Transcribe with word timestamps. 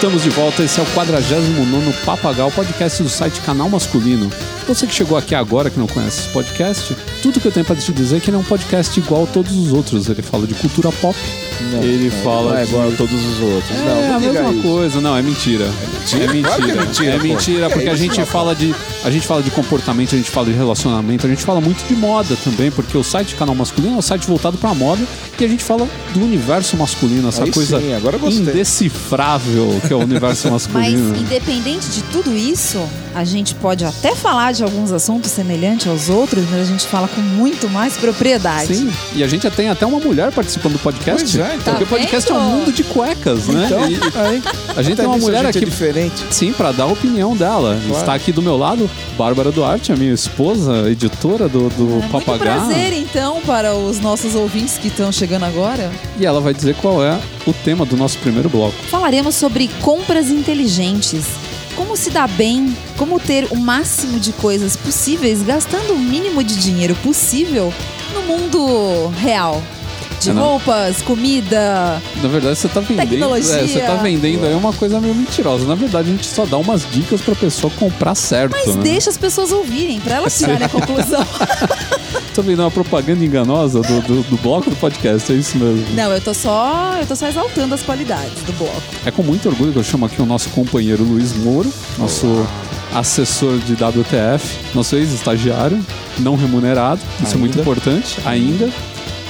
Estamos 0.00 0.22
de 0.22 0.30
volta, 0.30 0.62
esse 0.62 0.80
é 0.80 0.82
o 0.82 0.86
49 0.86 1.92
Papagal, 2.06 2.50
podcast 2.50 3.02
do 3.02 3.08
site 3.10 3.42
Canal 3.42 3.68
Masculino. 3.68 4.30
Você 4.66 4.86
que 4.86 4.94
chegou 4.94 5.18
aqui 5.18 5.34
agora, 5.34 5.68
que 5.68 5.78
não 5.78 5.86
conhece 5.86 6.20
esse 6.20 6.28
podcast, 6.30 6.96
tudo 7.22 7.38
que 7.38 7.46
eu 7.46 7.52
tenho 7.52 7.66
pra 7.66 7.76
te 7.76 7.92
dizer 7.92 8.16
é 8.16 8.20
que 8.20 8.30
ele 8.30 8.38
é 8.38 8.40
um 8.40 8.42
podcast 8.42 8.98
igual 8.98 9.24
a 9.24 9.26
todos 9.26 9.54
os 9.54 9.74
outros. 9.74 10.08
Ele 10.08 10.22
fala 10.22 10.46
de 10.46 10.54
cultura 10.54 10.90
pop, 10.90 11.14
Não, 11.72 11.82
ele 11.82 12.10
não, 12.10 12.22
fala 12.22 12.52
não 12.52 12.58
é 12.58 12.64
de... 12.64 12.70
igual 12.70 12.88
a 12.88 12.92
todos 12.92 13.24
os 13.24 13.40
outros. 13.40 13.70
É, 13.70 13.84
não, 13.84 14.08
não 14.08 14.16
a 14.16 14.20
mesma 14.20 14.52
isso. 14.52 14.62
coisa, 14.62 15.00
não, 15.00 15.16
é 15.16 15.22
mentira. 15.22 15.64
É 15.64 16.26
mentira. 16.32 16.42
Claro 16.42 16.62
é 16.70 16.74
mentira, 16.86 17.10
É 17.10 17.18
mentira, 17.18 17.66
Que 17.68 17.72
porque 17.74 17.88
é 17.88 17.92
a 17.92 17.96
gente 17.96 18.24
fala 18.24 18.54
de. 18.54 18.74
A 19.04 19.10
gente 19.10 19.26
fala 19.26 19.42
de 19.42 19.50
comportamento, 19.50 20.14
a 20.14 20.18
gente 20.18 20.30
fala 20.30 20.46
de 20.46 20.52
relacionamento, 20.52 21.26
a 21.26 21.30
gente 21.30 21.42
fala 21.42 21.60
muito 21.60 21.86
de 21.86 21.94
moda 21.94 22.36
também, 22.44 22.70
porque 22.70 22.96
o 22.96 23.02
site 23.02 23.34
Canal 23.34 23.54
Masculino 23.54 23.94
é 23.94 23.98
um 23.98 24.02
site 24.02 24.26
voltado 24.26 24.58
pra 24.58 24.74
moda 24.74 25.02
e 25.38 25.44
a 25.44 25.48
gente 25.48 25.64
fala 25.64 25.88
do 26.12 26.22
universo 26.22 26.76
masculino, 26.76 27.28
essa 27.28 27.44
Aí 27.44 27.50
coisa 27.50 27.80
sim, 27.80 27.94
agora 27.94 28.18
indecifrável 28.18 29.80
que 29.86 29.92
é 29.92 29.96
o 29.96 30.00
universo 30.00 30.48
Mas, 30.50 30.68
masculino. 30.68 31.16
independente 31.16 31.88
de 31.88 32.02
tudo 32.04 32.36
isso, 32.36 32.78
a 33.14 33.24
gente 33.24 33.54
pode 33.54 33.84
até 33.84 34.14
falar 34.14 34.52
de 34.52 34.62
alguns 34.62 34.92
assuntos 34.92 35.30
semelhantes 35.30 35.86
aos 35.86 36.08
outros, 36.08 36.44
mas 36.50 36.60
a 36.60 36.64
gente 36.64 36.86
fala 36.86 37.08
com 37.08 37.20
muito 37.20 37.68
mais 37.70 37.96
propriedade. 37.96 38.74
Sim, 38.74 38.92
e 39.14 39.24
a 39.24 39.26
gente 39.26 39.48
tem 39.50 39.68
até 39.70 39.86
uma 39.86 39.98
mulher 39.98 40.30
participando 40.32 40.74
do 40.74 40.78
podcast. 40.78 41.22
Pois 41.22 41.36
é, 41.36 41.49
então. 41.54 41.74
Porque 41.74 41.84
o 41.84 41.86
Tá 41.86 41.96
podcast 41.96 42.30
é 42.30 42.34
um 42.34 42.40
mundo 42.40 42.72
de 42.72 42.84
cuecas, 42.84 43.46
né? 43.48 43.66
Então, 43.66 43.88
E- 43.90 44.00
aí, 44.18 44.42
a 44.76 44.82
gente 44.82 44.96
tem 44.96 45.06
uma 45.06 45.16
mulher 45.18 45.44
gente 45.46 45.56
aqui 45.58 45.64
é 45.64 45.68
diferente. 45.68 46.24
Sim, 46.30 46.52
para 46.52 46.72
dar 46.72 46.84
a 46.84 46.86
opinião 46.86 47.36
dela. 47.36 47.78
Claro. 47.86 48.00
Está 48.00 48.14
aqui 48.14 48.32
do 48.32 48.42
meu 48.42 48.56
lado, 48.56 48.88
Bárbara 49.16 49.50
Duarte, 49.50 49.92
a 49.92 49.96
minha 49.96 50.12
esposa, 50.12 50.90
editora 50.90 51.48
do, 51.48 51.68
do 51.70 51.82
É 51.84 51.86
muito 51.86 52.08
Papagaio. 52.10 52.60
prazer, 52.66 52.92
então, 52.92 53.40
para 53.42 53.74
os 53.74 53.98
nossos 54.00 54.34
ouvintes 54.34 54.78
que 54.78 54.88
estão 54.88 55.10
chegando 55.12 55.44
agora. 55.44 55.90
E 56.18 56.26
ela 56.26 56.40
vai 56.40 56.52
dizer 56.54 56.74
qual 56.76 57.02
é 57.04 57.18
o 57.46 57.52
tema 57.52 57.84
do 57.86 57.96
nosso 57.96 58.18
primeiro 58.18 58.48
bloco. 58.48 58.74
Falaremos 58.90 59.34
sobre 59.34 59.68
compras 59.80 60.28
inteligentes. 60.30 61.24
Como 61.76 61.96
se 61.96 62.10
dar 62.10 62.28
bem, 62.28 62.76
como 62.98 63.18
ter 63.18 63.46
o 63.50 63.56
máximo 63.56 64.18
de 64.20 64.32
coisas 64.32 64.76
possíveis 64.76 65.42
gastando 65.42 65.94
o 65.94 65.98
mínimo 65.98 66.44
de 66.44 66.56
dinheiro 66.56 66.94
possível 66.96 67.72
no 68.12 68.22
mundo 68.22 69.06
real. 69.18 69.62
De 70.20 70.30
É, 70.30 70.32
não. 70.34 70.42
roupas, 70.42 71.00
comida. 71.02 72.00
Na 72.22 72.28
verdade, 72.28 72.56
você 72.58 72.68
tá 72.68 72.80
vendendo. 72.80 73.08
Tecnologia. 73.08 73.54
é, 73.56 73.66
você 73.66 73.80
tá 73.80 73.94
vendendo 73.96 74.44
aí 74.44 74.54
uma 74.54 74.72
coisa 74.72 75.00
meio 75.00 75.14
mentirosa. 75.14 75.66
Na 75.66 75.74
verdade, 75.74 76.08
a 76.08 76.12
gente 76.12 76.26
só 76.26 76.44
dá 76.44 76.58
umas 76.58 76.84
dicas 76.90 77.20
pra 77.22 77.34
pessoa 77.34 77.72
comprar 77.78 78.14
certo. 78.14 78.52
Mas 78.52 78.76
né? 78.76 78.82
deixa 78.82 79.08
as 79.10 79.16
pessoas 79.16 79.50
ouvirem, 79.50 79.98
para 80.00 80.16
elas 80.16 80.36
tirarem 80.38 80.66
a 80.66 80.68
conclusão. 80.68 81.24
Tô 82.34 82.42
vendo 82.42 82.60
uma 82.60 82.70
propaganda 82.70 83.24
enganosa 83.24 83.80
do, 83.80 84.00
do, 84.02 84.22
do 84.22 84.36
bloco 84.36 84.70
do 84.70 84.76
podcast, 84.76 85.32
é 85.32 85.34
isso 85.36 85.58
mesmo. 85.58 85.84
Não, 85.94 86.12
eu 86.12 86.20
tô 86.20 86.32
só. 86.32 86.96
Eu 87.00 87.06
tô 87.06 87.16
só 87.16 87.26
exaltando 87.26 87.74
as 87.74 87.82
qualidades 87.82 88.42
do 88.46 88.52
bloco. 88.52 88.80
É 89.04 89.10
com 89.10 89.22
muito 89.22 89.48
orgulho 89.48 89.72
que 89.72 89.78
eu 89.78 89.84
chamo 89.84 90.06
aqui 90.06 90.22
o 90.22 90.26
nosso 90.26 90.48
companheiro 90.50 91.02
Luiz 91.02 91.32
Moro, 91.34 91.72
nosso 91.98 92.26
assessor 92.94 93.58
de 93.58 93.72
WTF, 93.74 94.58
nosso 94.74 94.94
ex-estagiário, 94.96 95.84
não 96.18 96.36
remunerado, 96.36 97.00
isso 97.22 97.34
é 97.34 97.38
muito 97.38 97.58
Ainda. 97.58 97.62
importante, 97.62 98.18
ainda, 98.24 98.70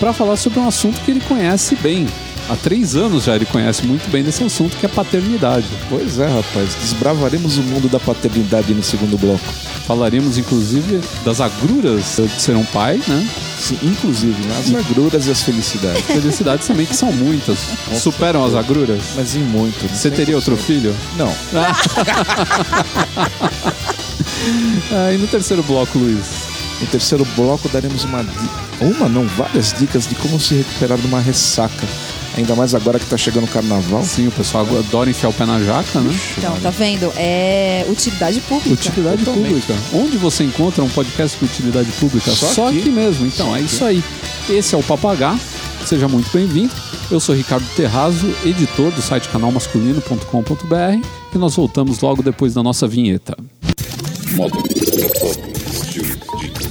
para 0.01 0.13
falar 0.15 0.37
sobre 0.37 0.59
um 0.59 0.67
assunto 0.67 1.01
que 1.03 1.11
ele 1.11 1.21
conhece 1.21 1.77
bem. 1.77 2.07
Há 2.49 2.57
três 2.57 2.97
anos 2.97 3.25
já 3.25 3.37
ele 3.37 3.45
conhece 3.45 3.87
muito 3.87 4.11
bem 4.11 4.25
desse 4.25 4.43
assunto, 4.43 4.77
que 4.77 4.85
é 4.85 4.89
paternidade. 4.89 5.67
Pois 5.89 6.19
é, 6.19 6.27
rapaz. 6.27 6.75
Desbravaremos 6.81 7.59
o 7.59 7.63
mundo 7.63 7.89
da 7.89 8.01
paternidade 8.01 8.75
no 8.75 8.83
segundo 8.83 9.17
bloco. 9.17 9.45
Falaremos, 9.87 10.37
inclusive, 10.37 11.01
das 11.25 11.41
agruras 11.41 12.17
de 12.17 12.43
ser 12.43 12.57
um 12.57 12.65
pai, 12.65 13.01
né? 13.07 13.29
Sim, 13.57 13.79
inclusive, 13.83 14.43
né? 14.47 14.57
as 14.59 14.75
agruras 14.75 15.27
e 15.29 15.31
as 15.31 15.43
felicidades. 15.43 16.03
Felicidades 16.03 16.67
também, 16.67 16.87
que 16.87 16.97
são 16.97 17.13
muitas. 17.13 17.59
Superam 17.95 18.45
as 18.45 18.55
agruras? 18.55 19.01
Mas 19.15 19.37
em 19.37 19.41
muito. 19.41 19.87
Você 19.89 20.11
teria 20.11 20.35
outro 20.35 20.57
100%. 20.57 20.61
filho? 20.61 20.97
Não. 21.17 21.33
Ah, 24.93 25.13
e 25.15 25.19
no 25.19 25.29
terceiro 25.29 25.63
bloco, 25.63 25.99
Luiz? 25.99 26.50
No 26.81 26.87
terceiro 26.87 27.27
bloco 27.37 27.69
daremos 27.69 28.05
uma 28.05 28.25
uma, 28.81 29.09
não, 29.09 29.27
várias 29.27 29.73
dicas 29.73 30.07
de 30.07 30.15
como 30.15 30.41
se 30.41 30.55
recuperar 30.55 30.99
de 30.99 31.07
uma 31.07 31.21
ressaca. 31.21 31.87
Ainda 32.37 32.55
mais 32.55 32.75
agora 32.75 32.99
que 32.99 33.07
tá 33.07 33.17
chegando 33.17 33.45
o 33.45 33.49
carnaval. 33.49 34.03
Sim, 34.05 34.29
o 34.29 34.31
pessoal 34.31 34.67
adora 34.79 35.11
enfiar 35.11 35.29
o 35.29 35.33
pé 35.33 35.45
na 35.45 35.59
jaca, 35.61 36.01
né? 36.01 36.17
Então, 36.39 36.57
tá 36.61 36.71
vendo? 36.71 37.13
É 37.17 37.85
utilidade 37.89 38.41
pública. 38.41 38.71
Utilidade 38.73 39.25
Totalmente. 39.25 39.49
pública. 39.49 39.75
Onde 39.93 40.17
você 40.17 40.45
encontra 40.45 40.83
um 40.83 40.89
podcast 40.89 41.39
de 41.39 41.45
utilidade 41.45 41.91
pública? 41.93 42.31
Só 42.31 42.69
aqui. 42.69 42.81
aqui. 42.81 42.91
mesmo. 42.91 43.27
Então, 43.27 43.49
Só 43.49 43.57
é 43.57 43.59
aqui. 43.59 43.67
isso 43.67 43.85
aí. 43.85 44.05
Esse 44.49 44.75
é 44.75 44.79
o 44.79 44.83
Papagá. 44.83 45.37
Seja 45.85 46.07
muito 46.09 46.31
bem-vindo. 46.33 46.73
Eu 47.11 47.19
sou 47.19 47.35
Ricardo 47.35 47.67
Terrazo, 47.75 48.33
editor 48.45 48.93
do 48.93 49.03
site 49.03 49.29
canalmasculino.com.br 49.29 51.07
e 51.35 51.39
nós 51.39 51.57
voltamos 51.57 52.01
logo 52.01 52.23
depois 52.23 52.55
da 52.55 52.63
nossa 52.63 52.87
vinheta. 52.87 53.37
Moda, 54.33 54.57
estilo, 56.01 56.39
dicas, 56.39 56.67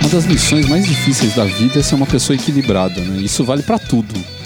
Uma 0.00 0.08
das 0.10 0.26
missões 0.26 0.68
mais 0.68 0.86
difíceis 0.86 1.34
da 1.34 1.44
vida 1.44 1.78
é 1.78 1.82
ser 1.82 1.94
uma 1.94 2.06
pessoa 2.06 2.36
equilibrada, 2.36 3.00
né? 3.00 3.18
Isso 3.18 3.44
vale 3.44 3.62
pra 3.62 3.78
tudo. 3.78 4.41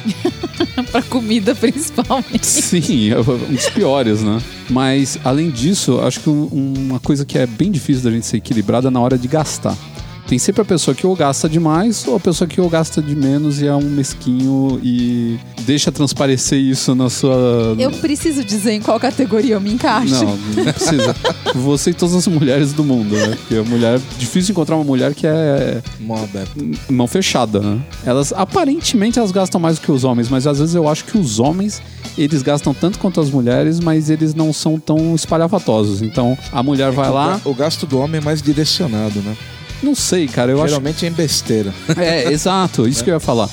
Pra 0.97 1.03
comida, 1.03 1.55
principalmente. 1.57 2.47
Sim, 2.47 3.11
é 3.11 3.19
um 3.21 3.53
dos 3.55 3.69
piores, 3.71 4.23
né? 4.23 4.41
Mas, 4.71 5.19
além 5.25 5.51
disso, 5.51 6.01
acho 6.01 6.21
que 6.21 6.31
um- 6.31 6.47
uma 6.53 6.99
coisa 7.01 7.25
que 7.25 7.37
é 7.39 7.47
bem 7.47 7.71
difícil 7.71 8.03
da 8.05 8.11
gente 8.11 8.27
ser 8.27 8.39
equilibrada 8.39 8.89
é 8.89 8.91
na 8.91 9.01
hora 9.01 9.19
de 9.19 9.29
gastar. 9.29 9.77
Tem 10.27 10.39
sempre 10.39 10.63
a 10.63 10.65
pessoa 10.65 10.95
que 10.95 11.07
ou 11.07 11.15
gasta 11.15 11.49
demais 11.49 12.07
ou 12.07 12.17
a 12.17 12.21
pessoa 12.21 12.49
que 12.49 12.61
ou 12.61 12.69
gasta 12.69 13.01
de 13.01 13.15
menos 13.15 13.61
e 13.63 13.67
é 13.67 13.75
um 13.75 13.89
mesquinho 13.89 14.81
e 14.83 15.39
deixa 15.65 15.93
transparecer 15.93 16.59
isso 16.59 16.95
na 16.95 17.09
sua. 17.09 17.77
Eu 17.79 17.91
preciso 17.93 18.45
dizer 18.45 18.73
em 18.73 18.81
qual 18.81 18.99
categoria 18.99 19.55
eu 19.55 19.61
me 19.61 19.73
encaixo. 19.73 20.25
Não, 20.25 20.37
não 20.37 20.65
precisa. 20.65 21.15
Você 21.55 21.91
e 21.91 21.95
todas 21.95 22.15
as 22.15 22.27
mulheres 22.27 22.73
do 22.73 22.83
mundo, 22.83 23.17
né? 23.17 23.37
Porque 23.37 23.55
a 23.55 23.63
mulher. 23.63 24.01
Difícil 24.19 24.53
encontrar 24.53 24.77
uma 24.77 24.85
mulher 24.85 25.15
que 25.15 25.27
é 25.27 25.81
Moda. 26.01 26.45
mão 26.91 27.07
fechada, 27.07 27.61
né? 27.61 27.81
Elas 28.05 28.33
aparentemente 28.33 29.19
elas 29.19 29.31
gastam 29.31 29.61
mais 29.61 29.79
do 29.79 29.83
que 29.83 29.93
os 29.93 30.03
homens, 30.05 30.29
mas 30.29 30.47
às 30.47 30.59
vezes 30.59 30.75
eu 30.75 30.89
acho 30.89 31.05
que 31.05 31.17
os 31.17 31.39
homens 31.39 31.81
eles 32.19 32.43
gastam 32.43 32.75
tanto 32.75 32.99
quanto 32.99 33.21
as 33.21 33.31
mulheres, 33.31 33.79
mas 33.79 34.11
eles 34.11 34.35
não 34.35 34.53
são 34.53 34.79
tão 34.79 35.15
espalhafatosos. 35.15 36.03
Então 36.03 36.37
a 36.51 36.63
mulher 36.63 36.91
vai 36.91 37.11
lá, 37.11 37.41
O 37.45 37.55
gasto 37.55 37.87
do 37.87 37.99
homem 37.99 38.21
é 38.21 38.25
mais 38.25 38.43
direcionado, 38.43 39.21
né? 39.21 39.37
Não 39.83 39.95
sei, 39.95 40.27
cara, 40.27 40.51
eu 40.51 40.59
acho 40.59 40.69
Geralmente 40.69 41.05
é 41.05 41.09
em 41.09 41.13
besteira. 41.13 41.73
é, 41.97 42.33
exato, 42.33 42.89
isso 42.89 43.05
que 43.05 43.11
eu 43.11 43.15
ia 43.15 43.21
falar. 43.21 43.49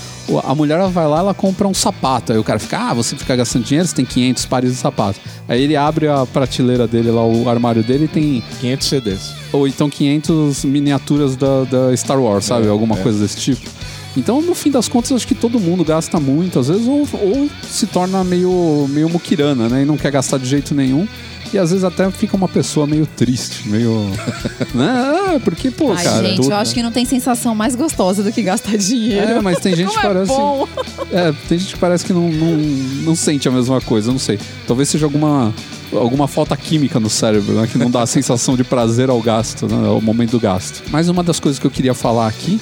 A 0.45 0.56
mulher 0.56 0.79
ela 0.79 0.89
vai 0.89 1.06
lá, 1.06 1.19
ela 1.19 1.34
compra 1.34 1.67
um 1.67 1.73
sapato. 1.73 2.31
Aí 2.31 2.38
o 2.39 2.44
cara 2.44 2.57
fica, 2.57 2.78
ah, 2.78 2.94
você 2.94 3.16
fica 3.16 3.35
gastando 3.35 3.66
dinheiro, 3.66 3.88
você 3.88 3.94
tem 3.94 4.06
500 4.06 4.45
pares 4.45 4.72
de 4.72 4.78
sapato. 4.78 5.19
Aí 5.50 5.61
ele 5.61 5.75
abre 5.75 6.07
a 6.07 6.25
prateleira 6.25 6.88
dele 6.88 7.11
lá, 7.11 7.25
o 7.25 7.50
armário 7.50 7.84
dele 7.84 8.06
e 8.06 8.07
tem 8.07 8.44
500 8.61 8.88
CDs. 8.88 9.34
ou 9.51 9.67
então 9.67 9.89
500 9.89 10.63
miniaturas 10.63 11.35
da, 11.35 11.66
da 11.66 11.97
Star 11.97 12.19
Wars, 12.19 12.45
sabe? 12.45 12.67
É, 12.67 12.69
Alguma 12.69 12.97
é. 12.97 13.03
coisa 13.03 13.19
desse 13.19 13.38
tipo. 13.38 13.69
Então, 14.16 14.41
no 14.41 14.53
fim 14.53 14.69
das 14.69 14.88
contas, 14.88 15.11
acho 15.11 15.28
que 15.28 15.35
todo 15.35 15.59
mundo 15.59 15.84
gasta 15.84 16.19
muito, 16.19 16.59
às 16.59 16.67
vezes, 16.67 16.88
ou, 16.88 17.07
ou 17.13 17.50
se 17.67 17.88
torna 17.88 18.23
meio, 18.23 18.88
meio 18.90 19.09
muquirana, 19.09 19.67
né? 19.67 19.81
E 19.81 19.85
não 19.85 19.97
quer 19.97 20.11
gastar 20.11 20.37
de 20.37 20.46
jeito 20.46 20.76
nenhum. 20.76 21.08
E 21.51 21.57
às 21.57 21.69
vezes 21.72 21.84
até 21.84 22.09
fica 22.11 22.35
uma 22.35 22.47
pessoa 22.47 22.87
meio 22.87 23.05
triste, 23.05 23.67
meio. 23.67 24.09
né? 24.73 24.87
Ah, 25.35 25.40
porque, 25.43 25.69
pô, 25.69 25.91
Ai, 25.91 26.03
cara. 26.03 26.28
gente, 26.28 26.37
tudo- 26.37 26.51
eu 26.51 26.55
acho 26.57 26.73
que 26.73 26.81
não 26.81 26.91
tem 26.91 27.05
sensação 27.05 27.53
mais 27.53 27.75
gostosa 27.75 28.23
do 28.23 28.31
que 28.31 28.41
gastar 28.41 28.78
dinheiro. 28.78 29.25
É, 29.34 29.41
mas 29.41 29.59
tem 29.59 29.75
gente 29.78 29.91
que 29.91 29.99
é 29.99 30.01
parece. 30.01 30.28
bom. 30.31 30.67
É, 31.11 31.31
tem 31.47 31.57
gente 31.59 31.73
que 31.73 31.79
parece 31.79 32.05
que 32.05 32.13
não, 32.13 32.29
não, 32.29 32.57
não 32.57 33.16
sente 33.16 33.47
a 33.47 33.51
mesma 33.51 33.79
coisa, 33.81 34.09
eu 34.09 34.13
não 34.13 34.19
sei. 34.19 34.40
Talvez 34.67 34.90
seja 34.90 35.05
alguma, 35.05 35.53
alguma 35.91 36.28
falta 36.28 36.55
química 36.57 36.99
no 36.99 37.09
cérebro, 37.09 37.53
né? 37.53 37.67
Que 37.67 37.78
não 37.78 37.91
dá 37.91 38.01
a 38.01 38.07
sensação 38.07 38.55
de 38.55 38.63
prazer 38.63 39.09
ao 39.09 39.22
gasto, 39.22 39.67
né? 39.67 39.87
Ao 39.87 40.01
momento 40.01 40.31
do 40.31 40.40
gasto. 40.40 40.81
Mas 40.91 41.07
uma 41.07 41.22
das 41.23 41.40
coisas 41.40 41.59
que 41.59 41.67
eu 41.67 41.72
queria 41.72 41.93
falar 41.93 42.28
aqui 42.28 42.59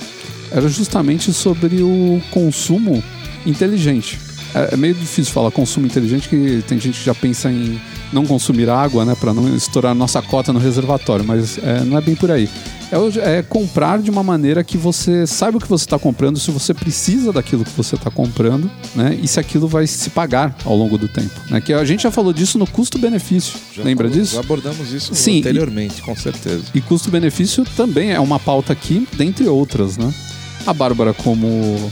era 0.51 0.67
justamente 0.67 1.31
sobre 1.31 1.81
o 1.81 2.21
consumo 2.29 3.01
inteligente. 3.45 4.19
É, 4.53 4.73
é 4.73 4.77
meio 4.77 4.93
difícil 4.93 5.31
falar 5.33 5.49
consumo 5.51 5.85
inteligente, 5.85 6.27
que 6.27 6.61
tem 6.67 6.77
gente 6.77 6.99
que 6.99 7.05
já 7.05 7.15
pensa 7.15 7.49
em 7.49 7.79
não 8.11 8.25
consumir 8.25 8.69
água, 8.69 9.05
né? 9.05 9.15
Para 9.19 9.33
não 9.33 9.55
estourar 9.55 9.95
nossa 9.95 10.21
cota 10.21 10.51
no 10.51 10.59
reservatório, 10.59 11.25
mas 11.25 11.57
é, 11.57 11.83
não 11.83 11.97
é 11.97 12.01
bem 12.01 12.15
por 12.15 12.31
aí. 12.31 12.49
É, 12.91 13.37
é 13.37 13.41
comprar 13.41 13.99
de 14.01 14.11
uma 14.11 14.21
maneira 14.21 14.63
que 14.63 14.77
você 14.77 15.25
saiba 15.25 15.57
o 15.57 15.61
que 15.61 15.67
você 15.67 15.85
está 15.85 15.97
comprando, 15.97 16.37
se 16.37 16.51
você 16.51 16.73
precisa 16.73 17.31
daquilo 17.31 17.63
que 17.63 17.71
você 17.71 17.95
está 17.95 18.11
comprando, 18.11 18.69
né? 18.93 19.17
E 19.21 19.27
se 19.27 19.39
aquilo 19.39 19.67
vai 19.67 19.87
se 19.87 20.09
pagar 20.09 20.55
ao 20.65 20.75
longo 20.75 20.97
do 20.97 21.07
tempo. 21.07 21.31
Né? 21.49 21.61
Que 21.61 21.73
a 21.73 21.85
gente 21.85 22.03
já 22.03 22.11
falou 22.11 22.33
disso 22.33 22.59
no 22.59 22.67
custo-benefício. 22.67 23.57
Lembra 23.77 24.09
disso? 24.09 24.35
Já 24.35 24.41
abordamos 24.41 24.91
isso 24.91 25.15
Sim, 25.15 25.35
e- 25.35 25.39
anteriormente, 25.39 26.01
com 26.01 26.15
certeza. 26.15 26.63
E 26.73 26.81
custo-benefício 26.81 27.65
também 27.77 28.11
é 28.11 28.19
uma 28.19 28.39
pauta 28.39 28.73
aqui, 28.73 29.07
dentre 29.17 29.47
outras, 29.47 29.97
né? 29.97 30.13
A 30.67 30.73
Bárbara, 30.73 31.13
como 31.13 31.91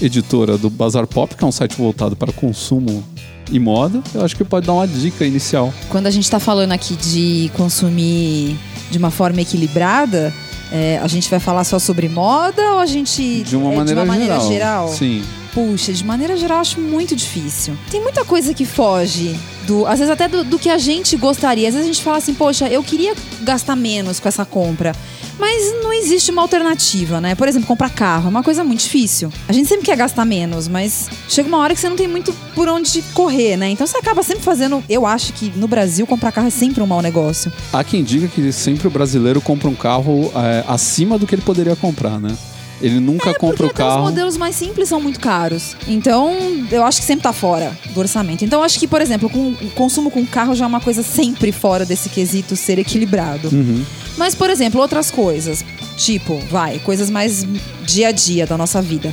editora 0.00 0.56
do 0.56 0.70
Bazar 0.70 1.06
Pop, 1.06 1.34
que 1.36 1.44
é 1.44 1.46
um 1.46 1.52
site 1.52 1.76
voltado 1.76 2.16
para 2.16 2.32
consumo 2.32 3.04
e 3.50 3.58
moda, 3.58 4.02
eu 4.14 4.24
acho 4.24 4.36
que 4.36 4.44
pode 4.44 4.66
dar 4.66 4.74
uma 4.74 4.86
dica 4.86 5.24
inicial. 5.24 5.72
Quando 5.88 6.06
a 6.06 6.10
gente 6.10 6.30
tá 6.30 6.38
falando 6.38 6.72
aqui 6.72 6.94
de 6.96 7.50
consumir 7.56 8.56
de 8.90 8.98
uma 8.98 9.10
forma 9.10 9.40
equilibrada, 9.40 10.32
é, 10.70 10.98
a 11.02 11.06
gente 11.06 11.30
vai 11.30 11.40
falar 11.40 11.64
só 11.64 11.78
sobre 11.78 12.08
moda 12.08 12.62
ou 12.72 12.78
a 12.78 12.86
gente. 12.86 13.42
De 13.42 13.56
uma 13.56 13.72
é, 13.72 13.76
maneira, 13.76 14.00
de 14.00 14.06
uma 14.06 14.12
maneira 14.12 14.40
geral. 14.40 14.48
geral? 14.50 14.88
Sim. 14.88 15.22
Puxa, 15.54 15.92
de 15.92 16.04
maneira 16.04 16.36
geral, 16.36 16.60
acho 16.60 16.80
muito 16.80 17.16
difícil. 17.16 17.76
Tem 17.90 18.00
muita 18.02 18.24
coisa 18.24 18.52
que 18.52 18.64
foge 18.64 19.34
do. 19.66 19.86
Às 19.86 19.98
vezes 19.98 20.12
até 20.12 20.28
do, 20.28 20.44
do 20.44 20.58
que 20.58 20.68
a 20.68 20.78
gente 20.78 21.16
gostaria. 21.16 21.68
Às 21.68 21.74
vezes 21.74 21.88
a 21.88 21.92
gente 21.92 22.02
fala 22.02 22.18
assim, 22.18 22.34
poxa, 22.34 22.68
eu 22.68 22.82
queria 22.82 23.14
gastar 23.42 23.74
menos 23.74 24.20
com 24.20 24.28
essa 24.28 24.44
compra. 24.44 24.94
Mas 25.38 25.72
não 25.82 25.92
existe 25.92 26.30
uma 26.30 26.42
alternativa, 26.42 27.20
né? 27.20 27.34
Por 27.34 27.48
exemplo, 27.48 27.66
comprar 27.66 27.90
carro 27.90 28.26
é 28.26 28.28
uma 28.28 28.42
coisa 28.42 28.64
muito 28.64 28.80
difícil. 28.80 29.32
A 29.46 29.52
gente 29.52 29.68
sempre 29.68 29.86
quer 29.86 29.96
gastar 29.96 30.24
menos, 30.24 30.66
mas 30.68 31.08
chega 31.28 31.48
uma 31.48 31.58
hora 31.58 31.74
que 31.74 31.80
você 31.80 31.88
não 31.88 31.96
tem 31.96 32.08
muito 32.08 32.32
por 32.54 32.68
onde 32.68 33.02
correr, 33.14 33.56
né? 33.56 33.70
Então 33.70 33.86
você 33.86 33.98
acaba 33.98 34.22
sempre 34.22 34.42
fazendo. 34.42 34.82
Eu 34.88 35.06
acho 35.06 35.32
que 35.32 35.50
no 35.56 35.68
Brasil 35.68 36.06
comprar 36.06 36.32
carro 36.32 36.48
é 36.48 36.50
sempre 36.50 36.82
um 36.82 36.86
mau 36.86 37.00
negócio. 37.00 37.52
Há 37.72 37.84
quem 37.84 38.02
diga 38.02 38.26
que 38.28 38.52
sempre 38.52 38.88
o 38.88 38.90
brasileiro 38.90 39.40
compra 39.40 39.68
um 39.68 39.74
carro 39.74 40.30
é, 40.34 40.64
acima 40.66 41.18
do 41.18 41.26
que 41.26 41.34
ele 41.34 41.42
poderia 41.42 41.76
comprar, 41.76 42.18
né? 42.18 42.36
Ele 42.80 43.00
nunca 43.00 43.34
compra 43.34 43.66
o 43.66 43.70
até 43.70 43.82
os 43.82 43.88
carro. 43.88 44.02
modelos 44.04 44.36
mais 44.36 44.54
simples 44.54 44.88
são 44.88 45.00
muito 45.00 45.18
caros. 45.20 45.76
Então, 45.86 46.36
eu 46.70 46.84
acho 46.84 47.00
que 47.00 47.06
sempre 47.06 47.22
tá 47.22 47.32
fora 47.32 47.76
do 47.92 48.00
orçamento. 48.00 48.44
Então, 48.44 48.60
eu 48.60 48.64
acho 48.64 48.78
que, 48.78 48.86
por 48.86 49.00
exemplo, 49.00 49.28
com, 49.28 49.50
o 49.50 49.70
consumo 49.74 50.10
com 50.10 50.24
carro 50.26 50.54
já 50.54 50.64
é 50.64 50.68
uma 50.68 50.80
coisa 50.80 51.02
sempre 51.02 51.50
fora 51.52 51.84
desse 51.84 52.08
quesito 52.08 52.54
ser 52.54 52.78
equilibrado. 52.78 53.48
Uhum. 53.48 53.84
Mas, 54.16 54.34
por 54.34 54.50
exemplo, 54.50 54.80
outras 54.80 55.10
coisas. 55.10 55.64
Tipo, 55.96 56.38
vai, 56.50 56.78
coisas 56.78 57.10
mais 57.10 57.44
dia 57.84 58.08
a 58.08 58.12
dia 58.12 58.46
da 58.46 58.56
nossa 58.56 58.80
vida. 58.80 59.12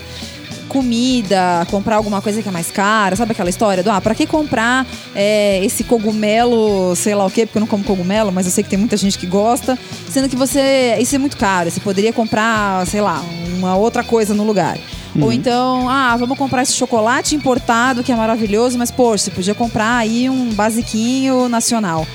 Comida, 0.76 1.66
comprar 1.72 1.96
alguma 1.96 2.22
coisa 2.22 2.44
que 2.44 2.50
é 2.50 2.52
mais 2.52 2.70
cara, 2.70 3.16
sabe 3.16 3.32
aquela 3.32 3.50
história 3.50 3.82
do 3.82 3.90
ah, 3.90 4.02
pra 4.02 4.14
que 4.14 4.28
comprar 4.28 4.86
é, 5.16 5.64
esse 5.64 5.86
cogumelo, 5.86 6.94
sei 6.98 7.16
lá 7.16 7.26
o 7.26 7.32
quê, 7.32 7.46
porque 7.46 7.58
eu 7.58 7.62
não 7.62 7.68
como 7.68 7.82
cogumelo, 7.82 8.30
mas 8.30 8.46
eu 8.46 8.52
sei 8.52 8.62
que 8.62 8.70
tem 8.70 8.78
muita 8.78 8.98
gente 8.98 9.18
que 9.18 9.26
gosta, 9.26 9.80
sendo 10.10 10.28
que 10.28 10.36
você. 10.36 10.98
Isso 11.00 11.16
é 11.16 11.18
muito 11.18 11.38
caro. 11.38 11.72
Você 11.72 11.80
poderia 11.80 12.12
comprar, 12.12 12.86
sei 12.88 13.00
lá, 13.00 13.24
uma 13.58 13.78
outra 13.78 14.04
coisa 14.04 14.34
no 14.34 14.44
lugar. 14.44 14.78
Ou 15.22 15.32
então, 15.32 15.90
ah, 15.90 16.18
vamos 16.18 16.38
comprar 16.38 16.62
esse 16.64 16.74
chocolate 16.74 17.36
importado 17.36 18.04
que 18.04 18.12
é 18.12 18.16
maravilhoso, 18.18 18.78
mas, 18.78 18.92
poxa, 18.92 19.24
você 19.24 19.32
podia 19.32 19.56
comprar 19.56 19.96
aí 19.96 20.30
um 20.30 20.50
basiquinho 20.54 21.48
nacional. 21.48 22.06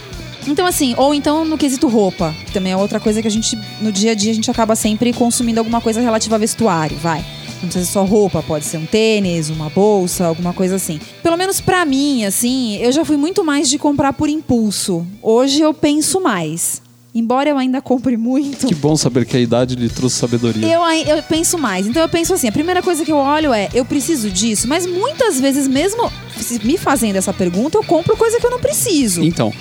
Então, 0.46 0.66
assim, 0.66 0.94
ou 0.98 1.14
então 1.14 1.46
no 1.46 1.56
quesito 1.56 1.88
roupa, 1.88 2.34
que 2.44 2.52
também 2.52 2.72
é 2.72 2.76
outra 2.76 3.00
coisa 3.00 3.22
que 3.22 3.28
a 3.28 3.30
gente, 3.30 3.58
no 3.80 3.90
dia 3.90 4.12
a 4.12 4.14
dia, 4.14 4.32
a 4.32 4.34
gente 4.34 4.50
acaba 4.50 4.76
sempre 4.76 5.14
consumindo 5.14 5.60
alguma 5.60 5.80
coisa 5.80 6.00
relativa 6.00 6.36
a 6.36 6.38
vestuário, 6.38 6.98
vai. 6.98 7.24
Não 7.62 7.68
precisa 7.68 7.84
ser 7.84 7.92
só 7.92 8.04
roupa, 8.04 8.42
pode 8.42 8.64
ser 8.64 8.78
um 8.78 8.86
tênis, 8.86 9.50
uma 9.50 9.68
bolsa, 9.68 10.26
alguma 10.26 10.52
coisa 10.52 10.76
assim. 10.76 10.98
Pelo 11.22 11.36
menos 11.36 11.60
pra 11.60 11.84
mim, 11.84 12.24
assim, 12.24 12.76
eu 12.76 12.90
já 12.90 13.04
fui 13.04 13.16
muito 13.16 13.44
mais 13.44 13.68
de 13.68 13.78
comprar 13.78 14.12
por 14.12 14.28
impulso. 14.28 15.06
Hoje 15.22 15.60
eu 15.60 15.74
penso 15.74 16.20
mais. 16.20 16.80
Embora 17.14 17.50
eu 17.50 17.58
ainda 17.58 17.82
compre 17.82 18.16
muito. 18.16 18.68
Que 18.68 18.74
bom 18.74 18.96
saber 18.96 19.26
que 19.26 19.36
a 19.36 19.40
idade 19.40 19.74
lhe 19.74 19.88
trouxe 19.88 20.16
sabedoria. 20.16 20.66
Eu, 20.66 20.82
eu 21.16 21.22
penso 21.24 21.58
mais. 21.58 21.86
Então 21.86 22.00
eu 22.00 22.08
penso 22.08 22.32
assim, 22.32 22.46
a 22.48 22.52
primeira 22.52 22.82
coisa 22.82 23.04
que 23.04 23.10
eu 23.10 23.16
olho 23.16 23.52
é, 23.52 23.68
eu 23.74 23.84
preciso 23.84 24.30
disso, 24.30 24.68
mas 24.68 24.86
muitas 24.86 25.40
vezes 25.40 25.66
mesmo 25.66 26.10
me 26.62 26.78
fazendo 26.78 27.16
essa 27.16 27.32
pergunta, 27.32 27.76
eu 27.76 27.84
compro 27.84 28.16
coisa 28.16 28.38
que 28.38 28.46
eu 28.46 28.50
não 28.50 28.60
preciso. 28.60 29.22
Então, 29.22 29.52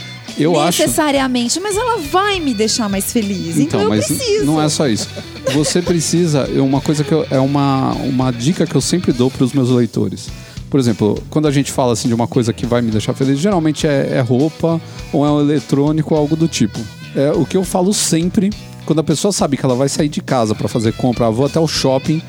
eu 0.43 0.59
acho. 0.59 0.81
necessariamente, 0.81 1.59
mas 1.59 1.75
ela 1.75 1.97
vai 1.97 2.39
me 2.39 2.53
deixar 2.53 2.87
mais 2.89 3.11
feliz. 3.11 3.57
Então, 3.57 3.63
Então, 3.63 3.81
eu 3.81 3.89
mas 3.89 4.05
preciso. 4.07 4.45
não 4.45 4.61
é 4.61 4.69
só 4.69 4.87
isso. 4.87 5.07
Você 5.53 5.81
precisa, 5.81 6.47
uma 6.61 6.81
coisa 6.81 7.03
que 7.03 7.11
eu- 7.11 7.25
é 7.29 7.39
uma, 7.39 7.91
uma 7.93 8.31
dica 8.31 8.65
que 8.65 8.75
eu 8.75 8.81
sempre 8.81 9.11
dou 9.11 9.29
para 9.31 9.43
os 9.43 9.53
meus 9.53 9.69
leitores. 9.69 10.27
Por 10.69 10.79
exemplo, 10.79 11.21
quando 11.29 11.47
a 11.47 11.51
gente 11.51 11.71
fala 11.71 11.93
assim 11.93 12.07
de 12.07 12.13
uma 12.13 12.27
coisa 12.27 12.53
que 12.53 12.65
vai 12.65 12.81
me 12.81 12.91
deixar 12.91 13.13
feliz, 13.13 13.39
geralmente 13.39 13.87
é, 13.87 14.17
é 14.17 14.19
roupa 14.21 14.79
ou 15.11 15.25
é 15.25 15.31
um 15.31 15.39
eletrônico 15.41 16.13
ou 16.13 16.19
algo 16.19 16.35
do 16.35 16.47
tipo. 16.47 16.79
É 17.15 17.31
o 17.31 17.43
que 17.45 17.57
eu 17.57 17.63
falo 17.63 17.91
sempre 17.93 18.51
quando 18.85 18.99
a 18.99 19.03
pessoa 19.03 19.31
sabe 19.31 19.57
que 19.57 19.65
ela 19.65 19.75
vai 19.75 19.89
sair 19.89 20.09
de 20.09 20.21
casa 20.21 20.53
para 20.53 20.67
fazer 20.67 20.93
compra, 20.93 21.25
ah, 21.25 21.29
vou 21.31 21.45
até 21.47 21.59
o 21.59 21.67
shopping 21.67 22.21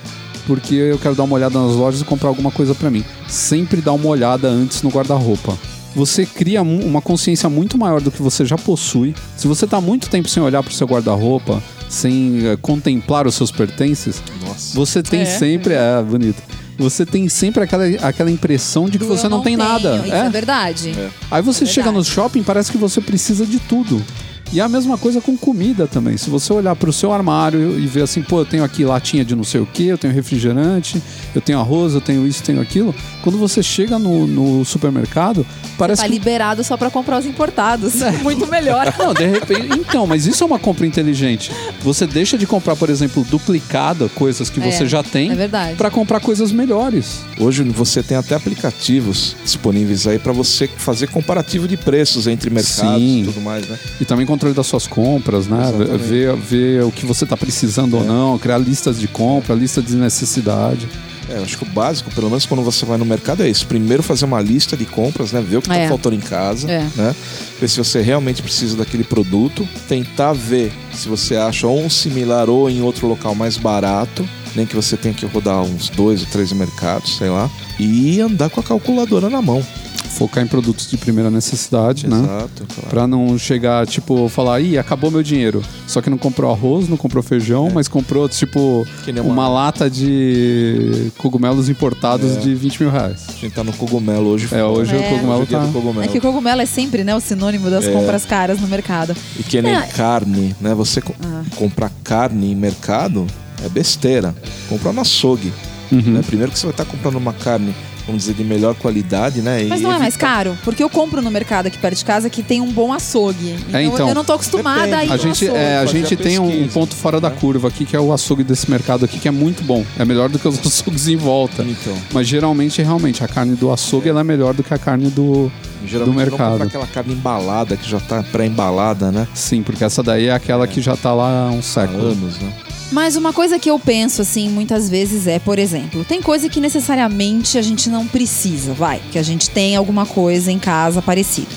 porque 0.47 0.75
eu 0.75 0.99
quero 0.99 1.15
dar 1.15 1.25
uma 1.25 1.35
olhada 1.37 1.59
nas 1.59 1.77
lojas 1.77 2.01
e 2.01 2.05
comprar 2.05 2.29
alguma 2.31 2.51
coisa 2.51 2.75
para 2.75 2.91
mim. 2.91 3.05
Sempre 3.29 3.81
dá 3.83 3.93
uma 3.93 4.09
olhada 4.09 4.49
antes 4.49 4.83
no 4.83 4.89
guarda-roupa. 4.89 5.57
Você 5.95 6.25
cria 6.25 6.63
uma 6.63 7.03
consciência 7.03 7.49
muito 7.49 7.77
maior 7.77 8.01
do 8.01 8.11
que 8.11 8.23
você 8.23 8.45
já 8.45 8.57
possui. 8.57 9.15
Se 9.37 9.49
você 9.49 9.67
tá 9.67 9.81
muito 9.81 10.09
tempo 10.09 10.29
sem 10.29 10.43
olhar 10.43 10.63
pro 10.63 10.73
seu 10.73 10.87
guarda-roupa, 10.87 11.61
sem 11.89 12.47
eh, 12.47 12.57
contemplar 12.63 13.27
os 13.27 13.35
seus 13.35 13.51
pertences, 13.51 14.23
Nossa. 14.47 14.77
você 14.77 15.03
tem 15.03 15.23
É. 15.23 15.25
sempre. 15.25 15.75
É, 15.75 16.01
bonito. 16.03 16.41
Você 16.79 17.05
tem 17.05 17.29
sempre 17.29 17.63
aquela, 17.65 17.85
aquela 18.03 18.31
impressão 18.31 18.87
de 18.89 18.93
que 18.99 19.05
Do 19.05 19.09
você 19.15 19.27
eu 19.27 19.31
não, 19.31 19.43
tem 19.43 19.57
tenho, 19.57 19.69
nada. 19.69 19.97
Isso 20.07 20.15
É. 20.15 20.27
é, 20.27 20.31
verdade. 20.31 20.95
Aí 21.31 21.43
você 21.43 21.65
É 21.65 21.67
chega 21.67 21.89
no 21.91 21.95
verdade. 22.03 22.15
shopping, 22.15 22.43
parece 22.43 22.71
que 22.73 22.79
você 22.79 23.01
precisa 23.01 23.45
de 23.45 23.59
tudo. 23.59 24.03
E 24.53 24.59
é 24.59 24.63
a 24.63 24.69
mesma 24.69 24.99
coisa 24.99 25.21
com 25.21 25.37
comida 25.37 25.87
também. 25.87 26.17
Se 26.17 26.29
você 26.29 26.53
olhar 26.53 26.75
pro 26.75 26.93
seu 26.93 27.13
armário 27.13 27.79
e 27.79 27.87
ver 27.87 28.03
assim, 28.03 28.21
pô, 28.23 28.41
eu 28.41 28.45
tenho 28.45 28.65
aqui 28.65 28.85
latinha 28.85 29.25
de 29.25 29.37
não 29.37 29.45
sei 29.45 29.61
o 29.61 29.67
que, 29.67 29.87
eu 29.87 29.97
tenho 29.97 30.13
refrigerante, 30.13 31.01
eu 31.35 31.41
tenho 31.41 31.59
arroz, 31.61 31.95
eu 31.95 32.01
tenho 32.01 32.27
isso, 32.27 32.43
tenho 32.43 32.61
aquilo. 32.61 32.93
Quando 33.23 33.39
você 33.39 33.63
chega 33.63 33.99
no, 33.99 34.27
no 34.27 34.65
supermercado, 34.65 35.47
parece 35.79 36.03
Tá 36.03 36.09
que 36.09 36.13
liberado 36.15 36.65
só 36.65 36.77
pra 36.77 36.91
comprar 36.91 37.19
os 37.19 37.27
importados. 37.27 38.03
É. 38.03 38.11
Muito 38.23 38.47
melhor. 38.49 38.93
Não, 38.99 39.15
de 39.15 39.25
repente. 39.27 39.69
Então, 39.79 40.07
mas 40.07 40.27
isso 40.27 40.43
é 40.43 40.47
uma 40.47 40.59
compra 40.59 40.85
inteligente. 40.87 41.53
Você 41.83 42.07
deixa 42.07 42.37
de 42.37 42.47
comprar, 42.47 42.75
por 42.75 42.91
exemplo, 42.91 43.25
duplicada, 43.31 44.09
coisas 44.11 44.51
que 44.51 44.59
você 44.59 44.83
É, 44.85 44.87
já 44.89 45.03
tem, 45.03 45.31
é 45.31 45.35
verdade. 45.35 45.77
pra 45.77 45.91
comprar 45.91 46.19
coisas 46.21 46.51
melhores. 46.51 47.21
Hoje 47.39 47.63
você 47.63 48.03
tem 48.03 48.17
até 48.17 48.35
aplicativos 48.35 49.37
disponíveis 49.45 50.07
aí 50.07 50.19
para 50.19 50.33
você 50.33 50.67
fazer 50.69 51.09
comparativo 51.09 51.69
de 51.69 51.77
preços 51.77 52.27
entre 52.27 52.51
mercados 52.51 53.01
Sim. 53.01 53.23
e 53.23 53.25
tudo 53.27 53.41
mais, 53.41 53.67
né? 53.69 53.79
E 54.01 54.05
também 54.05 54.27
controle 54.41 54.55
das 54.55 54.67
suas 54.67 54.87
compras, 54.87 55.47
né? 55.47 55.61
Exatamente. 55.69 55.99
Ver, 56.05 56.35
ver 56.37 56.85
o 56.85 56.91
que 56.91 57.05
você 57.05 57.27
tá 57.27 57.37
precisando 57.37 57.99
ou 57.99 58.05
não, 58.05 58.39
criar 58.39 58.57
listas 58.59 58.99
de 58.99 59.07
compra, 59.07 59.55
lista 59.55 59.83
de 59.83 59.95
necessidade. 59.95 60.89
É, 61.29 61.37
eu 61.37 61.43
acho 61.43 61.59
que 61.59 61.63
o 61.65 61.67
básico, 61.67 62.11
pelo 62.13 62.29
menos 62.29 62.47
quando 62.47 62.63
você 62.63 62.85
vai 62.87 62.97
no 62.97 63.05
mercado, 63.05 63.43
é 63.43 63.49
isso. 63.49 63.67
Primeiro 63.67 64.03
fazer 64.03 64.25
uma 64.25 64.41
lista 64.41 64.77
de 64.77 64.85
compras, 64.87 65.31
né? 65.33 65.41
Ver 65.47 65.59
o 65.59 65.63
que 65.63 65.71
É. 65.71 65.83
tá 65.83 65.89
faltando 65.91 66.17
em 66.17 66.21
casa, 66.21 66.69
É. 66.71 66.89
né? 66.97 67.15
Ver 67.61 67.69
se 67.69 67.77
você 67.77 68.01
realmente 68.01 68.43
precisa 68.43 68.77
daquele 68.77 69.05
produto. 69.05 69.69
Tentar 69.87 70.33
ver 70.33 70.73
se 70.95 71.07
você 71.09 71.37
acha 71.37 71.67
ou 71.67 71.79
um 71.85 71.91
similar 71.91 72.49
ou 72.49 72.69
em 72.71 72.81
outro 72.81 73.07
local 73.07 73.35
mais 73.35 73.57
barato. 73.59 74.27
Nem 74.57 74.67
que 74.67 74.75
você 74.75 74.97
tenha 74.97 75.15
que 75.15 75.25
rodar 75.27 75.63
uns 75.63 75.89
dois 75.91 76.23
ou 76.23 76.27
três 76.29 76.51
mercados, 76.53 77.17
sei 77.19 77.29
lá. 77.29 77.49
E 77.79 78.21
andar 78.21 78.49
com 78.51 78.59
a 78.59 78.63
calculadora 78.65 79.31
na 79.31 79.41
mão. 79.41 79.65
Focar 80.11 80.43
em 80.45 80.47
produtos 80.47 80.91
de 80.91 80.97
primeira 80.99 81.31
necessidade, 81.31 82.07
né? 82.07 82.17
Exato. 82.19 82.67
claro. 82.75 82.89
Pra 82.91 83.07
não 83.07 83.39
chegar, 83.39 83.87
tipo, 83.87 84.29
falar, 84.29 84.61
ih, 84.61 84.77
acabou 84.77 85.11
meu 85.11 85.23
dinheiro. 85.23 85.63
Só 85.87 86.03
que 86.03 86.11
não 86.11 86.19
comprou 86.19 86.51
arroz, 86.53 86.89
não 86.89 86.97
comprou 86.97 87.23
feijão, 87.23 87.71
mas 87.73 87.89
comprou, 87.89 88.29
tipo, 88.29 88.87
É. 89.07 89.11
Uma... 89.21 89.33
uma- 89.33 89.49
lata 89.49 89.89
de 89.89 91.11
cogumelos 91.19 91.69
importados 91.69 92.37
É. 92.37 92.41
de 92.41 92.55
20 92.55 92.81
mil 92.83 92.91
reais. 92.91 93.27
A 93.29 93.33
gente 93.33 93.53
tá 93.53 93.65
no 93.65 93.73
cogumelo 93.73 94.29
hoje. 94.29 94.49
É, 94.53 94.63
hoje 94.65 94.95
É. 94.95 94.99
o 94.99 95.03
cogumelo 95.11 95.43
Hoje 95.43 95.55
é 95.55 95.59
tá... 95.59 95.67
cogumelo. 95.73 96.03
É 96.05 96.09
que 96.09 96.19
o 96.19 96.21
cogumelo 96.21 96.61
é 96.61 96.67
sempre 96.67 97.05
né, 97.05 97.15
o 97.15 97.21
sinônimo 97.21 97.71
das 97.71 97.87
É. 97.87 97.93
compras 97.93 98.25
caras 98.25 98.61
no 98.61 98.67
mercado. 98.69 99.15
E 99.39 99.43
que 99.43 99.61
nem 99.63 99.75
É. 99.75 99.83
carne, 99.83 100.55
né? 100.61 100.75
Você 100.75 101.01
co- 101.01 101.15
Ah. 101.25 101.43
comprar 101.57 101.91
carne 102.05 102.53
em 102.53 102.55
mercado 102.55 103.27
é 103.65 103.69
besteira. 103.69 104.35
Comprar 104.69 104.93
no 104.93 105.01
açougue. 105.01 105.53
Uhum. 105.93 106.01
Né? 106.15 106.23
Primeiro 106.25 106.53
que 106.53 106.59
você 106.59 106.67
vai 106.67 106.73
estar 106.73 106.85
comprando 106.85 107.17
uma 107.17 107.33
carne, 107.33 107.75
vamos 108.07 108.23
dizer, 108.23 108.35
de 108.35 108.45
melhor 108.45 108.75
qualidade, 108.75 109.41
né? 109.41 109.65
Mas 109.69 109.81
E 109.81 109.83
não 109.83 109.93
é 109.93 109.99
mais 109.99 110.17
caro, 110.17 110.57
porque 110.65 110.83
eu 110.83 110.89
compro 110.91 111.21
no 111.23 111.31
mercado 111.31 111.67
aqui 111.67 111.79
perto 111.79 111.99
de 111.99 112.05
casa 112.05 112.29
que 112.31 112.43
tem 112.43 112.61
um 112.61 112.71
bom 112.73 112.93
açougue. 112.93 113.57
Então, 113.69 113.81
então. 113.83 114.09
eu 114.09 114.15
não 114.15 114.25
tô 114.25 114.33
acostumada 114.35 114.87
Depende. 114.87 114.95
a 114.97 115.05
ir 115.05 115.11
A 115.13 115.17
no 115.17 115.23
gente, 115.23 115.45
açougue. 115.45 115.59
é, 115.61 115.77
a 115.77 115.81
fazer 115.87 115.99
gente 115.99 116.15
a 116.15 116.17
tem 116.17 116.39
um, 116.39 116.45
um 116.45 116.49
pesquisa, 116.51 116.73
ponto 116.75 116.95
fora 116.95 117.21
da 117.21 117.31
né? 117.31 117.37
curva 117.41 117.69
aqui, 117.69 117.85
que 117.85 117.97
é 117.97 118.01
o 118.01 118.13
açougue 118.13 118.43
desse 118.45 118.71
mercado 118.71 119.05
aqui, 119.05 119.19
que 119.19 119.29
é 119.29 119.31
muito 119.31 119.63
bom. 119.63 119.85
É 119.99 120.05
melhor 120.05 120.29
do 120.29 120.39
que 120.39 120.47
os 120.49 120.59
açougues 120.67 121.09
em 121.09 121.17
volta. 121.17 121.63
Então, 121.63 121.97
Mas 122.13 122.27
geralmente, 122.27 122.83
realmente, 122.83 123.23
a 123.25 123.29
carne 123.29 123.55
do 123.55 123.71
açougue 123.71 124.09
ela 124.09 124.21
é 124.21 124.25
melhor 124.25 124.55
do 124.55 124.63
que 124.63 124.73
a 124.75 124.79
carne 124.79 125.09
do. 125.11 125.51
geralmente 125.87 126.05
Do 126.05 126.07
não 126.07 126.15
mercado. 126.31 126.51
comprar 126.53 126.67
aquela 126.67 126.87
carne 126.87 127.13
embalada, 127.15 127.77
que 127.77 127.89
já 127.89 128.01
tá 128.01 128.23
pré-embalada, 128.23 129.11
né? 129.13 129.27
Sim, 129.35 129.63
porque 129.63 129.85
essa 129.85 130.03
daí 130.03 130.27
é 130.27 130.33
aquela 130.33 130.67
que 130.67 130.81
já 130.81 130.97
tá 130.97 131.13
lá 131.15 131.49
há 131.49 131.51
um 131.51 131.59
Há 131.61 131.63
século. 131.63 132.03
anos, 132.07 132.39
né? 132.39 132.53
Mas 132.93 133.15
uma 133.15 133.33
coisa 133.33 133.59
que 133.59 133.71
eu 133.71 133.79
penso, 133.79 134.23
assim, 134.23 134.49
muitas 134.49 134.89
vezes 134.89 135.27
é, 135.27 135.39
por 135.39 135.59
exemplo, 135.59 136.05
tem 136.05 136.21
coisa 136.21 136.49
que 136.49 136.61
necessariamente 136.61 137.57
a 137.57 137.63
gente 137.63 137.89
não 137.89 138.07
precisa, 138.07 138.73
vai, 138.73 139.01
que 139.13 139.19
a 139.19 139.23
gente 139.23 139.49
tem 139.49 139.77
alguma 139.77 140.05
coisa 140.05 140.51
em 140.51 140.59
casa 140.59 141.01
parecida. 141.01 141.49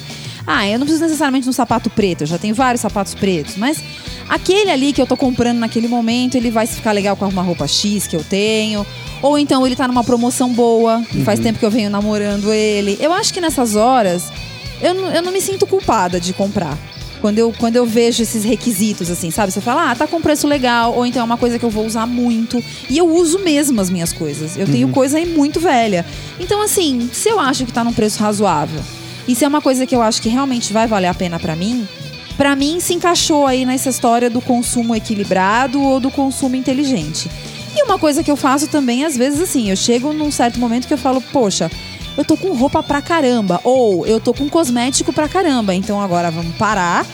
Ah, 0.45 0.67
eu 0.67 0.77
não 0.77 0.85
preciso 0.85 1.05
necessariamente 1.05 1.45
de 1.45 1.49
um 1.49 1.53
sapato 1.53 1.89
preto, 1.89 2.21
eu 2.21 2.27
já 2.27 2.37
tenho 2.37 2.53
vários 2.53 2.81
sapatos 2.81 3.15
pretos, 3.15 3.55
mas 3.55 3.81
aquele 4.29 4.69
ali 4.69 4.93
que 4.93 5.01
eu 5.01 5.07
tô 5.07 5.17
comprando 5.17 5.57
naquele 5.57 5.87
momento, 5.87 6.35
ele 6.35 6.51
vai 6.51 6.67
ficar 6.67 6.91
legal 6.91 7.15
com 7.15 7.25
uma 7.27 7.41
roupa 7.41 7.67
X 7.67 8.05
que 8.05 8.15
eu 8.15 8.23
tenho, 8.23 8.85
ou 9.21 9.39
então 9.39 9.65
ele 9.65 9.75
tá 9.75 9.87
numa 9.87 10.03
promoção 10.03 10.53
boa, 10.53 11.03
e 11.15 11.23
faz 11.23 11.39
tempo 11.39 11.57
que 11.57 11.65
eu 11.65 11.71
venho 11.71 11.89
namorando 11.89 12.53
ele. 12.53 12.97
Eu 12.99 13.11
acho 13.11 13.33
que 13.33 13.41
nessas 13.41 13.75
horas 13.75 14.31
eu, 14.81 14.93
eu 14.93 15.21
não 15.21 15.31
me 15.31 15.41
sinto 15.41 15.65
culpada 15.65 16.19
de 16.19 16.33
comprar. 16.33 16.77
Quando 17.23 17.39
eu, 17.39 17.53
quando 17.57 17.77
eu 17.77 17.85
vejo 17.85 18.21
esses 18.21 18.43
requisitos, 18.43 19.09
assim, 19.09 19.31
sabe? 19.31 19.49
Você 19.49 19.61
fala, 19.61 19.89
ah, 19.89 19.95
tá 19.95 20.05
com 20.05 20.19
preço 20.19 20.45
legal, 20.45 20.93
ou 20.93 21.05
então 21.05 21.21
é 21.21 21.23
uma 21.23 21.37
coisa 21.37 21.57
que 21.57 21.63
eu 21.63 21.69
vou 21.69 21.85
usar 21.85 22.05
muito. 22.05 22.61
E 22.89 22.97
eu 22.97 23.07
uso 23.15 23.39
mesmo 23.39 23.79
as 23.79 23.89
minhas 23.89 24.11
coisas. 24.11 24.57
Eu 24.57 24.67
tenho 24.67 24.89
coisa 24.89 25.17
aí 25.17 25.25
muito 25.25 25.57
velha. 25.57 26.05
Então, 26.37 26.61
assim, 26.61 27.09
se 27.13 27.29
eu 27.29 27.39
acho 27.39 27.65
que 27.65 27.71
tá 27.71 27.81
num 27.81 27.93
preço 27.93 28.21
razoável, 28.21 28.81
e 29.25 29.33
se 29.33 29.45
é 29.45 29.47
uma 29.47 29.61
coisa 29.61 29.85
que 29.85 29.95
eu 29.95 30.01
acho 30.01 30.21
que 30.21 30.27
realmente 30.27 30.73
vai 30.73 30.85
valer 30.85 31.07
a 31.07 31.13
pena 31.13 31.39
pra 31.39 31.55
mim, 31.55 31.87
pra 32.35 32.57
mim 32.57 32.81
se 32.81 32.93
encaixou 32.93 33.47
aí 33.47 33.65
nessa 33.65 33.87
história 33.87 34.29
do 34.29 34.41
consumo 34.41 34.93
equilibrado 34.93 35.81
ou 35.81 36.01
do 36.01 36.11
consumo 36.11 36.57
inteligente. 36.57 37.31
E 37.73 37.83
uma 37.83 37.97
coisa 37.97 38.21
que 38.21 38.29
eu 38.29 38.35
faço 38.35 38.67
também, 38.67 39.05
às 39.05 39.15
vezes, 39.15 39.39
assim, 39.39 39.69
eu 39.69 39.77
chego 39.77 40.11
num 40.11 40.29
certo 40.29 40.59
momento 40.59 40.89
que 40.89 40.93
eu 40.93 40.97
falo, 40.97 41.21
poxa, 41.31 41.71
eu 42.17 42.25
tô 42.25 42.37
com 42.37 42.53
roupa 42.53 42.83
pra 42.83 43.01
caramba, 43.01 43.59
ou 43.63 44.05
eu 44.05 44.19
tô 44.19 44.33
com 44.33 44.49
cosmético 44.49 45.11
pra 45.11 45.27
caramba, 45.27 45.73
então 45.73 46.01
agora 46.01 46.29
vamos 46.29 46.55
parar, 46.55 47.05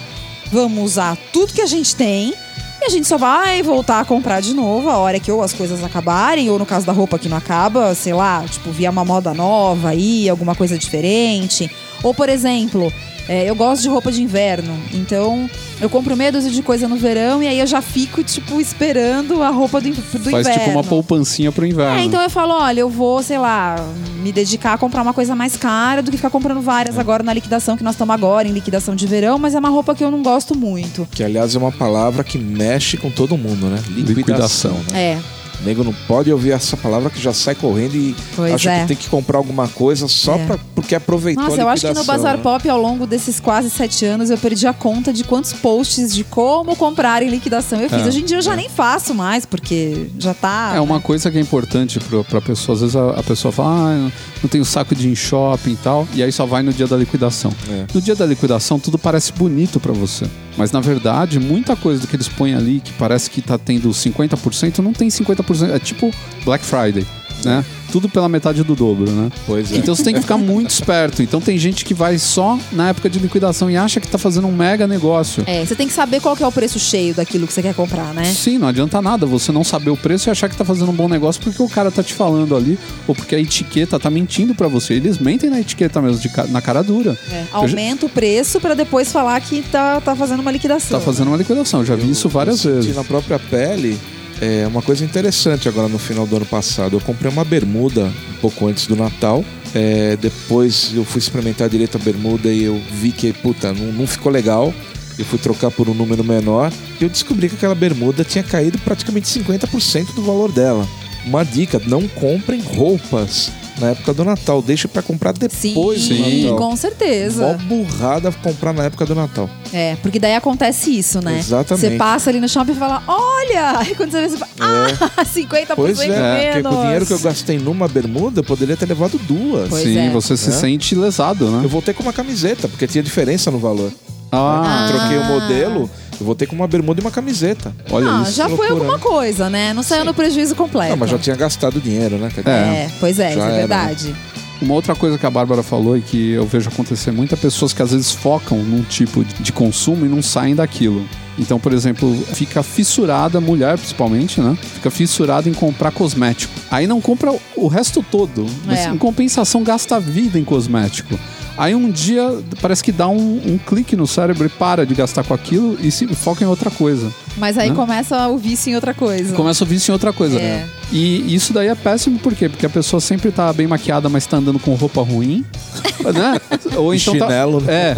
vamos 0.51 0.84
usar 0.84 1.18
tudo 1.32 1.53
que 1.53 1.62
a 1.62 1.68
gente 1.68 1.96
tem. 1.96 2.34
E 2.82 2.86
a 2.86 2.89
gente 2.89 3.06
só 3.06 3.18
vai 3.18 3.62
voltar 3.62 4.00
a 4.00 4.06
comprar 4.06 4.39
de 4.39 4.53
novo 4.53 4.89
a 4.89 4.98
hora 4.98 5.20
que 5.20 5.29
ou 5.29 5.44
as 5.44 5.51
coisas 5.51 5.84
acabarem, 5.84 6.50
ou 6.50 6.58
no 6.58 6.65
caso 6.65 6.86
da 6.86 6.94
roupa 6.94 7.20
que 7.20 7.27
não 7.27 7.36
acaba, 7.36 7.94
sei 7.94 8.13
lá, 8.13 8.46
tipo, 8.50 8.72
via 8.72 8.89
uma 8.89 9.03
moda 9.03 9.34
nova 9.34 9.89
aí, 9.89 10.29
alguma 10.29 10.56
coisa 10.56 10.77
diferente. 10.77 11.70
Ou, 12.01 12.13
por 12.13 12.29
exemplo, 12.29 12.91
é, 13.30 13.50
eu 13.50 13.54
gosto 13.56 13.84
de 13.84 13.90
roupa 13.90 14.12
de 14.12 14.22
inverno, 14.24 14.76
então 14.92 15.48
eu 15.80 15.88
compro 15.90 16.18
meia 16.18 16.32
dúzia 16.32 16.50
de 16.52 16.62
coisa 16.64 16.88
no 16.88 16.96
verão 16.98 17.42
e 17.44 17.48
aí 17.48 17.60
eu 17.60 17.68
já 17.68 17.80
fico, 17.82 18.24
tipo, 18.24 18.60
esperando 18.60 19.42
a 19.44 19.50
roupa 19.50 19.80
do, 19.80 19.90
do 19.92 20.02
Faz 20.02 20.46
inverno. 20.48 20.54
tipo 20.60 20.72
uma 20.72 20.84
poupancinha 20.84 21.52
pro 21.52 21.66
inverno. 21.66 22.00
É, 22.00 22.04
então 22.04 22.20
eu 22.22 22.30
falo, 22.30 22.54
olha, 22.54 22.80
eu 22.82 22.90
vou, 22.90 23.22
sei 23.22 23.38
lá, 23.38 23.76
me 24.24 24.32
dedicar 24.32 24.74
a 24.74 24.78
comprar 24.80 25.04
uma 25.04 25.14
coisa 25.14 25.36
mais 25.36 25.56
cara 25.56 26.02
do 26.02 26.10
que 26.12 26.18
ficar 26.18 26.32
comprando 26.32 26.60
várias 26.60 26.98
É. 26.98 27.00
agora 27.00 27.22
na 27.24 27.32
liquidação 27.34 27.78
que 27.78 27.84
nós 27.84 27.94
estamos 27.94 28.14
agora, 28.14 28.48
em 28.48 28.52
liquidação 28.52 28.96
de 28.96 29.06
verão, 29.06 29.38
mas 29.38 29.54
é 29.56 29.60
uma 29.60 29.70
roupa 29.70 29.94
que 29.94 30.04
eu 30.04 30.10
não 30.12 30.24
gosto 30.24 30.58
muito. 30.58 31.08
Que, 31.12 31.24
aliás, 31.24 31.56
é 31.56 31.58
uma 31.60 31.72
palavra 31.72 32.24
que 32.24 32.38
mexe 32.40 32.98
com 32.98 33.12
todo 33.12 33.38
mundo, 33.38 33.68
né? 33.68 33.78
Liquidação. 33.90 34.16
Liquidação. 34.16 34.74
né? 34.92 35.02
É, 35.02 35.20
O 35.62 35.66
nego 35.66 35.84
não 35.84 35.94
pode 36.08 36.32
ouvir 36.32 36.51
essa 36.51 36.78
palavra 36.78 37.10
que 37.10 37.22
já 37.22 37.34
sai 37.34 37.54
correndo 37.54 37.96
e 37.96 38.16
Pois 38.36 38.54
acha 38.54 38.72
é. 38.72 38.82
que 38.82 38.88
tem 38.89 38.98
que 38.98 39.10
comprar 39.10 39.38
alguma 39.38 39.68
coisa 39.68 40.08
só 40.08 40.36
É. 40.36 40.46
pra, 40.46 40.58
porque 40.74 40.96
aproveitou 40.96 41.44
Nossa, 41.44 41.58
a 41.58 41.62
eu 41.62 41.68
acho 41.70 41.88
que 41.88 41.94
no 41.94 42.04
Bazar 42.06 42.38
né? 42.38 42.44
Pop, 42.44 42.70
ao 42.70 42.80
longo 42.82 43.06
desses 43.06 43.39
quase 43.39 43.70
sete 43.70 44.06
anos, 44.06 44.30
eu 44.30 44.38
perdi 44.38 44.66
a 44.68 44.74
conta 44.74 45.12
de 45.12 45.24
quantos 45.24 45.51
posts 45.54 46.13
de 46.16 46.24
como 46.24 46.75
comprar 46.75 47.22
em 47.24 47.30
liquidação 47.30 47.82
eu 47.82 47.89
fiz. 47.89 48.04
É. 48.04 48.08
Hoje 48.08 48.22
em 48.22 48.25
dia 48.25 48.38
eu 48.38 48.42
já 48.42 48.56
nem 48.56 48.70
faço 48.70 49.13
mais, 49.13 49.46
porque 49.46 50.08
já 50.18 50.34
tá. 50.34 50.72
É 50.75 50.80
uma 50.80 51.01
coisa 51.01 51.30
que 51.30 51.38
é 51.38 51.42
importante 51.42 52.00
pro, 52.00 52.24
pra 52.24 52.39
pessoa. 52.39 52.75
Às 52.75 52.82
vezes 52.82 52.96
a, 52.96 53.12
a 53.20 53.24
pessoa 53.24 53.51
fala, 53.51 53.89
ah, 53.89 53.94
eu 53.96 54.12
não 54.44 54.50
tenho 54.50 54.63
saco 54.63 54.96
de 54.96 55.08
ir 55.08 55.12
em 55.12 55.16
shopping 55.16 55.72
e 55.72 55.75
tal. 55.78 56.08
E 56.13 56.24
aí 56.24 56.32
só 56.32 56.46
vai 56.46 56.63
no 56.63 56.72
dia 56.72 56.88
da 56.88 56.96
liquidação. 56.96 57.51
É. 57.70 57.86
No 57.94 58.01
dia 58.01 58.16
da 58.16 58.25
liquidação, 58.25 58.80
tudo 58.80 58.98
parece 58.98 59.34
bonito 59.34 59.80
pra 59.80 59.92
você. 59.92 60.25
Mas 60.60 60.74
na 60.74 60.82
verdade, 60.82 61.39
muita 61.39 61.74
coisa 61.74 62.01
do 62.01 62.08
que 62.08 62.18
eles 62.18 62.28
põem 62.28 62.54
ali, 62.54 62.82
que 62.82 62.92
parece 62.92 63.30
que 63.30 63.42
tá 63.42 63.58
tendo 63.58 63.89
50%, 63.92 64.80
não 64.80 64.92
tem 64.92 65.08
50%. 65.08 65.72
É 65.72 65.80
tipo 65.80 66.13
Black 66.44 66.66
Friday, 66.66 67.08
né? 67.43 67.63
Tudo 67.91 68.08
pela 68.08 68.29
metade 68.29 68.63
do 68.63 68.75
dobro, 68.75 69.12
né? 69.12 69.31
Pois 69.48 69.72
é. 69.72 69.77
Então 69.77 69.96
você 69.96 70.03
tem 70.03 70.13
que 70.13 70.22
ficar 70.22 70.38
muito 70.38 70.69
esperto. 70.69 71.24
Então 71.24 71.41
tem 71.41 71.58
gente 71.58 71.84
que 71.84 71.93
vai 71.93 72.19
só 72.19 72.60
na 72.72 72.89
época 72.89 73.10
de 73.10 73.17
liquidação 73.17 73.69
e 73.69 73.75
acha 73.75 74.00
que 74.00 74.08
tá 74.08 74.17
fazendo 74.17 74.48
um 74.48 74.51
mega 74.51 74.86
negócio. 74.86 75.43
É, 75.48 75.65
você 75.65 75.75
tem 75.75 75.88
que 75.88 75.93
saber 75.93 76.22
qual 76.22 76.36
que 76.36 76.43
é 76.43 76.48
o 76.48 76.51
preço 76.51 76.77
cheio 76.77 77.15
daquilo 77.15 77.48
que 77.48 77.53
você 77.53 77.63
quer 77.63 77.74
comprar, 77.74 78.13
né? 78.13 78.25
Sim, 78.25 78.60
não 78.60 78.67
adianta 78.67 79.01
nada 79.01 79.25
você 79.25 79.51
não 79.51 79.63
saber 79.63 79.89
o 79.89 79.98
preço 79.98 80.29
e 80.29 80.31
achar 80.31 80.48
que 80.48 80.55
tá 80.55 80.63
fazendo 80.63 80.91
um 80.91 80.96
bom 80.96 81.08
negócio 81.08 81.41
porque 81.41 81.62
o 81.63 81.67
cara 81.69 81.89
tá 81.89 82.03
te 82.03 82.13
falando 82.13 82.55
ali, 82.55 82.77
ou 83.08 83.15
porque 83.15 83.34
a 83.34 83.39
etiqueta 83.39 84.00
tá 84.00 84.10
mentindo 84.10 84.53
pra 84.53 84.67
você. 84.67 84.93
Eles 84.93 85.17
mentem 85.17 85.50
na 85.50 85.60
etiqueta 85.60 86.00
mesmo, 86.00 86.19
de 86.22 86.29
na 86.51 86.62
cara 86.62 86.84
dura. 86.84 87.17
É, 87.31 87.46
Aumenta 87.51 88.05
o 88.05 88.10
preço 88.10 88.60
pra 88.60 88.75
depois 88.75 89.12
falar 89.12 89.39
que 89.41 89.63
tá, 89.63 90.00
tá 90.00 90.15
fazendo 90.15 90.41
uma 90.41 90.51
liquidação. 90.51 91.00
Tá 91.00 91.03
fazendo 91.03 91.29
uma 91.29 91.38
liquidação. 91.38 91.84
Já 91.84 91.96
vi 91.96 92.12
isso 92.12 92.29
várias 92.29 92.63
eu 92.65 92.75
vezes. 92.75 92.96
na 92.96 93.03
própria 93.03 93.39
pele 93.39 93.98
é 94.41 94.65
uma 94.67 94.81
coisa 94.81 95.03
interessante 95.03 95.67
agora 95.67 95.88
no 95.88 96.00
final 96.00 96.25
do 96.25 96.36
ano 96.36 96.46
passado. 96.46 96.96
Eu 96.96 97.01
comprei 97.01 97.31
uma 97.31 97.43
bermuda 97.43 98.05
um 98.05 98.36
pouco 98.41 98.67
antes 98.67 98.88
do 98.88 98.96
Natal. 98.96 99.43
É, 99.74 100.15
depois 100.17 100.91
eu 100.96 101.03
fui 101.03 101.19
experimentar 101.19 101.69
direito 101.69 101.98
a 101.98 102.00
bermuda 102.00 102.50
e 102.50 102.63
eu 102.63 102.81
vi 102.91 103.12
que, 103.12 103.34
puta, 103.34 103.74
não, 103.74 103.91
não 103.91 104.08
ficou 104.08 104.31
legal. 104.31 104.74
Eu 105.17 105.25
fui 105.25 105.38
trocar 105.38 105.69
por 105.69 105.89
um 105.89 105.93
número 105.93 106.24
menor 106.24 106.72
e 107.00 107.03
eu 107.03 107.10
descobri 107.10 107.50
que 107.50 107.55
aquela 107.55 107.75
bermuda 107.75 108.24
tinha 108.24 108.43
caído 108.43 108.77
praticamente 108.79 109.27
50% 109.27 110.13
do 110.15 110.24
valor 110.24 110.51
dela. 110.51 110.88
Uma 111.25 111.43
dica: 111.43 111.81
não 111.86 112.08
comprem 112.08 112.62
roupas 112.62 113.51
na 113.80 113.90
época 113.92 114.14
do 114.14 114.24
Natal. 114.26 114.62
Deixe 114.62 114.88
pra 114.88 115.02
comprar 115.02 115.34
Sim, 115.50 115.70
depois 115.70 116.08
do 116.08 116.16
Sim. 116.16 116.44
Natal. 116.44 116.58
com 116.58 116.70
Mó 116.70 116.76
certeza. 116.76 117.58
burrada 117.68 118.32
comprar 118.32 118.74
na 118.74 118.84
época 118.86 119.06
do 119.06 119.16
Natal. 119.16 119.50
É, 119.74 119.96
porque 120.02 120.20
daí 120.20 120.36
acontece 120.36 120.98
isso, 120.98 121.22
né? 121.24 121.40
Exatamente. 121.40 121.88
Você 121.90 121.98
passa 121.98 122.30
ali 122.30 122.40
no 122.40 122.48
shopping 122.50 122.72
e 122.72 122.76
fala, 122.76 123.02
olha! 123.08 123.78
Aí 123.80 123.94
quando 123.96 124.12
você 124.12 124.22
vê, 124.22 124.30
você 124.30 124.38
fala, 124.38 124.52
ah, 124.60 125.24
50% 125.26 125.76
Pois 125.76 126.00
é, 126.00 126.06
porque 126.06 126.54
menos. 126.56 126.72
com 126.74 126.80
o 126.80 126.82
dinheiro 126.84 127.06
que 127.06 127.14
eu 127.14 127.20
gastei 127.20 127.58
numa 127.60 127.88
bermuda, 127.88 128.40
eu 128.40 128.44
poderia 128.44 128.76
ter 128.78 128.88
levado 128.88 129.18
duas. 129.20 129.70
Pois 129.70 129.84
Sim, 129.84 129.98
é. 129.98 130.10
você 130.10 130.36
se 130.38 130.50
É. 130.50 130.52
sente 130.52 130.96
lesado, 130.96 131.50
né? 131.50 131.62
Eu 131.64 131.70
voltei 131.70 131.94
com 131.94 132.04
uma 132.04 132.14
camiseta, 132.14 132.68
porque 132.68 132.88
tinha 132.88 133.04
diferença 133.04 133.50
no 133.52 133.60
valor. 133.60 133.92
Ah, 134.32 134.86
Ah. 134.86 134.88
Troquei 134.92 135.18
o 135.18 135.24
modelo, 135.26 135.90
eu 136.20 136.26
voltei 136.26 136.48
com 136.48 136.56
uma 136.56 136.68
bermuda 136.68 137.00
e 137.00 137.04
uma 137.04 137.12
camiseta. 137.12 137.74
olha 137.92 138.10
Ah, 138.20 138.24
isso. 138.24 138.34
já 138.34 138.46
foi 138.48 138.70
loucura, 138.70 138.74
alguma 138.74 138.98
né? 138.98 139.04
coisa, 139.04 139.50
né? 139.50 139.74
Não 139.74 139.84
saiu 139.84 140.06
no 140.06 140.14
prejuízo 140.14 140.56
completo. 140.56 140.90
Não, 140.92 140.98
mas 140.98 141.10
já 141.10 141.18
tinha 141.18 141.36
gastado 141.36 141.80
dinheiro, 141.82 142.18
né? 142.18 142.30
Dizer, 142.30 142.48
É, 142.50 142.90
pois 143.00 143.20
é, 143.20 143.30
isso 143.32 143.40
Já 143.40 143.46
é 143.46 143.48
era, 143.48 143.56
verdade. 143.58 144.16
Uma 144.62 144.74
outra 144.74 144.94
coisa 144.94 145.18
que 145.18 145.26
a 145.26 145.30
Bárbara 145.30 145.64
falou 145.64 145.98
e 145.98 146.02
que 146.02 146.32
eu 146.32 146.46
vejo 146.46 146.68
acontecer 146.70 147.12
muitas 147.12 147.40
pessoas 147.40 147.72
que 147.72 147.82
às 147.82 147.92
vezes 147.92 148.12
focam 148.12 148.58
num 148.58 148.84
tipo 148.84 149.24
de 149.24 149.54
consumo 149.54 150.06
e 150.06 150.10
não 150.10 150.22
saem 150.22 150.54
daquilo. 150.54 151.06
Então, 151.38 151.60
por 151.60 151.72
exemplo, 151.74 152.14
fica 152.34 152.62
fissurada, 152.64 153.40
mulher 153.40 153.78
principalmente, 153.78 154.42
né? 154.42 154.58
Fica 154.76 154.90
fissurada 154.90 155.48
em 155.48 155.54
comprar 155.54 155.92
cosmético. 155.92 156.54
Aí 156.70 156.86
não 156.88 157.00
compra 157.00 157.34
o 157.56 157.68
resto 157.68 158.04
todo. 158.12 158.46
Mas 158.66 158.80
É. 158.80 158.90
em 158.90 158.98
compensação 158.98 159.64
gasta 159.64 159.96
a 159.96 160.00
vida 160.00 160.38
em 160.40 160.44
cosmético. 160.44 161.18
Aí 161.58 161.76
um 161.76 161.92
dia 161.92 162.38
parece 162.62 162.82
que 162.82 162.92
dá 162.92 163.08
um, 163.10 163.42
um 163.46 163.58
clique 163.58 163.94
no 163.94 164.08
cérebro 164.08 164.46
e 164.46 164.50
para 164.50 164.86
de 164.86 164.94
gastar 164.96 165.26
com 165.26 165.34
aquilo 165.34 165.78
e 165.82 165.92
se 165.92 166.08
foca 166.08 166.42
em 166.44 166.48
outra 166.48 166.72
coisa. 166.72 167.12
Mas 167.36 167.58
aí 167.58 167.70
Né? 167.70 167.76
começa 167.76 168.28
o 168.30 168.38
vício 168.38 168.72
em 168.72 168.76
outra 168.76 168.94
coisa. 168.94 169.36
Começa 169.36 169.66
a 169.66 169.68
vício 169.68 169.92
em 169.92 169.94
outra 169.94 170.14
coisa. 170.14 170.40
É. 170.40 170.66
E 170.92 171.36
isso 171.36 171.52
daí 171.52 171.68
é 171.68 171.76
péssimo, 171.76 172.18
por 172.20 172.34
quê? 172.34 172.48
Porque 172.48 172.66
a 172.66 172.70
pessoa 172.70 173.02
sempre 173.02 173.30
tá 173.32 173.52
bem 173.52 173.68
maquiada, 173.68 174.08
mas 174.08 174.26
tá 174.26 174.38
andando 174.38 174.58
com 174.58 174.74
roupa 174.74 175.02
ruim. 175.02 175.44
né? 176.14 176.40
Ou 176.78 176.94
então 176.94 177.14
Chinelo, 177.14 177.62
tá? 177.62 177.72
É. 177.72 177.96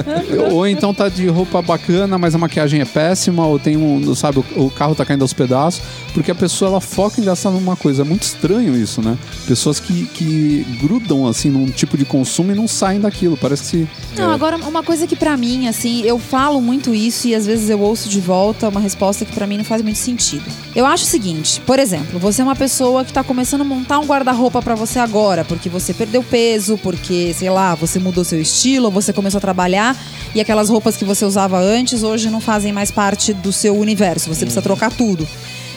Ou 0.52 0.68
então 0.68 0.94
tá 0.94 1.10
de 1.10 1.28
roupa 1.28 1.62
bacana, 1.62 2.18
mas 2.18 2.36
a 2.36 2.38
maquiagem 2.38 2.82
é 2.82 2.86
péssima, 2.86 3.46
ou 3.46 3.60
tem 3.60 3.78
um, 3.78 4.14
sabe, 4.16 4.44
o, 4.56 4.70
carro 4.70 4.96
tá 4.96 5.06
caindo 5.06 5.22
aos 5.22 5.34
pedaços, 5.34 5.82
porque 6.14 6.32
a 6.32 6.36
pessoa 6.36 6.72
ela 6.72 6.82
foca 6.82 7.20
em 7.20 7.24
gastar 7.24 7.52
numa 7.52 7.76
coisa. 7.76 8.02
É 8.02 8.06
muito 8.06 8.24
estranho 8.24 8.76
isso, 8.76 9.02
né? 9.02 9.18
Pessoas 9.48 9.80
que, 9.80 10.06
que 10.08 10.66
grudam 10.82 11.28
assim 11.28 11.50
num 11.50 11.66
tipo 11.68 11.98
de 11.98 12.06
consumo 12.06 12.52
e 12.52 12.56
não 12.56 12.68
saem 12.68 13.00
daquilo. 13.00 13.38
Parece 13.38 13.72
que. 13.72 13.88
Não, 14.18 14.32
agora 14.32 14.58
uma 14.58 14.84
coisa 14.84 15.08
que 15.08 15.16
pra 15.16 15.38
mim, 15.38 15.68
assim, 15.68 16.04
eu 16.04 16.20
falo 16.20 16.62
muito 16.62 16.94
isso 16.94 17.28
e 17.28 17.36
às 17.36 17.46
vezes 17.46 17.70
eu 17.70 17.80
ouço 17.80 18.10
de 18.10 18.20
volta 18.20 18.70
uma 18.70 18.80
resposta 18.80 19.26
que 19.26 19.34
pra 19.34 19.48
mim 19.48 19.58
não 19.58 19.64
faz 19.64 19.82
muito 19.82 19.98
sentido. 19.98 20.44
Eu 20.76 20.86
acho 20.86 21.04
o 21.04 21.08
seguinte, 21.08 21.62
por 21.62 21.80
exemplo, 21.80 22.20
você 22.20 22.42
é 22.42 22.44
uma 22.44 22.56
pessoa 22.56 23.04
que 23.04 23.14
tá 23.14 23.24
começando 23.24 23.62
a 23.62 23.64
montar 23.64 24.00
um 24.00 24.06
guarda-roupa 24.06 24.62
pra 24.62 24.76
você 24.76 25.00
agora, 25.00 25.44
porque 25.44 25.70
você 25.70 25.94
perdeu 25.94 26.24
peso, 26.24 26.78
porque, 26.78 27.34
sei 27.34 27.50
lá, 27.50 27.76
você 27.76 28.00
mudou 28.00 28.24
seu 28.24 28.42
estilo, 28.42 28.61
você 28.92 29.12
começou 29.14 29.38
a 29.38 29.42
trabalhar 29.42 29.96
e 30.36 30.40
aquelas 30.42 30.70
roupas 30.70 30.96
que 30.96 31.04
você 31.06 31.26
usava 31.26 31.60
antes 31.60 32.04
hoje 32.04 32.30
não 32.30 32.40
fazem 32.40 32.72
mais 32.72 32.92
parte 32.92 33.34
do 33.34 33.52
seu 33.52 33.76
universo, 33.76 34.28
você 34.30 34.42
precisa 34.42 34.62
trocar 34.62 34.92
tudo. 34.92 35.28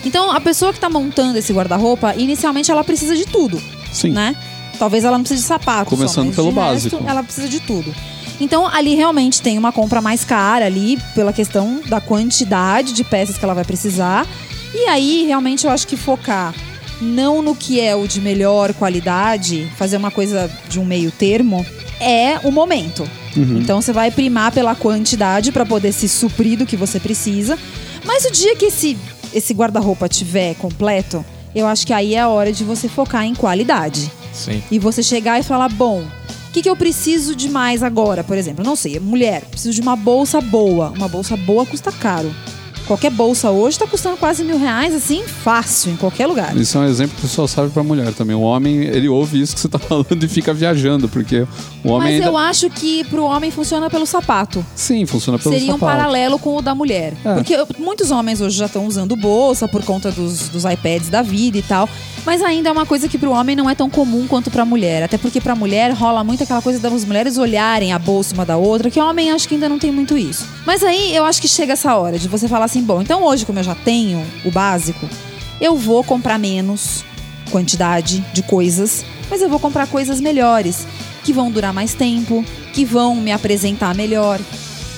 Então, 0.05 0.31
a 0.31 0.39
pessoa 0.39 0.71
que 0.71 0.79
tá 0.79 0.89
montando 0.89 1.37
esse 1.37 1.51
guarda-roupa, 1.51 2.13
inicialmente 2.15 2.69
ela 2.69 2.83
precisa 2.83 3.15
de 3.15 3.25
tudo, 3.25 3.59
Sim. 3.91 4.11
né? 4.11 4.35
Talvez 4.77 5.03
ela 5.03 5.17
não 5.17 5.23
precise 5.23 5.41
de 5.41 5.47
sapato. 5.47 5.89
só, 5.89 5.95
Começando 5.95 6.27
mas 6.27 6.35
pelo 6.35 6.49
resto, 6.51 6.55
básico. 6.91 7.03
ela 7.07 7.23
precisa 7.23 7.47
de 7.49 7.59
tudo. 7.61 7.93
Então, 8.39 8.67
ali 8.67 8.93
realmente 8.95 9.41
tem 9.41 9.57
uma 9.57 9.71
compra 9.71 10.01
mais 10.01 10.23
cara 10.23 10.65
ali, 10.65 10.99
pela 11.15 11.33
questão 11.33 11.81
da 11.87 11.99
quantidade 11.99 12.93
de 12.93 13.03
peças 13.03 13.37
que 13.37 13.43
ela 13.45 13.53
vai 13.53 13.63
precisar. 13.63 14.27
E 14.73 14.87
aí, 14.87 15.25
realmente, 15.25 15.65
eu 15.65 15.71
acho 15.71 15.87
que 15.87 15.95
focar 15.95 16.53
não 17.01 17.41
no 17.41 17.55
que 17.55 17.79
é 17.79 17.95
o 17.95 18.07
de 18.07 18.21
melhor 18.21 18.73
qualidade, 18.73 19.69
fazer 19.75 19.97
uma 19.97 20.11
coisa 20.11 20.49
de 20.69 20.79
um 20.79 20.85
meio 20.85 21.11
termo, 21.11 21.65
é 21.99 22.39
o 22.43 22.51
momento. 22.51 23.07
Então, 23.57 23.81
você 23.81 23.91
vai 23.91 24.11
primar 24.11 24.51
pela 24.51 24.75
quantidade 24.75 25.51
para 25.51 25.65
poder 25.65 25.91
se 25.91 26.07
suprir 26.07 26.57
do 26.57 26.65
que 26.65 26.77
você 26.77 26.99
precisa. 26.99 27.57
Mas 28.05 28.23
o 28.25 28.31
dia 28.31 28.55
que 28.55 28.65
esse, 28.65 28.97
esse 29.33 29.53
guarda-roupa 29.53 30.07
tiver 30.07 30.55
completo, 30.55 31.25
eu 31.53 31.67
acho 31.67 31.85
que 31.85 31.93
aí 31.93 32.15
é 32.15 32.21
a 32.21 32.27
hora 32.27 32.51
de 32.51 32.63
você 32.63 32.87
focar 32.87 33.25
em 33.25 33.33
qualidade. 33.33 34.11
Sim. 34.33 34.61
E 34.69 34.77
você 34.77 35.01
chegar 35.01 35.39
e 35.39 35.43
falar, 35.43 35.69
bom, 35.69 36.01
o 36.01 36.51
que, 36.51 36.61
que 36.61 36.69
eu 36.69 36.75
preciso 36.75 37.35
de 37.35 37.49
mais 37.49 37.83
agora, 37.83 38.23
por 38.23 38.37
exemplo? 38.37 38.63
Não 38.63 38.75
sei, 38.75 38.99
mulher, 38.99 39.41
preciso 39.41 39.73
de 39.73 39.81
uma 39.81 39.95
bolsa 39.95 40.39
boa. 40.39 40.91
Uma 40.91 41.07
bolsa 41.07 41.35
boa 41.35 41.65
custa 41.65 41.91
caro. 41.91 42.33
Qualquer 42.85 43.09
bolsa 43.11 43.49
hoje 43.49 43.79
tá 43.79 43.87
custando 43.87 44.15
quase 44.17 44.43
mil 44.43 44.59
reais, 44.59 44.93
assim, 44.93 45.23
fácil, 45.23 45.91
em 45.91 45.95
qualquer 45.95 46.27
lugar. 46.27 46.55
Isso 46.55 46.77
é 46.77 46.81
um 46.81 46.85
exemplo 46.87 47.15
que 47.19 47.27
só 47.27 47.47
serve 47.47 47.71
pra 47.71 47.83
mulher 47.83 48.13
também. 48.13 48.35
O 48.35 48.41
homem, 48.41 48.81
ele 48.83 49.09
ouve 49.09 49.41
isso 49.41 49.55
que 49.55 49.59
você 49.61 49.67
tá 49.67 49.79
falando 49.79 50.23
e 50.23 50.27
fica 50.27 50.53
viajando, 50.53 51.09
porque 51.09 51.47
o 51.83 51.89
homem 51.89 51.99
Mas 52.13 52.13
ainda... 52.15 52.25
eu 52.27 52.37
acho 52.37 52.69
que 52.69 53.03
pro 53.05 53.23
homem 53.23 53.49
funciona 53.49 53.89
pelo 53.89 54.05
sapato. 54.05 54.63
Sim, 54.75 55.05
funciona 55.05 55.39
pelo 55.39 55.53
Seria 55.55 55.69
um 55.73 55.79
sapato. 55.79 55.97
paralelo 55.97 56.37
com 56.37 56.57
o 56.57 56.61
da 56.61 56.75
mulher. 56.75 57.13
É. 57.25 57.33
Porque 57.35 57.53
eu- 57.53 57.67
muitos 57.79 58.11
homens 58.11 58.39
hoje 58.41 58.57
já 58.57 58.67
estão 58.67 58.85
usando 58.85 59.15
bolsa 59.15 59.67
por 59.67 59.83
conta 59.83 60.11
dos, 60.11 60.49
dos 60.49 60.63
iPads 60.65 61.09
da 61.09 61.21
vida 61.21 61.57
e 61.57 61.61
tal. 61.63 61.89
Mas 62.25 62.41
ainda 62.41 62.69
é 62.69 62.71
uma 62.71 62.87
coisa 62.87 63.07
que 63.07 63.19
pro 63.19 63.29
homem 63.31 63.55
não 63.55 63.69
é 63.69 63.75
tão 63.75 63.87
comum 63.87 64.25
quanto 64.27 64.49
pra 64.49 64.65
mulher. 64.65 65.03
Até 65.03 65.15
porque 65.15 65.39
pra 65.39 65.55
mulher 65.55 65.91
rola 65.93 66.23
muito 66.23 66.41
aquela 66.43 66.59
coisa 66.61 66.79
das 66.79 67.05
mulheres 67.05 67.37
olharem 67.37 67.93
a 67.93 67.99
bolsa 67.99 68.33
uma 68.33 68.43
da 68.43 68.57
outra, 68.57 68.89
que 68.89 68.99
homem 68.99 69.29
acho 69.31 69.47
que 69.47 69.53
ainda 69.53 69.69
não 69.69 69.77
tem 69.77 69.91
muito 69.91 70.17
isso. 70.17 70.47
Mas 70.65 70.83
aí 70.83 71.15
eu 71.15 71.23
acho 71.23 71.39
que 71.39 71.47
chega 71.47 71.73
essa 71.73 71.95
hora 71.95 72.17
de 72.17 72.27
você 72.27 72.47
falar 72.47 72.65
assim: 72.65 72.74
bom, 72.81 73.01
então 73.01 73.23
hoje, 73.23 73.45
como 73.45 73.59
eu 73.59 73.63
já 73.63 73.75
tenho 73.75 74.25
o 74.43 74.51
básico, 74.51 75.09
eu 75.59 75.75
vou 75.75 76.03
comprar 76.03 76.37
menos 76.37 77.03
quantidade 77.51 78.25
de 78.33 78.43
coisas, 78.43 79.05
mas 79.29 79.41
eu 79.41 79.49
vou 79.49 79.59
comprar 79.59 79.87
coisas 79.87 80.19
melhores, 80.19 80.87
que 81.23 81.33
vão 81.33 81.51
durar 81.51 81.73
mais 81.73 81.93
tempo, 81.93 82.43
que 82.73 82.85
vão 82.85 83.15
me 83.15 83.31
apresentar 83.31 83.95
melhor. 83.95 84.39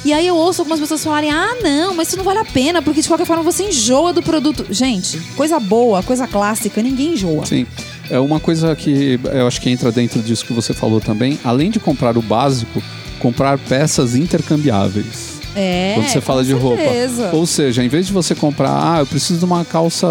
E 0.06 0.14
aí 0.14 0.26
eu 0.26 0.36
ouço 0.36 0.62
algumas 0.62 0.80
pessoas 0.80 1.04
falarem: 1.04 1.32
ah, 1.32 1.56
não, 1.62 1.94
mas 1.94 2.08
isso 2.08 2.18
não 2.18 2.24
vale 2.24 2.40
a 2.40 2.46
pena, 2.46 2.82
porque 2.82 3.02
de 3.02 3.08
qualquer 3.08 3.26
forma 3.26 3.44
você 3.44 3.64
enjoa 3.64 4.14
do 4.14 4.22
produto. 4.22 4.66
Gente, 4.70 5.20
coisa 5.36 5.60
boa, 5.60 6.02
coisa 6.02 6.28
clássica, 6.28 6.82
ninguém 6.82 7.14
enjoa. 7.14 7.46
Sim. 7.46 7.66
É 8.10 8.20
uma 8.20 8.40
coisa 8.40 8.74
que 8.76 9.20
eu 9.34 9.46
acho 9.46 9.60
que 9.60 9.70
entra 9.70 9.92
dentro 9.92 10.22
disso 10.22 10.46
que 10.46 10.54
você 10.54 10.74
falou 10.74 11.02
também. 11.02 11.38
Além 11.44 11.70
de 11.70 11.80
comprar 11.80 12.18
o 12.18 12.22
básico, 12.22 12.82
comprar 13.20 13.58
peças 13.58 14.16
intercambiáveis. 14.16 15.37
É. 15.58 15.94
quando 15.96 16.08
você 16.08 16.22
fala 16.22 16.44
de 16.44 16.54
roupa. 16.54 16.78
certeza. 16.78 17.30
Ou 17.34 17.46
seja, 17.46 17.84
em 17.84 17.88
vez 17.88 18.08
de 18.08 18.14
você 18.14 18.36
comprar, 18.36 18.72
ah, 18.72 19.00
eu 19.00 19.06
preciso 19.06 19.40
de 19.40 19.46
uma 19.46 19.66
calça 19.66 20.08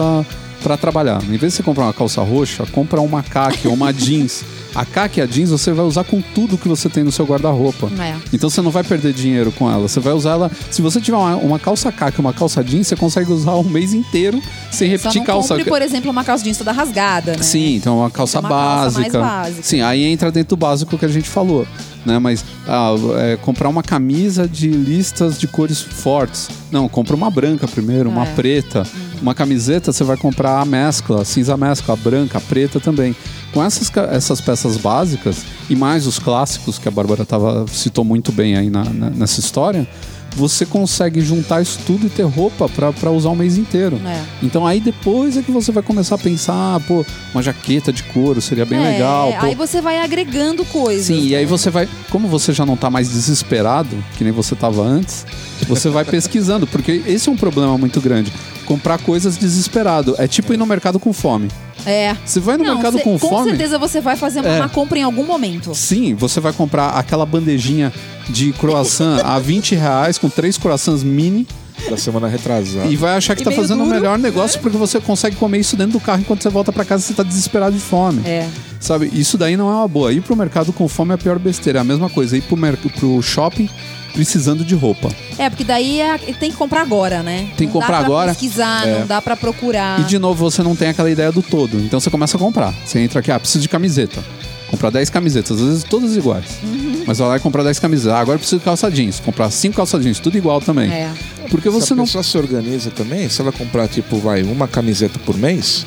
para 0.62 0.76
trabalhar. 0.76 1.22
Em 1.22 1.36
vez 1.36 1.52
de 1.52 1.56
você 1.58 1.62
comprar 1.62 1.84
uma 1.84 1.92
calça 1.92 2.20
roxa, 2.22 2.66
compra 2.72 3.00
uma 3.00 3.22
caque 3.22 3.68
ou 3.68 3.74
uma 3.74 3.92
jeans. 3.94 4.44
A 4.76 4.84
caque 4.84 5.20
e 5.20 5.22
a 5.22 5.26
jeans 5.26 5.50
você 5.50 5.72
vai 5.72 5.86
usar 5.86 6.04
com 6.04 6.20
tudo 6.20 6.58
que 6.58 6.68
você 6.68 6.88
tem 6.88 7.02
no 7.02 7.10
seu 7.10 7.24
guarda-roupa. 7.24 7.90
É. 7.98 8.14
Então 8.32 8.50
você 8.50 8.60
não 8.60 8.70
vai 8.70 8.84
perder 8.84 9.12
dinheiro 9.14 9.50
com 9.52 9.70
ela. 9.70 9.88
Você 9.88 9.98
vai 10.00 10.12
usar 10.12 10.32
ela. 10.32 10.50
Se 10.70 10.82
você 10.82 11.00
tiver 11.00 11.16
uma, 11.16 11.34
uma 11.36 11.58
calça 11.58 11.90
caque 11.90 12.18
e 12.18 12.20
uma 12.20 12.32
calça 12.32 12.62
jeans, 12.62 12.86
você 12.86 12.94
consegue 12.96 13.32
usar 13.32 13.54
um 13.54 13.64
mês 13.64 13.94
inteiro 13.94 14.40
sem 14.70 14.88
Só 14.88 14.92
repetir 15.08 15.18
não 15.20 15.26
calça. 15.26 15.54
compre, 15.54 15.64
por 15.70 15.80
exemplo, 15.80 16.10
uma 16.10 16.22
calça 16.24 16.44
jeans 16.44 16.58
toda 16.58 16.72
rasgada, 16.72 17.32
né? 17.36 17.42
Sim, 17.42 17.76
então 17.76 17.98
uma 18.00 18.10
calça 18.10 18.38
Uma 18.40 18.48
calça 18.50 19.00
mais 19.00 19.12
básica. 19.12 19.20
básica. 19.20 19.62
Sim, 19.62 19.80
aí 19.80 20.04
entra 20.04 20.30
dentro 20.30 20.56
do 20.56 20.60
básico 20.60 20.98
que 20.98 21.04
a 21.06 21.08
gente 21.08 21.28
falou. 21.28 21.66
Né? 22.04 22.18
Mas 22.20 22.44
ah, 22.68 22.94
é, 23.18 23.36
comprar 23.36 23.68
uma 23.68 23.82
camisa 23.82 24.46
de 24.46 24.68
listas 24.68 25.38
de 25.40 25.48
cores 25.48 25.80
fortes. 25.80 26.48
Não, 26.70 26.88
compra 26.88 27.16
uma 27.16 27.30
branca 27.30 27.66
primeiro, 27.66 28.08
uma 28.10 28.24
É. 28.24 28.34
preta. 28.34 28.86
Uma 29.20 29.34
camiseta 29.34 29.90
você 29.92 30.04
vai 30.04 30.16
comprar 30.16 30.60
a 30.60 30.64
mescla, 30.64 31.22
a 31.22 31.24
cinza 31.24 31.56
mescla, 31.56 31.94
a 31.94 31.96
branca, 31.96 32.38
a 32.38 32.40
preta 32.40 32.78
também. 32.78 33.16
Com 33.56 33.64
essas, 33.64 33.90
essas 34.12 34.38
peças 34.38 34.76
básicas 34.76 35.38
e 35.70 35.74
mais 35.74 36.06
os 36.06 36.18
clássicos 36.18 36.78
que 36.78 36.86
a 36.86 36.90
Bárbara 36.90 37.24
tava, 37.24 37.64
citou 37.72 38.04
muito 38.04 38.30
bem 38.30 38.54
aí 38.54 38.68
na- 38.68 38.84
na- 38.84 39.08
nessa 39.08 39.40
história, 39.40 39.88
você 40.36 40.66
consegue 40.66 41.22
juntar 41.22 41.62
isso 41.62 41.78
tudo 41.86 42.06
e 42.06 42.10
ter 42.10 42.24
roupa 42.24 42.68
para 42.68 43.10
usar 43.10 43.30
o 43.30 43.34
mês 43.34 43.56
inteiro. 43.56 43.98
É. 44.04 44.22
Então 44.42 44.66
aí 44.66 44.78
depois 44.78 45.38
é 45.38 45.42
que 45.42 45.50
você 45.50 45.72
vai 45.72 45.82
começar 45.82 46.16
a 46.16 46.18
pensar, 46.18 46.52
ah, 46.52 46.80
pô, 46.86 47.02
uma 47.32 47.42
jaqueta 47.42 47.90
de 47.90 48.02
couro 48.02 48.42
seria 48.42 48.66
bem 48.66 48.78
É, 48.78 48.92
legal. 48.92 49.32
Pô. 49.32 49.46
Aí 49.46 49.54
você 49.54 49.80
vai 49.80 50.00
agregando 50.00 50.62
coisas. 50.66 51.06
Sim, 51.06 51.26
e 51.26 51.34
aí 51.34 51.44
né? 51.44 51.48
você 51.48 51.70
vai, 51.70 51.88
como 52.10 52.28
você 52.28 52.52
já 52.52 52.66
não 52.66 52.76
tá 52.76 52.90
mais 52.90 53.08
desesperado, 53.08 53.96
que 54.18 54.22
nem 54.24 54.34
você 54.34 54.54
tava 54.54 54.82
antes, 54.82 55.24
você 55.66 55.88
vai 55.88 56.04
pesquisando, 56.04 56.66
porque 56.66 57.02
esse 57.06 57.26
é 57.26 57.32
um 57.32 57.36
problema 57.38 57.78
muito 57.78 58.02
grande. 58.02 58.30
Comprar 58.66 58.98
coisas 58.98 59.38
desesperado. 59.38 60.14
É 60.18 60.28
tipo 60.28 60.52
ir 60.52 60.58
no 60.58 60.66
mercado 60.66 60.98
com 61.00 61.10
fome. 61.14 61.48
É. 61.86 62.16
Você 62.24 62.40
vai 62.40 62.56
no 62.56 62.64
Não, 62.64 62.74
mercado 62.74 62.98
cê- 62.98 63.04
com, 63.04 63.18
com 63.18 63.28
fome. 63.28 63.50
certeza 63.50 63.78
você 63.78 64.00
vai 64.00 64.16
fazer 64.16 64.40
uma 64.40 64.48
É. 64.48 64.58
má 64.58 64.68
compra 64.68 64.98
em 64.98 65.02
algum 65.02 65.24
momento. 65.24 65.74
Sim, 65.74 66.14
você 66.14 66.40
vai 66.40 66.52
comprar 66.52 66.88
aquela 66.90 67.24
bandejinha 67.24 67.92
de 68.28 68.52
croissant 68.54 69.20
a 69.24 69.38
20 69.38 69.74
reais 69.76 70.18
com 70.18 70.28
três 70.28 70.58
croissants 70.58 71.04
mini 71.04 71.46
Da 71.88 71.96
semana 71.96 72.26
retrasada. 72.26 72.86
e 72.88 72.96
vai 72.96 73.16
achar 73.16 73.36
que 73.36 73.42
E 73.42 73.44
tá 73.44 73.52
fazendo 73.52 73.82
o 73.82 73.84
duro, 73.84 73.94
melhor 73.94 74.18
negócio 74.18 74.58
porque 74.60 74.76
você 74.76 74.98
consegue 75.00 75.36
comer 75.36 75.58
isso 75.60 75.76
dentro 75.76 75.92
do 75.92 76.00
carro 76.00 76.20
enquanto 76.22 76.42
você 76.42 76.48
volta 76.50 76.72
pra 76.72 76.84
casa 76.84 77.04
e 77.04 77.06
você 77.06 77.14
tá 77.14 77.22
desesperado 77.22 77.74
de 77.76 77.80
fome. 77.80 78.20
É. 78.26 78.48
Sabe, 78.80 79.08
isso 79.12 79.38
daí 79.38 79.56
não 79.56 79.70
é 79.70 79.74
uma 79.74 79.88
boa. 79.88 80.12
Ir 80.12 80.22
pro 80.22 80.34
mercado 80.36 80.72
com 80.72 80.88
fome 80.88 81.12
é 81.12 81.14
a 81.14 81.18
pior 81.18 81.38
besteira. 81.38 81.78
É 81.78 81.82
a 81.82 81.84
mesma 81.84 82.10
coisa, 82.10 82.36
ir 82.36 82.42
pro, 82.42 82.56
pro 82.98 83.22
shopping 83.22 83.68
precisando 84.16 84.64
de 84.64 84.74
roupa. 84.74 85.10
É, 85.38 85.48
porque 85.50 85.62
daí 85.62 86.00
é- 86.00 86.16
tem 86.40 86.50
que 86.50 86.56
comprar 86.56 86.80
agora, 86.80 87.22
né? 87.22 87.50
Tem 87.56 87.68
que 87.68 87.74
Não 87.74 87.80
comprar 87.80 87.88
dá 87.88 87.96
pra 87.98 88.06
agora. 88.06 88.28
pesquisar, 88.32 88.88
É. 88.88 88.98
não 89.00 89.06
dá 89.06 89.20
pra 89.20 89.36
procurar. 89.36 90.00
E 90.00 90.04
de 90.04 90.18
novo, 90.18 90.50
você 90.50 90.62
não 90.62 90.74
tem 90.74 90.88
aquela 90.88 91.10
ideia 91.10 91.30
do 91.30 91.42
todo. 91.42 91.78
Então 91.78 92.00
você 92.00 92.10
começa 92.10 92.36
a 92.38 92.40
comprar. 92.40 92.74
Você 92.84 92.98
entra 92.98 93.20
aqui, 93.20 93.30
ah, 93.30 93.38
preciso 93.38 93.60
de 93.60 93.68
camiseta. 93.68 94.24
Comprar 94.70 94.90
10 94.90 95.10
camisetas, 95.10 95.60
às 95.60 95.68
vezes 95.68 95.84
todas 95.84 96.16
iguais. 96.16 96.46
Uhum. 96.64 97.04
Mas 97.06 97.18
vai 97.18 97.28
lá 97.28 97.36
e 97.36 97.40
comprar 97.40 97.62
10 97.62 97.78
camisetas. 97.78 98.12
Ah, 98.14 98.20
agora 98.20 98.34
eu 98.36 98.38
preciso 98.40 98.58
de 98.58 98.64
calça 98.64 98.90
jeans. 98.90 99.20
Comprar 99.20 99.50
5 99.50 99.76
calça 99.76 100.00
jeans, 100.00 100.18
tudo 100.18 100.36
igual 100.38 100.60
também. 100.60 100.90
É. 100.90 101.10
Porque 101.50 101.70
se 101.70 101.74
você 101.80 101.92
a 101.92 101.96
não. 101.96 102.04
pessoa 102.04 102.24
se 102.24 102.36
organiza 102.36 102.90
também, 102.90 103.28
se 103.28 103.40
ela 103.40 103.52
comprar, 103.52 103.86
tipo, 103.86 104.16
vai, 104.18 104.42
uma 104.42 104.66
camiseta 104.66 105.18
por 105.24 105.36
mês, 105.38 105.86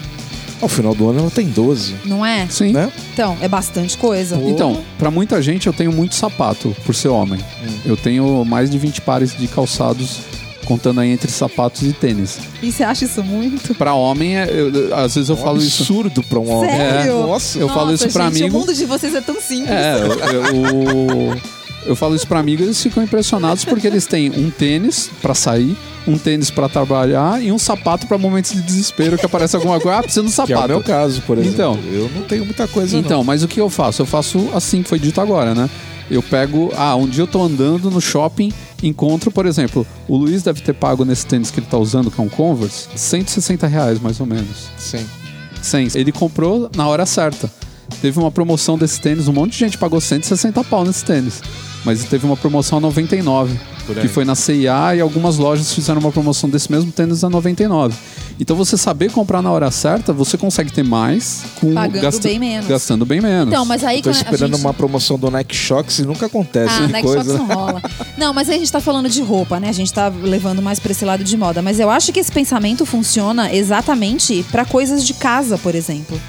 ao 0.62 0.68
final 0.70 0.94
do 0.96 1.10
ano 1.10 1.20
ela 1.20 1.32
tem 1.32 1.48
12, 1.48 1.96
Não 2.06 2.26
é? 2.26 2.48
Sim. 2.50 2.72
né? 2.74 2.92
Então, 3.14 3.38
é 3.42 3.48
bastante 3.48 3.98
coisa. 3.98 4.36
Então, 4.46 4.82
pra 4.98 5.10
muita 5.12 5.42
gente 5.42 5.68
eu 5.68 5.74
tenho 5.74 5.92
muito 5.92 6.16
sapato 6.16 6.76
por 6.86 6.94
ser 6.96 7.08
homem. 7.10 7.40
Eu 7.86 7.96
tenho 7.98 8.44
mais 8.46 8.70
de 8.70 8.78
20 8.78 9.02
pares 9.02 9.36
de 9.38 9.48
calçados 9.48 10.20
contando 10.66 11.00
aí 11.02 11.10
entre 11.10 11.32
sapatos 11.32 11.82
e 11.82 11.92
tênis. 11.94 12.38
E 12.62 12.72
você 12.72 12.84
acha 12.84 13.04
isso 13.06 13.24
muito? 13.24 13.74
Pra 13.74 13.94
homem, 13.96 14.38
é- 14.38 14.48
eu- 14.52 14.96
às 14.96 15.16
vezes 15.16 15.30
eu 15.30 15.36
um 15.36 15.40
falo 15.40 15.58
isso. 15.58 15.82
absurdo 15.82 16.22
pra 16.24 16.40
um 16.40 16.48
homem. 16.52 16.70
Sério? 16.70 17.12
É. 17.12 17.26
Nossa. 17.26 17.58
Eu 17.60 17.70
falo 17.70 17.92
isso 17.92 18.08
pra 18.10 18.26
gente, 18.26 18.42
amigo. 18.44 18.56
O 18.58 18.60
mundo 18.60 18.74
de 18.76 18.86
vocês 18.86 19.16
é 19.16 19.22
tão 19.22 19.42
simples. 19.42 19.72
É, 19.72 19.96
eu, 20.00 20.46
eu, 20.46 21.38
eu 21.90 21.96
falo 21.96 22.16
isso 22.16 22.28
pra 22.28 22.40
amigos 22.40 22.62
e 22.62 22.70
eles 22.70 22.82
ficam 22.82 23.04
impressionados 23.04 23.66
porque 23.66 23.88
eles 23.88 24.06
têm 24.06 24.30
um 24.30 24.50
tênis 24.52 25.10
pra 25.22 25.34
sair, 25.34 25.76
um 26.08 26.18
tênis 26.18 26.52
pra 26.52 26.70
trabalhar 26.70 27.42
e 27.42 27.52
um 27.52 27.58
sapato 27.58 28.06
pra 28.06 28.16
momentos 28.18 28.52
de 28.52 28.62
desespero 28.62 29.18
que 29.18 29.26
aparece 29.26 29.56
alguma 29.56 29.80
coisa. 29.80 29.98
Ah, 29.98 30.04
precisa 30.04 30.22
de 30.22 30.28
um 30.28 30.32
Que 30.32 30.54
é 30.54 30.56
o 30.56 30.60
sapato. 30.60 30.68
meu 30.70 30.84
caso, 30.84 31.22
por 31.24 31.38
exemplo. 31.40 31.54
Então. 31.54 31.80
eu 31.92 32.10
não 32.16 32.22
tenho 32.24 32.46
muita 32.46 32.68
coisa 32.68 32.96
Então, 32.96 33.24
mas 33.24 33.44
o 33.44 33.48
que 33.48 33.60
eu 33.60 33.70
faço? 33.72 34.04
Eu 34.04 34.06
faço 34.06 34.50
assim 34.54 34.84
que 34.84 34.90
foi 34.90 35.00
dito 35.00 35.20
agora, 35.20 35.56
né? 35.56 35.70
Eu 36.12 36.22
pego. 36.22 36.72
Ah, 36.76 36.96
um 36.96 37.08
dia 37.08 37.24
eu 37.24 37.28
tô 37.28 37.42
andando 37.42 37.90
no 37.90 38.00
shopping, 38.00 38.54
encontro, 38.84 39.32
por 39.32 39.46
exemplo, 39.48 39.86
o 40.08 40.16
Luiz 40.16 40.44
deve 40.44 40.62
ter 40.62 40.74
pago 40.74 41.04
nesse 41.04 41.26
tênis 41.26 41.50
que 41.50 41.60
ele 41.60 41.68
tá 41.68 41.78
usando, 41.78 42.12
que 42.12 42.22
é 42.22 42.24
um 42.24 42.30
Converse, 42.30 42.88
160 42.96 43.66
reais 43.68 44.00
mais 44.00 44.20
ou 44.20 44.26
menos. 44.26 44.70
não. 44.76 44.80
Sim. 44.80 45.06
100. 45.62 45.90
Ele 45.96 46.12
comprou 46.12 46.70
na 46.76 46.88
hora 46.88 47.06
certa. 47.06 47.52
Teve 48.02 48.20
uma 48.20 48.32
promoção 48.32 48.78
desse 48.78 49.02
tênis, 49.02 49.28
um 49.28 49.34
monte 49.34 49.54
de 49.54 49.58
gente 49.60 49.78
pagou 49.78 50.00
160 50.00 50.64
pau 50.64 50.86
nesse 50.86 51.04
tênis. 51.04 51.42
Mas 51.86 52.04
teve 52.04 52.26
uma 52.26 52.36
promoção 52.36 52.78
a 52.78 52.82
99, 52.82 53.58
Por 53.86 53.98
aí. 53.98 54.02
que 54.02 54.08
foi 54.08 54.26
na 54.26 54.36
CIA 54.36 54.96
e 54.96 55.02
algumas 55.02 55.38
lojas 55.38 55.74
fizeram 55.74 56.00
uma 56.00 56.12
promoção 56.12 56.50
desse 56.50 56.72
mesmo 56.72 56.92
tênis 56.92 57.24
a 57.24 57.30
99. 57.30 57.96
Então 58.40 58.56
você 58.56 58.78
saber 58.78 59.12
comprar 59.12 59.42
na 59.42 59.52
hora 59.52 59.70
certa, 59.72 60.14
você 60.14 60.38
consegue 60.38 60.72
ter 60.72 60.84
mais 60.84 61.44
com 61.60 61.74
Pagando 61.74 62.20
bem 62.22 62.40
menos. 62.40 62.68
Gastando 62.68 63.06
bem 63.06 63.22
menos. 63.22 63.48
Então, 63.48 63.66
mas 63.66 63.84
aí 63.84 64.02
Tô 64.02 64.10
esperando 64.10 64.56
gente... 64.56 64.62
uma 64.62 64.74
promoção 64.74 65.18
do 65.18 65.30
Nike 65.30 65.56
Shox 65.56 66.00
e 66.00 66.04
nunca 66.04 66.26
acontece. 66.26 66.74
Ah, 66.84 66.88
Nike 66.88 67.08
coisa. 67.08 67.24
Shox 67.24 67.48
não 67.48 67.56
rola. 67.56 67.82
Não, 68.18 68.34
mas 68.34 68.50
aí 68.50 68.56
a 68.56 68.60
gente 68.60 68.72
tá 68.72 68.82
falando 68.82 69.10
de 69.10 69.22
roupa, 69.22 69.60
né? 69.60 69.70
A 69.70 69.74
gente 69.74 69.92
tá 69.92 70.10
levando 70.10 70.62
mais 70.62 70.80
pra 70.80 70.92
esse 70.92 71.04
lado 71.04 71.24
de 71.24 71.38
moda. 71.38 71.62
Mas 71.62 71.80
eu 71.80 71.90
acho 71.90 72.12
que 72.12 72.20
esse 72.20 72.32
pensamento 72.32 72.86
funciona 72.86 73.54
exatamente 73.54 74.46
pra 74.52 74.66
coisas 74.66 75.06
de 75.06 75.14
casa, 75.14 75.58
por 75.58 75.76
exemplo. 75.76 76.20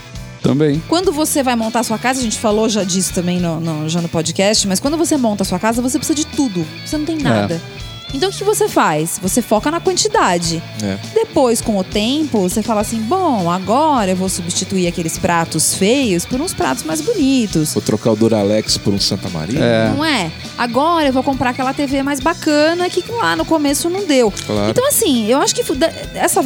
Também. 0.42 0.82
Quando 0.88 1.12
você 1.12 1.42
vai 1.42 1.54
montar 1.56 1.80
a 1.80 1.84
sua 1.84 1.98
casa, 1.98 2.20
a 2.20 2.22
gente 2.22 2.38
falou 2.38 2.68
já 2.68 2.82
disso 2.84 3.12
também 3.12 3.38
no, 3.40 3.60
no- 3.60 3.88
já 3.88 4.00
no 4.00 4.08
podcast, 4.08 4.66
mas 4.66 4.80
quando 4.80 4.96
você 4.96 5.16
monta 5.16 5.42
a 5.42 5.46
sua 5.46 5.58
casa, 5.58 5.82
você 5.82 5.98
precisa 5.98 6.16
de 6.16 6.26
tudo. 6.26 6.66
Você 6.84 6.96
não 6.96 7.04
tem 7.04 7.18
nada. 7.18 7.60
Então 8.12 8.28
o 8.28 8.32
que 8.32 8.42
você 8.42 8.68
faz? 8.68 9.20
Você 9.22 9.40
foca 9.40 9.70
na 9.70 9.78
quantidade. 9.78 10.60
É. 10.82 10.98
Depois, 11.14 11.60
com 11.60 11.78
o 11.78 11.84
tempo, 11.84 12.40
você 12.40 12.60
fala 12.60 12.80
assim: 12.80 12.98
bom, 13.02 13.48
agora 13.48 14.10
eu 14.10 14.16
vou 14.16 14.28
substituir 14.28 14.88
aqueles 14.88 15.16
pratos 15.16 15.74
feios 15.74 16.26
por 16.26 16.40
uns 16.40 16.52
pratos 16.52 16.82
mais 16.82 17.00
bonitos. 17.00 17.72
Vou 17.72 17.80
trocar 17.80 18.10
o 18.10 18.16
Duralex 18.16 18.76
por 18.78 18.92
um 18.92 18.98
Santa 18.98 19.28
Maria. 19.28 19.60
É. 19.60 19.90
Não 19.90 20.04
é? 20.04 20.32
Agora 20.58 21.06
eu 21.06 21.12
vou 21.12 21.22
comprar 21.22 21.50
aquela 21.50 21.72
TV 21.72 22.02
mais 22.02 22.18
bacana 22.18 22.90
que 22.90 23.04
lá 23.12 23.36
no 23.36 23.44
começo 23.44 23.88
não 23.88 24.04
deu. 24.04 24.32
Claro. 24.44 24.70
Então, 24.72 24.88
assim, 24.88 25.26
eu 25.28 25.40
acho 25.40 25.54
que 25.54 25.62
essa, 26.16 26.44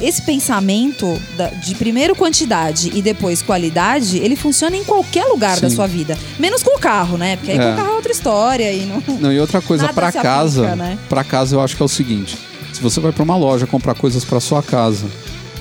esse 0.00 0.22
pensamento 0.22 1.20
da- 1.36 1.48
de 1.48 1.74
primeiro 1.74 2.14
quantidade 2.14 2.90
e 2.94 3.00
depois 3.02 3.42
qualidade, 3.42 4.18
ele 4.18 4.36
funciona 4.36 4.76
em 4.76 4.84
qualquer 4.84 5.24
lugar 5.26 5.58
da 5.60 5.68
Sim. 5.70 5.76
sua 5.76 5.86
vida. 5.86 6.18
Menos 6.38 6.62
com 6.62 6.76
o 6.76 6.78
carro, 6.80 7.16
né? 7.16 7.36
Porque 7.36 7.52
aí 7.52 7.58
É. 7.58 7.62
com 7.62 7.72
o 7.72 7.76
carro 7.76 7.90
é 7.90 7.94
outra 7.96 8.12
história 8.12 8.72
e 8.72 8.86
não. 8.86 9.02
Não, 9.20 9.32
e 9.32 9.40
outra 9.40 9.60
coisa, 9.60 9.86
se 10.12 10.18
casa, 10.18 10.66
aplica, 10.66 10.76
né? 10.76 10.98
pra 11.08 11.24
casa 11.24 11.56
eu 11.56 11.60
acho 11.60 11.76
que 11.76 11.82
é 11.82 11.84
o 11.84 11.88
seguinte: 11.88 12.36
se 12.72 12.80
você 12.80 13.00
vai 13.00 13.12
pra 13.12 13.22
uma 13.22 13.36
loja 13.36 13.66
comprar 13.66 13.94
coisas 13.94 14.24
pra 14.24 14.38
sua 14.40 14.62
casa, 14.62 15.06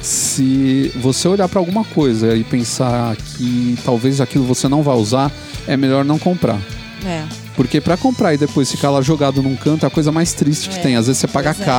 se 0.01 0.91
você 0.95 1.27
olhar 1.27 1.47
pra 1.49 1.59
alguma 1.59 1.83
coisa 1.83 2.35
e 2.35 2.43
pensar 2.43 3.15
que 3.15 3.77
talvez 3.83 4.21
aquilo 4.21 4.45
você 4.45 4.67
não 4.67 4.83
vai 4.83 4.95
usar, 4.95 5.31
é 5.67 5.75
melhor 5.75 6.05
não 6.05 6.19
comprar. 6.19 6.59
É. 7.05 7.23
Porque 7.55 7.79
pra 7.79 7.95
comprar 7.95 8.33
e 8.33 8.37
depois 8.37 8.69
ficar 8.69 8.89
lá 8.89 9.01
jogado 9.01 9.41
num 9.41 9.55
canto 9.55 9.85
é 9.85 9.87
a 9.87 9.89
coisa 9.89 10.11
mais 10.11 10.33
triste 10.33 10.69
que 10.69 10.75
É, 10.77 10.81
tem. 10.81 10.95
Às 10.95 11.07
vezes 11.07 11.19
você 11.21 11.27
paga 11.27 11.53
pois 11.53 11.61
é. 11.67 11.71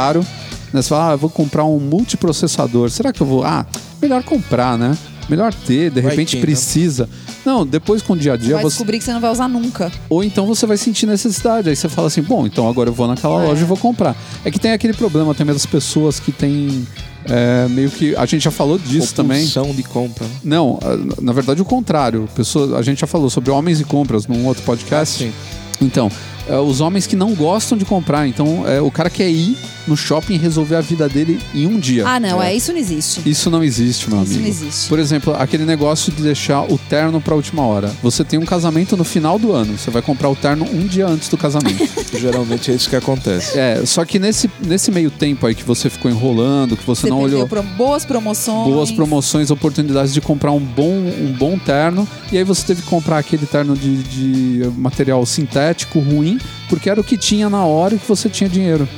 Né? 0.77 0.83
Você 0.83 0.89
fala, 0.91 1.11
ah, 1.11 1.15
eu 1.15 1.19
vou 1.19 1.31
comprar 1.31 1.65
um 1.65 1.79
multiprocessador. 1.81 2.91
Será 2.91 3.13
que 3.13 3.21
eu 3.21 3.27
vou. 3.27 3.45
Ah, 3.45 3.67
melhor 4.01 4.23
comprar, 4.23 4.79
né? 4.79 4.97
Melhor 5.29 5.53
ter, 5.53 5.91
de 5.91 6.01
Vai 6.01 6.11
repente 6.13 6.31
que, 6.31 6.37
né? 6.37 6.43
precisa. 6.43 7.09
Não, 7.45 7.67
depois 7.67 8.01
com 8.01 8.13
o 8.13 8.17
dia 8.17 8.35
a 8.35 8.37
dia 8.37 8.55
vai 8.55 8.63
você. 8.63 8.69
descobrir 8.69 8.99
que 8.99 9.05
você 9.05 9.13
não 9.13 9.21
vai 9.21 9.31
usar 9.33 9.49
nunca. 9.49 9.91
Ou 10.09 10.23
então 10.23 10.47
você 10.47 10.67
vai 10.67 10.77
sentir 10.77 11.05
necessidade. 11.07 11.69
Aí 11.69 11.75
você 11.75 11.89
fala 11.89 12.07
assim, 12.07 12.23
bom, 12.23 12.47
então 12.47 12.69
agora 12.69 12.91
eu 12.91 12.93
vou 12.95 13.09
naquela 13.09 13.43
É. 13.43 13.47
loja 13.49 13.63
e 13.63 13.65
vou 13.65 13.77
comprar. 13.77 14.15
É 14.45 14.51
que 14.53 14.59
tem 14.61 14.71
aquele 14.71 14.93
problema 14.93 15.35
também 15.35 15.53
das 15.53 15.67
pessoas 15.67 16.21
que 16.21 16.31
têm. 16.31 16.87
é, 17.29 17.67
meio 17.69 17.91
que. 17.91 18.15
A 18.15 18.25
gente 18.25 18.43
já 18.45 18.53
falou 18.53 18.79
disso 18.79 19.13
também. 19.15 19.45
De 19.45 19.83
compra. 19.83 20.25
né? 20.27 20.31
Não, 20.45 20.79
na 21.21 21.33
verdade 21.33 21.61
o 21.61 21.65
contrário. 21.65 22.29
Pessoa, 22.37 22.79
a 22.79 22.83
gente 22.83 23.01
já 23.01 23.07
falou 23.09 23.29
sobre 23.29 23.51
homens 23.51 23.81
e 23.81 23.85
compras 23.85 24.29
num 24.29 24.47
outro 24.47 24.63
podcast. 24.63 25.25
Sim. 25.25 25.33
Então, 25.81 26.09
é, 26.49 26.57
os 26.59 26.81
homens 26.81 27.07
que 27.07 27.17
não 27.17 27.35
gostam 27.35 27.77
de 27.77 27.85
comprar. 27.85 28.27
Então, 28.27 28.65
é, 28.67 28.81
o 28.81 28.91
cara 28.91 29.11
quer 29.11 29.29
ir 29.31 29.57
no 29.87 29.97
shopping 29.97 30.35
e 30.35 30.39
resolver 30.39 30.75
a 30.75 30.81
vida 30.81 31.09
dele 31.09 31.39
em 31.55 31.67
um 31.67 31.79
dia. 31.79 32.05
Ah, 32.07 32.19
não, 32.19 32.43
é, 32.43 32.53
É. 32.53 32.57
isso 32.57 32.73
não 32.73 32.79
existe. 32.79 33.21
Isso 33.25 33.49
não 33.51 33.63
existe, 33.63 34.11
meu 34.11 34.21
Isso 34.23 34.31
amigo. 34.33 34.43
não 34.43 34.49
existe. 34.49 34.89
Por 34.89 34.99
exemplo, 34.99 35.35
aquele 35.39 35.65
negócio 35.65 36.13
de 36.13 36.23
deixar 36.23 36.63
o 36.63 36.77
terno 36.77 37.21
pra 37.21 37.35
última 37.37 37.63
hora. 37.65 37.93
Você 38.03 38.25
tem 38.25 38.37
um 38.39 38.45
casamento 38.45 38.97
no 38.97 39.05
final 39.05 39.39
do 39.39 39.53
ano. 39.53 39.79
Você 39.79 39.91
vai 39.91 40.03
comprar 40.03 40.29
o 40.29 40.35
terno 40.35 40.65
um 40.73 40.87
dia 40.87 41.07
antes 41.07 41.29
do 41.29 41.37
casamento. 41.37 41.87
Geralmente 42.19 42.71
é 42.71 42.75
isso 42.75 42.91
que 42.91 42.97
acontece. 42.97 43.57
é, 43.59 43.83
só 43.87 44.05
que 44.05 44.19
nesse, 44.19 44.51
nesse 44.67 44.91
meio 44.91 45.11
tempo 45.11 45.47
aí 45.47 45.55
que 45.55 45.63
você 45.63 45.89
ficou 45.89 46.11
enrolando, 46.11 46.77
que 46.77 46.85
você, 46.85 47.03
Você 47.03 47.09
não 47.11 47.21
olhou 47.21 47.47
pro- 47.47 47.63
boas 47.63 48.05
promoções. 48.05 48.69
boas 48.73 48.91
promoções, 48.91 49.51
oportunidades 49.53 50.13
de 50.13 50.21
comprar 50.21 50.51
um 50.51 50.61
bom, 50.61 50.93
um 50.95 51.33
bom 51.39 51.57
terno. 51.59 52.09
E 52.33 52.37
aí 52.39 52.43
você 52.45 52.67
teve 52.67 52.83
que 52.83 52.89
comprar 52.89 53.19
aquele 53.19 53.47
terno 53.47 53.77
de, 53.77 54.03
de 54.03 54.71
material 54.77 55.25
sintético 55.25 56.01
ruim, 56.01 56.36
porque 56.69 56.89
era 56.91 57.01
o 57.01 57.05
que 57.05 57.17
tinha 57.17 57.49
na 57.49 57.65
hora 57.65 57.95
e 57.95 57.99
que 57.99 58.07
você 58.09 58.29
tinha 58.29 58.49
dinheiro. 58.49 58.89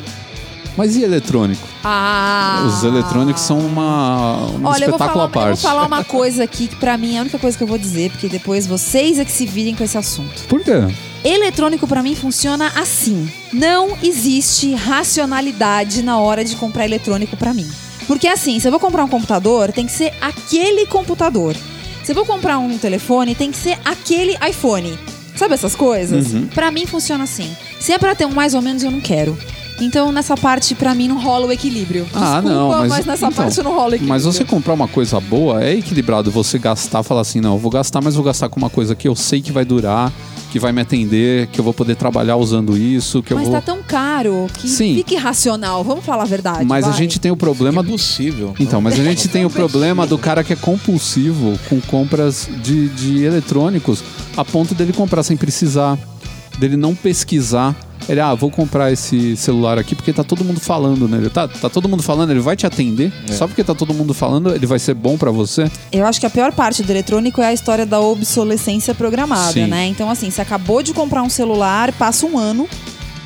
Mas 0.77 0.95
e 0.95 1.03
eletrônico? 1.03 1.67
Ah! 1.83 2.63
Os 2.65 2.85
eletrônicos 2.85 3.43
são 3.43 3.59
uma, 3.59 4.37
um 4.47 4.65
Olha, 4.65 4.85
espetáculo 4.85 4.99
falar, 4.99 5.09
à 5.09 5.13
eu 5.13 5.17
vou 5.19 5.29
parte. 5.29 5.61
falar 5.61 5.83
uma 5.89 6.05
coisa 6.05 6.45
aqui 6.45 6.69
que 6.69 6.77
pra 6.77 6.97
mim 6.97 7.17
é 7.17 7.19
a 7.19 7.23
única 7.23 7.39
coisa 7.39 7.57
que 7.59 7.65
eu 7.65 7.67
vou 7.67 7.79
dizer, 7.79 8.11
porque 8.13 8.29
depois 8.29 8.65
vocês 8.65 9.19
é 9.19 9.25
que 9.25 9.33
se 9.33 9.45
virem 9.45 9.75
com 9.75 9.83
esse 9.83 9.99
assunto. 9.99 10.43
Por 10.49 10.61
quê? 10.61 10.75
Eletrônico 11.25 11.85
pra 11.89 12.01
mim 12.01 12.15
funciona 12.15 12.71
assim. 12.77 13.29
Não 13.53 13.99
existe 14.05 14.73
racionalidade 14.75 16.01
na 16.03 16.19
hora 16.19 16.45
de 16.45 16.55
comprar 16.55 16.85
eletrônico 16.85 17.37
pra 17.37 17.53
mim. 17.53 17.69
Porque 18.07 18.29
assim, 18.29 18.61
se 18.61 18.69
eu 18.69 18.71
vou 18.71 18.79
comprar 18.81 19.03
um 19.05 19.09
computador, 19.09 19.73
tem 19.73 19.85
que 19.85 19.93
ser 19.93 20.13
aquele 20.21 20.87
computador. 20.87 21.57
Se 22.05 22.13
eu 22.13 22.15
vou 22.15 22.25
comprar 22.25 22.59
um 22.59 22.79
telefone, 22.79 23.35
tem 23.35 23.51
que 23.51 23.59
ser 23.59 23.79
aquele 23.85 24.39
iPhone. 24.49 24.97
Sabe 25.39 25.55
essas 25.55 25.77
coisas? 25.77 26.33
Uhum. 26.33 26.49
Pra 26.49 26.69
mim 26.73 26.85
funciona 26.85 27.23
assim. 27.23 27.57
Se 27.79 27.93
é 27.93 27.99
pra 27.99 28.13
ter 28.17 28.27
um 28.27 28.33
mais 28.33 28.55
ou 28.55 28.61
menos, 28.61 28.83
eu 28.83 28.91
não 28.91 29.01
quero. 29.01 29.39
Então, 29.81 30.11
nessa 30.11 30.37
parte, 30.37 30.75
pra 30.75 30.95
mim, 30.95 31.09
não 31.09 31.21
rola 31.21 31.47
o 31.47 31.53
equilíbrio. 31.53 32.07
Ah, 32.13 32.41
Desculpa, 32.41 32.43
não, 32.43 32.89
mas- 32.89 33.07
nessa 33.07 33.27
então, 33.27 33.45
parte 33.45 33.63
não 33.63 33.71
rola 33.73 33.83
o 33.85 33.89
equilíbrio. 33.89 34.09
Mas 34.09 34.25
você 34.25 34.45
comprar 34.45 34.75
uma 34.75 34.89
coisa 34.89 35.21
boa 35.21 35.63
é 35.63 35.75
equilibrado. 35.75 36.31
Você 36.31 36.59
gastar, 36.59 37.03
falar 37.03 37.21
assim, 37.21 37.41
não, 37.41 37.53
eu 37.53 37.59
vou 37.59 37.71
gastar, 37.71 38.01
mas 38.01 38.15
vou 38.15 38.25
gastar 38.25 38.49
com 38.49 38.59
uma 38.59 38.71
coisa 38.71 38.95
que 38.95 39.07
eu 39.07 39.15
sei 39.15 39.41
que 39.41 39.53
vai 39.53 39.65
durar, 39.65 40.13
que 40.51 40.59
vai 40.59 40.73
me 40.73 40.81
atender, 40.81 41.47
que 41.49 41.61
eu 41.61 41.65
vou 41.65 41.73
poder 41.75 41.95
trabalhar 41.95 42.37
usando 42.37 42.77
isso, 42.77 43.23
que 43.23 43.33
eu 43.33 43.37
Mas 43.37 43.47
vou. 43.47 43.55
tá 43.57 43.61
tão 43.61 43.83
caro 43.83 44.47
que 44.55 44.67
Sim. 44.69 44.95
fique 44.97 45.15
racional. 45.15 45.85
Vamos 45.85 46.05
falar 46.05 46.23
a 46.23 46.27
verdade. 46.27 46.65
Mas 46.65 46.85
a 46.85 46.89
vai. 46.89 46.99
gente 46.99 47.19
tem 47.21 47.31
o 47.31 47.37
problema 47.37 47.83
do. 47.83 47.89
Impossível. 47.91 48.55
Então, 48.59 48.81
mas 48.81 48.99
a 48.99 49.05
gente 49.05 49.29
tem 49.29 49.45
o 49.45 49.51
problema 49.51 50.07
do 50.07 50.19
cara 50.19 50.43
que 50.43 50.53
é 50.53 50.57
compulsivo 50.57 51.59
com 51.69 51.81
compras 51.83 52.49
de, 52.63 52.89
de 52.89 53.23
eletrônicos 53.25 54.03
a 54.37 54.45
ponto 54.45 54.75
dele 54.75 54.93
comprar 54.93 55.23
sem 55.23 55.37
precisar, 55.37 55.99
dele 56.59 56.77
não 56.77 56.95
pesquisar. 56.95 57.77
Ele, 58.09 58.21
ah, 58.21 58.35
vou 58.35 58.51
comprar 58.51 58.93
esse 58.93 59.37
celular 59.37 59.79
aqui 59.79 59.95
porque 59.95 60.13
tá 60.13 60.25
todo 60.25 60.45
mundo 60.45 60.61
falando 60.61 61.09
nele. 61.09 61.31
Tá, 61.31 61.49
tá 61.49 61.69
todo 61.69 61.89
mundo 61.89 62.03
falando, 62.03 62.31
ele 62.31 62.41
vai 62.41 62.57
te 62.57 62.67
atender. 62.67 63.13
É. 63.29 63.33
Só 63.33 63.47
porque 63.47 63.63
tá 63.65 63.75
todo 63.75 63.95
mundo 63.95 64.13
falando, 64.13 64.55
ele 64.55 64.67
vai 64.67 64.79
ser 64.79 64.95
bom 64.95 65.17
pra 65.17 65.31
você. 65.31 65.71
Eu 65.93 66.07
acho 66.07 66.21
que 66.21 66.27
a 66.27 66.31
pior 66.31 66.53
parte 66.53 66.83
do 66.83 66.91
eletrônico 66.91 67.41
é 67.41 67.47
a 67.47 67.53
história 67.53 67.85
da 67.85 68.01
obsolescência 68.01 68.95
programada, 68.95 69.53
Sim. 69.53 69.67
né? 69.67 69.87
Então, 69.87 70.11
assim, 70.11 70.31
você 70.31 70.41
acabou 70.41 70.83
de 70.83 70.93
comprar 70.93 71.23
um 71.23 71.31
celular, 71.31 71.93
passa 71.93 72.27
um 72.27 72.39
ano. 72.39 72.69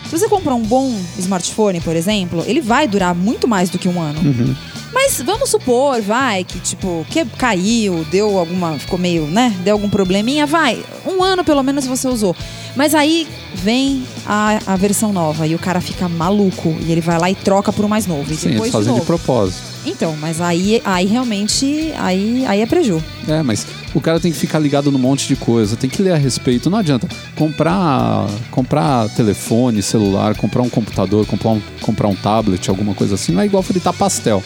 Se 0.05 0.19
você 0.19 0.29
comprar 0.29 0.55
um 0.55 0.63
bom 0.63 0.95
smartphone, 1.19 1.81
por 1.81 1.97
exemplo, 1.97 2.45
ele 2.47 2.61
vai 2.61 2.87
durar 2.87 3.15
muito 3.15 3.49
mais 3.49 3.71
do 3.71 3.79
que 3.79 3.89
um 3.89 4.01
ano. 4.01 4.21
Uhum. 4.21 4.55
Mas 4.93 5.23
vamos 5.23 5.49
supor, 5.51 6.01
vai, 6.03 6.45
que 6.45 6.61
tipo, 6.61 7.07
que 7.09 7.25
caiu, 7.25 8.05
deu 8.11 8.39
alguma. 8.39 8.79
ficou 8.79 8.99
meio, 8.99 9.27
né? 9.27 9.57
Deu 9.65 9.75
algum 9.75 9.89
probleminha, 9.89 10.47
vai. 10.47 10.85
Um 11.07 11.23
ano 11.23 11.45
pelo 11.45 11.63
menos 11.63 11.87
você 11.87 12.07
usou. 12.07 12.37
Mas 12.77 12.95
aí 12.95 13.27
vem 13.55 14.05
a, 14.27 14.59
a 14.67 14.77
versão 14.77 15.13
nova 15.13 15.47
e 15.47 15.55
o 15.55 15.59
cara 15.59 15.81
fica 15.81 16.09
maluco. 16.09 16.75
E 16.81 16.93
ele 16.93 17.01
vai 17.01 17.19
lá 17.19 17.31
e 17.31 17.35
troca 17.35 17.73
por 17.73 17.85
um 17.85 17.89
mais 17.89 18.07
novo. 18.07 18.33
E 18.33 18.37
Sim, 18.37 18.51
depois 18.51 18.71
de 18.71 18.73
fazem 18.73 18.93
de 18.93 18.99
novo. 18.99 19.07
propósito. 19.07 19.73
Então, 19.85 20.17
mas 20.17 20.41
aí, 20.41 20.81
aí 20.85 21.07
realmente. 21.07 21.93
Aí, 21.99 22.45
aí 22.47 22.61
é 22.61 22.67
preju. 22.67 23.03
É, 23.29 23.43
mas 23.43 23.67
o 23.95 24.01
cara 24.01 24.21
tem 24.21 24.33
que 24.33 24.39
ficar 24.39 24.59
ligado 24.59 24.91
num 24.91 24.99
monte 24.99 25.27
de 25.27 25.37
coisa, 25.37 25.77
tem 25.77 25.91
que 25.91 26.03
ler 26.03 26.13
a 26.13 26.17
respeito. 26.17 26.71
Não 26.71 26.79
adianta 26.79 27.09
comprar, 27.37 28.27
comprar 28.51 29.09
telefone, 29.11 29.83
celular, 29.83 30.35
comprar 30.37 30.63
um 30.63 30.71
computador, 30.71 31.27
comprar 31.27 31.51
um, 31.51 31.63
comprar 31.81 32.09
um 32.09 32.15
tablet, 32.15 32.69
alguma 32.71 32.95
coisa 32.95 33.17
assim. 33.17 33.33
Não 33.33 33.43
é 33.43 33.47
igual 33.47 33.63
fritar 33.63 33.93
pastel. 33.93 34.43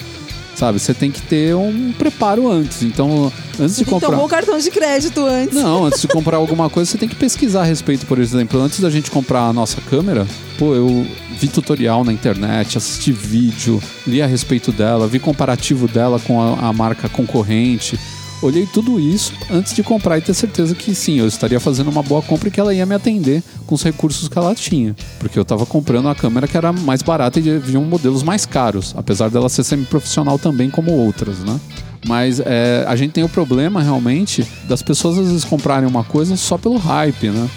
Sabe, 0.57 0.79
você 0.79 0.95
tem 0.95 1.11
que 1.11 1.21
ter 1.21 1.55
um 1.55 1.93
preparo 1.93 2.51
antes. 2.51 2.83
Então, 2.83 3.31
antes 3.61 3.77
de 3.77 3.85
comprar. 3.85 4.09
Tomou 4.09 4.25
o 4.25 4.29
cartão 4.29 4.59
de 4.59 4.71
crédito 4.71 5.25
antes. 5.27 5.55
Não, 5.55 5.85
antes 5.85 6.01
de 6.01 6.09
comprar 6.09 6.39
alguma 6.39 6.71
coisa, 6.71 6.91
você 6.91 6.97
tem 6.97 7.09
que 7.09 7.15
pesquisar 7.15 7.61
a 7.61 7.65
respeito, 7.65 8.07
por 8.07 8.19
exemplo. 8.19 8.59
Antes 8.59 8.81
da 8.81 8.89
gente 8.89 9.11
comprar 9.11 9.43
a 9.43 9.53
nossa 9.53 9.83
câmera, 9.83 10.27
pô, 10.59 10.75
eu 10.75 11.07
vi 11.39 11.49
tutorial 11.49 12.05
na 12.05 12.13
internet, 12.13 12.79
assisti 12.79 13.13
vídeo, 13.13 13.83
li 14.07 14.23
a 14.23 14.27
respeito 14.27 14.73
dela, 14.73 15.07
vi 15.07 15.19
comparativo 15.19 15.87
dela 15.87 16.19
com 16.19 16.41
a, 16.41 16.69
a 16.69 16.73
marca 16.73 17.07
concorrente. 17.07 18.01
Olhei 18.43 18.67
tudo 18.67 19.01
isso 19.01 19.33
antes 19.51 19.75
de 19.75 19.83
comprar 19.83 20.19
e 20.19 20.21
ter 20.21 20.35
certeza 20.35 20.75
que 20.75 20.95
sim, 20.95 21.19
eu 21.19 21.27
estaria 21.27 21.59
fazendo 21.59 21.89
uma 21.89 22.03
boa 22.03 22.21
compra 22.21 22.49
e 22.49 22.51
que 22.51 22.61
ela 22.61 22.75
ia 22.75 22.85
me 22.85 22.95
atender 22.95 23.43
com 23.67 23.75
os 23.75 23.83
recursos 23.83 24.29
que 24.29 24.39
ela 24.39 24.55
tinha. 24.55 24.95
Porque 25.19 25.39
eu 25.39 25.43
estava 25.43 25.65
comprando 25.65 26.09
a 26.09 26.15
câmera 26.15 26.47
que 26.47 26.57
era 26.57 26.73
mais 26.73 27.03
barata 27.03 27.41
e 27.41 27.59
vinham 27.59 27.83
modelos 27.85 28.23
mais 28.23 28.45
caros, 28.45 28.95
apesar 28.97 29.31
dela 29.31 29.49
ser 29.49 29.65
semi-profissional 29.65 30.39
também 30.39 30.69
como 30.69 30.93
outras, 30.93 31.39
né? 31.39 31.59
Mas 32.07 32.39
é, 32.41 32.85
a 32.87 32.95
gente 32.95 33.13
tem 33.13 33.25
o 33.25 33.29
problema 33.29 33.83
realmente 33.83 34.47
das 34.69 34.83
pessoas 34.83 35.19
às 35.19 35.27
vezes 35.27 35.45
comprarem 35.45 35.89
uma 35.89 36.05
coisa 36.05 36.37
só 36.37 36.57
pelo 36.59 36.77
hype, 36.77 37.31
né? 37.31 37.49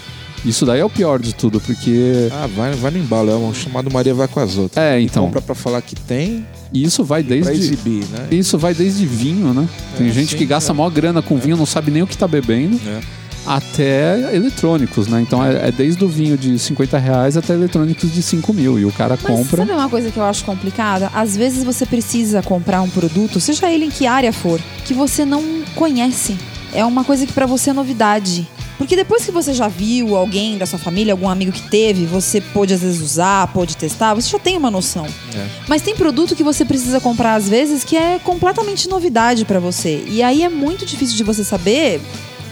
Isso 0.45 0.65
daí 0.65 0.79
é 0.79 0.85
o 0.85 0.89
pior 0.89 1.19
de 1.19 1.35
tudo, 1.35 1.59
porque. 1.59 2.29
Ah, 2.31 2.47
vai, 2.55 2.71
vai 2.73 2.91
no 2.91 2.97
embalo. 2.97 3.29
É 3.29 3.35
um 3.35 3.53
chamado 3.53 3.91
Maria 3.91 4.13
vai 4.13 4.27
com 4.27 4.39
as 4.39 4.57
outras. 4.57 4.83
É, 4.83 4.99
então. 4.99 5.25
Compra 5.25 5.41
pra 5.41 5.53
falar 5.55 5.81
que 5.81 5.95
tem 5.95 6.45
E 6.73 6.83
isso 6.83 7.03
vai 7.03 7.23
pra 7.23 7.35
desde. 7.35 7.51
exibir, 7.53 8.05
né? 8.05 8.27
Isso 8.31 8.57
vai 8.57 8.73
desde 8.73 9.05
vinho, 9.05 9.53
né? 9.53 9.67
Tem 9.97 10.07
É, 10.07 10.11
gente 10.11 10.31
sim, 10.31 10.37
que 10.37 10.45
gasta 10.45 10.71
é. 10.71 10.75
maior 10.75 10.89
grana 10.91 11.21
com 11.21 11.37
vinho, 11.37 11.57
não 11.57 11.65
sabe 11.65 11.91
nem 11.91 12.01
o 12.03 12.07
que 12.07 12.17
tá 12.17 12.27
bebendo, 12.27 12.79
É. 12.87 12.99
até 13.45 14.33
eletrônicos, 14.35 15.07
né? 15.07 15.21
Então 15.21 15.43
é, 15.45 15.67
é 15.67 15.71
desde 15.71 16.03
o 16.03 16.07
vinho 16.07 16.37
de 16.37 16.57
50 16.59 16.97
reais 16.97 17.35
até 17.35 17.53
eletrônicos 17.53 18.11
de 18.13 18.21
5 18.21 18.53
mil. 18.53 18.77
E 18.79 18.85
o 18.85 18.91
cara 18.91 19.17
Mas 19.21 19.35
compra. 19.35 19.65
sabe 19.65 19.71
uma 19.77 19.89
coisa 19.89 20.11
que 20.11 20.17
eu 20.17 20.23
acho 20.23 20.45
complicada? 20.45 21.09
Às 21.13 21.35
vezes 21.35 21.63
você 21.63 21.85
precisa 21.85 22.41
comprar 22.41 22.81
um 22.81 22.89
produto, 22.89 23.39
seja 23.39 23.69
ele 23.71 23.85
em 23.85 23.89
que 23.89 24.05
área 24.07 24.31
for, 24.31 24.59
que 24.85 24.93
você 24.93 25.25
não 25.25 25.43
conhece. 25.75 26.37
É 26.73 26.85
uma 26.85 27.03
coisa 27.03 27.25
que 27.25 27.33
pra 27.33 27.45
você 27.47 27.71
é 27.71 27.73
novidade. 27.73 28.47
Porque 28.79 28.95
depois 28.95 29.23
que 29.25 29.31
você 29.31 29.53
já 29.53 29.67
viu 29.67 30.15
alguém 30.15 30.57
da 30.57 30.65
sua 30.65 30.79
família, 30.79 31.13
algum 31.13 31.29
amigo 31.29 31.51
que 31.51 31.69
teve, 31.69 32.05
você 32.05 32.39
pôde 32.41 32.73
às 32.73 32.81
vezes 32.81 33.01
usar, 33.01 33.45
pôde 33.47 33.75
testar, 33.77 34.13
você 34.15 34.29
já 34.29 34.39
tem 34.39 34.57
uma 34.57 34.71
noção. 34.71 35.05
É. 35.35 35.45
Mas 35.67 35.81
tem 35.83 35.93
produto 35.95 36.33
que 36.35 36.43
você 36.43 36.63
precisa 36.65 36.99
comprar 37.01 37.35
às 37.35 37.47
vezes 37.47 37.83
que 37.83 37.95
é 37.97 38.17
completamente 38.23 38.87
novidade 38.89 39.43
pra 39.45 39.59
você. 39.59 40.03
E 40.07 40.23
aí 40.23 40.43
é 40.43 40.49
muito 40.49 40.85
difícil 40.85 41.17
de 41.17 41.23
você 41.23 41.43
saber 41.43 42.01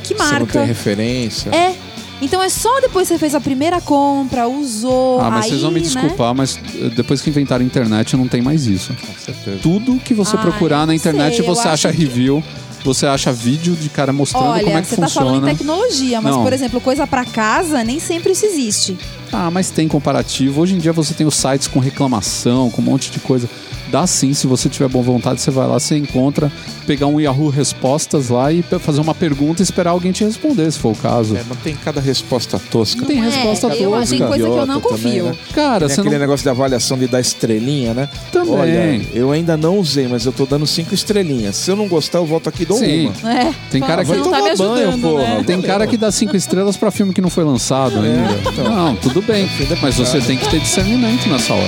que 0.03 0.13
Você 0.13 0.21
não 0.21 0.29
tem 0.29 0.39
marca. 0.39 0.63
referência. 0.65 1.49
É. 1.49 1.73
Então 2.21 2.41
é 2.41 2.49
só 2.49 2.81
depois 2.81 3.07
que 3.07 3.13
você 3.13 3.19
fez 3.19 3.33
a 3.35 3.39
primeira 3.39 3.79
compra, 3.79 4.47
usou. 4.49 5.21
Ah, 5.21 5.29
mas 5.29 5.45
aí, 5.45 5.49
vocês 5.51 5.61
vão 5.61 5.71
me 5.71 5.79
né? 5.79 5.85
desculpar, 5.85 6.33
mas 6.35 6.59
eh, 6.75 6.89
depois 6.95 7.21
que 7.21 7.29
inventaram 7.29 7.63
a 7.63 7.65
internet 7.65 8.17
não 8.17 8.27
tem 8.27 8.41
mais 8.41 8.65
isso. 8.67 8.91
Com 8.99 9.13
certeza. 9.23 9.59
Tudo 9.61 9.97
que 10.03 10.13
você 10.15 10.35
Ai, 10.35 10.41
procurar 10.41 10.85
na 10.87 10.95
internet 10.95 11.37
sei, 11.37 11.45
você 11.45 11.67
acha 11.67 11.91
que- 11.91 11.97
review, 12.03 12.43
você 12.87 13.05
acha 13.05 13.31
vídeo 13.33 13.75
de 13.75 13.89
cara 13.89 14.13
mostrando 14.13 14.45
Olha, 14.47 14.63
como 14.63 14.77
é 14.77 14.81
que 14.81 14.87
você 14.87 14.95
tá 14.95 15.09
falando 15.09 15.33
funciona. 15.35 15.51
em 15.51 15.55
tecnologia, 15.55 16.21
mas, 16.21 16.35
Não. 16.35 16.43
por 16.43 16.53
exemplo, 16.53 16.79
coisa 16.79 17.05
pra 17.05 17.25
casa, 17.25 17.83
nem 17.83 17.99
sempre 17.99 18.31
isso 18.31 18.45
existe. 18.45 18.97
Ah, 19.31 19.49
mas 19.51 19.69
tem 19.69 19.87
comparativo. 19.87 20.61
Hoje 20.61 20.75
em 20.75 20.77
dia 20.79 20.93
você 20.93 21.13
tem 21.13 21.25
os 21.27 21.35
sites 21.35 21.67
com 21.67 21.79
reclamação, 21.79 22.69
com 22.69 22.81
um 22.81 22.85
monte 22.85 23.11
de 23.11 23.19
coisa. 23.19 23.49
Dá 23.89 24.05
sim, 24.05 24.33
se 24.33 24.47
você 24.47 24.67
tiver 24.67 24.89
boa 24.89 25.01
vontade, 25.03 25.39
você 25.39 25.49
vai 25.49 25.65
lá, 25.65 25.79
você 25.79 25.95
encontra, 25.95 26.51
pegar 26.85 27.07
um 27.07 27.21
Yahoo 27.21 27.47
Respostas 27.47 28.27
lá 28.27 28.51
e 28.51 28.61
fazer 28.61 28.99
uma 28.99 29.15
pergunta 29.15 29.61
e 29.61 29.63
esperar 29.63 29.91
alguém 29.91 30.11
te 30.11 30.25
responder, 30.25 30.69
se 30.69 30.77
for 30.77 30.91
o 30.91 30.95
caso. 30.95 31.37
É, 31.37 31.41
mas 31.47 31.57
tem 31.59 31.73
cada 31.73 32.01
resposta 32.01 32.59
tosca. 32.69 33.05
Tem 33.05 33.21
Não 33.21 33.29
resposta 33.29 33.67
é, 33.67 33.81
eu, 33.85 33.91
tosca. 33.91 34.07
Tem 34.09 34.19
coisa 34.27 34.43
que 34.43 34.49
eu 34.49 34.65
não 34.65 34.77
Idiota 34.77 34.89
também, 34.89 35.19
confio. 35.21 35.25
né? 35.27 35.35
Cara, 35.53 35.79
Tem 35.87 35.95
você 35.95 36.01
aquele 36.01 36.15
não. 36.15 36.19
negócio 36.21 36.43
de 36.43 36.49
avaliação 36.49 36.97
de 36.97 37.07
dar 37.07 37.21
estrelinha, 37.21 37.93
né? 37.93 38.09
Também. 38.29 38.53
Olha, 38.55 39.01
eu 39.13 39.31
ainda 39.31 39.55
não 39.55 39.77
usei, 39.79 40.05
mas 40.05 40.25
eu 40.25 40.33
tô 40.33 40.45
dando 40.45 40.67
cinco 40.67 40.93
estrelinhas. 40.93 41.55
Se 41.55 41.71
eu 41.71 41.77
não 41.77 41.87
gostar, 41.87 42.17
eu 42.19 42.25
volto 42.25 42.49
aqui 42.49 42.63
e 42.63 42.65
dou 42.65 42.77
Sim. 42.77 43.13
uma. 43.23 43.31
É, 43.39 43.53
Tem 43.71 43.79
cara 43.81 44.03
você 44.03 44.15
que- 44.15 44.19
não 44.19 44.31
tá 44.31 44.41
me 44.41 44.55
banho, 44.57 44.73
ajudando, 44.89 45.01
porra. 45.01 45.23
né? 45.23 45.43
Tem 45.47 45.61
cara 45.61 45.87
que 45.87 45.95
dá 45.95 46.11
cinco 46.11 46.35
estrelas 46.35 46.75
pra 46.75 46.91
filme 46.91 47.13
que 47.13 47.21
não 47.21 47.29
foi 47.29 47.45
lançado 47.45 47.99
ainda. 47.99 48.37
então. 48.51 48.65
Não, 48.69 48.95
tudo 48.97 49.16
tudo 49.21 49.25
bem. 49.25 49.49
Mas 49.81 49.97
você 49.97 50.19
tem 50.21 50.37
que 50.37 50.47
ter 50.49 50.59
discernimento 50.59 51.27
nessa 51.27 51.53
hora. 51.53 51.63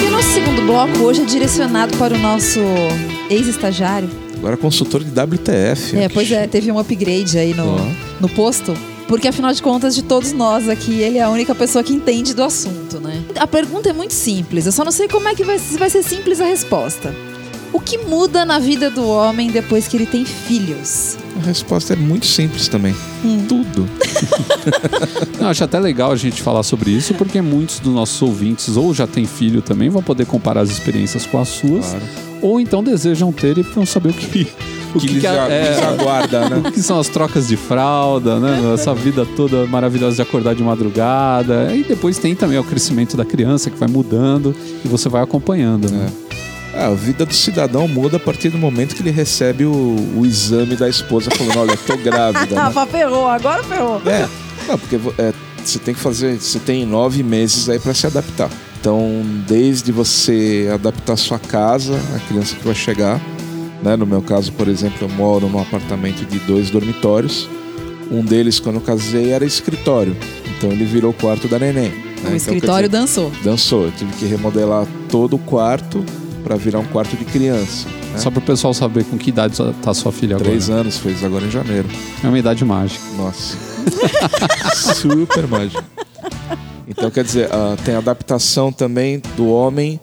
E 0.00 0.06
o 0.06 0.10
nosso 0.10 0.28
segundo 0.28 0.62
bloco 0.62 0.98
hoje 0.98 1.22
é 1.22 1.24
direcionado 1.24 1.96
para 1.96 2.14
o 2.14 2.18
nosso 2.18 2.60
ex-estagiário. 3.28 4.08
Agora 4.36 4.54
é 4.54 4.56
consultor 4.56 5.02
de 5.02 5.10
WTF. 5.10 5.96
É, 5.96 6.08
pois 6.08 6.30
é, 6.30 6.46
teve 6.46 6.70
um 6.70 6.78
upgrade 6.78 7.36
aí 7.36 7.52
no, 7.54 7.76
no 8.20 8.28
posto. 8.28 8.72
Porque 9.08 9.26
afinal 9.26 9.52
de 9.52 9.62
contas, 9.62 9.94
de 9.94 10.02
todos 10.02 10.32
nós 10.32 10.68
aqui, 10.68 11.00
ele 11.00 11.18
é 11.18 11.22
a 11.22 11.30
única 11.30 11.54
pessoa 11.54 11.82
que 11.82 11.92
entende 11.94 12.34
do 12.34 12.44
assunto, 12.44 13.00
né? 13.00 13.22
A 13.36 13.46
pergunta 13.46 13.88
é 13.88 13.92
muito 13.92 14.12
simples, 14.12 14.66
eu 14.66 14.72
só 14.72 14.84
não 14.84 14.92
sei 14.92 15.08
como 15.08 15.26
é 15.28 15.34
que 15.34 15.42
vai, 15.42 15.58
se 15.58 15.78
vai 15.78 15.88
ser 15.88 16.02
simples 16.02 16.40
a 16.40 16.44
resposta. 16.44 17.14
O 17.72 17.80
que 17.80 17.98
muda 17.98 18.44
na 18.46 18.58
vida 18.58 18.88
do 18.90 19.06
homem 19.06 19.50
depois 19.50 19.86
que 19.86 19.96
ele 19.96 20.06
tem 20.06 20.24
filhos? 20.24 21.16
A 21.42 21.46
resposta 21.46 21.92
é 21.92 21.96
muito 21.96 22.24
simples 22.26 22.66
também. 22.66 22.94
Hum. 23.24 23.44
Tudo. 23.46 23.88
Eu 25.38 25.48
acho 25.48 25.64
até 25.64 25.78
legal 25.78 26.10
a 26.12 26.16
gente 26.16 26.42
falar 26.42 26.62
sobre 26.62 26.90
isso, 26.90 27.14
porque 27.14 27.40
muitos 27.42 27.78
dos 27.78 27.92
nossos 27.94 28.20
ouvintes 28.22 28.76
ou 28.76 28.94
já 28.94 29.06
têm 29.06 29.26
filho 29.26 29.60
também, 29.62 29.88
vão 29.90 30.02
poder 30.02 30.26
comparar 30.26 30.62
as 30.62 30.70
experiências 30.70 31.26
com 31.26 31.38
as 31.38 31.48
suas, 31.48 31.86
Claro. 31.86 32.04
ou 32.42 32.58
então 32.60 32.82
desejam 32.82 33.32
ter 33.32 33.58
e 33.58 33.62
vão 33.62 33.84
saber 33.86 34.10
o 34.10 34.14
que, 34.14 34.48
o 34.94 34.98
Que, 35.00 35.06
que, 35.08 35.20
que 35.20 35.26
é- 35.26 35.30
a- 35.30 35.48
é- 35.48 35.84
aguarda, 35.84 36.48
né? 36.48 36.62
o 36.68 36.72
que 36.72 36.82
são 36.82 36.98
as 36.98 37.08
trocas 37.08 37.48
de 37.48 37.56
fralda, 37.56 38.38
né? 38.38 38.72
Essa 38.74 38.94
vida 38.94 39.26
toda 39.36 39.66
maravilhosa 39.66 40.16
de 40.16 40.22
acordar 40.22 40.54
de 40.54 40.62
madrugada. 40.62 41.74
E 41.74 41.82
depois 41.84 42.18
tem 42.18 42.34
também 42.34 42.58
o 42.58 42.64
crescimento 42.64 43.16
da 43.16 43.24
criança 43.24 43.70
que 43.70 43.78
vai 43.78 43.88
mudando 43.88 44.54
e 44.84 44.88
você 44.88 45.08
vai 45.08 45.22
acompanhando, 45.22 45.90
né? 45.90 46.08
Ah, 46.74 46.86
a 46.88 46.94
vida 46.94 47.24
do 47.26 47.34
cidadão 47.34 47.88
muda 47.88 48.18
a 48.18 48.20
partir 48.20 48.50
do 48.50 48.58
momento 48.58 48.94
que 48.94 49.02
ele 49.02 49.10
recebe 49.10 49.64
o, 49.64 49.96
o 50.16 50.24
exame 50.26 50.76
da 50.76 50.88
esposa 50.88 51.30
falando, 51.30 51.58
olha, 51.58 51.76
tô 51.76 51.96
grávida. 51.96 52.46
né? 52.54 52.72
Ah, 52.74 52.86
ferrou, 52.86 53.26
agora 53.26 53.62
ferrou. 53.64 54.00
É, 54.06 54.28
não, 54.68 54.78
porque 54.78 54.96
é, 55.18 55.32
você 55.64 55.78
tem 55.78 55.94
que 55.94 56.00
fazer, 56.00 56.36
você 56.38 56.58
tem 56.58 56.84
nove 56.86 57.22
meses 57.22 57.68
aí 57.68 57.78
para 57.78 57.94
se 57.94 58.06
adaptar. 58.06 58.50
Então, 58.80 59.22
desde 59.46 59.90
você 59.90 60.70
adaptar 60.72 61.14
a 61.14 61.16
sua 61.16 61.38
casa, 61.38 61.98
a 62.14 62.18
criança 62.28 62.54
que 62.54 62.64
vai 62.64 62.74
chegar, 62.76 63.20
né? 63.82 63.96
No 63.96 64.06
meu 64.06 64.22
caso, 64.22 64.52
por 64.52 64.68
exemplo, 64.68 64.98
eu 65.02 65.08
moro 65.08 65.48
num 65.48 65.58
apartamento 65.60 66.24
de 66.26 66.38
dois 66.40 66.70
dormitórios. 66.70 67.48
Um 68.10 68.24
deles, 68.24 68.58
quando 68.58 68.76
eu 68.76 68.80
casei, 68.80 69.30
era 69.32 69.44
escritório. 69.44 70.16
Então 70.56 70.70
ele 70.72 70.84
virou 70.84 71.10
o 71.10 71.14
quarto 71.14 71.46
da 71.48 71.58
neném. 71.58 71.88
né? 71.90 71.92
O 72.16 72.18
Então, 72.20 72.36
escritório 72.36 72.88
dizer, 72.88 73.00
dançou. 73.00 73.32
dançou. 73.44 73.84
Eu 73.84 73.92
tive 73.92 74.12
que 74.12 74.24
remodelar 74.26 74.86
todo 75.10 75.36
o 75.36 75.38
quarto 75.38 76.04
para 76.42 76.56
virar 76.56 76.78
um 76.78 76.84
quarto 76.86 77.16
de 77.16 77.24
criança. 77.26 77.86
Né? 78.12 78.18
Só 78.18 78.30
para 78.30 78.38
o 78.38 78.42
pessoal 78.42 78.72
saber 78.72 79.04
com 79.04 79.18
que 79.18 79.28
idade 79.28 79.56
tá 79.82 79.92
sua 79.92 80.10
filha 80.10 80.36
agora. 80.36 80.48
Três 80.48 80.70
anos, 80.70 80.96
fez 80.98 81.22
agora 81.22 81.44
em 81.44 81.50
janeiro. 81.50 81.86
É 82.24 82.26
uma 82.28 82.38
idade 82.38 82.64
mágica. 82.64 83.04
Nossa. 83.16 83.56
Super 84.74 85.46
mágico. 85.46 85.82
Então, 86.86 87.10
quer 87.10 87.22
dizer, 87.24 87.48
ah, 87.52 87.76
tem 87.84 87.94
adaptação 87.94 88.72
também 88.72 89.20
do 89.36 89.48
homem 89.48 90.00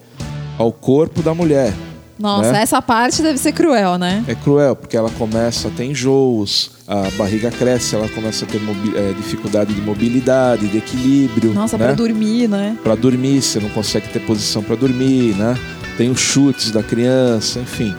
ao 0.56 0.70
corpo 0.72 1.20
da 1.22 1.34
mulher. 1.34 1.72
Nossa, 2.18 2.52
Né? 2.52 2.62
essa 2.62 2.80
parte 2.80 3.22
deve 3.22 3.38
ser 3.38 3.52
cruel, 3.52 3.98
né? 3.98 4.24
É 4.26 4.34
cruel, 4.34 4.74
porque 4.74 4.96
ela 4.96 5.10
começa 5.10 5.68
a 5.68 5.70
ter 5.70 5.84
enjoos, 5.84 6.70
a 6.88 7.10
barriga 7.16 7.50
cresce, 7.50 7.94
ela 7.94 8.08
começa 8.08 8.44
a 8.44 8.48
ter 8.48 8.56
eh, 8.58 9.14
dificuldade 9.16 9.74
de 9.74 9.80
mobilidade, 9.80 10.66
de 10.68 10.78
equilíbrio. 10.78 11.52
Nossa, 11.52 11.76
né? 11.76 11.86
pra 11.86 11.94
dormir, 11.94 12.48
né? 12.48 12.76
Pra 12.82 12.94
dormir, 12.94 13.42
você 13.42 13.60
não 13.60 13.68
consegue 13.70 14.08
ter 14.08 14.20
posição 14.20 14.62
pra 14.62 14.76
dormir, 14.76 15.34
né? 15.36 15.56
Tem 15.98 16.10
os 16.10 16.20
chutes 16.20 16.70
da 16.70 16.82
criança, 16.82 17.58
enfim. 17.60 17.94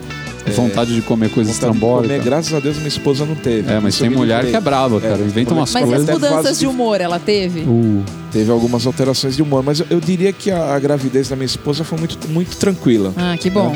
Vontade 0.54 0.94
de 0.94 1.02
comer 1.02 1.28
coisas 1.30 1.54
Vontade 1.54 1.72
de 1.72 1.76
estrambólicas. 1.76 2.16
comer, 2.16 2.24
graças 2.24 2.54
a 2.54 2.60
Deus, 2.60 2.76
minha 2.76 2.88
esposa 2.88 3.26
não 3.26 3.34
teve. 3.34 3.70
É, 3.70 3.78
mas 3.80 3.98
tem 3.98 4.08
mulher 4.08 4.46
que 4.46 4.56
é 4.56 4.60
brava, 4.60 5.00
cara. 5.00 5.18
É, 5.22 5.26
Inventa 5.26 5.52
umas 5.52 5.72
Mas 5.72 5.82
e 5.82 5.84
as 5.84 5.90
coisas. 5.90 6.08
até 6.08 6.12
mudanças 6.14 6.46
fase 6.46 6.58
de 6.60 6.66
humor 6.66 7.00
ela 7.00 7.18
teve? 7.18 7.60
Uh, 7.60 8.02
Teve 8.32 8.50
algumas 8.50 8.86
alterações 8.86 9.36
de 9.36 9.42
humor, 9.42 9.62
mas 9.62 9.80
eu, 9.80 9.86
eu 9.90 10.00
diria 10.00 10.32
que 10.32 10.50
a, 10.50 10.74
a 10.74 10.78
gravidez 10.78 11.28
da 11.28 11.36
minha 11.36 11.46
esposa 11.46 11.84
foi 11.84 11.98
muito, 11.98 12.28
muito 12.28 12.56
tranquila. 12.56 13.12
Ah, 13.16 13.36
que 13.38 13.50
bom. 13.50 13.74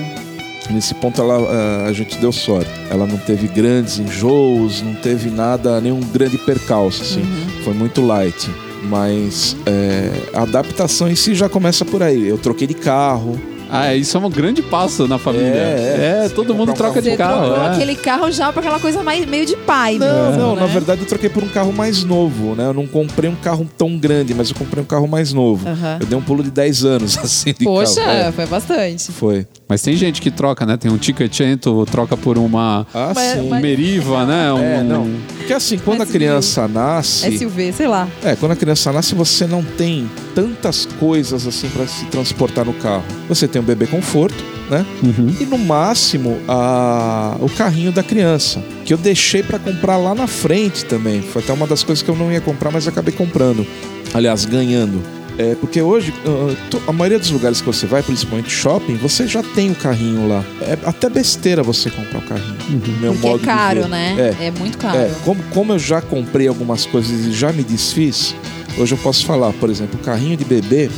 Nesse 0.71 0.95
ponto 0.95 1.21
ela, 1.21 1.87
a 1.87 1.93
gente 1.93 2.17
deu 2.19 2.33
sorte. 2.33 2.71
Ela 2.91 3.07
não 3.07 3.19
teve 3.19 3.49
grandes 3.49 3.99
enjoos, 3.99 4.83
não 4.83 4.95
teve 4.95 5.31
nada, 5.31 5.81
nenhum 5.81 6.01
grande 6.01 6.39
percalço, 6.39 7.03
assim. 7.03 7.21
Uhum. 7.21 7.63
Foi 7.65 7.75
muito 7.75 8.05
light. 8.05 8.51
Mas 8.85 9.57
é, 9.67 10.11
a 10.35 10.43
adaptação 10.43 11.09
em 11.11 11.15
si 11.15 11.35
já 11.35 11.49
começa 11.49 11.85
por 11.85 12.03
aí. 12.03 12.27
Eu 12.27 12.39
troquei 12.39 12.67
de 12.67 12.75
carro. 12.75 13.39
Ah, 13.75 13.95
isso 13.95 14.17
é 14.17 14.21
um 14.21 14.29
grande 14.29 14.61
passo 14.63 15.09
na 15.09 15.17
família. 15.19 15.47
É, 15.47 16.25
é. 16.27 16.29
todo 16.29 16.49
Você 16.49 16.53
mundo 16.53 16.69
comprar 16.73 16.91
um 16.91 16.93
troca 16.93 17.03
de 17.03 17.17
carro 17.17 17.33
carro. 17.33 17.47
Trocou 17.55 17.65
é. 17.65 17.75
aquele 17.75 17.95
carro 17.97 18.31
já 18.31 18.53
pra 18.53 18.61
aquela 18.61 18.79
coisa 18.79 19.03
mais, 19.03 19.25
meio 19.25 19.47
de 19.47 19.57
pai 19.57 19.97
Não, 19.99 20.07
mesmo, 20.27 20.41
não, 20.43 20.55
né? 20.55 20.61
na 20.61 20.67
verdade 20.67 21.01
eu 21.01 21.07
troquei 21.07 21.31
por 21.31 21.43
um 21.43 21.49
carro 21.49 21.73
mais 21.73 22.05
novo, 22.05 22.55
né? 22.55 22.67
Eu 22.67 22.75
não 22.75 22.87
comprei 22.87 23.31
um 23.31 23.35
carro 23.35 23.67
tão 23.79 23.97
grande, 23.97 24.35
mas 24.35 24.51
eu 24.51 24.57
comprei 24.57 24.83
um 24.83 24.87
carro 24.87 25.09
mais 25.09 25.33
novo. 25.33 25.67
Aham. 25.67 25.99
Eu 26.01 26.07
dei 26.07 26.19
um 26.19 26.23
pulo 26.23 26.43
de 26.43 26.51
10 26.51 26.85
anos, 26.85 27.17
assim, 27.23 27.55
de 27.59 27.65
Poxa, 27.65 27.95
carro. 28.03 28.11
É, 28.11 28.33
foi 28.33 28.47
bastante. 28.47 29.11
foi. 29.13 29.47
Mas 29.69 29.81
tem 29.81 29.97
gente 29.97 30.21
que 30.21 30.31
troca, 30.31 30.67
né? 30.67 30.77
Tem 30.77 30.91
um 30.91 30.99
Ticketento, 30.99 31.87
troca 31.91 32.17
por 32.17 32.37
uma 32.37 32.87
Ah, 32.95 33.13
sim. 33.15 33.49
mas- 33.49 33.63
Meriva, 33.63 34.27
né? 34.27 34.53
Um, 34.53 34.59
É, 34.59 34.83
não. 34.83 35.07
Porque 35.43 35.55
assim, 35.55 35.77
quando 35.77 36.03
a 36.03 36.07
criança 36.07 36.69
nasce. 36.69 37.37
SUV, 37.37 37.73
sei 37.73 37.89
lá. 37.89 38.09
É, 38.25 38.37
quando 38.37 38.53
a 38.53 38.57
criança 38.57 38.93
nasce, 38.93 39.13
você 39.15 39.45
não 39.45 39.63
tem 39.63 40.09
tantas 40.37 40.87
coisas 40.87 41.47
assim 41.47 41.69
para 41.69 41.87
se 41.87 42.05
transportar 42.07 42.65
no 42.65 42.73
carro. 42.75 43.05
Você 43.29 43.49
tem 43.49 43.61
um 43.61 43.65
bebê 43.65 43.87
conforto, 43.87 44.43
né? 44.71 44.87
Uhum. 45.03 45.35
E 45.41 45.45
no 45.45 45.59
máximo 45.59 46.39
a... 46.49 47.37
o 47.41 47.51
carrinho 47.51 47.91
da 47.91 48.05
criança, 48.05 48.63
que 48.85 48.95
eu 48.95 48.99
deixei 48.99 49.43
para 49.43 49.59
comprar 49.59 49.97
lá 49.97 50.15
na 50.15 50.29
frente 50.29 50.85
também. 50.85 51.21
Foi 51.21 51.43
até 51.43 51.53
uma 51.53 51.67
das 51.67 51.83
coisas 51.83 52.03
que 52.03 52.09
eu 52.09 52.17
não 52.17 52.31
ia 52.31 52.41
comprar, 52.41 52.71
mas 52.71 52.87
acabei 52.87 53.13
comprando. 53.13 53.67
Aliás, 54.15 54.45
ganhando. 54.45 55.03
É, 55.51 55.55
porque 55.57 55.83
hoje, 55.83 56.13
ah, 56.27 56.55
a 56.89 56.93
maioria 56.93 57.19
dos 57.19 57.31
lugares 57.31 57.61
que 57.61 57.67
você 57.67 57.87
vai, 57.87 58.03
principalmente 58.03 58.51
shopping, 58.51 58.95
você 58.97 59.27
já 59.27 59.43
tem 59.43 59.71
o 59.71 59.75
carrinho 59.75 60.29
lá. 60.29 60.45
É 60.61 60.79
até 60.85 61.09
besteira 61.09 61.63
você 61.63 61.91
comprar 61.91 62.19
o 62.19 62.23
carrinho. 62.23 62.57
no 62.71 62.79
meu 63.01 63.13
Porque 63.13 63.27
é 63.27 63.31
modo 63.31 63.41
de 63.41 63.47
caro, 63.47 63.89
né? 63.89 64.35
É, 64.41 64.47
É, 64.47 64.51
muito 64.51 64.79
caro. 64.79 64.99
é, 64.99 65.11
como, 65.25 65.43
como 65.51 65.73
eu 65.73 65.79
já 65.79 66.01
comprei 66.01 66.47
algumas 66.47 66.87
coisas 66.87 67.27
e 67.27 67.33
já 67.33 67.53
me 67.53 67.63
desfiz, 67.63 68.35
hoje 68.79 68.95
eu 68.95 68.99
posso 68.99 69.25
falar, 69.27 69.53
por 69.55 69.69
exemplo, 69.71 69.99
o 70.01 70.05
carrinho 70.05 70.37
de 70.37 70.45
bebê 70.45 70.91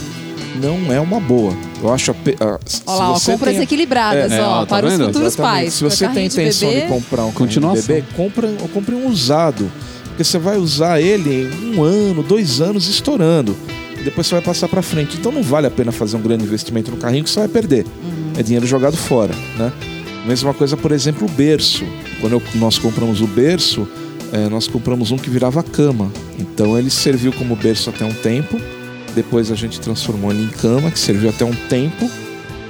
não 0.61 0.92
é 0.92 1.00
uma 1.00 1.18
boa. 1.20 1.54
Eu 1.83 1.92
acho 1.92 2.11
a, 2.11 2.14
a- 2.14 2.59
Olha 2.87 2.98
lá, 2.98 3.11
ó, 3.12 3.20
compras 3.20 3.54
tem- 3.54 3.62
equilibradas, 3.62 4.30
É, 4.33 4.42
ó, 4.42 4.62
ó, 4.62 4.66
tá 4.66 4.76
para 4.78 4.87
os 4.87 4.92
futuros 4.94 5.16
Exatamente. 5.35 5.37
pais. 5.61 5.74
Se 5.74 5.83
você 5.85 6.09
tem 6.09 6.28
de 6.28 6.35
intenção 6.35 6.68
de, 6.68 6.74
bebê, 6.76 6.88
comprar 6.88 7.24
um 7.24 7.33
carrinho 7.33 7.74
de 7.74 7.83
bebê, 7.83 8.04
compra, 8.16 8.48
compre 8.72 8.94
um 8.94 9.07
usado. 9.09 9.70
Porque 10.09 10.22
você 10.22 10.38
vai 10.38 10.57
usar 10.59 11.00
ele 11.00 11.50
em 11.52 11.76
um 11.76 11.83
ano, 11.83 12.22
dois 12.22 12.61
anos 12.61 12.87
estourando. 12.88 13.57
Depois 14.05 14.27
você 14.27 14.35
vai 14.35 14.43
passar 14.43 14.69
pra 14.69 14.83
frente. 14.83 15.17
Então 15.17 15.33
não 15.33 15.43
vale 15.43 15.67
a 15.67 15.71
pena 15.71 15.90
fazer 15.90 16.17
um 16.17 16.21
grande 16.21 16.45
investimento 16.45 16.90
no 16.90 16.97
carrinho 16.97 17.25
que 17.25 17.31
você 17.31 17.40
vai 17.40 17.49
perder. 17.49 17.85
Uhum. 18.03 18.33
É 18.38 18.43
dinheiro 18.43 18.67
jogado 18.67 18.97
fora, 18.97 19.35
né? 19.59 19.73
Mesma 20.27 20.55
coisa, 20.55 20.77
por 20.77 20.93
exemplo, 20.93 21.27
o 21.27 21.31
berço. 21.31 21.85
Quando 22.21 22.35
eu- 22.35 22.43
nós 22.55 22.79
compramos 22.79 23.21
o 23.21 23.27
berço, 23.27 23.87
eh, 24.33 24.49
nós 24.49 24.67
compramos 24.69 25.11
um 25.11 25.17
que 25.19 25.29
virava 25.29 25.62
cama. 25.62 26.11
Então 26.38 26.79
ele 26.79 26.90
serviu 26.90 27.33
como 27.33 27.55
berço 27.57 27.90
até 27.90 28.05
um 28.05 28.12
tempo. 28.12 28.59
Depois 29.14 29.51
a 29.51 29.55
gente 29.55 29.81
transformou 29.81 30.31
ele 30.33 30.45
em 30.45 30.49
cama, 30.49 30.90
que 30.90 30.99
serviu 30.99 31.29
até 31.31 31.45
um 31.45 31.55
tempo. 31.69 32.11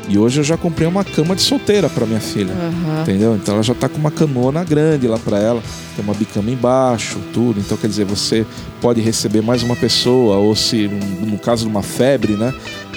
E 0.09 0.19
hoje 0.19 0.41
eu 0.41 0.45
já 0.45 0.57
comprei 0.57 0.87
uma 0.87 1.05
cama 1.05 1.35
de 1.35 1.43
solteira 1.43 1.89
para 1.89 2.07
minha 2.07 2.21
filha. 2.21 2.53
Aham. 2.53 3.03
Entendeu? 3.03 3.37
Então 3.37 3.55
ela 3.55 3.63
já 3.63 3.75
tá 3.75 3.89
com 3.89 3.99
uma 3.99 4.11
camona 4.11 4.63
grande 4.65 5.09
lá 5.09 5.19
para 5.19 5.39
ela, 5.39 5.63
tem 5.97 6.05
uma 6.05 6.15
bicama 6.15 6.51
embaixo, 6.51 7.19
tudo. 7.33 7.61
Então 7.61 7.77
quer 7.77 7.89
dizer, 7.89 8.05
você 8.05 8.47
pode 8.81 9.01
receber 9.01 9.43
mais 9.43 9.63
uma 9.63 9.77
pessoa, 9.77 10.37
ou 10.37 10.55
se 10.55 10.89
no 10.89 11.39
caso 11.39 11.65
de 11.65 11.71
uma 11.71 11.83
febre, 11.83 12.35
né? 12.35 12.53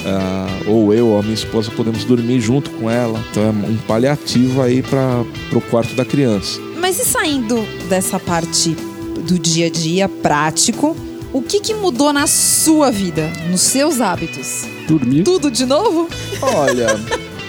ah, 0.06 0.60
ou 0.66 0.94
eu 0.94 1.08
ou 1.08 1.20
a 1.20 1.22
minha 1.22 1.34
esposa 1.34 1.72
podemos 1.72 2.04
dormir 2.06 2.40
junto 2.40 2.70
com 2.72 2.90
ela. 2.90 3.20
Então 3.32 3.44
é 3.44 3.50
um 3.50 3.78
paliativo 3.88 4.62
aí 4.62 4.82
para 4.82 5.24
o 5.54 5.62
quarto 5.62 5.96
da 5.96 6.06
criança. 6.06 6.60
Mas 6.80 7.00
e 7.00 7.06
saindo 7.06 7.66
dessa 7.90 8.20
parte 8.20 8.76
do 9.28 9.38
dia 9.38 9.68
a 9.68 9.70
dia 9.70 10.08
prático, 10.08 10.96
o 11.38 11.42
que, 11.44 11.60
que 11.60 11.74
mudou 11.74 12.12
na 12.12 12.26
sua 12.26 12.90
vida, 12.92 13.32
nos 13.50 13.62
seus 13.62 14.02
hábitos? 14.02 14.66
Dormir. 14.88 15.24
Tudo 15.24 15.52
de 15.52 15.66
novo? 15.66 16.10
Olha, 16.42 17.00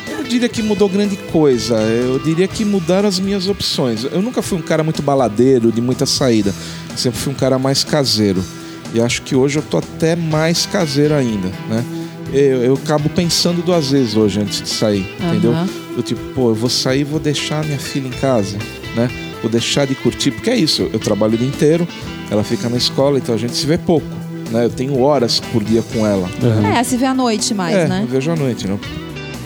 eu 0.09 0.23
diria 0.25 0.49
que 0.49 0.63
mudou 0.63 0.89
grande 0.89 1.17
coisa. 1.33 1.77
Eu 1.77 2.19
diria 2.19 2.47
que 2.47 2.65
mudaram 2.65 3.09
as 3.09 3.19
minhas 3.19 3.49
opções. 3.49 4.05
Eu 4.05 4.21
nunca 4.21 4.43
fui 4.43 4.59
um 4.59 4.63
cara 4.63 4.85
muito 4.85 5.03
baladeiro, 5.03 5.73
de 5.73 5.81
muita 5.81 6.05
saída. 6.05 6.55
Sempre 6.97 7.19
fui 7.19 7.33
um 7.33 7.37
cara 7.37 7.59
mais 7.59 7.83
caseiro. 7.83 8.45
E 8.93 9.01
acho 9.01 9.23
que 9.23 9.35
hoje 9.35 9.59
eu 9.59 9.63
tô 9.63 9.79
até 9.79 10.17
mais 10.17 10.67
caseiro 10.67 11.15
ainda, 11.15 11.49
né? 11.69 11.85
Eu, 12.33 12.63
eu 12.63 12.75
acabo 12.75 13.09
pensando 13.09 13.63
duas 13.63 13.91
vezes 13.91 14.15
hoje 14.15 14.41
antes 14.41 14.61
de 14.61 14.69
sair, 14.69 15.07
entendeu? 15.19 15.53
Aham. 15.53 15.69
Eu 15.97 16.03
tipo, 16.03 16.21
pô, 16.35 16.51
eu 16.51 16.55
vou 16.55 16.69
sair, 16.69 17.05
vou 17.05 17.19
deixar 17.19 17.65
minha 17.65 17.79
filha 17.79 18.07
em 18.07 18.13
casa, 18.13 18.59
né? 18.95 19.09
Vou 19.43 19.51
deixar 19.51 19.87
de 19.87 19.95
curtir, 19.95 20.31
porque 20.33 20.51
é 20.51 20.57
isso, 20.57 20.89
eu, 20.93 20.99
trabalho 20.99 21.35
o 21.35 21.39
dia 21.39 21.47
inteiro, 21.47 21.87
ela 22.31 22.43
fica 22.43 22.69
na 22.69 22.77
escola, 22.77 23.19
então 23.19 23.35
a 23.35 23.39
gente 23.39 23.55
se 23.57 23.67
vê 23.67 23.79
pouco, 23.79 24.07
né? 24.51 24.65
Eu 24.65 24.71
tenho 24.71 25.01
horas 25.01 25.39
por 25.41 25.63
dia 25.63 25.83
com 25.93 26.07
ela. 26.07 26.29
Uhum. 26.43 26.67
É, 26.67 26.83
se 26.83 26.97
vê 26.97 27.07
à 27.07 27.15
noite 27.15 27.55
mais, 27.55 27.77
é, 27.77 27.87
né? 27.87 28.01
eu 28.03 28.09
vejo 28.09 28.31
à 28.31 28.37
noite, 28.37 28.67
né? 28.67 28.79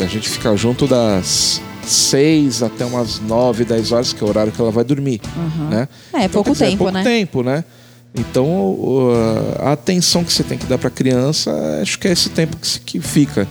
A 0.00 0.06
gente 0.06 0.28
fica 0.28 0.56
junto 0.56 0.86
das 0.86 1.60
seis 1.86 2.62
até 2.62 2.84
umas 2.84 3.20
nove, 3.20 3.64
dez 3.64 3.92
horas, 3.92 4.12
que 4.12 4.22
é 4.22 4.26
o 4.26 4.28
horário 4.28 4.50
que 4.50 4.60
ela 4.60 4.70
vai 4.70 4.84
dormir, 4.84 5.20
Aham. 5.36 5.68
né? 5.68 5.88
É, 6.12 6.18
Então, 6.24 6.42
pouco 6.42 6.50
quer 6.50 6.52
dizer, 6.52 6.64
tempo, 6.66 6.78
pouco 6.78 6.92
né? 6.92 7.02
tempo, 7.04 7.42
né? 7.42 7.64
Então, 8.14 8.76
a 9.58 9.72
atenção 9.72 10.22
que 10.22 10.32
você 10.32 10.42
tem 10.42 10.58
que 10.58 10.66
dar 10.66 10.76
para 10.76 10.88
a 10.88 10.90
criança, 10.90 11.50
acho 11.80 11.98
que 11.98 12.06
é 12.08 12.12
esse 12.12 12.28
tempo 12.28 12.56
que 12.84 13.00
fica. 13.00 13.48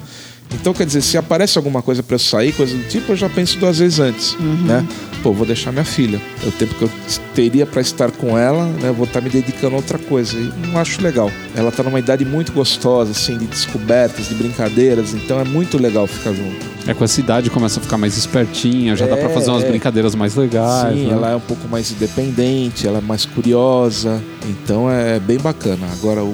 Então, 0.54 0.74
quer 0.74 0.86
dizer, 0.86 1.02
se 1.02 1.18
aparece 1.18 1.58
alguma 1.58 1.82
coisa 1.82 2.04
pra 2.04 2.16
eu 2.16 2.20
sair, 2.20 2.52
coisa 2.52 2.76
do 2.76 2.84
tipo, 2.88 3.12
eu 3.14 3.16
já 3.16 3.30
penso 3.30 3.58
duas 3.58 3.80
vezes 3.80 4.00
antes, 4.00 4.36
né? 4.40 4.86
Pô, 5.24 5.32
vou 5.32 5.46
deixar 5.46 5.72
minha 5.72 5.86
filha. 5.86 6.20
É 6.44 6.48
o 6.48 6.52
tempo 6.52 6.74
que 6.76 6.82
eu 6.84 6.90
teria 7.36 7.66
pra 7.66 7.80
estar 7.80 8.10
com 8.12 8.38
ela, 8.38 8.66
né? 8.66 8.90
Eu 8.90 8.94
vou 8.94 9.06
estar 9.06 9.22
me 9.22 9.30
dedicando 9.30 9.76
a 9.76 9.78
outra 9.78 9.98
coisa. 10.00 10.36
E 10.38 10.52
não 10.68 10.80
acho 10.80 11.02
legal. 11.02 11.32
Ela 11.56 11.72
tá 11.72 11.84
numa 11.84 12.00
idade 12.00 12.26
muito 12.26 12.52
gostosa, 12.52 13.12
assim, 13.12 13.38
de 13.38 13.46
descobertas, 13.46 14.28
de 14.30 14.36
brincadeiras. 14.36 15.14
Então 15.14 15.40
é 15.40 15.44
muito 15.44 15.78
legal 15.78 16.08
ficar 16.08 16.34
junto. 16.34 16.66
É 16.88 16.94
com 16.96 17.04
essa 17.04 17.20
idade 17.20 17.50
começa 17.52 17.80
a 17.80 17.84
ficar 17.84 17.98
mais 17.98 18.18
espertinha, 18.18 18.96
já 18.96 19.06
dá 19.06 19.16
pra 19.16 19.30
É, 19.30 19.34
fazer 19.34 19.52
umas 19.52 19.64
é. 19.64 19.68
brincadeiras 19.70 20.16
mais 20.16 20.36
legais. 20.36 20.96
Sim, 20.98 21.06
né? 21.06 21.14
ela 21.14 21.30
é 21.30 21.36
um 21.36 21.40
pouco 21.40 21.68
mais 21.68 21.92
independente, 21.92 22.88
ela 22.88 22.98
é 22.98 23.02
mais 23.02 23.24
curiosa, 23.24 24.20
então 24.50 24.90
é 24.90 25.20
bem 25.20 25.38
bacana. 25.38 25.88
Agora, 25.94 26.24
o, 26.24 26.34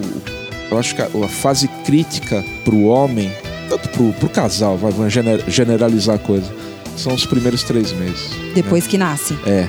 eu 0.71 0.77
acho 0.79 0.95
que 0.95 1.01
a, 1.01 1.05
a 1.23 1.27
fase 1.27 1.67
crítica 1.85 2.41
pro 2.63 2.83
homem, 2.85 3.29
tanto 3.69 3.89
pro, 3.89 4.13
pro 4.13 4.29
casal, 4.29 4.77
vai, 4.77 4.91
vamos 4.91 5.11
gener- 5.13 5.43
generalizar 5.47 6.15
a 6.15 6.19
coisa, 6.19 6.51
são 6.95 7.13
os 7.13 7.25
primeiros 7.25 7.63
três 7.63 7.91
meses. 7.93 8.29
Depois 8.55 8.87
que 8.87 8.97
nasce. 8.97 9.37
É, 9.45 9.67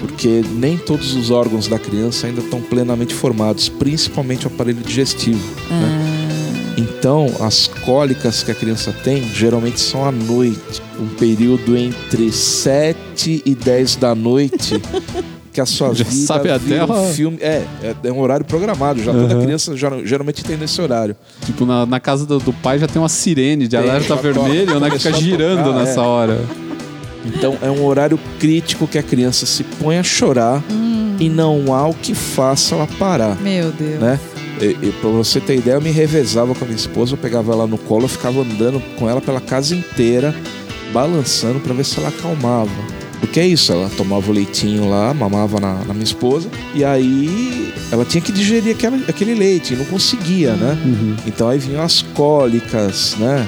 porque 0.00 0.42
nem 0.52 0.76
todos 0.76 1.14
os 1.14 1.30
órgãos 1.30 1.68
da 1.68 1.78
criança 1.78 2.26
ainda 2.26 2.40
estão 2.40 2.60
plenamente 2.60 3.14
formados, 3.14 3.68
principalmente 3.68 4.46
o 4.46 4.48
aparelho 4.48 4.80
digestivo. 4.82 5.40
né? 5.70 6.02
Então, 6.78 7.26
as 7.40 7.68
cólicas 7.84 8.42
que 8.42 8.50
a 8.50 8.54
criança 8.54 8.92
tem 9.04 9.22
geralmente 9.32 9.80
são 9.80 10.04
à 10.04 10.12
noite, 10.12 10.82
um 11.00 11.06
período 11.08 11.74
entre 11.76 12.30
7 12.30 13.42
e 13.46 13.54
10 13.54 13.96
da 13.96 14.14
noite. 14.14 14.80
Que 15.56 15.60
a 15.62 15.64
sua 15.64 15.94
Já 15.94 16.04
vida 16.04 16.10
sabe 16.26 16.50
até 16.50 16.84
um 16.84 16.92
a- 16.92 17.06
filme. 17.12 17.38
É, 17.40 17.64
é, 17.82 17.94
é 18.04 18.12
um 18.12 18.20
horário 18.20 18.44
programado. 18.44 19.02
Já 19.02 19.10
toda 19.10 19.34
Uhum. 19.36 19.42
criança 19.42 19.74
geral- 19.74 20.04
geralmente 20.04 20.44
tem 20.44 20.54
nesse 20.54 20.78
horário. 20.82 21.16
Tipo, 21.46 21.64
na, 21.64 21.86
na 21.86 21.98
casa 21.98 22.26
do, 22.26 22.38
do 22.38 22.52
pai 22.52 22.78
já 22.78 22.86
tem 22.86 23.00
uma 23.00 23.08
sirene 23.08 23.66
de 23.66 23.74
Tem, 23.74 23.88
alerta 23.88 24.08
já 24.14 24.20
vermelho, 24.20 24.66
toca, 24.66 24.80
né? 24.80 24.90
Que 24.90 24.98
fica 24.98 25.14
girando 25.14 25.64
tocar, 25.64 25.78
nessa 25.78 26.00
é. 26.00 26.04
hora. 26.04 26.40
Então 27.24 27.56
é 27.62 27.70
um 27.70 27.86
horário 27.86 28.20
crítico 28.38 28.86
que 28.86 28.98
a 28.98 29.02
criança 29.02 29.46
se 29.46 29.64
põe 29.64 29.96
a 29.96 30.02
chorar 30.02 30.62
e 31.18 31.30
não 31.30 31.72
há 31.74 31.88
o 31.88 31.94
que 31.94 32.14
faça 32.14 32.74
ela 32.74 32.86
parar. 32.98 33.40
Meu 33.40 33.72
Deus. 33.72 33.98
né? 33.98 34.20
E, 34.60 34.64
e 34.88 34.92
pra 35.00 35.08
você 35.08 35.40
ter 35.40 35.56
ideia, 35.56 35.76
eu 35.76 35.80
me 35.80 35.90
revezava 35.90 36.54
com 36.54 36.64
a 36.64 36.68
minha 36.68 36.76
esposa, 36.76 37.14
eu 37.14 37.16
pegava 37.16 37.50
ela 37.52 37.66
no 37.66 37.78
colo, 37.78 38.04
eu 38.04 38.08
ficava 38.10 38.42
andando 38.42 38.78
com 38.98 39.08
ela 39.08 39.22
pela 39.22 39.40
casa 39.40 39.74
inteira, 39.74 40.34
balançando 40.92 41.60
pra 41.60 41.72
ver 41.72 41.84
se 41.84 41.98
ela 41.98 42.08
acalmava. 42.08 42.68
Porque 43.26 43.40
é 43.40 43.46
isso, 43.46 43.72
ela 43.72 43.90
tomava 43.96 44.30
o 44.30 44.32
leitinho 44.32 44.88
lá, 44.88 45.12
mamava 45.12 45.60
na, 45.60 45.74
na 45.84 45.92
minha 45.92 46.04
esposa, 46.04 46.48
e 46.74 46.84
aí 46.84 47.72
ela 47.90 48.04
tinha 48.04 48.20
que 48.20 48.32
digerir 48.32 48.74
aquela, 48.74 48.96
aquele 49.08 49.34
leite, 49.34 49.74
e 49.74 49.76
não 49.76 49.84
conseguia, 49.84 50.54
né? 50.54 50.78
Uhum. 50.84 51.16
Então 51.26 51.48
aí 51.48 51.58
vinham 51.58 51.82
as 51.82 52.02
cólicas, 52.02 53.16
né? 53.18 53.46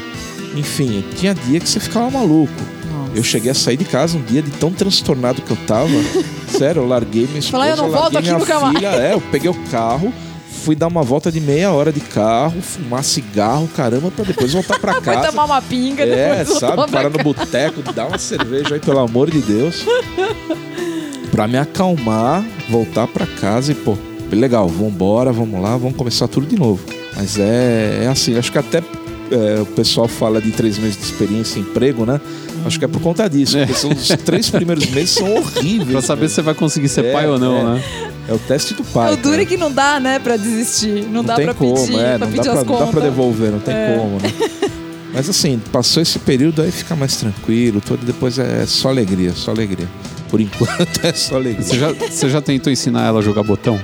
Enfim, 0.56 1.04
tinha 1.16 1.34
dia 1.34 1.60
que 1.60 1.68
você 1.68 1.78
ficava 1.78 2.10
maluco. 2.10 2.52
Nossa. 2.92 3.12
Eu 3.14 3.22
cheguei 3.22 3.50
a 3.50 3.54
sair 3.54 3.76
de 3.76 3.84
casa 3.84 4.18
um 4.18 4.22
dia 4.22 4.42
de 4.42 4.50
tão 4.50 4.72
transtornado 4.72 5.40
que 5.42 5.50
eu 5.50 5.56
tava. 5.66 5.88
Sério, 6.48 6.82
eu 6.82 6.88
larguei 6.88 7.26
minha 7.26 7.38
esposa, 7.38 7.50
Falar, 7.52 7.68
"Eu 7.68 7.76
não 7.76 7.90
volto 7.90 8.14
larguei 8.14 8.18
aqui 8.18 8.28
minha 8.28 8.38
nunca 8.38 8.60
mais." 8.60 8.76
filha. 8.76 8.88
É, 8.88 9.14
eu 9.14 9.20
peguei 9.20 9.50
o 9.50 9.54
carro, 9.70 10.12
fui 10.50 10.74
dar 10.74 10.86
uma 10.88 11.02
volta 11.02 11.30
de 11.32 11.40
meia 11.40 11.70
hora 11.72 11.92
de 11.92 12.00
carro, 12.00 12.60
fumar 12.60 13.02
cigarro, 13.04 13.68
caramba, 13.74 14.10
pra 14.10 14.24
depois 14.24 14.52
voltar 14.52 14.78
pra 14.78 14.94
Foi 15.00 15.02
casa. 15.02 15.28
tomar 15.30 15.44
uma 15.44 15.62
pinga 15.62 16.04
É, 16.04 16.44
sabe? 16.44 16.90
Parar 16.90 17.10
no 17.10 17.18
boteco, 17.22 17.82
dar 17.92 18.06
uma 18.06 18.18
cerveja 18.18 18.74
aí, 18.74 18.80
pelo 18.80 18.98
amor 18.98 19.30
de 19.30 19.40
Deus. 19.40 19.84
Pra 21.30 21.46
me 21.46 21.58
acalmar, 21.58 22.44
voltar 22.68 23.06
pra 23.06 23.26
casa 23.26 23.72
e, 23.72 23.74
pô, 23.74 23.96
legal, 24.32 24.68
vambora, 24.68 25.32
vamos 25.32 25.60
lá, 25.60 25.76
vamos 25.76 25.96
começar 25.96 26.26
tudo 26.28 26.46
de 26.46 26.56
novo. 26.56 26.82
Mas 27.16 27.38
é, 27.38 28.02
é 28.04 28.08
assim, 28.08 28.36
acho 28.38 28.50
que 28.50 28.58
até 28.58 28.78
é, 29.30 29.60
o 29.60 29.66
pessoal 29.66 30.08
fala 30.08 30.40
de 30.40 30.50
três 30.50 30.78
meses 30.78 30.96
de 30.96 31.04
experiência 31.04 31.58
em 31.58 31.62
emprego, 31.62 32.04
né? 32.06 32.20
Acho 32.64 32.78
que 32.78 32.84
é 32.84 32.88
por 32.88 33.00
conta 33.00 33.28
disso, 33.28 33.56
É. 33.56 33.66
porque 33.66 33.78
são, 33.78 33.90
os 33.90 34.08
três 34.24 34.50
primeiros 34.50 34.86
meses 34.90 35.10
são 35.10 35.32
horríveis. 35.36 35.90
Pra 35.92 36.02
saber 36.02 36.28
se 36.28 36.36
você 36.36 36.42
vai 36.42 36.54
conseguir 36.54 36.88
ser 36.88 37.04
É, 37.04 37.12
pai 37.12 37.28
ou 37.28 37.38
não, 37.38 37.56
é. 37.58 37.64
né? 37.74 37.84
É 38.28 38.32
o 38.34 38.38
teste 38.38 38.74
do 38.74 38.84
pai. 38.84 39.14
O 39.14 39.16
duro 39.16 39.30
cara. 39.30 39.42
é 39.42 39.46
que 39.46 39.56
não 39.56 39.72
dá, 39.72 39.98
né, 39.98 40.18
pra 40.18 40.36
desistir. 40.36 41.06
Não, 41.10 41.24
dá 41.24 41.34
tem 41.34 41.46
pra 41.46 41.54
como, 41.54 41.74
pedir, 41.74 41.98
é, 41.98 42.18
pra 42.18 42.26
não 42.26 42.32
pedir 42.32 42.44
dá 42.44 42.52
as 42.52 42.62
pra, 42.62 42.72
não 42.72 42.78
dá 42.78 42.86
pra 42.88 43.00
devolver, 43.00 43.50
não 43.50 43.58
tem 43.58 43.74
É. 43.74 43.96
como, 43.98 44.18
né? 44.20 44.32
Mas 45.14 45.28
assim, 45.30 45.58
passou 45.72 46.02
esse 46.02 46.18
período 46.18 46.60
aí 46.60 46.70
fica 46.70 46.94
mais 46.94 47.16
tranquilo, 47.16 47.80
todo 47.80 48.04
depois 48.04 48.38
é 48.38 48.66
só 48.66 48.90
alegria, 48.90 49.32
só 49.32 49.50
alegria. 49.50 49.88
Por 50.28 50.38
enquanto 50.42 51.00
é 51.02 51.12
só 51.14 51.36
alegria. 51.36 51.64
Você 51.64 51.78
já, 51.78 51.92
você 51.92 52.28
já 52.28 52.42
tentou 52.42 52.70
ensinar 52.70 53.06
ela 53.06 53.20
a 53.20 53.22
jogar 53.22 53.42
botão? 53.42 53.80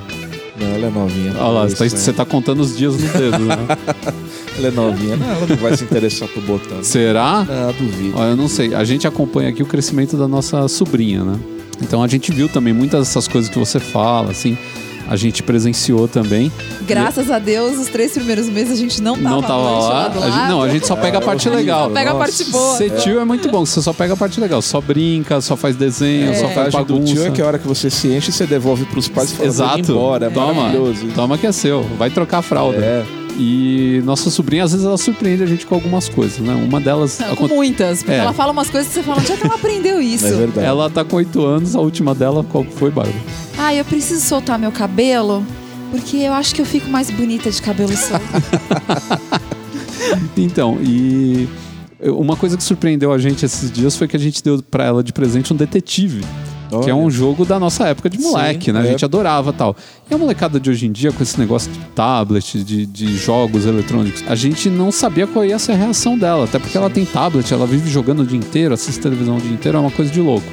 Não, 0.59 0.67
ela 0.67 0.87
é 0.87 0.89
novinha. 0.91 1.33
Olha 1.39 1.47
lá, 1.47 1.65
Isso, 1.65 1.75
você 1.77 1.89
tá, 1.89 2.11
né? 2.11 2.17
tá 2.17 2.25
contando 2.25 2.59
os 2.61 2.77
dias 2.77 2.93
no 2.93 3.07
dedo, 3.09 3.39
né? 3.39 3.57
Ela 4.57 4.69
é 4.69 4.71
novinha. 4.71 5.17
Não, 5.17 5.27
ela 5.29 5.47
não 5.47 5.55
vai 5.57 5.75
se 5.75 5.83
interessar 5.83 6.29
por 6.29 6.41
botão. 6.43 6.81
Será? 6.81 7.43
Não, 7.43 7.73
duvido. 7.73 8.13
Olha, 8.17 8.29
eu 8.29 8.35
não 8.37 8.47
sei. 8.47 8.73
A 8.73 8.85
gente 8.85 9.05
acompanha 9.05 9.49
aqui 9.49 9.61
o 9.61 9.65
crescimento 9.65 10.15
da 10.15 10.29
nossa 10.29 10.65
sobrinha, 10.69 11.25
né? 11.25 11.37
Então 11.81 12.01
a 12.03 12.07
gente 12.07 12.31
viu 12.31 12.47
também 12.49 12.73
muitas 12.73 13.07
dessas 13.07 13.27
coisas 13.27 13.49
que 13.49 13.57
você 13.59 13.79
fala, 13.79 14.31
assim. 14.31 14.57
A 15.07 15.15
gente 15.15 15.43
presenciou 15.43 16.07
também. 16.07 16.51
Graças 16.87 17.29
a 17.29 17.37
Deus, 17.37 17.77
os 17.77 17.87
três 17.89 18.13
primeiros 18.13 18.49
meses 18.49 18.71
a 18.73 18.75
gente 18.75 18.99
não 19.03 19.13
tava, 19.15 19.29
não 19.29 19.41
tava 19.43 19.61
lá. 19.61 20.07
A 20.07 20.09
gente- 20.31 20.49
não, 20.49 20.63
a 20.63 20.67
gente 20.69 20.87
só 20.87 20.95
pega 20.95 21.19
a 21.19 21.21
parte 21.21 21.47
legal. 21.47 21.81
horrível. 21.81 21.93
Pega 21.93 22.11
a 22.11 22.15
parte 22.15 22.43
boa. 22.45 22.75
Ser 22.75 22.89
tio 22.95 23.19
é 23.19 23.23
muito 23.25 23.47
bom, 23.47 23.63
você 23.63 23.83
só 23.83 23.93
pega 23.93 24.13
a 24.15 24.17
parte 24.17 24.39
legal. 24.41 24.63
Só 24.63 24.81
brinca, 24.81 25.39
só 25.41 25.55
faz 25.55 25.75
desenho, 25.75 26.31
É. 26.31 26.33
só 26.33 26.49
faz 26.49 26.73
do 26.73 26.77
bagunça. 26.95 27.13
tio 27.13 27.23
é 27.27 27.29
que 27.29 27.39
a 27.39 27.45
hora 27.45 27.59
que 27.59 27.67
você 27.67 27.87
se 27.91 28.07
enche, 28.07 28.31
você 28.31 28.47
devolve 28.47 28.83
pros 28.85 29.07
pais 29.07 29.31
e 29.31 29.35
fala, 29.35 29.51
"Vou 29.51 29.53
Exato. 29.65 29.79
embora. 29.91 30.25
É 30.25 30.29
toma, 30.31 30.53
maravilhoso. 30.55 31.07
toma 31.13 31.37
que 31.37 31.45
é 31.45 31.51
seu. 31.51 31.83
Vai 31.99 32.09
trocar 32.09 32.39
a 32.39 32.41
fralda. 32.41 32.77
É. 32.79 33.05
E 33.37 34.01
nossa 34.05 34.29
sobrinha, 34.29 34.63
às 34.63 34.71
vezes, 34.71 34.85
ela 34.85 34.97
surpreende 34.97 35.43
a 35.43 35.45
gente 35.45 35.65
com 35.65 35.75
algumas 35.75 36.07
coisas, 36.07 36.39
né? 36.39 36.53
Uma 36.55 36.79
delas. 36.79 37.19
Não, 37.19 37.27
com 37.27 37.33
aconte- 37.33 37.53
muitas, 37.53 37.99
porque 37.99 38.13
É. 38.13 38.17
ela 38.19 38.31
fala 38.33 38.51
umas 38.53 38.69
coisas 38.69 38.87
que 38.87 38.93
você 38.95 39.03
fala, 39.03 39.19
onde 39.19 39.31
é 39.31 39.35
que 39.37 39.45
ela 39.45 39.55
aprendeu 39.55 39.99
isso? 40.01 40.25
É 40.27 40.31
verdade. 40.31 40.65
Ela 40.65 40.89
tá 40.89 41.03
com 41.03 41.17
oito 41.17 41.43
anos, 41.45 41.75
a 41.75 41.79
última 41.79 42.15
dela, 42.15 42.43
qual 42.43 42.63
foi, 42.63 42.89
Bárbara? 42.91 43.17
Ah, 43.57 43.73
eu 43.73 43.83
preciso 43.83 44.25
soltar 44.25 44.57
meu 44.57 44.71
cabelo, 44.71 45.45
porque 45.91 46.17
eu 46.17 46.33
acho 46.33 46.55
que 46.55 46.61
eu 46.61 46.65
fico 46.65 46.89
mais 46.89 47.09
bonita 47.11 47.49
de 47.51 47.61
cabelo 47.61 47.95
solto. 47.95 48.23
Então, 50.37 50.77
e 50.81 51.47
uma 52.03 52.35
coisa 52.35 52.55
que 52.57 52.63
surpreendeu 52.63 53.11
a 53.11 53.17
gente 53.17 53.45
esses 53.45 53.71
dias 53.71 53.95
foi 53.95 54.07
que 54.07 54.15
a 54.15 54.19
gente 54.19 54.43
deu 54.43 54.61
pra 54.61 54.83
ela 54.85 55.03
de 55.03 55.11
presente 55.11 55.51
um 55.51 55.55
detetive. 55.55 56.23
Que 56.81 56.89
é 56.89 56.93
Olha. 56.93 57.03
um 57.03 57.09
jogo 57.11 57.45
da 57.45 57.59
nossa 57.59 57.87
época 57.87 58.09
de 58.09 58.17
moleque, 58.19 58.65
Sim, 58.65 58.71
né? 58.71 58.81
A 58.81 58.85
é. 58.85 58.87
gente 58.91 59.05
adorava 59.05 59.51
tal. 59.53 59.75
E 60.09 60.13
a 60.13 60.17
molecada 60.17 60.59
de 60.59 60.69
hoje 60.69 60.85
em 60.85 60.91
dia, 60.91 61.11
com 61.11 61.21
esse 61.23 61.39
negócio 61.39 61.71
de 61.71 61.79
tablet, 61.95 62.63
de, 62.63 62.85
de 62.85 63.17
jogos 63.17 63.65
eletrônicos, 63.65 64.23
a 64.27 64.35
gente 64.35 64.69
não 64.69 64.91
sabia 64.91 65.25
qual 65.27 65.43
ia 65.45 65.57
ser 65.59 65.73
a 65.73 65.75
reação 65.75 66.17
dela. 66.17 66.45
Até 66.45 66.59
porque 66.59 66.77
ela 66.77 66.89
tem 66.89 67.05
tablet, 67.05 67.51
ela 67.53 67.65
vive 67.65 67.89
jogando 67.89 68.21
o 68.21 68.25
dia 68.25 68.37
inteiro, 68.37 68.73
assiste 68.73 68.99
televisão 69.01 69.37
o 69.37 69.41
dia 69.41 69.51
inteiro, 69.51 69.77
é 69.77 69.81
uma 69.81 69.91
coisa 69.91 70.11
de 70.11 70.21
louco. 70.21 70.47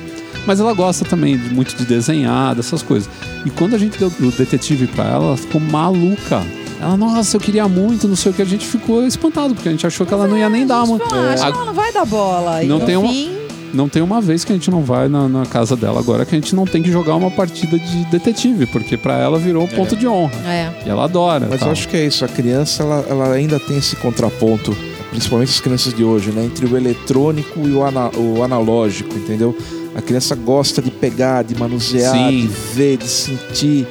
Mas 0.47 0.59
ela 0.59 0.73
gosta 0.75 1.05
também 1.05 1.37
de, 1.39 1.51
muito 1.55 1.77
de 1.77 1.85
desenhar, 1.85 2.55
dessas 2.55 2.83
coisas. 2.83 3.09
E 3.47 3.51
quando 3.51 3.75
a 3.75 3.79
gente 3.79 3.99
deu 3.99 4.11
o 4.21 4.31
detetive 4.33 4.87
pra 4.89 5.05
ela, 5.05 5.25
ela 5.27 5.37
ficou 5.37 5.61
maluca. 5.61 6.43
Ela, 6.81 6.97
nossa, 6.97 7.37
eu 7.37 7.41
queria 7.41 7.69
muito, 7.69 8.09
não 8.09 8.17
sei 8.17 8.33
o 8.33 8.35
que. 8.35 8.43
A 8.43 8.45
gente 8.45 8.67
ficou 8.67 9.07
espantado, 9.07 9.55
porque 9.55 9.69
a 9.69 9.71
gente 9.73 9.87
achou 9.87 10.05
que 10.05 10.13
ela 10.13 10.27
não 10.27 10.37
ia 10.37 10.49
nem 10.51 10.67
dar 10.67 10.83
uma. 10.83 10.97
Ah, 10.97 11.33
acho 11.35 11.45
A- 11.45 11.53
que 11.53 11.57
ela 11.59 11.67
não 11.67 11.75
vai 11.75 11.93
dar 11.93 12.05
bola. 12.05 12.61
Não 12.65 12.79
e, 12.79 12.85
tem 12.85 12.97
uma- 12.97 13.07
enfim, 13.09 13.31
Não 13.73 13.89
tem 13.89 14.03
uma 14.03 14.21
vez 14.21 14.45
que 14.45 14.53
a 14.53 14.55
gente 14.55 14.71
não 14.71 14.83
vai 14.83 15.09
na, 15.09 15.29
na 15.29 15.47
casa 15.47 15.75
dela 15.75 15.99
agora 15.99 16.25
que 16.27 16.35
a 16.35 16.39
gente 16.39 16.55
não 16.55 16.67
tem 16.67 16.83
que 16.83 16.91
jogar 16.93 17.15
uma 17.17 17.31
partida 17.31 17.79
de 17.79 18.05
detetive, 18.07 18.67
porque 18.67 18.97
pra 18.97 19.19
ela 19.19 19.39
virou 19.39 19.65
um 19.65 19.69
ponto 19.69 19.97
de 19.97 20.07
honra. 20.07 20.33
É. 20.47 20.71
E 20.85 20.91
ela 20.91 21.05
adora. 21.05 21.47
Mas 21.49 21.61
tal. 21.61 21.69
eu 21.69 21.73
acho 21.73 21.89
que 21.89 21.97
é 21.97 22.07
isso. 22.07 22.25
A 22.25 22.29
criança, 22.29 22.83
ela, 22.83 23.05
ela 23.09 23.33
ainda 23.33 23.59
tem 23.59 23.79
esse 23.79 23.97
contraponto, 23.97 24.77
principalmente 25.11 25.49
as 25.51 25.61
crianças 25.61 25.95
de 25.95 26.05
hoje, 26.05 26.31
né? 26.31 26.45
Entre 26.45 26.67
o 26.67 26.77
eletrônico 26.77 27.61
e 27.67 27.73
o, 27.73 27.83
ana- 27.83 28.11
o 28.17 28.43
analógico, 28.43 29.15
entendeu? 29.17 29.57
A 29.97 30.03
criança 30.03 30.35
gosta 30.35 30.81
de 30.83 30.91
pegar, 30.91 31.43
de 31.43 31.55
manusear, 31.59 32.15
Sim. 32.15 32.41
de 32.43 32.47
ver, 32.75 32.97
de 32.99 33.09
sentir, 33.09 33.87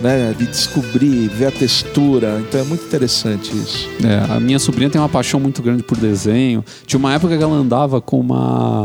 né? 0.00 0.34
De 0.38 0.46
descobrir, 0.46 1.28
ver 1.28 1.46
a 1.46 1.50
textura. 1.50 2.40
Então 2.48 2.60
é 2.60 2.64
muito 2.64 2.84
interessante 2.84 3.50
isso. 3.56 3.88
É, 4.04 4.32
a 4.32 4.38
minha 4.38 4.58
sobrinha 4.58 4.90
tem 4.90 5.00
uma 5.00 5.08
paixão 5.08 5.38
muito 5.40 5.60
grande 5.62 5.82
por 5.82 5.96
desenho. 5.96 6.64
Tinha 6.86 6.98
uma 6.98 7.12
época 7.14 7.36
que 7.36 7.42
ela 7.42 7.54
andava 7.54 8.00
com 8.00 8.18
uma 8.20 8.84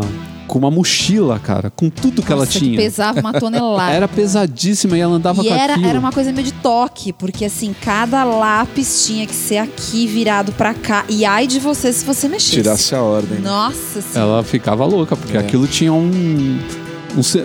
com 0.49 0.57
uma 0.57 0.71
mochila, 0.71 1.37
cara, 1.39 1.69
com 1.69 1.89
tudo 1.89 2.23
que 2.23 2.31
ela 2.31 2.43
Nossa, 2.43 2.57
tinha. 2.59 2.75
pesava 2.75 3.19
uma 3.19 3.31
tonelada. 3.31 3.93
Era 3.93 4.07
pesadíssima 4.07 4.97
e 4.97 4.99
ela 4.99 5.13
andava 5.15 5.41
E 5.43 5.47
com 5.47 5.53
era, 5.53 5.73
aquilo. 5.73 5.87
era 5.87 5.99
uma 5.99 6.11
coisa 6.11 6.31
meio 6.31 6.45
de 6.45 6.53
toque, 6.53 7.13
porque 7.13 7.45
assim, 7.45 7.73
cada 7.79 8.23
lápis 8.23 9.05
tinha 9.05 9.27
que 9.27 9.33
ser 9.35 9.57
aqui, 9.57 10.07
virado 10.07 10.51
pra 10.51 10.73
cá. 10.73 11.05
E 11.07 11.23
ai 11.23 11.45
de 11.45 11.59
você 11.59 11.93
se 11.93 12.03
você 12.03 12.27
mexesse. 12.27 12.51
Tirasse 12.53 12.95
a 12.95 13.01
ordem. 13.01 13.37
né? 13.39 13.47
Nossa 13.49 14.01
senhora. 14.01 14.31
Ela 14.33 14.43
ficava 14.43 14.83
louca, 14.85 15.15
porque 15.15 15.37
É. 15.37 15.39
aquilo 15.39 15.67
tinha 15.67 15.93
um. 15.93 16.07
um 16.07 16.59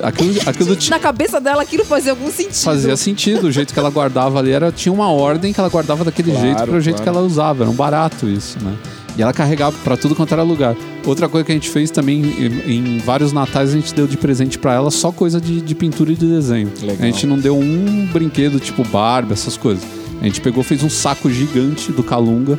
aquilo 0.02 0.34
aquilo 0.48 0.76
Na 0.88 0.98
cabeça 0.98 1.40
dela 1.40 1.62
aquilo 1.62 1.84
fazia 1.84 2.12
algum 2.12 2.30
sentido. 2.30 2.55
fazia 2.64 2.96
sentido. 2.96 3.48
O 3.48 3.52
jeito 3.52 3.72
que 3.74 3.78
ela 3.78 3.90
guardava 3.90 4.38
ali 4.38 4.50
era, 4.50 4.72
tinha 4.72 4.92
uma 4.92 5.09
ordem 5.11 5.52
que 5.52 5.61
ela 5.61 5.68
guardava 5.68 6.05
daquele 6.05 6.30
Claro, 6.30 6.46
jeito 6.46 6.57
para 6.64 6.76
o 6.76 6.80
jeito 6.80 6.96
claro. 6.96 7.12
que 7.12 7.18
ela 7.18 7.26
usava. 7.26 7.64
Era 7.64 7.70
um 7.70 7.74
barato 7.74 8.26
isso, 8.28 8.57
né? 8.62 8.74
E 9.17 9.23
ela 9.23 9.33
carregava 9.33 9.77
pra 9.85 9.97
tudo 9.97 10.15
quanto 10.15 10.33
era 10.35 10.43
lugar. 10.43 10.75
Outra 11.07 11.29
coisa 11.29 11.45
que 11.45 11.53
a 11.53 11.55
gente 11.55 11.71
fez 11.71 11.91
também, 11.91 12.21
em, 12.67 12.97
em 12.97 12.99
vários 12.99 13.33
natais, 13.33 13.71
a 13.71 13.73
gente 13.75 13.95
deu 13.95 14.07
de 14.07 14.17
presente 14.17 14.59
pra 14.59 14.75
ela 14.75 14.91
só 14.91 15.12
coisa 15.12 15.41
de, 15.41 15.61
de 15.61 15.75
pintura 15.75 16.12
e 16.12 16.17
de 16.17 16.27
desenho. 16.27 16.73
Legal. 16.81 16.97
A 17.01 17.05
gente 17.07 17.27
não 17.27 17.39
deu 17.39 17.57
um 17.57 18.07
brinquedo 18.12 18.59
tipo 18.59 18.83
Barbie, 18.85 19.33
essas 19.33 19.57
coisas. 19.57 19.85
A 20.21 20.25
gente 20.25 20.41
pegou, 20.41 20.65
fez 20.65 20.83
um 20.83 20.91
saco 20.91 21.31
gigante 21.31 21.93
do 21.93 22.03
Calunga 22.03 22.59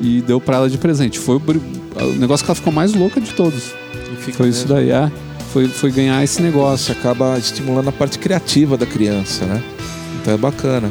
e 0.00 0.20
deu 0.22 0.40
pra 0.40 0.56
ela 0.56 0.70
de 0.70 0.78
presente. 0.78 1.18
Foi 1.18 1.36
o, 1.36 1.42
o 2.02 2.12
negócio 2.18 2.44
que 2.44 2.50
ela 2.50 2.56
ficou 2.56 2.72
mais 2.72 2.92
louca 2.92 3.20
de 3.20 3.32
todos. 3.32 3.72
Foi 4.32 4.48
isso 4.48 4.66
daí, 4.66 4.90
é. 4.90 5.10
Foi, 5.52 5.68
foi 5.68 5.92
ganhar 5.92 6.24
esse 6.24 6.36
Você 6.36 6.42
negócio. 6.42 6.92
acaba 6.92 7.38
estimulando 7.38 7.88
a 7.88 7.92
parte 7.92 8.18
criativa 8.18 8.76
da 8.76 8.86
criança, 8.86 9.44
né? 9.44 9.62
Então 10.20 10.34
é 10.34 10.36
bacana. 10.36 10.90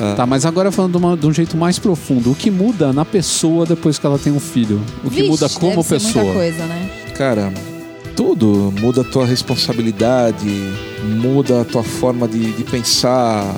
Ah, 0.00 0.14
Tá, 0.16 0.26
mas 0.26 0.44
agora 0.44 0.70
falando 0.72 0.92
de, 0.92 0.98
uma- 0.98 1.16
de 1.16 1.26
um 1.26 1.32
jeito 1.32 1.56
mais 1.56 1.78
profundo, 1.78 2.32
o 2.32 2.34
que 2.34 2.50
muda 2.50 2.92
na 2.92 3.04
pessoa 3.04 3.64
depois 3.66 3.98
que 3.98 4.04
ela 4.06 4.18
tem 4.18 4.32
um 4.32 4.40
filho? 4.40 4.80
O 5.04 5.08
que 5.10 5.16
Vixe, 5.16 5.28
muda 5.28 5.48
como 5.48 5.70
deve 5.70 5.82
ser 5.84 5.94
pessoa? 5.94 6.24
Muita 6.24 6.38
coisa, 6.38 6.66
né? 6.66 6.90
Cara, 7.16 7.52
tudo 8.16 8.72
muda 8.80 9.00
a 9.02 9.04
tua 9.04 9.24
responsabilidade, 9.26 10.46
muda 11.20 11.60
a 11.62 11.64
tua 11.64 11.82
forma 11.82 12.26
de, 12.28 12.52
de 12.52 12.62
pensar. 12.64 13.54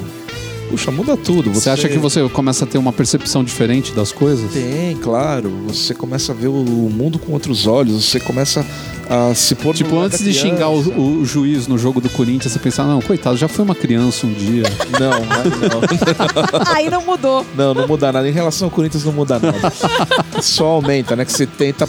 Puxa, 0.70 0.90
muda 0.90 1.16
tudo. 1.16 1.52
Você 1.54 1.70
acha 1.70 1.88
que 1.88 1.96
você 1.98 2.28
começa 2.28 2.64
a 2.64 2.66
ter 2.66 2.76
uma 2.76 2.92
percepção 2.92 3.44
diferente 3.44 3.92
das 3.92 4.10
coisas? 4.10 4.50
Tem, 4.52 4.96
claro. 4.96 5.48
Você 5.68 5.94
começa 5.94 6.32
a 6.32 6.34
ver 6.34 6.48
o 6.48 6.52
mundo 6.54 7.18
com 7.20 7.32
outros 7.32 7.66
olhos, 7.68 8.04
você 8.04 8.18
começa 8.18 8.66
a 9.08 9.34
se 9.34 9.54
pôr 9.54 9.68
no 9.68 9.74
Tipo, 9.74 9.90
lugar 9.96 10.06
antes 10.06 10.18
da 10.20 10.24
de 10.26 10.34
xingar 10.34 10.68
o, 10.68 11.18
o 11.20 11.24
juiz 11.24 11.66
no 11.68 11.78
jogo 11.78 12.00
do 12.00 12.08
Corinthians, 12.10 12.52
você 12.52 12.58
pensar, 12.58 12.84
não, 12.84 13.00
coitado, 13.00 13.36
já 13.36 13.46
foi 13.48 13.64
uma 13.64 13.74
criança 13.74 14.26
um 14.26 14.32
dia. 14.32 14.64
Não, 14.98 15.10
não, 15.10 16.66
Aí 16.74 16.88
não 16.90 17.02
mudou. 17.04 17.44
não, 17.54 17.74
não 17.74 17.86
muda 17.86 18.10
nada. 18.12 18.28
Em 18.28 18.32
relação 18.32 18.66
ao 18.66 18.70
Corinthians, 18.70 19.04
não 19.04 19.12
muda 19.12 19.38
nada. 19.38 19.72
Só 20.42 20.64
aumenta, 20.66 21.14
né? 21.14 21.24
Que 21.24 21.32
você 21.32 21.46
tenta 21.46 21.88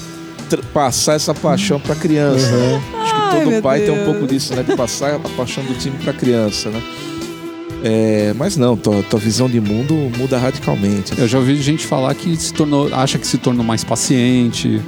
passar 0.74 1.13
essa 1.13 1.34
paixão 1.34 1.80
pra 1.80 1.95
criança. 1.95 2.51
né? 2.51 2.82
Acho 3.01 3.13
que 3.13 3.22
Ai, 3.22 3.43
todo 3.43 3.61
pai 3.61 3.80
tem 3.82 3.91
um 3.91 3.95
Deus. 3.95 4.05
pouco 4.07 4.28
disso, 4.28 4.53
né? 4.55 4.63
De 4.63 4.76
passar 4.76 5.15
a 5.15 5.20
paixão 5.20 5.63
do 5.63 5.74
time 5.76 5.97
pra 6.03 6.13
criança, 6.13 6.70
né? 6.70 6.82
É, 7.84 8.34
mas 8.36 8.57
não, 8.57 8.76
tua, 8.76 9.03
tua 9.03 9.20
visão 9.20 9.47
de 9.49 9.59
mundo 9.61 9.93
muda 10.18 10.38
radicalmente. 10.38 11.13
Eu 11.18 11.28
já 11.28 11.38
ouvi 11.38 11.55
gente 11.61 11.86
falar 11.86 12.13
que 12.15 12.36
se 12.36 12.53
tornou, 12.53 12.89
acha 12.93 13.18
que 13.18 13.28
se 13.28 13.38
tornou 13.38 13.63
mais 13.63 13.84
paciente, 13.84 14.82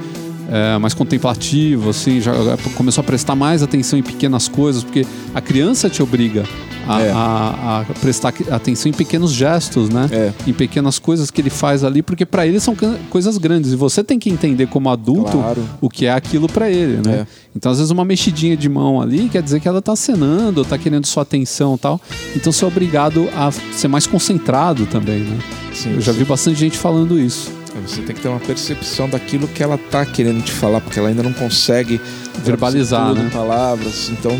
é, 0.50 0.76
mais 0.78 0.92
contemplativo, 0.94 1.90
assim, 1.90 2.20
já 2.20 2.32
começou 2.74 3.02
a 3.02 3.04
prestar 3.04 3.34
mais 3.36 3.62
atenção 3.62 3.98
em 3.98 4.02
pequenas 4.02 4.48
coisas, 4.48 4.82
porque 4.82 5.06
a 5.34 5.40
criança 5.40 5.88
te 5.88 6.02
obriga 6.02 6.44
a, 6.88 7.00
É. 7.02 7.10
a- 7.12 7.84
a 7.88 7.94
prestar 8.00 8.34
atenção 8.50 8.90
em 8.90 8.92
pequenos 8.92 9.30
gestos, 9.32 9.88
né? 9.90 10.08
É. 10.10 10.32
Em 10.46 10.52
pequenas 10.52 10.98
coisas 10.98 11.30
que 11.30 11.40
ele 11.40 11.50
faz 11.50 11.84
ali, 11.84 12.02
porque 12.02 12.26
pra 12.26 12.46
ele 12.46 12.58
são 12.58 12.74
coisas 13.08 13.38
grandes 13.38 13.72
e 13.72 13.76
você 13.76 14.02
tem 14.02 14.18
que 14.18 14.28
entender 14.28 14.66
como 14.66 14.90
adulto 14.90 15.32
Claro. 15.38 15.62
o 15.80 15.88
que 15.88 16.06
é 16.06 16.12
aquilo 16.12 16.48
pra 16.48 16.68
ele, 16.68 17.00
né? 17.06 17.20
É. 17.20 17.26
Então, 17.54 17.70
às 17.70 17.78
vezes, 17.78 17.90
uma 17.90 18.04
mexidinha 18.04 18.56
de 18.56 18.68
mão 18.68 19.00
ali 19.00 19.28
quer 19.28 19.42
dizer 19.42 19.60
que 19.60 19.68
ela 19.68 19.80
tá 19.82 19.92
acenando, 19.92 20.64
tá 20.64 20.76
querendo 20.78 21.06
sua 21.06 21.22
atenção 21.22 21.74
e 21.74 21.78
tal. 21.78 22.00
Então, 22.34 22.50
você 22.52 22.64
é 22.64 22.68
obrigado 22.68 23.28
a 23.36 23.50
ser 23.76 23.86
mais 23.88 24.06
concentrado 24.06 24.86
também, 24.86 25.20
né? 25.20 25.38
Sim, 25.72 25.92
Eu 25.94 26.00
já 26.00 26.12
vi 26.12 26.24
bastante 26.24 26.58
gente 26.58 26.76
falando 26.76 27.18
isso. 27.18 27.50
Você 27.86 28.02
tem 28.02 28.14
que 28.14 28.20
ter 28.22 28.28
uma 28.28 28.40
percepção 28.40 29.08
daquilo 29.08 29.46
que 29.48 29.62
ela 29.62 29.78
tá 29.78 30.04
querendo 30.04 30.42
te 30.42 30.52
falar, 30.52 30.80
porque 30.80 30.98
ela 30.98 31.08
ainda 31.08 31.22
não 31.22 31.32
consegue 31.32 32.00
Verbalizar, 32.44 33.08
tudo 33.08 33.20
né? 33.20 33.26
em 33.26 33.30
palavras. 33.30 34.10
Então, 34.10 34.32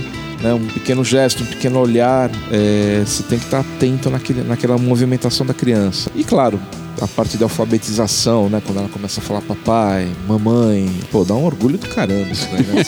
né, 0.43 0.53
um 0.55 0.66
pequeno 0.66 1.05
gesto, 1.05 1.43
um 1.43 1.47
pequeno 1.47 1.78
olhar, 1.78 2.31
é, 2.51 3.03
você 3.05 3.22
tem 3.22 3.39
que 3.39 3.45
estar 3.45 3.61
atento 3.61 4.11
naquele, 4.11 4.43
naquela 4.43 4.76
movimentação 4.78 5.47
da 5.47 5.55
criança. 5.55 6.11
E 6.14 6.24
claro, 6.24 6.59
a 7.01 7.07
parte 7.07 7.37
de 7.39 7.43
alfabetização, 7.43 8.49
né? 8.51 8.61
Quando 8.64 8.78
ela 8.78 8.89
começa 8.89 9.20
a 9.20 9.22
falar 9.22 9.41
papai, 9.43 10.09
mamãe, 10.28 10.91
pô, 11.11 11.24
dá 11.24 11.35
um 11.35 11.45
orgulho 11.45 11.78
do 11.78 11.87
caramba 11.89 12.31
isso 12.33 12.47
daí, 12.51 12.62
né? 12.66 12.83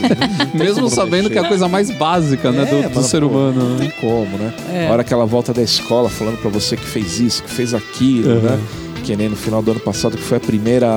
Mesmo 0.55 0.91
sabendo 0.91 1.31
que 1.31 1.39
é 1.39 1.41
a 1.41 1.49
coisa 1.49 1.67
mais 1.69 1.91
básica, 1.91 2.51
né, 2.53 2.65
do, 2.67 2.77
É, 2.77 2.89
do 2.89 2.95
mano, 2.97 3.03
ser 3.09 3.21
pô, 3.23 3.29
humano. 3.29 3.59
Não 3.71 3.77
né? 3.77 3.79
tem 3.79 3.91
como, 4.01 4.37
né? 4.39 4.53
É. 4.73 4.89
A 4.89 4.93
hora 4.93 5.05
que 5.05 5.15
ela 5.15 5.25
volta 5.25 5.53
da 5.55 5.63
escola 5.63 6.11
falando 6.11 6.37
pra 6.39 6.51
você 6.51 6.77
que 6.77 6.85
fez 6.85 7.21
isso, 7.21 7.43
que 7.43 7.51
fez 7.51 7.73
aquilo, 7.73 8.35
Uhum. 8.35 8.41
né? 8.43 8.59
Que 9.05 9.17
nem 9.17 9.29
no 9.29 9.37
final 9.37 9.61
do 9.63 9.71
ano 9.73 9.81
passado, 9.81 10.17
que 10.17 10.23
foi 10.23 10.37
a 10.37 10.41
primeira 10.41 10.89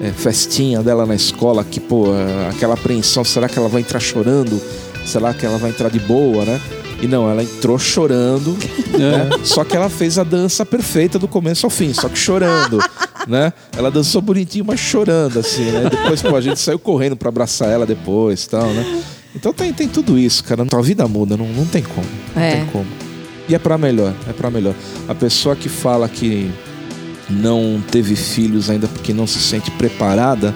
é, 0.00 0.10
festinha 0.10 0.82
dela 0.82 1.04
na 1.04 1.14
escola, 1.14 1.62
que, 1.64 1.78
pô, 1.80 2.06
é, 2.14 2.48
aquela 2.48 2.74
apreensão, 2.74 3.22
será 3.24 3.48
que 3.48 3.58
ela 3.58 3.68
vai 3.68 3.82
entrar 3.82 4.00
chorando? 4.00 4.60
Será 5.04 5.34
que 5.34 5.44
ela 5.44 5.58
vai 5.58 5.70
entrar 5.70 5.90
de 5.90 5.98
boa, 6.00 6.44
né? 6.44 6.60
E 7.02 7.06
não, 7.06 7.30
ela 7.30 7.42
entrou 7.42 7.78
chorando, 7.78 8.56
né? 8.98 9.28
Só 9.44 9.64
que 9.64 9.74
ela 9.76 9.88
fez 9.88 10.18
a 10.18 10.24
dança 10.24 10.64
perfeita 10.66 11.18
do 11.18 11.26
começo 11.28 11.66
ao 11.66 11.70
fim, 11.70 11.92
só 11.94 12.08
que 12.08 12.18
chorando, 12.18 12.78
né? 13.26 13.52
Ela 13.76 13.90
dançou 13.90 14.20
bonitinho, 14.20 14.64
mas 14.66 14.80
chorando, 14.80 15.38
assim, 15.40 15.64
né? 15.64 15.88
Depois, 15.90 16.20
pô, 16.22 16.36
a 16.36 16.40
gente 16.40 16.60
saiu 16.60 16.78
correndo 16.78 17.16
pra 17.16 17.28
abraçar 17.30 17.68
ela 17.70 17.84
depois 17.86 18.44
e 18.44 18.48
tal, 18.50 18.66
né? 18.68 19.02
Então 19.34 19.52
tem, 19.52 19.72
tem 19.72 19.88
tudo 19.88 20.18
isso, 20.18 20.42
cara. 20.44 20.64
Tua 20.66 20.82
vida 20.82 21.06
muda, 21.08 21.36
não, 21.36 21.46
não 21.46 21.64
tem 21.66 21.82
como. 21.82 22.06
Não 22.34 22.42
É. 22.42 22.56
tem 22.56 22.66
como. 22.66 22.86
E 23.48 23.54
é 23.54 23.58
pra 23.58 23.78
melhor, 23.78 24.12
é 24.28 24.32
pra 24.32 24.50
melhor. 24.50 24.74
A 25.08 25.14
pessoa 25.14 25.56
que 25.56 25.68
fala 25.68 26.08
que 26.08 26.50
não 27.30 27.82
teve 27.90 28.14
filhos 28.16 28.68
ainda 28.70 28.86
porque 28.88 29.12
não 29.12 29.26
se 29.26 29.38
sente 29.40 29.70
preparada, 29.72 30.54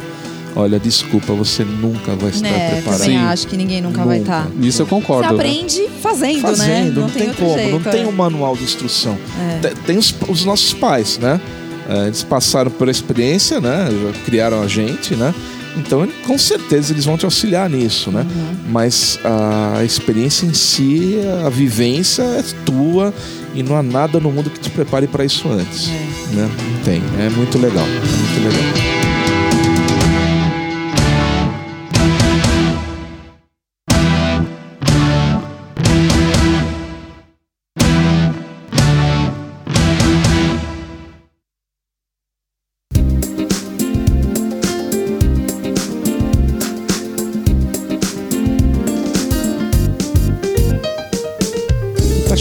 olha, 0.56 0.78
desculpa, 0.78 1.32
você 1.32 1.64
nunca 1.64 2.14
vai 2.14 2.30
estar 2.30 2.48
Né, 2.48 2.70
preparado. 2.72 3.00
também 3.00 3.18
Sim. 3.18 3.24
acho 3.24 3.46
que 3.48 3.56
ninguém 3.56 3.80
nunca, 3.80 4.04
vai 4.04 4.18
Nunca. 4.18 4.30
estar. 4.40 4.50
Nisso 4.50 4.82
eu 4.82 4.86
Você 4.86 4.90
concordo. 4.90 5.28
né? 5.28 5.34
aprende 5.34 5.88
fazendo, 6.00 6.34
né? 6.36 6.40
Fazendo, 6.42 7.00
não, 7.00 7.10
tem, 7.10 7.28
outro 7.28 7.44
como, 7.44 7.58
jeito, 7.58 7.72
não 7.72 7.80
tem 7.80 8.02
é. 8.02 8.06
um 8.06 8.12
manual 8.12 8.56
de 8.56 8.64
instrução. 8.64 9.18
É. 9.40 9.58
Tem, 9.58 9.74
tem 9.86 9.98
os, 9.98 10.14
os 10.28 10.44
nossos 10.44 10.72
pais, 10.72 11.18
né? 11.18 11.40
É, 11.88 12.06
eles 12.06 12.22
passaram 12.22 12.70
por 12.70 12.88
experiência, 12.88 13.60
né? 13.60 13.88
Já 13.90 14.20
criaram 14.24 14.62
a 14.62 14.66
gente, 14.68 15.14
né? 15.14 15.34
Então, 15.76 16.08
com 16.24 16.38
certeza, 16.38 16.92
eles 16.92 17.04
vão 17.04 17.18
te 17.18 17.24
auxiliar 17.24 17.68
nisso, 17.68 18.10
né? 18.12 18.20
Uhum. 18.22 18.56
Mas 18.70 19.18
a 19.24 19.82
experiência 19.84 20.46
em 20.46 20.54
si, 20.54 21.18
a 21.44 21.48
vivência 21.50 22.22
é 22.22 22.44
tua 22.64 23.12
e 23.54 23.62
não 23.62 23.76
há 23.76 23.82
nada 23.82 24.20
no 24.20 24.30
mundo 24.30 24.48
que 24.50 24.60
te 24.60 24.70
prepare 24.70 25.08
para 25.08 25.24
isso 25.24 25.48
antes. 25.48 25.88
É. 25.88 26.03
Né? 26.32 26.50
Tem. 26.84 27.02
É 27.18 27.28
muito 27.30 27.58
legal. 27.58 27.84
É 27.84 27.88
muito 27.88 28.56
legal. 28.56 29.03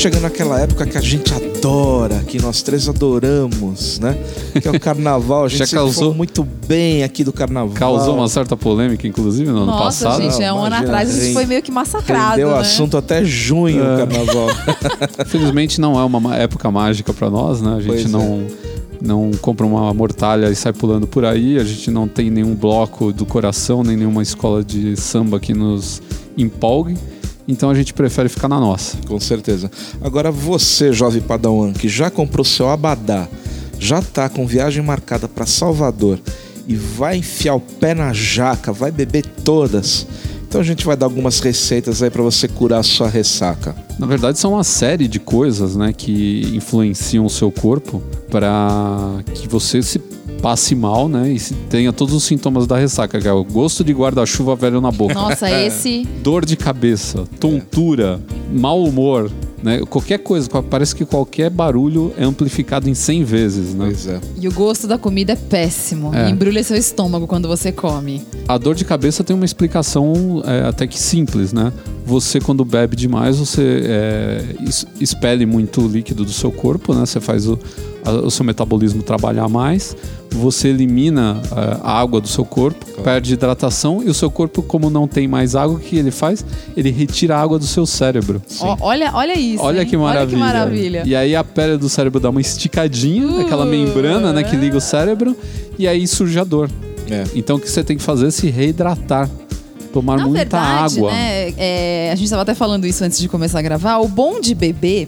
Chegando 0.03 0.25
aquela 0.25 0.59
época 0.59 0.85
que 0.85 0.97
a 0.97 1.01
gente 1.01 1.33
adora, 1.33 2.19
que 2.27 2.37
nós 2.41 2.61
três 2.61 2.89
adoramos, 2.89 3.99
né? 3.99 4.17
Que 4.61 4.67
é 4.67 4.71
o 4.71 4.77
carnaval. 4.79 5.45
A 5.45 5.47
gente 5.47 5.59
Já 5.65 5.77
causou- 5.77 5.93
falou 5.93 6.13
muito 6.13 6.43
bem 6.67 7.03
aqui 7.05 7.23
do 7.23 7.31
carnaval. 7.31 7.73
Causou 7.73 8.15
uma 8.15 8.27
certa 8.27 8.57
polêmica, 8.57 9.07
inclusive, 9.07 9.49
no 9.49 9.59
ano 9.59 9.65
Nossa, 9.67 10.05
passado. 10.09 10.21
gente, 10.29 10.43
é 10.43 10.51
um 10.51 10.61
ano 10.61 10.75
atrás 10.75 11.09
a 11.09 11.19
gente 11.21 11.33
foi 11.33 11.45
meio 11.45 11.61
que 11.61 11.71
massacrado, 11.71 12.41
o 12.41 12.51
né? 12.51 12.57
assunto 12.59 12.97
até 12.97 13.23
junho 13.23 13.81
É. 13.81 13.93
o 13.93 13.97
carnaval. 13.99 14.47
Infelizmente 15.25 15.79
não 15.79 15.97
é 15.97 16.03
uma 16.03 16.19
ma- 16.19 16.35
época 16.35 16.69
mágica 16.69 17.13
pra 17.13 17.29
nós, 17.29 17.61
né? 17.61 17.75
A 17.77 17.79
gente 17.79 17.87
Pois 17.87 18.05
é. 18.05 18.09
não, 18.09 18.47
não 19.01 19.31
compra 19.39 19.65
uma 19.65 19.93
mortalha 19.93 20.47
e 20.49 20.55
sai 20.55 20.73
pulando 20.73 21.07
por 21.07 21.23
aí. 21.23 21.57
A 21.57 21.63
gente 21.63 21.89
não 21.89 22.09
tem 22.09 22.29
nenhum 22.29 22.53
bloco 22.55 23.13
do 23.13 23.25
coração, 23.25 23.83
nem 23.83 23.95
nenhuma 23.95 24.21
escola 24.21 24.65
de 24.65 24.97
samba 24.97 25.39
que 25.39 25.53
nos 25.53 26.01
empolgue. 26.37 26.97
Então 27.47 27.69
a 27.69 27.75
gente 27.75 27.93
prefere 27.93 28.29
ficar 28.29 28.47
na 28.47 28.59
nossa. 28.59 28.97
Com 29.07 29.19
certeza. 29.19 29.69
Agora 30.01 30.31
você, 30.31 30.93
jovem 30.93 31.21
padawan, 31.21 31.73
que 31.73 31.89
já 31.89 32.09
comprou 32.09 32.45
seu 32.45 32.69
abadá, 32.69 33.27
já 33.79 34.01
tá 34.01 34.29
com 34.29 34.47
viagem 34.47 34.83
marcada 34.83 35.27
para 35.27 35.45
Salvador 35.45 36.19
e 36.67 36.75
vai 36.75 37.17
enfiar 37.17 37.55
o 37.55 37.59
pé 37.59 37.93
na 37.93 38.13
jaca, 38.13 38.71
vai 38.71 38.91
beber 38.91 39.25
todas. 39.25 40.07
Então 40.47 40.61
a 40.61 40.63
gente 40.63 40.85
vai 40.85 40.95
dar 40.95 41.07
algumas 41.07 41.39
receitas 41.39 42.03
aí 42.03 42.09
para 42.09 42.21
você 42.21 42.47
curar 42.47 42.79
a 42.79 42.83
sua 42.83 43.09
ressaca. 43.09 43.75
Na 43.97 44.05
verdade, 44.05 44.37
são 44.37 44.53
uma 44.53 44.63
série 44.63 45.07
de 45.07 45.19
coisas 45.19 45.75
né, 45.75 45.91
que 45.91 46.51
influenciam 46.53 47.25
o 47.25 47.29
seu 47.29 47.51
corpo 47.51 48.01
para 48.29 49.23
que 49.33 49.47
você 49.47 49.81
se 49.81 49.99
passe 50.43 50.75
mal 50.75 51.07
né, 51.07 51.31
e 51.31 51.39
se 51.39 51.53
tenha 51.69 51.93
todos 51.93 52.13
os 52.13 52.25
sintomas 52.25 52.67
da 52.67 52.77
ressaca, 52.77 53.17
que 53.17 53.27
é 53.29 53.31
o 53.31 53.45
gosto 53.45 53.81
de 53.81 53.93
guarda-chuva 53.93 54.57
velho 54.57 54.81
na 54.81 54.91
boca. 54.91 55.13
Nossa, 55.13 55.49
esse. 55.49 56.05
dor 56.21 56.45
de 56.45 56.57
cabeça, 56.57 57.23
tontura, 57.39 58.19
mau 58.51 58.83
humor, 58.83 59.31
né? 59.63 59.79
Qualquer 59.89 60.17
coisa, 60.17 60.49
parece 60.61 60.93
que 60.93 61.05
qualquer 61.05 61.49
barulho 61.49 62.13
é 62.17 62.25
amplificado 62.25 62.89
em 62.89 62.93
100 62.93 63.23
vezes, 63.23 63.73
né? 63.73 63.85
Pois 63.85 64.05
é. 64.05 64.19
E 64.37 64.45
o 64.45 64.51
gosto 64.51 64.85
da 64.85 64.97
comida 64.97 65.31
é 65.31 65.37
péssimo. 65.37 66.13
É. 66.13 66.29
Embrulha 66.29 66.61
seu 66.61 66.75
estômago 66.75 67.25
quando 67.25 67.47
você 67.47 67.71
come. 67.71 68.21
A 68.45 68.57
dor 68.57 68.75
de 68.75 68.83
cabeça 68.83 69.23
tem 69.23 69.33
uma 69.33 69.45
explicação 69.45 70.43
é, 70.45 70.67
até 70.67 70.85
que 70.85 70.99
simples, 70.99 71.53
né? 71.53 71.71
Você, 72.05 72.41
quando 72.41 72.65
bebe 72.65 72.97
demais, 72.97 73.37
você 73.37 73.83
é, 73.85 74.43
expele 74.99 75.45
muito 75.45 75.87
líquido 75.87 76.25
do 76.25 76.33
seu 76.33 76.51
corpo, 76.51 76.93
né? 76.93 77.05
Você 77.05 77.21
faz 77.21 77.47
o, 77.47 77.57
o 78.11 78.29
seu 78.29 78.45
metabolismo 78.45 79.01
trabalhar 79.01 79.47
mais, 79.47 79.95
você 80.33 80.69
elimina 80.69 81.41
eh, 81.51 81.77
a 81.83 81.99
água 81.99 82.19
do 82.19 82.27
seu 82.27 82.43
corpo, 82.43 82.85
perde 83.01 83.33
hidratação 83.33 84.03
e 84.03 84.09
o 84.09 84.13
seu 84.13 84.29
corpo, 84.29 84.61
como 84.61 84.89
não 84.89 85.07
tem 85.07 85.27
mais 85.27 85.55
água, 85.55 85.75
o 85.75 85.79
que 85.79 85.95
ele 85.95 86.11
faz? 86.11 86.45
Ele 86.75 86.91
retira 86.91 87.37
a 87.37 87.41
água 87.41 87.59
do 87.59 87.65
seu 87.65 87.85
cérebro. 87.85 88.41
Olha, 88.81 89.11
olha 89.13 89.37
isso. 89.37 89.63
Olha 89.63 89.81
hein? 89.81 89.87
que 89.87 89.95
maravilha. 89.95 90.21
Olha 90.21 90.29
que 90.29 90.53
maravilha. 90.53 91.03
E 91.05 91.15
aí 91.15 91.35
a 91.35 91.43
pele 91.43 91.77
do 91.77 91.87
cérebro 91.87 92.19
dá 92.19 92.29
uma 92.29 92.41
esticadinha, 92.41 93.23
Uh, 93.23 93.41
aquela 93.41 93.65
membrana 93.65 94.33
né, 94.33 94.43
que 94.43 94.55
liga 94.55 94.77
o 94.77 94.81
cérebro, 94.81 95.35
e 95.77 95.87
aí 95.87 96.07
surge 96.07 96.39
a 96.39 96.43
dor. 96.43 96.69
É. 97.09 97.23
Então 97.35 97.57
o 97.57 97.59
que 97.59 97.69
você 97.69 97.83
tem 97.83 97.95
que 97.97 98.03
fazer 98.03 98.27
é 98.27 98.31
se 98.31 98.49
reidratar. 98.49 99.29
Tomar 99.91 100.17
Na 100.17 100.23
muita 100.23 100.39
verdade, 100.39 100.97
água. 100.97 101.11
né, 101.11 101.53
é, 101.55 102.09
a 102.11 102.15
gente 102.15 102.25
estava 102.25 102.41
até 102.41 102.55
falando 102.55 102.87
isso 102.87 103.03
antes 103.03 103.19
de 103.19 103.29
começar 103.29 103.59
a 103.59 103.61
gravar. 103.61 103.99
O 103.99 104.07
bom 104.07 104.41
de 104.41 104.55
beber 104.55 105.07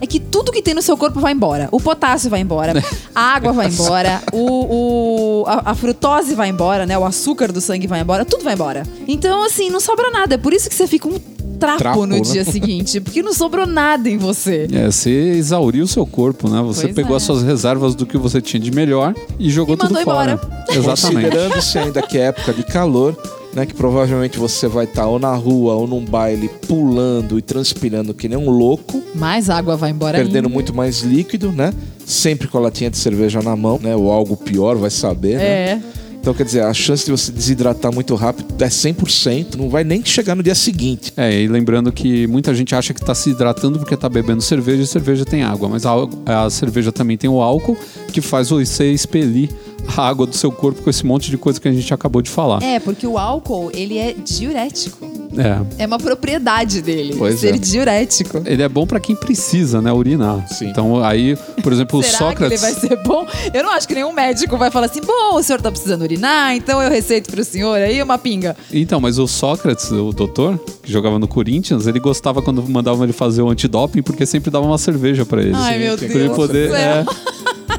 é 0.00 0.06
que 0.06 0.18
tudo 0.18 0.50
que 0.52 0.62
tem 0.62 0.74
no 0.74 0.82
seu 0.82 0.96
corpo 0.96 1.20
vai 1.20 1.32
embora. 1.32 1.68
O 1.72 1.80
potássio 1.80 2.30
vai 2.30 2.40
embora, 2.40 2.72
a 3.14 3.20
água 3.34 3.52
vai 3.52 3.66
embora, 3.70 4.22
o, 4.32 5.42
o- 5.42 5.44
a, 5.46 5.70
a 5.70 5.74
frutose 5.74 6.34
vai 6.34 6.48
embora, 6.48 6.86
né? 6.86 6.96
O 6.98 7.04
açúcar 7.04 7.52
do 7.52 7.60
sangue 7.60 7.86
vai 7.86 8.00
embora, 8.00 8.24
tudo 8.24 8.42
vai 8.44 8.54
embora. 8.54 8.82
Então, 9.06 9.44
assim, 9.44 9.68
não 9.70 9.80
sobra 9.80 10.10
nada. 10.10 10.34
É 10.34 10.38
por 10.38 10.52
isso 10.52 10.68
que 10.68 10.74
você 10.74 10.86
fica 10.86 11.08
um 11.08 11.18
trapo, 11.60 11.78
Trapo, 11.78 12.06
no 12.06 12.16
né? 12.16 12.20
dia 12.22 12.44
seguinte, 12.44 13.00
porque 13.00 13.22
não 13.22 13.32
sobrou 13.34 13.66
nada 13.66 14.08
em 14.08 14.16
você. 14.16 14.66
É, 14.72 14.86
você 14.90 15.10
exauriu 15.10 15.84
o 15.84 15.88
seu 15.88 16.04
corpo, 16.06 16.48
né? 16.48 16.60
Você 16.62 16.82
Pois 16.84 16.94
pegou 16.94 17.12
é. 17.14 17.16
as 17.18 17.22
suas 17.22 17.42
reservas 17.42 17.94
do 17.94 18.04
que 18.06 18.16
você 18.18 18.40
tinha 18.40 18.60
de 18.60 18.70
melhor 18.70 19.14
e 19.38 19.48
jogou 19.50 19.74
E 19.74 19.78
tudo 19.78 19.92
mandou 19.94 20.04
fora. 20.12 20.32
embora. 20.32 20.64
Exatamente. 20.72 21.26
Considerando-se 21.28 21.78
ainda 21.78 22.02
que 22.02 22.18
é 22.18 22.22
época 22.22 22.52
de 22.52 22.62
calor, 22.64 23.16
né? 23.52 23.66
Que 23.66 23.74
provavelmente 23.74 24.38
você 24.38 24.66
vai 24.66 24.84
estar 24.86 25.06
ou 25.06 25.18
na 25.18 25.34
rua 25.34 25.74
ou 25.74 25.86
num 25.86 26.04
baile 26.04 26.48
pulando 26.66 27.38
e 27.38 27.42
transpirando 27.42 28.14
que 28.14 28.28
nem 28.28 28.38
um 28.38 28.48
louco, 28.50 29.02
Mais 29.14 29.50
água 29.50 29.76
vai 29.76 29.90
embora 29.90 30.16
perdendo 30.18 30.44
ainda. 30.46 30.48
muito 30.48 30.74
mais 30.74 31.00
líquido, 31.00 31.52
né? 31.52 31.72
Sempre 32.06 32.48
com 32.48 32.58
a 32.58 32.62
latinha 32.62 32.90
de 32.90 32.96
cerveja 32.98 33.40
na 33.42 33.54
mão, 33.54 33.78
né? 33.82 33.94
Ou 33.94 34.10
algo 34.10 34.36
pior, 34.36 34.76
vai 34.76 34.90
saber, 34.90 35.36
né? 35.36 35.82
Então, 36.20 36.34
quer 36.34 36.44
dizer, 36.44 36.62
a 36.62 36.74
chance 36.74 37.04
de 37.06 37.10
você 37.10 37.32
desidratar 37.32 37.92
muito 37.92 38.14
rápido 38.14 38.62
é 38.62 38.68
100%, 38.68 39.54
não 39.56 39.70
vai 39.70 39.82
nem 39.82 40.04
chegar 40.04 40.34
no 40.34 40.42
dia 40.42 40.54
seguinte. 40.54 41.12
É, 41.16 41.42
e 41.42 41.48
lembrando 41.48 41.90
que 41.90 42.26
muita 42.26 42.54
gente 42.54 42.74
acha 42.74 42.92
que 42.92 43.00
está 43.00 43.14
se 43.14 43.30
hidratando 43.30 43.78
porque 43.78 43.94
está 43.94 44.08
bebendo 44.08 44.42
cerveja 44.42 44.82
e 44.82 44.86
cerveja 44.86 45.24
tem 45.24 45.42
água, 45.42 45.68
mas 45.68 45.86
a, 45.86 45.94
a 46.26 46.50
cerveja 46.50 46.92
também 46.92 47.16
tem 47.16 47.30
o 47.30 47.40
álcool 47.40 47.76
que 48.12 48.20
faz 48.20 48.50
você 48.50 48.92
expelir 48.92 49.48
a 49.96 50.06
água 50.06 50.26
do 50.26 50.36
seu 50.36 50.52
corpo 50.52 50.82
com 50.82 50.90
esse 50.90 51.04
monte 51.06 51.30
de 51.30 51.38
coisa 51.38 51.58
que 51.58 51.68
a 51.68 51.72
gente 51.72 51.92
acabou 51.92 52.20
de 52.20 52.30
falar. 52.30 52.62
É, 52.62 52.78
porque 52.78 53.06
o 53.06 53.16
álcool, 53.16 53.70
ele 53.72 53.96
é 53.96 54.12
diurético. 54.12 55.19
É. 55.36 55.82
É 55.84 55.86
uma 55.86 55.98
propriedade 55.98 56.82
dele, 56.82 57.14
Pois 57.16 57.40
ser 57.40 57.54
é. 57.54 57.58
diurético. 57.58 58.42
Ele 58.44 58.62
é 58.62 58.68
bom 58.68 58.86
para 58.86 58.98
quem 58.98 59.14
precisa, 59.14 59.80
né, 59.80 59.92
urinar. 59.92 60.46
Sim. 60.48 60.68
Então 60.68 61.02
aí, 61.04 61.36
por 61.62 61.72
exemplo, 61.72 62.00
o 62.00 62.02
Será 62.02 62.18
Sócrates 62.18 62.60
que 62.60 62.66
ele 62.66 62.74
vai 62.74 62.88
ser 62.88 62.96
bom? 63.04 63.26
Eu 63.52 63.62
não 63.62 63.70
acho 63.70 63.86
que 63.86 63.94
nenhum 63.94 64.12
médico 64.12 64.56
vai 64.56 64.70
falar 64.70 64.86
assim: 64.86 65.00
bom, 65.00 65.34
o 65.34 65.42
senhor 65.42 65.60
tá 65.60 65.70
precisando 65.70 66.02
urinar, 66.02 66.54
então 66.54 66.82
eu 66.82 66.90
receito 66.90 67.30
pro 67.30 67.44
senhor 67.44 67.76
aí 67.76 68.02
uma 68.02 68.18
pinga. 68.18 68.56
Então, 68.72 69.00
mas 69.00 69.18
o 69.18 69.26
Sócrates, 69.26 69.90
o 69.90 70.12
doutor, 70.12 70.58
que 70.82 70.90
jogava 70.90 71.18
no 71.18 71.28
Corinthians, 71.28 71.86
ele 71.86 72.00
gostava 72.00 72.42
quando 72.42 72.62
mandavam 72.68 73.04
ele 73.04 73.12
fazer 73.12 73.42
o 73.42 73.48
antidoping, 73.50 74.02
porque 74.02 74.26
sempre 74.26 74.50
dava 74.50 74.66
uma 74.66 74.78
cerveja 74.78 75.24
pra 75.24 75.42
ele. 75.42 75.52
Ai, 75.54 75.78
meu 75.78 75.96
Deus. 75.96 76.10
Pra 76.10 76.20
ele 76.20 76.28
do 76.28 76.34
poder. 76.34 76.70
céu. 76.70 76.76
é. 76.76 77.04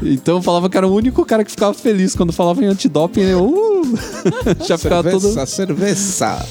Então 0.03 0.41
falava 0.41 0.67
que 0.69 0.75
era 0.75 0.87
o 0.87 0.93
único 0.93 1.23
cara 1.25 1.43
que 1.43 1.51
ficava 1.51 1.73
feliz 1.73 2.15
quando 2.15 2.33
falava 2.33 2.63
em 2.63 2.67
antidoping. 2.67 3.21
Eu, 3.21 3.45
uh, 3.45 3.83
já 4.65 4.77
ficava 4.77 5.11
todo. 5.11 5.21
Cerveja, 5.21 5.45
cerveja. 5.45 6.45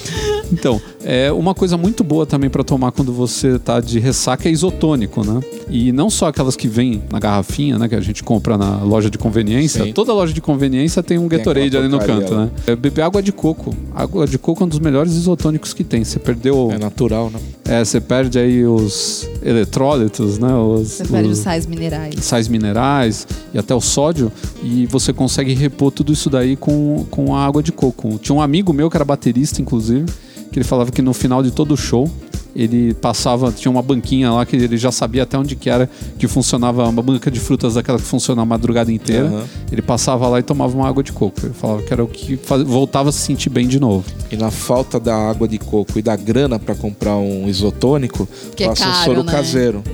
Então, 0.52 0.80
é 1.04 1.30
uma 1.32 1.54
coisa 1.54 1.76
muito 1.76 2.02
boa 2.02 2.26
também 2.26 2.50
pra 2.50 2.62
tomar 2.64 2.92
quando 2.92 3.12
você 3.12 3.58
tá 3.58 3.80
de 3.80 3.98
ressaca 3.98 4.48
é 4.48 4.52
isotônico, 4.52 5.24
né? 5.24 5.40
E 5.68 5.92
não 5.92 6.10
só 6.10 6.26
aquelas 6.28 6.56
que 6.56 6.66
vêm 6.68 7.02
na 7.10 7.18
garrafinha, 7.18 7.78
né? 7.78 7.88
Que 7.88 7.94
a 7.94 8.00
gente 8.00 8.22
compra 8.22 8.58
na 8.58 8.82
loja 8.82 9.08
de 9.10 9.18
conveniência. 9.18 9.84
Sim. 9.84 9.92
Toda 9.92 10.12
loja 10.12 10.32
de 10.32 10.40
conveniência 10.40 11.02
tem 11.02 11.18
um 11.18 11.28
Tem 11.28 11.38
Gatorade 11.38 11.76
ali 11.76 11.88
no 11.88 11.98
canto, 11.98 12.34
lá. 12.34 12.44
né? 12.46 12.50
É 12.66 12.76
beber 12.76 13.02
água 13.02 13.22
de 13.22 13.32
coco. 13.32 13.74
Água 13.94 14.26
de 14.26 14.38
coco 14.38 14.62
é 14.62 14.66
um 14.66 14.68
dos 14.68 14.78
melhores 14.80 15.12
isotônicos 15.12 15.72
que 15.72 15.84
tem. 15.84 16.02
Você 16.04 16.18
perdeu. 16.18 16.70
É 16.72 16.78
natural, 16.78 17.30
né? 17.30 17.38
É, 17.64 17.84
você 17.84 18.00
perde 18.00 18.38
aí 18.38 18.64
os 18.66 19.28
eletrólitos, 19.42 20.38
né? 20.38 20.52
Os, 20.54 20.88
Você 20.88 21.04
perde 21.04 21.28
os 21.28 21.38
os 21.38 21.44
sais 21.44 21.66
minerais. 21.66 22.14
sais 22.24 22.48
minerais 22.48 23.26
e 23.54 23.58
até 23.58 23.74
o 23.74 23.80
sódio 23.80 24.32
e 24.62 24.86
você 24.86 25.12
consegue 25.12 25.54
repor 25.54 25.90
tudo 25.92 26.12
isso 26.12 26.28
daí 26.28 26.56
com, 26.56 27.06
com 27.10 27.34
a 27.36 27.44
água 27.46 27.62
de 27.62 27.70
coco. 27.72 28.18
Tinha 28.18 28.34
um 28.34 28.40
amigo 28.42 28.72
meu 28.72 28.90
que 28.90 28.96
era 28.96 29.04
baterista, 29.04 29.62
inclusive, 29.62 30.06
que 30.50 30.58
ele 30.58 30.64
falava 30.64 30.90
que 30.90 31.00
no 31.02 31.12
final 31.12 31.42
de 31.42 31.50
todo 31.50 31.72
o 31.72 31.76
show 31.76 32.10
ele 32.54 32.92
passava, 32.94 33.52
tinha 33.52 33.70
uma 33.70 33.80
banquinha 33.80 34.32
lá 34.32 34.44
que 34.44 34.56
ele 34.56 34.76
já 34.76 34.90
sabia 34.90 35.22
até 35.22 35.38
onde 35.38 35.54
que 35.54 35.70
era 35.70 35.88
que 36.18 36.26
funcionava, 36.26 36.88
uma 36.88 37.00
banca 37.00 37.30
de 37.30 37.38
frutas 37.38 37.74
daquela 37.74 37.96
que 37.96 38.04
funciona 38.04 38.42
a 38.42 38.44
madrugada 38.44 38.90
inteira. 38.90 39.26
Aham. 39.28 39.44
Ele 39.70 39.80
passava 39.80 40.26
lá 40.26 40.40
e 40.40 40.42
tomava 40.42 40.76
uma 40.76 40.88
água 40.88 41.00
de 41.00 41.12
coco. 41.12 41.40
Ele 41.44 41.54
falava 41.54 41.80
que 41.82 41.92
era 41.92 42.02
o 42.02 42.08
que 42.08 42.36
faz- 42.36 42.64
voltava 42.64 43.10
a 43.10 43.12
se 43.12 43.20
sentir 43.20 43.50
bem 43.50 43.68
de 43.68 43.78
novo. 43.78 44.04
E 44.32 44.36
na 44.36 44.50
falta 44.50 44.98
da 44.98 45.14
água 45.30 45.46
de 45.46 45.58
coco 45.60 45.96
e 45.96 46.02
da 46.02 46.16
grana 46.16 46.58
pra 46.58 46.74
comprar 46.74 47.16
um 47.16 47.48
isotônico, 47.48 48.28
Que 48.56 48.64
é 48.64 48.66
passa 48.68 48.82
um 48.88 48.92
caro, 48.92 49.04
soro 49.04 49.22
né? 49.22 49.32
caseiro. 49.32 49.84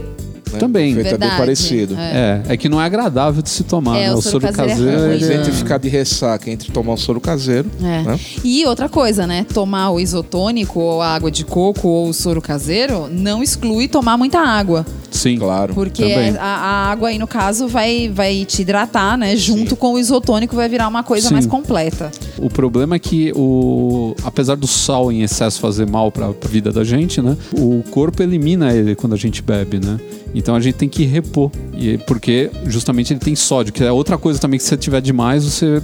Né? 0.52 0.58
Também. 0.58 0.88
O 0.94 1.00
efeito 1.00 1.06
é 1.08 1.10
bem 1.10 1.28
Verdade. 1.28 1.36
parecido. 1.38 1.94
É. 1.96 2.42
É, 2.48 2.52
é 2.54 2.56
que 2.56 2.68
não 2.68 2.80
é 2.80 2.84
agradável 2.84 3.42
de 3.42 3.50
se 3.50 3.64
tomar, 3.64 3.98
É, 3.98 4.08
né? 4.08 4.14
o 4.14 4.22
soro 4.22 4.46
caseiro 4.52 4.88
é 4.90 4.96
ruim. 4.96 5.08
Mas 5.20 5.28
É. 5.30 5.34
entre 5.34 5.52
ficar 5.52 5.78
de 5.78 5.88
ressaca, 5.88 6.50
entre 6.50 6.70
tomar 6.72 6.94
o 6.94 6.96
soro 6.96 7.20
caseiro, 7.20 7.70
É. 7.80 8.02
né? 8.02 8.20
E 8.44 8.64
outra 8.66 8.88
coisa, 8.88 9.26
né? 9.26 9.44
Tomar 9.52 9.90
o 9.90 10.00
isotônico, 10.00 10.78
ou 10.80 11.02
a 11.02 11.08
água 11.08 11.30
de 11.30 11.44
coco, 11.44 11.88
ou 11.88 12.08
o 12.08 12.14
soro 12.14 12.40
caseiro, 12.40 13.08
não 13.10 13.42
exclui 13.42 13.88
tomar 13.88 14.16
muita 14.16 14.38
água. 14.40 14.86
Sim. 15.10 15.38
Claro. 15.38 15.74
Porque 15.74 16.04
a, 16.38 16.44
a 16.44 16.90
água 16.90 17.08
aí, 17.08 17.18
no 17.18 17.26
caso, 17.26 17.66
vai, 17.68 18.10
vai 18.12 18.44
te 18.44 18.62
hidratar, 18.62 19.16
né? 19.16 19.34
Junto 19.36 19.74
com 19.76 19.94
o 19.94 19.98
isotônico 19.98 20.54
vai 20.54 20.68
virar 20.68 20.88
uma 20.88 21.02
coisa 21.02 21.28
Sim. 21.28 21.34
mais 21.34 21.46
completa. 21.46 22.10
O 22.38 22.48
problema 22.50 22.96
é 22.96 22.98
que, 22.98 23.32
o, 23.34 24.14
apesar 24.24 24.56
do 24.56 24.66
sal 24.66 25.10
em 25.10 25.22
excesso 25.22 25.58
fazer 25.60 25.88
mal 25.88 26.12
para 26.12 26.26
a 26.26 26.48
vida 26.48 26.70
da 26.70 26.84
gente, 26.84 27.20
né? 27.22 27.36
O 27.52 27.82
corpo 27.90 28.22
elimina 28.22 28.72
ele 28.74 28.94
quando 28.94 29.14
a 29.14 29.16
gente 29.16 29.40
bebe, 29.42 29.78
né? 29.84 29.98
Então 30.38 30.54
a 30.54 30.60
gente 30.60 30.74
tem 30.74 30.88
que 30.88 31.04
repor. 31.04 31.50
E, 31.76 31.96
porque 31.98 32.50
justamente 32.66 33.12
ele 33.12 33.20
tem 33.20 33.34
sódio, 33.34 33.72
que 33.72 33.82
é 33.82 33.90
outra 33.90 34.18
coisa 34.18 34.38
também 34.38 34.58
que 34.58 34.62
se 34.64 34.68
você 34.70 34.76
tiver 34.76 35.00
demais, 35.00 35.44
você 35.44 35.76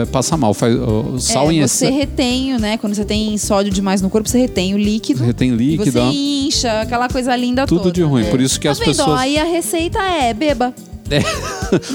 é, 0.00 0.04
passa 0.06 0.36
mal. 0.36 0.54
Faz, 0.54 0.74
o 0.74 1.18
sal 1.18 1.50
é, 1.50 1.54
em 1.54 1.60
você 1.60 1.86
excesso. 1.86 1.92
retém, 1.98 2.58
né? 2.58 2.78
Quando 2.78 2.94
você 2.94 3.04
tem 3.04 3.36
sódio 3.36 3.70
demais 3.72 4.00
no 4.00 4.08
corpo, 4.08 4.28
você 4.28 4.38
retém 4.38 4.74
o 4.74 4.78
líquido. 4.78 5.22
Retém 5.22 5.50
E 5.52 5.54
líquido. 5.56 5.92
você 5.92 6.00
incha, 6.00 6.80
aquela 6.80 7.08
coisa 7.08 7.34
linda 7.36 7.66
Tudo 7.66 7.82
toda. 7.82 7.92
de 7.92 8.02
ruim. 8.02 8.24
Por 8.24 8.40
isso 8.40 8.58
que 8.58 8.66
Tá 8.66 8.72
as 8.72 8.78
vendo? 8.78 8.88
pessoas. 8.88 9.20
Aí 9.20 9.38
a 9.38 9.44
receita 9.44 9.98
é 10.02 10.32
beba. 10.32 10.72
Né? 11.08 11.22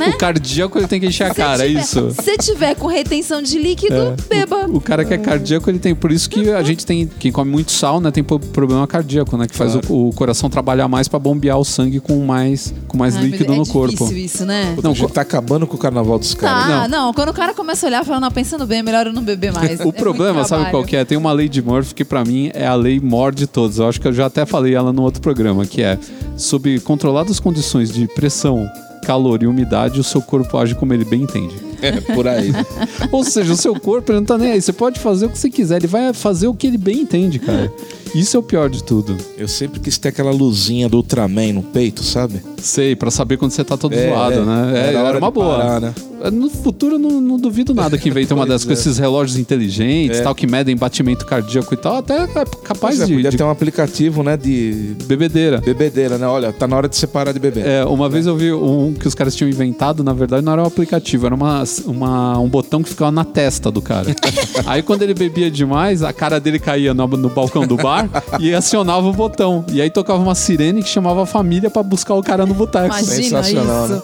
O 0.09 0.17
cardíaco 0.17 0.77
ele 0.77 0.87
tem 0.87 0.99
que 0.99 1.07
encher 1.07 1.25
a 1.25 1.29
Se 1.29 1.35
cara, 1.35 1.65
é 1.65 1.67
tiver- 1.67 1.81
isso. 1.81 2.11
Se 2.21 2.37
tiver 2.37 2.75
com 2.75 2.87
retenção 2.87 3.41
de 3.41 3.57
líquido, 3.57 3.95
É. 3.95 4.15
beba. 4.29 4.65
O 4.67 4.79
cara 4.81 5.03
que 5.05 5.13
é 5.13 5.17
cardíaco, 5.17 5.69
ele 5.69 5.79
tem. 5.79 5.95
Por 5.95 6.11
isso 6.11 6.29
que 6.29 6.49
a 6.51 6.61
gente 6.63 6.85
tem. 6.85 7.07
Quem 7.19 7.31
come 7.31 7.49
muito 7.51 7.71
sal, 7.71 7.99
né? 7.99 8.11
Tem 8.11 8.23
problema 8.23 8.85
cardíaco, 8.87 9.35
né? 9.37 9.47
Que 9.47 9.55
faz 9.55 9.71
Claro. 9.73 9.87
o, 9.93 10.09
o 10.09 10.13
coração 10.13 10.49
trabalhar 10.49 10.87
mais 10.87 11.07
para 11.07 11.19
bombear 11.19 11.57
o 11.57 11.63
sangue 11.65 11.99
com 11.99 12.17
mais, 12.25 12.73
com 12.87 12.97
mais 12.97 13.15
Ai, 13.15 13.23
líquido 13.25 13.53
é 13.53 13.55
no 13.55 13.65
corpo. 13.65 13.91
difícil 14.05 14.17
isso, 14.17 14.45
né? 14.45 14.75
A 14.83 14.87
gente 14.93 15.07
tá 15.11 15.21
acabando 15.21 15.65
com 15.65 15.75
o 15.75 15.79
carnaval 15.79 16.19
dos 16.19 16.33
caras. 16.33 16.67
Tá, 16.67 16.87
não. 16.87 17.13
quando 17.13 17.29
o 17.29 17.33
cara 17.33 17.53
começa 17.53 17.85
a 17.85 17.87
olhar 17.89 18.03
e 18.03 18.05
fala, 18.05 18.19
não, 18.19 18.31
pensando 18.31 18.65
bem, 18.65 18.79
é 18.79 18.83
melhor 18.83 19.07
eu 19.07 19.13
não 19.13 19.23
beber 19.23 19.51
mais. 19.51 19.79
O 19.83 19.91
problema, 19.91 20.43
sabe 20.45 20.69
qual 20.71 20.83
que 20.83 20.95
é? 20.95 21.03
Tem 21.05 21.17
uma 21.17 21.31
lei 21.31 21.47
de 21.49 21.61
Murphy 21.61 21.93
que 21.93 22.05
pra 22.05 22.23
mim 22.23 22.51
é 22.53 22.65
a 22.65 22.75
lei 22.75 22.99
maior 22.99 23.33
de 23.33 23.45
todos. 23.47 23.79
Eu 23.79 23.87
acho 23.87 23.99
que 23.99 24.07
eu 24.07 24.13
já 24.13 24.25
até 24.27 24.45
falei 24.45 24.73
ela 24.75 24.91
no 24.93 25.01
outro 25.01 25.21
programa, 25.21 25.65
que 25.65 25.81
é 25.81 25.97
sob 26.37 26.79
controladas 26.81 27.39
condições 27.39 27.91
de 27.91 28.07
pressão, 28.07 28.67
calor 29.03 29.43
e 29.43 29.47
umidade, 29.47 29.99
o 29.99 30.03
seu 30.03 30.21
corpo 30.21 30.57
age 30.57 30.73
como 30.75 30.93
ele 30.93 31.05
bem 31.05 31.21
entende. 31.23 31.55
É, 31.81 31.99
por 32.13 32.27
aí. 32.27 32.51
Ou 33.11 33.23
seja, 33.23 33.51
o 33.53 33.57
seu 33.57 33.77
corpo 33.77 34.11
ele 34.11 34.19
não 34.19 34.25
tá 34.25 34.37
nem 34.37 34.51
aí. 34.53 34.61
Você 34.61 34.71
pode 34.71 34.99
fazer 34.99 35.25
o 35.25 35.29
que 35.29 35.37
você 35.37 35.49
quiser, 35.49 35.77
ele 35.77 35.87
vai 35.87 36.13
fazer 36.13 36.47
o 36.47 36.53
que 36.53 36.65
ele 36.67 36.77
bem 36.77 37.01
entende, 37.01 37.39
cara. 37.39 37.71
Isso 38.15 38.37
é 38.37 38.39
o 38.39 38.43
pior 38.43 38.69
de 38.69 38.83
tudo. 38.83 39.17
Eu 39.37 39.47
sempre 39.47 39.79
quis 39.79 39.97
ter 39.97 40.09
aquela 40.09 40.31
luzinha 40.31 40.87
do 40.87 40.97
Ultraman 40.97 41.53
no 41.53 41.63
peito, 41.63 42.03
sabe? 42.03 42.41
Sei, 42.57 42.95
pra 42.95 43.11
saber 43.11 43.37
quando 43.37 43.51
você 43.51 43.63
tá 43.63 43.75
todo 43.75 43.93
É, 43.93 44.07
zoado, 44.09 44.39
é. 44.39 44.45
né? 44.45 44.71
É, 44.75 44.87
Era 44.93 44.99
era, 45.09 45.17
uma 45.17 45.31
boa. 45.31 45.57
parar, 45.57 45.81
né? 45.81 45.93
No 46.31 46.49
futuro, 46.49 46.95
eu 46.95 46.99
não, 46.99 47.19
não 47.21 47.37
duvido 47.37 47.73
nada 47.73 47.97
que 47.97 48.09
inventem 48.09 48.35
uma 48.35 48.45
dessas 48.47 48.63
com 48.65 48.71
é. 48.71 48.73
esses 48.73 48.97
relógios 48.97 49.37
inteligentes, 49.37 50.19
É. 50.19 50.23
tal, 50.23 50.33
que 50.33 50.47
medem 50.47 50.75
batimento 50.75 51.25
cardíaco 51.25 51.73
e 51.73 51.77
tal. 51.77 51.97
Até 51.97 52.23
é 52.23 52.27
capaz 52.63 52.99
é, 53.01 53.05
de, 53.05 53.13
podia 53.13 53.29
de 53.31 53.37
ter 53.37 53.43
um 53.43 53.49
aplicativo, 53.49 54.23
né, 54.23 54.37
de 54.37 54.95
bebedeira. 55.05 55.59
bebedeira, 55.61 56.17
né? 56.17 56.25
Olha, 56.27 56.51
tá 56.53 56.67
na 56.67 56.75
hora 56.77 56.87
de 56.87 56.95
você 56.95 57.05
parar 57.07 57.31
de 57.31 57.39
beber. 57.39 57.65
É, 57.65 57.83
uma 57.85 58.07
vez 58.07 58.25
eu 58.25 58.35
vi 58.35 58.51
um 58.53 58.93
que 58.93 59.07
os 59.07 59.13
caras 59.15 59.35
tinham 59.35 59.49
inventado, 59.49 60.03
na 60.03 60.13
verdade 60.13 60.43
não 60.45 60.53
era 60.53 60.61
um 60.63 60.65
aplicativo, 60.65 61.25
era 61.25 61.35
uma, 61.35 61.63
uma- 61.85 62.39
um 62.39 62.47
botão 62.47 62.81
que 62.81 62.89
ficava 62.89 63.11
na 63.11 63.25
testa 63.25 63.69
do 63.69 63.81
cara. 63.81 64.15
Aí 64.65 64.81
quando 64.81 65.01
ele 65.01 65.13
bebia 65.13 65.51
demais, 65.51 66.03
a 66.03 66.13
cara 66.13 66.39
dele 66.39 66.59
caía 66.59 66.93
no, 66.93 67.07
no 67.07 67.29
balcão 67.29 67.67
do 67.67 67.75
bar 67.75 68.09
e 68.39 68.53
acionava 68.53 69.07
o 69.07 69.13
botão. 69.13 69.65
E 69.71 69.81
aí 69.81 69.89
tocava 69.89 70.21
uma 70.21 70.35
sirene 70.35 70.81
que 70.81 70.89
chamava 70.89 71.23
a 71.23 71.25
família 71.25 71.69
pra 71.69 71.83
buscar 71.83 72.13
o 72.15 72.23
cara 72.23 72.45
no 72.45 72.53
boteco. 72.53 72.85
Imagina 72.85 73.43
Sensacional, 73.43 73.85
isso. 73.85 74.03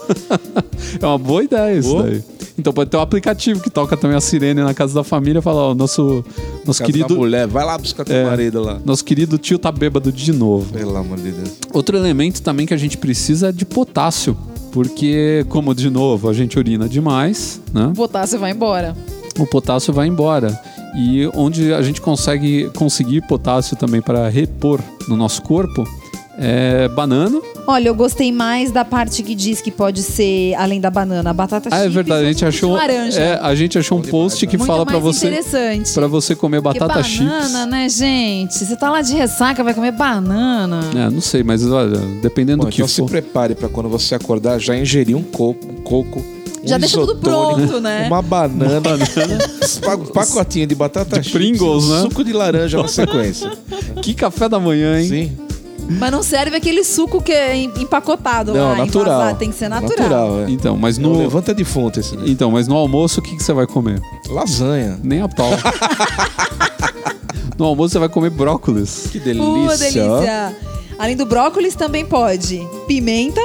É 1.01 1.05
uma 1.05 1.17
boa 1.17 1.43
ideia 1.43 1.78
isso 1.78 1.89
Boa. 1.89 2.09
Então 2.57 2.74
pode 2.74 2.89
ter 2.89 2.97
um 2.97 3.01
aplicativo 3.01 3.62
que 3.62 3.70
toca 3.70 3.95
também 3.95 4.18
a 4.18 4.22
sirene 4.22 4.62
na 4.62 4.74
casa 4.74 4.93
da 4.93 5.03
família 5.03 5.39
e 5.39 5.41
fala, 5.41 5.62
ó, 5.70 5.74
nosso, 5.76 6.24
nosso 6.66 6.84
querido... 6.84 7.16
mulher, 7.16 7.47
vai 7.47 7.66
lá 7.66 7.78
buscar 7.78 8.03
teu 8.03 8.16
É. 8.16 8.26
marido 8.26 8.62
lá. 8.62 8.80
Nosso 8.84 9.03
querido 9.05 9.38
tio 9.38 9.57
tá 9.57 9.72
bêbado 9.72 10.12
de 10.12 10.34
novo. 10.34 10.74
Pelo 10.74 10.95
amor 10.97 11.18
de 11.18 11.32
Deus. 11.32 11.51
Outro 11.74 11.95
elemento 11.97 12.41
também 12.41 12.66
que 12.66 12.74
a 12.74 12.78
gente 12.78 12.97
precisa 12.97 13.49
é 13.49 13.51
de 13.51 13.66
potássio. 13.66 14.36
Porque, 14.72 15.45
como 15.49 15.74
de 15.74 15.89
novo, 15.89 16.30
a 16.30 16.34
gente 16.34 16.57
urina 16.60 16.88
demais, 16.88 17.60
né? 17.74 17.88
O 17.88 17.93
potássio 17.93 18.38
vai 18.38 18.51
embora. 18.51 18.95
O 19.39 19.47
potássio 19.47 19.91
vai 19.93 20.07
embora. 20.07 20.60
E 20.95 21.28
onde 21.34 21.74
a 21.74 21.82
gente 21.82 22.01
consegue 22.01 22.70
conseguir 22.76 23.22
potássio 23.28 23.76
também 23.78 24.01
para 24.01 24.28
repor 24.30 24.80
no 25.07 25.16
nosso 25.16 25.41
corpo 25.41 25.88
é 26.38 26.88
banana. 26.89 27.41
Olha, 27.72 27.88
eu 27.89 27.93
gostei 27.93 28.32
mais 28.32 28.72
da 28.72 28.84
parte 28.84 29.22
que 29.22 29.36
diz 29.36 29.61
que 29.61 29.70
pode 29.70 30.01
ser, 30.01 30.55
além 30.55 30.82
da 30.82 30.89
banana, 30.89 31.30
a 31.30 31.34
batata 31.34 31.70
Ah, 31.72 31.78
é 31.78 31.82
chips 31.82 31.93
verdade, 31.93 32.26
a 32.26 32.28
gente 32.28 32.43
achou, 32.43 32.74
laranja. 32.74 33.20
é, 33.22 33.39
a 33.39 33.53
gente 33.53 33.78
achou 33.78 33.99
um 33.99 34.01
post 34.01 34.39
demais, 34.39 34.49
que 34.51 34.57
né? 34.57 34.65
fala 34.65 34.84
para 34.88 34.93
mais 34.99 35.03
você 35.03 35.28
interessante. 35.28 35.93
para 35.93 36.07
você 36.07 36.36
comer 36.36 36.63
Porque 36.63 36.80
batata 36.80 37.03
chips. 37.03 37.28
banana, 37.28 37.65
né, 37.67 37.88
gente? 37.88 38.55
Você 38.57 38.76
tá 38.76 38.89
lá 38.89 39.03
de 39.03 39.13
ressaca, 39.13 39.63
vai 39.63 39.76
comer 39.76 39.91
banana. 39.91 40.80
É, 40.95 41.11
não 41.11 41.22
sei, 41.22 41.43
mas 41.43 41.63
olha, 41.63 41.99
dependendo 42.24 42.63
Bom, 42.63 42.65
do 42.65 42.72
que 42.72 42.78
então 42.78 42.88
se 42.88 43.01
for. 43.01 43.07
prepare 43.07 43.53
pra 43.53 43.70
quando 43.70 43.88
você 43.88 44.15
acordar 44.15 44.57
já 44.57 44.76
ingerir 44.76 45.15
um 45.15 45.22
coco, 45.22 45.63
um 45.72 45.76
coco 45.84 46.26
um 46.63 46.67
Já 46.67 46.80
deixa 46.80 46.97
tudo 46.97 47.11
isotônico, 47.13 47.67
pronto, 47.67 47.82
né? 47.82 48.07
Uma 48.07 48.22
banana, 48.24 48.82
um 49.95 50.05
pacotinho 50.11 50.65
de 50.65 50.74
batata 50.74 51.20
De 51.20 51.30
chips, 51.30 51.32
Pringles, 51.32 51.88
né? 51.88 52.01
suco 52.01 52.24
de 52.24 52.34
laranja 52.34 52.82
na 52.82 52.88
sequência. 52.88 53.51
Que 54.01 54.15
café 54.15 54.49
da 54.49 54.59
manhã, 54.59 54.99
hein? 54.99 55.07
Sim. 55.07 55.49
Mas 55.90 56.12
não 56.12 56.22
serve 56.22 56.56
aquele 56.56 56.84
suco 56.84 57.22
que 57.22 57.32
é 57.32 57.56
em- 57.56 57.72
empacotado 57.80 58.54
Não, 58.54 58.70
lá, 58.70 58.76
natural. 58.78 59.16
envasado. 59.16 59.40
Tem 59.40 59.50
que 59.50 59.56
ser 59.56 59.70
natural. 59.70 59.98
Natural, 60.10 60.40
é. 60.42 60.52
Então, 60.52 60.78
mas 60.78 60.98
Não 60.98 61.12
no 61.14 61.20
levanta 61.20 61.54
defunto 61.54 62.00
esse 62.00 62.16
daí. 62.16 62.32
Então, 62.32 62.52
mas 62.52 62.68
no 62.68 62.76
almoço 62.76 63.20
o 63.20 63.24
que, 63.24 63.36
que 63.36 63.44
você 63.44 63.54
vai 63.54 63.66
comer? 63.66 64.00
Lasanha. 64.28 65.00
Nem 65.04 65.22
a 65.22 65.28
pau. 65.28 65.50
no 67.58 67.66
almoço 67.66 67.94
você 67.94 68.00
vai 68.00 68.10
comer 68.10 68.30
brócolis. 68.30 69.08
Que 69.12 69.20
delícia. 69.20 69.78
delícia. 69.78 70.56
Além 70.98 71.16
do 71.16 71.26
brócolis 71.26 71.76
também 71.76 72.06
pode 72.06 72.66
pimenta. 72.88 73.42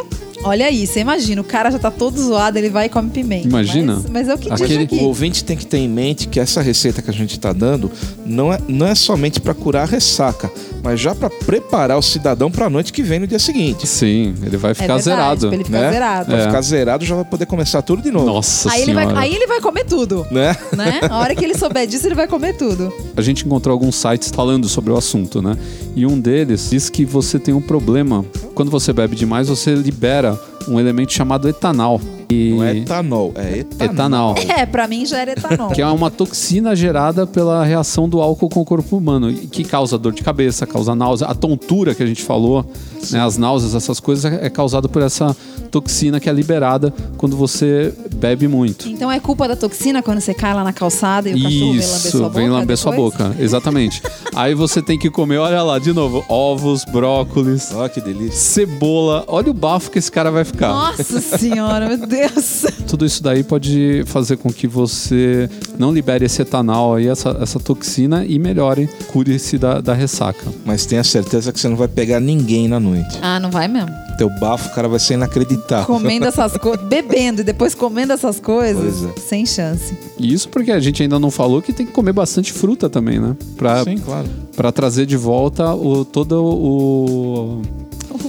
Olha 0.47 0.67
aí, 0.67 0.87
você 0.87 1.01
imagina, 1.01 1.41
o 1.41 1.45
cara 1.45 1.71
já 1.71 1.79
tá 1.79 1.91
todo 1.91 2.21
zoado, 2.21 2.59
ele 2.59 2.69
vai 2.69 2.87
e 2.87 2.89
come 2.91 3.09
pimenta. 3.09 3.49
Imagina. 3.49 3.95
Mas, 3.95 4.11
mas 4.11 4.29
é 4.29 4.35
o 4.35 4.39
que 4.39 4.51
diz 4.51 4.61
Aquele- 4.61 4.85
aqui. 4.85 4.97
O 4.97 5.05
ouvinte 5.05 5.43
tem 5.43 5.57
que 5.57 5.65
ter 5.65 5.79
em 5.79 5.89
mente 5.89 6.29
que 6.29 6.39
essa 6.39 6.61
receita 6.61 7.01
que 7.01 7.09
a 7.09 7.13
gente 7.15 7.33
está 7.33 7.51
dando 7.53 7.91
não 8.27 8.53
é, 8.53 8.59
não 8.69 8.87
é 8.87 8.95
somente 8.95 9.41
para 9.41 9.55
curar 9.55 9.85
a 9.85 9.87
ressaca, 9.87 10.51
mas 10.85 11.01
já 11.01 11.14
para 11.14 11.30
preparar 11.30 11.99
o 11.99 12.03
cidadão 12.03 12.51
para 12.51 12.66
a 12.66 12.70
noite 12.70 12.93
que 12.93 13.03
vem 13.03 13.18
no 13.18 13.26
dia 13.26 13.39
seguinte. 13.39 13.87
Sim, 13.87 14.35
ele 14.45 14.57
vai 14.59 14.72
É 14.72 14.74
ficar 14.74 14.99
verdade, 14.99 15.03
zerado. 15.41 15.55
ele 15.55 15.64
ficar 15.64 15.80
né? 15.80 15.91
zerado. 15.93 16.26
Pra 16.26 16.37
É. 16.39 16.47
ficar 16.47 16.61
zerado 16.61 17.05
já 17.07 17.14
vai 17.14 17.24
poder 17.24 17.47
começar 17.47 17.80
tudo 17.82 18.03
de 18.03 18.11
novo. 18.11 18.26
Nossa 18.26 18.70
Aí 18.70 18.82
ele, 18.82 18.93
vai, 18.93 19.05
senhora. 19.05 19.20
aí 19.22 19.35
ele 19.35 19.47
vai 19.47 19.61
comer 19.61 19.85
tudo, 19.85 20.26
Né? 20.30 20.55
né? 20.76 21.01
A 21.11 21.18
hora 21.18 21.35
que 21.35 21.43
ele 21.43 21.55
souber 21.57 21.87
disso, 21.87 22.07
ele 22.07 22.14
vai 22.14 22.28
comer 22.28 22.55
tudo. 22.57 22.93
A 23.16 23.22
gente 23.22 23.47
encontrou 23.47 23.72
alguns 23.72 23.95
sites 23.97 24.30
falando 24.30 24.68
sobre 24.68 24.93
o 24.93 24.97
assunto, 24.97 25.41
né? 25.41 25.57
E 25.97 26.05
um 26.05 26.20
deles 26.20 26.68
diz 26.70 26.91
que 26.91 27.05
você 27.05 27.39
tem 27.39 27.55
um 27.55 27.62
problema. 27.62 28.22
Quando 28.55 28.70
você 28.70 28.93
bebe 28.93 29.16
demais, 29.16 29.49
você 29.49 29.74
libera 29.74 30.39
um 30.68 30.78
elemento 30.78 31.12
chamado 31.12 31.49
etanol. 31.49 32.01
E... 32.35 32.51
Não 32.51 32.64
é 32.64 32.76
etanol, 32.78 33.32
é 33.37 33.59
etanol. 33.59 33.95
Etanol. 33.95 34.35
É, 34.59 34.66
pra 34.66 34.89
mim 34.89 35.07
já 35.07 35.18
era 35.18 35.32
etanol. 35.32 35.70
Que 35.70 35.80
é 35.82 35.87
uma 35.87 36.11
toxina 36.11 36.74
gerada 36.74 37.26
pela 37.26 37.64
reação 37.64 38.09
do 38.09 38.20
álcool 38.20 38.49
com 38.49 38.61
o 38.61 38.64
corpo 38.64 38.97
humano, 38.97 39.32
que 39.32 39.64
causa 39.64 39.97
dor 39.99 40.12
de 40.12 40.22
cabeça, 40.22 40.66
causa 40.66 40.95
náusea. 40.95 41.26
A 41.26 41.35
tontura 41.35 41.95
que 41.95 42.03
a 42.03 42.07
gente 42.07 42.22
falou, 42.22 42.64
né, 43.11 43.20
as 43.20 43.37
náuseas, 43.37 43.74
essas 43.74 44.01
coisas, 44.01 44.24
é 44.32 44.51
causada 44.51 44.89
por 44.89 45.03
essa 45.03 45.37
toxina 45.70 46.20
que 46.20 46.28
é 46.28 46.32
liberada 46.32 46.93
quando 47.16 47.37
você 47.37 47.93
bebe 48.14 48.47
muito. 48.47 48.89
Então 48.89 49.11
é 49.11 49.18
culpa 49.18 49.49
da 49.49 49.57
toxina 49.57 50.03
quando 50.03 50.20
você 50.20 50.32
cai 50.32 50.55
lá 50.55 50.62
na 50.62 50.72
calçada 50.72 51.28
e 51.28 51.35
o 51.35 51.43
cachorro 51.43 51.72
vem 51.72 51.80
lamber 51.80 51.82
sua 51.82 52.09
Isso, 52.09 52.18
boca? 52.18 52.30
vem 52.30 52.49
lamber 52.51 52.76
sua 52.76 52.93
boca, 52.93 53.37
exatamente. 53.39 54.03
Aí 54.35 54.55
você 54.55 54.80
tem 54.80 54.99
que 54.99 55.11
comer, 55.11 55.39
olha 55.39 55.62
lá, 55.62 55.78
de 55.78 55.93
novo, 55.93 56.24
ovos, 56.28 56.85
brócolis, 56.85 57.72
Ó, 57.74 57.89
que 57.89 58.01
delícia. 58.01 58.32
cebola. 58.32 59.24
Olha 59.26 59.51
o 59.51 59.55
bafo 59.55 59.91
que 59.91 59.99
esse 59.99 60.11
cara 60.11 60.30
vai 60.30 60.45
ficar. 60.45 60.68
Nossa 60.68 61.20
senhora, 61.20 61.89
meu 61.89 62.07
Deus. 62.07 62.24
Tudo 62.89 63.05
isso 63.05 63.22
daí 63.22 63.43
pode 63.43 64.05
fazer 64.07 64.37
com 64.37 64.53
que 64.53 64.66
você 64.66 65.49
não 65.79 65.93
libere 65.93 66.25
esse 66.25 66.43
etanol 66.43 66.95
aí, 66.95 67.09
essa, 67.09 67.37
essa 67.41 67.59
toxina, 67.59 68.25
e 68.25 68.39
melhore, 68.39 68.89
cure-se 69.09 69.59
da, 69.59 69.81
da 69.81 69.95
ressaca. 69.95 70.47
Mas 70.64 70.87
tenha 70.87 71.03
certeza 71.03 71.53
que 71.53 71.59
você 71.59 71.68
não 71.68 71.77
vai 71.77 71.89
pegar 71.89 72.20
ninguém 72.20 72.68
na 72.68 72.79
noite. 72.79 73.18
Ah, 73.20 73.41
não 73.41 73.51
vai 73.51 73.68
mesmo. 73.68 73.91
Teu 74.16 74.31
bafo, 74.39 74.72
cara, 74.75 74.89
vai 74.89 75.01
ser 75.01 75.14
inacreditável. 75.14 75.87
Comendo 75.87 76.27
essas 76.27 76.57
coisas, 76.57 76.85
bebendo 76.87 77.41
e 77.41 77.45
depois 77.45 77.75
comendo 77.75 78.12
essas 78.12 78.39
coisas, 78.39 79.05
é. 79.05 79.20
sem 79.20 79.45
chance. 79.45 79.97
E 80.18 80.33
isso 80.33 80.49
porque 80.49 80.70
a 80.70 80.79
gente 80.79 81.03
ainda 81.03 81.18
não 81.18 81.31
falou 81.31 81.61
que 81.61 81.72
tem 81.72 81.85
que 81.85 81.93
comer 81.93 82.12
bastante 82.12 82.53
fruta 82.53 82.89
também, 82.89 83.18
né? 83.18 83.37
Pra, 83.57 83.83
Sim, 83.83 83.99
claro. 83.99 84.29
pra 84.55 84.70
trazer 84.70 85.07
de 85.07 85.16
volta 85.16 85.75
o, 85.75 86.05
todo 86.05 86.45
o. 86.45 87.62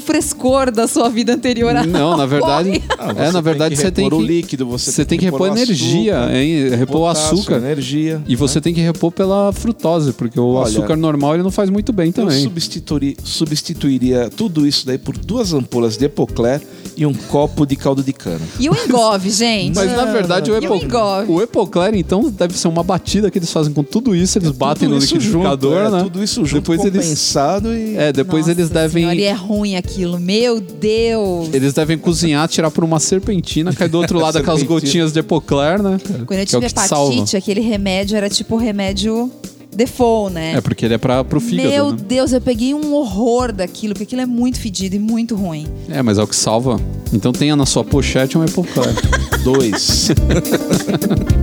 O 0.05 0.07
frescor 0.07 0.69
da 0.71 0.87
sua 0.87 1.09
vida 1.09 1.33
anterior. 1.33 1.75
a- 1.75 1.83
Não, 1.85 2.15
na 2.15 2.25
verdade. 2.27 2.81
Ah, 2.97 3.11
é, 3.17 3.31
na 3.31 3.41
verdade 3.41 3.75
você 3.75 3.89
tem 3.91 4.05
repor 4.05 4.19
que. 4.19 4.23
o 4.25 4.27
líquido, 4.27 4.65
você, 4.67 4.91
Você 4.91 5.03
tem 5.03 5.17
que 5.17 5.25
repor 5.25 5.41
o 5.41 5.47
energia, 5.47 6.19
açúcar, 6.19 6.35
hein? 6.35 6.69
repor 6.75 7.01
o 7.01 7.07
açúcar. 7.07 7.55
energia. 7.57 8.21
E 8.27 8.35
você 8.35 8.61
tem 8.61 8.73
que 8.73 8.81
repor 8.81 9.11
pela 9.11 9.51
frutose, 9.51 10.13
porque 10.13 10.39
o 10.39 10.53
Olha, 10.53 10.67
açúcar 10.67 10.95
normal 10.95 11.33
ele 11.33 11.43
não 11.43 11.49
faz 11.51 11.69
muito 11.71 11.91
bem 11.91 12.07
Eu 12.07 12.13
também. 12.13 12.43
substituiria, 12.43 13.15
substituiria 13.23 14.29
tudo 14.35 14.67
isso 14.67 14.85
daí 14.85 14.97
por 14.97 15.17
duas 15.17 15.53
ampolas 15.53 15.97
de 15.97 16.05
Epocler 16.05 16.61
e 16.97 17.05
um 17.05 17.13
copo 17.13 17.65
de 17.65 17.75
caldo 17.75 18.03
de 18.03 18.13
cana. 18.13 18.41
E 18.59 18.69
o 18.69 18.75
engove, 18.75 19.29
gente? 19.31 19.75
Mas 19.75 19.91
na 19.91 20.05
verdade 20.05 20.51
o, 20.51 20.53
o 20.53 20.57
Epo, 20.57 20.75
engove? 20.75 21.31
o 21.31 21.41
Epocler, 21.41 21.95
então, 21.95 22.29
deve 22.29 22.57
ser 22.57 22.67
uma 22.67 22.83
batida 22.83 23.29
que 23.31 23.37
eles 23.37 23.51
fazem 23.51 23.73
com 23.73 23.83
tudo 23.83 24.15
isso, 24.15 24.37
eles 24.37 24.51
batem 24.51 24.87
Tudo 24.87 24.97
no 24.99 25.03
isso 25.03 25.13
liquidificador, 25.15 25.83
junto, 25.83 25.87
é, 25.95 25.97
né? 25.97 26.03
Tudo 26.03 26.23
isso 26.23 26.45
junto, 26.45 26.61
Depois 26.61 26.85
eles, 26.85 27.01
compensado 27.01 27.73
e... 27.73 27.97
é, 27.97 28.13
depois 28.13 28.47
Nossa 28.47 28.51
eles 28.59 28.69
devem 28.69 29.03
Senhora, 29.03 29.15
e 29.15 29.23
é 29.23 29.33
ruim 29.33 29.75
aquilo. 29.95 30.19
Meu 30.19 30.59
Deus. 30.59 31.49
eles 31.53 31.73
devem 31.73 31.97
cozinhar, 31.97 32.47
tirar 32.47 32.69
por 32.69 32.83
uma 32.83 32.99
serpentina, 32.99 33.73
cai 33.73 33.87
do 33.87 33.97
outro 33.97 34.19
lado 34.19 34.37
aquelas 34.37 34.61
gotinhas 34.63 35.11
de 35.13 35.19
Epocler, 35.19 35.81
né? 35.81 35.97
Quando 36.25 36.39
eu 36.39 36.45
Que 36.45 36.55
é 36.55 36.57
o 36.57 36.61
tive 36.61 36.67
que 36.67 36.73
te 36.73 36.87
salva. 36.87 37.13
hepatite, 37.13 37.37
aquele 37.37 37.61
remédio 37.61 38.17
era 38.17 38.29
tipo 38.29 38.57
remédio 38.57 39.31
default, 39.73 40.33
né? 40.33 40.53
É 40.55 40.61
porque 40.61 40.85
ele 40.85 40.93
é 40.93 40.97
pra, 40.97 41.23
pro 41.23 41.39
fígado, 41.39 41.69
Meu 41.69 41.91
né? 41.91 41.97
Deus, 42.07 42.31
eu 42.31 42.39
peguei 42.41 42.73
um 42.73 42.93
horror 42.93 43.51
daquilo, 43.51 43.93
porque 43.93 44.03
aquilo 44.03 44.21
é 44.21 44.25
muito 44.25 44.59
fedido 44.59 44.95
e 44.95 44.99
muito 44.99 45.35
ruim. 45.35 45.67
É, 45.89 46.01
mas 46.01 46.17
é 46.17 46.23
o 46.23 46.27
que 46.27 46.35
salva. 46.35 46.79
Então 47.13 47.31
tenha 47.31 47.55
na 47.55 47.65
sua 47.65 47.83
pochete 47.83 48.37
um 48.37 48.43
Epocler. 48.43 48.93
Dois. 49.43 50.07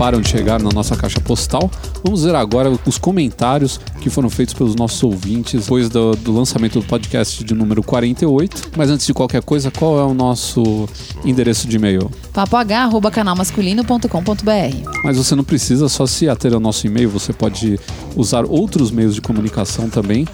param 0.00 0.20
de 0.22 0.30
chegar 0.30 0.58
na 0.58 0.70
nossa 0.70 0.96
caixa 0.96 1.20
postal. 1.20 1.70
Vamos 2.02 2.24
ver 2.24 2.34
agora 2.34 2.72
os 2.86 2.96
comentários 2.96 3.78
que 4.00 4.08
foram 4.08 4.30
feitos 4.30 4.54
pelos 4.54 4.74
nossos 4.74 5.02
ouvintes 5.02 5.60
depois 5.60 5.90
do, 5.90 6.16
do 6.16 6.32
lançamento 6.32 6.80
do 6.80 6.86
podcast 6.86 7.44
de 7.44 7.52
número 7.52 7.82
48. 7.82 8.70
Mas 8.74 8.88
antes 8.88 9.06
de 9.06 9.12
qualquer 9.12 9.42
coisa, 9.42 9.70
qual 9.70 10.00
é 10.00 10.02
o 10.02 10.14
nosso 10.14 10.88
endereço 11.22 11.68
de 11.68 11.76
e-mail? 11.76 12.10
papoh.canalmasculino.com.br 12.32 14.90
Mas 15.04 15.18
você 15.18 15.34
não 15.34 15.44
precisa 15.44 15.86
só 15.86 16.06
se 16.06 16.30
ater 16.30 16.54
ao 16.54 16.60
nosso 16.60 16.86
e-mail, 16.86 17.10
você 17.10 17.34
pode 17.34 17.78
usar 18.16 18.46
outros 18.46 18.90
meios 18.90 19.14
de 19.14 19.20
comunicação 19.20 19.90
também 19.90 20.26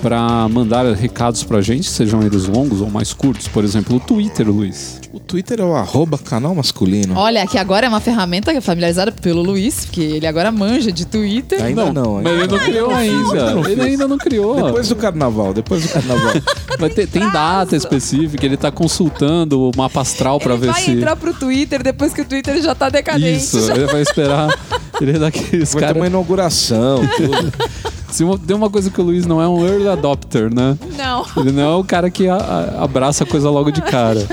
para 0.00 0.48
mandar 0.48 0.84
recados 0.94 1.42
pra 1.42 1.60
gente, 1.60 1.88
sejam 1.88 2.22
eles 2.22 2.46
longos 2.46 2.80
ou 2.80 2.90
mais 2.90 3.12
curtos. 3.12 3.48
Por 3.48 3.64
exemplo, 3.64 3.96
o 3.96 4.00
Twitter, 4.00 4.48
Luiz. 4.48 5.00
o 5.12 5.18
Twitter 5.20 5.60
é 5.60 5.64
o 5.64 5.74
arroba 5.74 6.18
canal 6.18 6.54
masculino. 6.54 7.14
Olha, 7.16 7.46
que 7.46 7.56
agora 7.58 7.86
é 7.86 7.88
uma 7.88 8.00
ferramenta 8.00 8.58
familiarizada 8.60 9.10
pelo 9.12 9.42
Luiz, 9.42 9.86
porque 9.86 10.00
ele 10.02 10.26
agora 10.26 10.50
manja 10.52 10.92
de 10.92 11.06
Twitter. 11.06 11.62
Ainda 11.62 11.92
não, 11.92 12.20
Mas 12.22 12.32
ele 12.32 12.46
não 12.46 12.58
criou 12.58 12.90
ainda. 12.90 13.70
Ele 13.70 13.80
ainda 13.82 14.08
não 14.08 14.18
criou. 14.18 14.62
Depois 14.62 14.88
do 14.88 14.96
carnaval, 14.96 15.54
depois 15.54 15.82
do 15.82 15.88
carnaval. 15.88 16.32
Vai 16.78 16.90
ter- 16.90 17.06
tem 17.06 17.30
data 17.30 17.76
específica, 17.76 18.44
ele 18.44 18.56
tá 18.56 18.70
consultando 18.70 19.68
o 19.68 19.70
mapa 19.76 20.00
astral 20.00 20.38
pra 20.40 20.54
ele 20.54 20.66
ver 20.66 20.72
vai 20.72 20.82
se. 20.82 20.90
entrar 20.90 21.14
pro 21.16 21.32
Twitter 21.32 21.82
depois 21.82 22.12
que 22.12 22.20
o 22.20 22.24
Twitter 22.24 22.60
já 22.60 22.74
tá 22.74 22.88
decadente. 22.88 23.36
Isso, 23.38 23.64
já. 23.66 23.74
ele 23.74 23.86
vai 23.86 24.02
esperar. 24.02 24.52
Ele 25.00 25.12
é 25.16 25.18
daqueles 25.18 25.72
Vai 25.72 25.86
ter 25.86 25.96
uma 25.96 26.06
inauguração, 26.06 27.00
tudo. 27.16 27.52
Se 28.14 28.22
uma- 28.22 28.38
Tem 28.38 28.54
uma 28.54 28.70
coisa 28.70 28.90
que 28.90 29.00
o 29.00 29.04
Luiz 29.04 29.26
não 29.26 29.42
é 29.42 29.48
um 29.48 29.66
early 29.66 29.88
adopter, 29.88 30.52
né? 30.54 30.78
Não. 30.96 31.26
Ele 31.36 31.50
não 31.50 31.62
é 31.62 31.74
o 31.76 31.82
cara 31.82 32.08
que 32.08 32.28
a- 32.28 32.36
a- 32.36 32.84
abraça 32.84 33.24
a 33.24 33.26
coisa 33.26 33.50
logo 33.50 33.72
de 33.72 33.82
cara. 33.82 34.24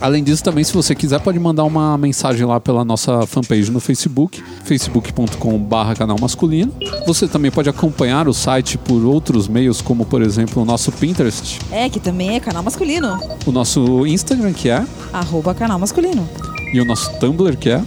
Além 0.00 0.22
disso, 0.22 0.44
também, 0.44 0.62
se 0.62 0.72
você 0.72 0.94
quiser, 0.94 1.18
pode 1.20 1.36
mandar 1.40 1.64
uma 1.64 1.98
mensagem 1.98 2.46
lá 2.46 2.60
pela 2.60 2.84
nossa 2.84 3.26
fanpage 3.26 3.72
no 3.72 3.80
Facebook, 3.80 4.40
facebook.com.br 4.62 5.94
canal 5.98 6.16
masculino. 6.20 6.72
Você 7.06 7.26
também 7.26 7.50
pode 7.50 7.68
acompanhar 7.68 8.28
o 8.28 8.32
site 8.34 8.78
por 8.78 9.04
outros 9.04 9.48
meios, 9.48 9.80
como 9.80 10.04
por 10.04 10.22
exemplo 10.22 10.62
o 10.62 10.64
nosso 10.64 10.92
Pinterest, 10.92 11.58
É, 11.72 11.88
que 11.88 11.98
também 11.98 12.36
é 12.36 12.40
canal 12.40 12.62
masculino. 12.62 13.18
o 13.46 13.50
nosso 13.50 14.06
Instagram, 14.06 14.52
que 14.52 14.68
é, 14.68 14.84
Arroba 15.12 15.54
canal 15.54 15.78
masculino. 15.78 16.28
e 16.72 16.80
o 16.80 16.84
nosso 16.84 17.10
Tumblr, 17.18 17.56
que 17.56 17.70
é. 17.70 17.82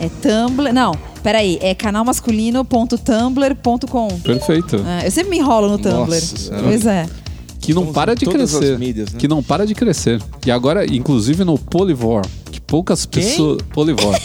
É 0.00 0.08
Tumblr. 0.08 0.72
Não, 0.72 0.92
peraí. 1.22 1.58
É 1.60 1.74
canalmasculino.tumblr.com. 1.74 4.08
Perfeito. 4.20 4.76
É, 4.86 5.06
eu 5.06 5.10
sempre 5.10 5.30
me 5.30 5.38
enrolo 5.38 5.68
no 5.68 5.78
Tumblr. 5.78 6.06
Nossa 6.14 6.36
Senhora. 6.36 6.62
Pois 6.64 6.86
é. 6.86 7.06
Que 7.60 7.74
não 7.74 7.82
Estamos 7.82 7.94
para 7.94 8.14
de 8.16 8.24
crescer. 8.26 8.72
as 8.72 8.78
mídias, 8.78 9.12
né? 9.12 9.18
Que 9.20 9.28
não 9.28 9.42
para 9.42 9.66
de 9.66 9.74
crescer. 9.74 10.22
E 10.46 10.50
agora, 10.50 10.86
inclusive 10.86 11.44
no 11.44 11.58
Polyvore, 11.58 12.26
que 12.50 12.58
poucas 12.60 13.04
Quem? 13.04 13.22
pessoas. 13.22 13.58
Polyvore. 13.72 14.18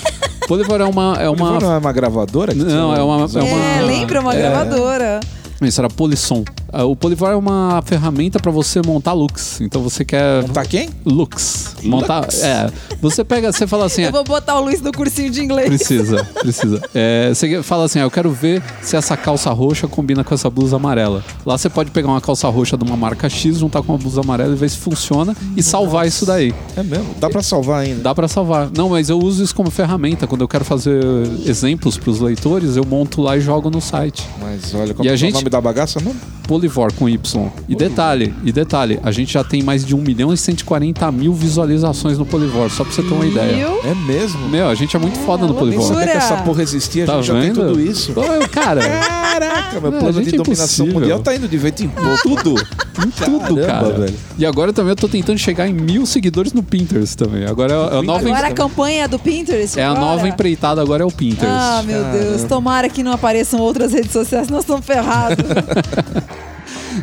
Polyvore 0.47 0.83
é 0.83 0.85
uma. 0.85 1.17
É 1.19 1.29
uma... 1.29 1.59
Não 1.59 1.73
é 1.73 1.77
uma 1.77 1.91
gravadora? 1.91 2.53
que 2.53 2.59
Não, 2.59 2.95
é 2.95 3.03
uma- 3.03 3.23
é 3.23 3.27
uma- 3.27 3.77
É, 3.77 3.81
lembra 3.81 4.21
uma 4.21 4.33
É. 4.33 4.37
gravadora. 4.37 5.19
Isso 5.61 5.81
era 5.81 5.89
Polisson. 5.89 6.45
Ah, 6.77 6.83
O 6.83 6.93
Polyvore 6.93 7.31
é 7.31 7.35
uma 7.37 7.81
ferramenta 7.85 8.37
para 8.37 8.51
você 8.51 8.81
montar 8.85 9.13
looks. 9.13 9.61
Então 9.61 9.81
você 9.81 10.03
quer. 10.03 10.41
Montar 10.41 10.65
quem? 10.65 10.89
Looks. 11.05 11.75
Montar. 11.83 12.27
É. 12.41 12.69
Você 13.01 13.23
pega, 13.23 13.49
você 13.49 13.65
fala 13.65 13.85
assim. 13.85 14.01
Eu 14.01 14.11
vou 14.11 14.25
botar 14.25 14.59
o 14.59 14.65
Luiz 14.65 14.81
no 14.81 14.91
cursinho 14.91 15.29
de 15.29 15.41
inglês. 15.41 15.69
Precisa, 15.69 16.25
precisa. 16.41 16.81
É, 16.93 17.29
você 17.33 17.63
fala 17.63 17.85
assim, 17.85 17.99
ah, 17.99 18.03
eu 18.03 18.11
quero 18.11 18.29
ver 18.29 18.61
se 18.81 18.97
essa 18.97 19.15
calça 19.15 19.49
roxa 19.51 19.87
combina 19.87 20.21
com 20.21 20.33
essa 20.33 20.49
blusa 20.49 20.75
amarela. 20.75 21.23
Lá 21.45 21.57
você 21.57 21.69
pode 21.69 21.91
pegar 21.91 22.09
uma 22.09 22.19
calça 22.19 22.49
roxa 22.49 22.77
de 22.77 22.83
uma 22.83 22.97
marca 22.97 23.29
X, 23.29 23.57
juntar 23.57 23.81
com 23.81 23.93
uma 23.93 23.97
blusa 23.97 24.19
amarela 24.19 24.51
e 24.53 24.57
ver 24.57 24.69
se 24.69 24.77
funciona 24.77 25.33
e 25.55 25.63
salvar 25.63 26.05
isso 26.05 26.25
daí. 26.25 26.53
É 26.75 26.83
mesmo? 26.83 27.15
Dá 27.21 27.29
pra 27.29 27.41
salvar 27.41 27.83
ainda. 27.83 28.01
Dá 28.01 28.13
pra 28.13 28.27
salvar. 28.27 28.69
Não, 28.75 28.89
mas 28.89 29.09
eu 29.09 29.17
uso 29.17 29.41
isso 29.41 29.55
como 29.55 29.71
ferramenta. 29.71 30.27
Quando 30.27 30.41
eu 30.41 30.47
quero 30.47 30.65
fazer 30.65 31.01
exemplos 31.45 31.97
pros 31.97 32.19
leitores, 32.19 32.75
eu 32.75 32.83
monto 32.83 33.21
lá 33.21 33.37
e 33.37 33.39
jogo 33.39 33.69
no 33.69 33.79
site. 33.79 34.27
Mas 34.41 34.73
olha, 34.75 34.93
como 34.93 35.07
E 35.07 35.09
a 35.09 35.15
é 35.15 35.29
o 35.29 35.31
nome 35.31 35.49
da 35.49 35.61
bagaça 35.61 36.01
mesmo? 36.01 36.19
Polivor 36.65 36.91
com 36.93 37.07
Y. 37.07 37.51
E 37.69 37.75
detalhe, 37.75 38.33
e 38.43 38.51
detalhe, 38.51 38.99
a 39.03 39.11
gente 39.11 39.31
já 39.33 39.43
tem 39.43 39.61
mais 39.61 39.85
de 39.85 39.95
1 39.95 40.01
milhão 40.01 40.33
e 40.33 40.37
140 40.37 41.11
mil 41.11 41.31
visualizações 41.33 42.17
no 42.17 42.25
Polivor, 42.25 42.69
só 42.71 42.83
pra 42.83 42.91
você 42.91 43.03
ter 43.03 43.13
uma 43.13 43.25
ideia. 43.25 43.67
É 43.83 43.93
mesmo? 44.07 44.49
Meu, 44.49 44.67
a 44.67 44.73
gente 44.75 44.95
é 44.95 44.99
muito 44.99 45.17
foda 45.19 45.43
no 45.45 45.49
loucura. 45.49 45.69
Nem 45.69 45.79
Polivor. 45.79 45.97
sabia 45.99 46.11
que 46.11 46.17
essa 46.17 46.37
porra 46.37 46.63
existia, 46.63 47.03
a 47.03 47.07
Tá 47.07 47.15
gente 47.17 47.25
já 47.27 47.33
tem 47.33 47.41
vendo? 47.53 47.67
tudo 47.67 47.79
isso. 47.81 48.13
Pô, 48.13 48.21
Cara, 48.51 48.81
Caraca, 48.81 49.79
meu 49.79 49.95
É, 49.95 49.99
plano 49.99 50.23
de 50.23 50.31
dominação 50.31 50.85
impossível. 50.87 50.93
mundial 51.01 51.19
tá 51.19 51.35
indo 51.35 51.47
de 51.47 51.57
vento 51.57 51.83
em 51.83 51.87
pouco. 51.89 52.21
tudo. 52.43 52.55
Em 53.05 53.09
tudo, 53.11 53.61
Caramba, 53.61 53.65
cara. 53.91 53.99
velho. 53.99 54.13
E 54.37 54.45
agora 54.45 54.71
também 54.73 54.89
eu 54.91 54.95
tô 54.95 55.07
tentando 55.07 55.37
chegar 55.37 55.67
em 55.67 55.73
mil 55.73 56.05
seguidores 56.05 56.53
no 56.53 56.63
Pinterest 56.63 57.15
também. 57.17 57.45
Agora 57.45 57.73
é 57.73 57.97
a 57.97 58.01
nova, 58.01 58.27
Agora 58.27 58.47
a 58.47 58.51
campanha 58.53 59.03
é 59.03 59.07
do 59.07 59.19
Pinterest? 59.19 59.77
é 59.79 59.83
a 59.83 59.91
agora? 59.91 60.05
nova 60.05 60.27
empreitada, 60.27 60.81
agora 60.81 61.03
é 61.03 61.05
o 61.05 61.11
Pinterest. 61.11 61.45
Ah, 61.47 61.83
meu 61.85 62.03
Deus. 62.05 62.43
Tomara 62.43 62.87
que 62.89 63.03
não 63.03 63.11
apareçam 63.11 63.59
outras 63.59 63.91
redes 63.91 64.11
sociais, 64.11 64.47
nós 64.49 64.61
estamos 64.61 64.85
ferrados. 64.85 65.45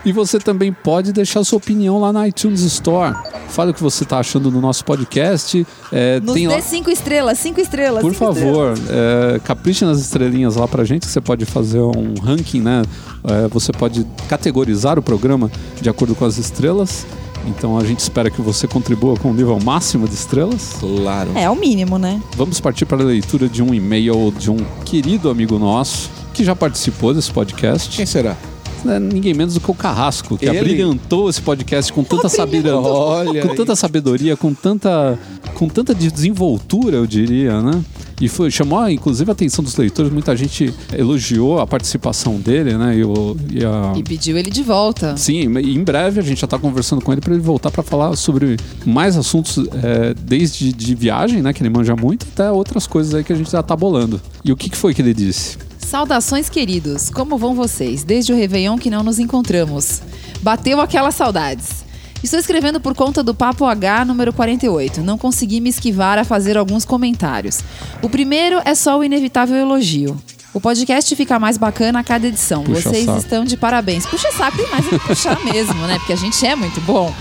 E 0.05 0.12
você 0.12 0.38
também 0.38 0.72
pode 0.72 1.12
deixar 1.12 1.45
sua 1.45 1.59
opinião 1.59 2.01
lá 2.01 2.12
na 2.12 2.28
iTunes 2.28 2.61
Store. 2.62 3.14
Fale 3.49 3.70
o 3.70 3.74
que 3.74 3.82
você 3.82 4.05
tá 4.05 4.18
achando 4.18 4.51
no 4.51 4.61
nosso 4.61 4.84
podcast. 4.84 5.66
É, 5.90 6.20
Nos 6.20 6.34
tem 6.34 6.49
lá... 6.49 6.57
dê 6.57 6.62
cinco 6.62 6.90
estrelas, 6.90 7.38
cinco 7.38 7.61
estrelas. 7.61 8.03
Por 8.03 8.12
cinco 8.12 8.24
favor, 8.24 8.74
é, 8.88 9.38
capriche 9.40 9.84
nas 9.84 9.99
estrelinhas 10.01 10.57
lá 10.57 10.66
pra 10.66 10.84
gente, 10.84 11.07
que 11.07 11.12
você 11.12 11.20
pode 11.20 11.45
fazer 11.45 11.80
um 11.80 12.14
ranking, 12.22 12.61
né? 12.61 12.82
É, 13.24 13.49
você 13.49 13.72
pode 13.72 14.07
categorizar 14.28 14.99
o 14.99 15.03
programa 15.03 15.51
de 15.80 15.88
acordo 15.88 16.14
com 16.14 16.24
as 16.24 16.38
estrelas. 16.38 17.07
Então 17.47 17.76
a 17.76 17.84
gente 17.84 17.99
espera 17.99 18.30
que 18.30 18.40
você 18.40 18.68
contribua 18.68 19.16
com 19.16 19.30
o 19.30 19.34
nível 19.34 19.59
máximo 19.61 20.07
de 20.07 20.14
estrelas. 20.14 20.76
Claro. 20.78 21.30
É, 21.34 21.43
é 21.43 21.51
o 21.51 21.57
mínimo, 21.57 21.99
né? 21.99 22.20
Vamos 22.36 22.61
partir 22.61 22.86
para 22.86 23.03
a 23.03 23.05
leitura 23.05 23.49
de 23.49 23.62
um 23.62 23.74
e-mail 23.74 24.32
de 24.38 24.51
um 24.51 24.59
querido 24.84 25.28
amigo 25.28 25.59
nosso 25.59 26.11
que 26.32 26.45
já 26.45 26.57
participou 26.57 27.12
desse 27.12 27.30
podcast. 27.30 27.97
Quem 27.97 28.07
será? 28.07 28.36
É 28.87 28.99
ninguém 28.99 29.33
menos 29.35 29.55
do 29.55 29.61
que 29.61 29.70
o 29.70 29.74
Carrasco, 29.74 30.37
que 30.37 30.45
Ele? 30.47 30.59
abrilhantou 30.59 31.28
esse 31.30 31.41
podcast 31.41 31.93
com 31.93 32.03
tanta 32.03 32.28
sabedoria, 32.28 32.76
Olha 32.76 33.43
com 33.43 33.51
aí. 33.51 33.57
tanta 33.57 33.76
sabedoria, 33.76 34.37
com 34.37 34.53
tanta, 34.53 35.18
com 35.55 35.68
tanta 35.68 35.95
desenvoltura, 35.95 36.97
eu 36.97 37.07
diria, 37.07 37.61
né? 37.62 37.80
E 38.20 38.28
foi, 38.28 38.51
chamou, 38.53 38.89
inclusive, 38.89 39.28
a 39.30 39.33
atenção 39.33 39.64
dos 39.64 39.76
leitores. 39.76 40.12
Muita 40.12 40.37
gente 40.37 40.72
elogiou 40.97 41.59
a 41.59 41.66
participação 41.66 42.37
dele, 42.37 42.76
né? 42.76 42.97
E, 42.97 43.05
o- 43.05 43.37
e 43.51 43.64
a... 43.64 43.93
E 43.97 44.03
pediu 44.05 44.37
ele 44.39 44.49
de 44.51 44.62
volta. 44.62 45.16
Sim, 45.16 45.59
e 45.59 45.74
em 45.74 45.83
breve 45.83 46.20
a 46.20 46.22
gente 46.22 46.41
já 46.41 46.45
está 46.45 46.57
conversando 46.59 47.03
com 47.03 47.11
ele 47.12 47.20
para 47.20 47.33
ele 47.35 47.43
voltar 47.43 47.70
para 47.72 47.83
falar 47.83 48.14
sobre 48.16 48.57
mais 48.87 49.16
assuntos, 49.16 49.59
é, 49.83 50.14
desde 50.20 50.72
de 50.72 50.95
viagem, 50.95 51.43
né, 51.43 51.53
que 51.53 51.62
ele 51.62 51.70
manja 51.70 51.97
muito, 51.97 52.24
até 52.33 52.49
outras 52.51 52.87
coisas 52.87 53.12
aí 53.14 53.24
que 53.24 53.33
a 53.33 53.37
gente 53.37 53.51
já 53.51 53.62
tá 53.62 53.74
bolando. 53.74 54.20
E 54.45 54.53
o 54.53 54.57
que, 54.57 54.70
que 54.70 54.76
foi 54.76 54.95
que 54.95 55.03
ele 55.03 55.14
disse? 55.14 55.59
Saudações, 55.93 56.49
queridos. 56.49 57.11
Como 57.11 57.36
vão 57.36 57.55
vocês? 57.55 58.03
Desde 58.03 58.32
o 58.32 58.34
Réveillon 58.34 58.78
que 58.78 58.88
não 58.88 59.03
nos 59.03 59.18
encontramos. 59.18 60.01
Bateu 60.40 60.80
aquelas 60.80 61.14
saudades. 61.14 61.84
Estou 62.24 62.40
escrevendo 62.40 62.80
por 62.80 62.95
conta 62.95 63.22
do 63.22 63.34
Papo 63.34 63.66
H 63.66 64.07
número 64.07 64.32
48. 64.32 65.03
Não 65.03 65.18
consegui 65.18 65.61
me 65.61 65.68
esquivar 65.68 66.16
a 66.16 66.24
fazer 66.24 66.57
alguns 66.57 66.86
comentários. 66.86 67.61
O 68.01 68.09
primeiro 68.09 68.59
é 68.64 68.74
só 68.74 68.99
o 68.99 69.05
inevitável 69.05 69.55
elogio. 69.55 70.16
O 70.55 70.61
podcast 70.61 71.16
fica 71.16 71.38
mais 71.38 71.57
bacana 71.57 72.00
a 72.00 72.05
cada 72.05 72.26
edição. 72.26 72.62
Puxa 72.62 72.90
Vocês 72.90 73.07
saco. 73.07 73.18
estão 73.18 73.44
de 73.44 73.57
parabéns. 73.57 74.05
Puxa 74.05 74.30
saco 74.32 74.61
e 74.61 74.66
mais 74.70 74.86
é 74.86 74.90
que 74.90 74.98
puxar 74.98 75.40
mesmo, 75.44 75.74
né? 75.86 75.98
Porque 75.98 76.12
a 76.12 76.16
gente 76.16 76.44
é 76.46 76.55
muito 76.55 76.78
bom. 76.82 77.12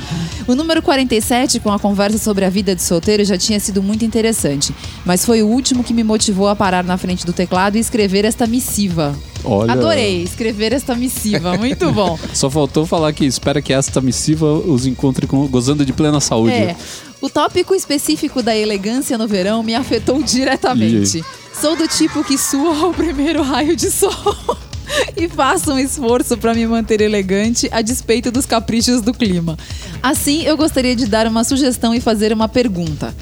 O 0.46 0.54
número 0.54 0.82
47, 0.82 1.62
com 1.62 1.72
a 1.72 1.80
conversa 1.80 2.18
sobre 2.18 2.44
a 2.44 2.50
vida 2.50 2.76
de 2.76 2.84
solteiro, 2.84 3.24
já 3.24 3.38
tinha 3.38 3.58
sido 3.58 3.82
muito 3.82 4.04
interessante. 4.04 4.76
Mas 5.06 5.24
foi 5.24 5.42
o 5.42 5.48
último 5.48 5.82
que 5.82 5.94
me 5.94 6.04
motivou 6.04 6.50
a 6.50 6.56
parar 6.58 6.84
na 6.84 6.98
frente 6.98 7.26
do 7.26 7.32
teclado 7.32 7.78
e 7.78 7.80
escrever 7.80 8.26
esta 8.26 8.46
missiva. 8.46 9.16
Olha, 9.46 9.72
Adorei 9.72 10.24
escrever 10.24 10.74
esta 10.74 10.94
missiva, 10.94 11.58
muito 11.58 11.90
bom. 11.94 12.20
Só 12.34 12.50
faltou 12.50 12.86
falar 12.86 13.14
que 13.14 13.24
espera 13.26 13.62
que 13.62 13.72
esta 13.72 14.02
missiva 14.02 14.46
os 14.46 14.86
encontre 14.86 15.26
com- 15.26 15.48
gozando 15.48 15.86
de 15.86 15.94
plena 15.94 16.20
saúde. 16.20 16.54
É. 16.54 16.76
O 17.22 17.30
tópico 17.30 17.74
específico 17.74 18.44
da 18.44 18.56
elegância 18.56 19.18
no 19.18 19.28
verão 19.28 19.64
me 19.64 19.74
afetou 19.74 20.22
diretamente. 20.22 21.24
Sou 21.60 21.76
do 21.76 21.88
tipo 21.88 22.24
que 22.24 22.38
sua 22.38 22.78
ao 22.86 22.94
primeiro 22.94 23.42
raio 23.44 23.76
de 23.76 23.90
sol. 23.90 24.12
E 25.16 25.30
faço 25.30 25.72
um 25.72 25.80
esforço 25.80 26.38
para 26.38 26.54
me 26.54 26.68
manter 26.68 27.00
elegante 27.00 27.70
a 27.72 27.82
despeito 27.82 28.30
dos 28.30 28.46
caprichos 28.46 29.02
do 29.02 29.14
clima. 29.14 29.58
Assim, 30.04 30.44
eu 30.44 30.58
gostaria 30.58 30.94
de 30.96 31.06
dar 31.06 31.28
uma 31.28 31.46
sugestão 31.46 31.96
e 31.96 32.02
fazer 32.02 32.34
uma 32.34 32.50
pergunta. 32.50 33.16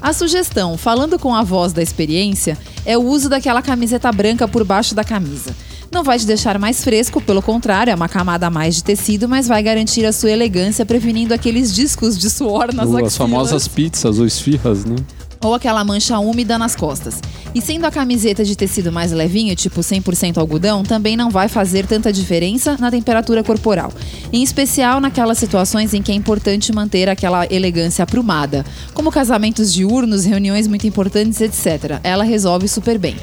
A 0.00 0.14
sugestão, 0.14 0.78
falando 0.78 1.18
com 1.18 1.34
a 1.34 1.42
voz 1.42 1.74
da 1.74 1.82
experiência, 1.82 2.56
é 2.86 2.96
o 2.96 3.02
uso 3.02 3.28
daquela 3.28 3.60
camiseta 3.60 4.10
branca 4.10 4.48
por 4.48 4.64
baixo 4.64 4.94
da 4.94 5.04
camisa. 5.04 5.54
Não 5.92 6.02
vai 6.02 6.18
te 6.18 6.24
deixar 6.24 6.58
mais 6.58 6.82
fresco, 6.82 7.20
pelo 7.20 7.42
contrário, 7.42 7.90
é 7.90 7.94
uma 7.94 8.08
camada 8.08 8.46
a 8.46 8.50
mais 8.50 8.76
de 8.76 8.84
tecido, 8.84 9.28
mas 9.28 9.46
vai 9.46 9.62
garantir 9.62 10.06
a 10.06 10.12
sua 10.12 10.30
elegância, 10.30 10.86
prevenindo 10.86 11.34
aqueles 11.34 11.74
discos 11.74 12.16
de 12.16 12.30
suor 12.30 12.72
nas 12.72 12.88
As 12.88 12.94
axilas 12.94 13.16
famosas 13.16 13.68
pizzas 13.68 14.18
ou 14.18 14.24
esfirras, 14.24 14.84
né? 14.84 14.96
Ou 15.42 15.54
aquela 15.54 15.82
mancha 15.84 16.18
úmida 16.18 16.58
nas 16.58 16.76
costas. 16.76 17.20
E 17.54 17.60
sendo 17.60 17.84
a 17.84 17.90
camiseta 17.90 18.44
de 18.44 18.54
tecido 18.54 18.92
mais 18.92 19.10
levinho, 19.10 19.56
tipo 19.56 19.80
100% 19.80 20.38
algodão, 20.38 20.82
também 20.82 21.16
não 21.16 21.30
vai 21.30 21.48
fazer 21.48 21.86
tanta 21.86 22.12
diferença 22.12 22.76
na 22.78 22.90
temperatura 22.90 23.42
corporal. 23.42 23.92
Em 24.32 24.42
especial 24.42 25.00
naquelas 25.00 25.38
situações 25.38 25.92
em 25.92 26.02
que 26.02 26.12
é 26.12 26.14
importante 26.14 26.72
manter 26.72 27.08
aquela 27.08 27.46
elegância 27.46 28.02
aprumada, 28.02 28.64
como 28.94 29.10
casamentos 29.10 29.72
diurnos, 29.72 30.24
reuniões 30.24 30.68
muito 30.68 30.86
importantes, 30.86 31.40
etc. 31.40 32.00
Ela 32.04 32.22
resolve 32.22 32.68
super 32.68 32.98
bem. 32.98 33.16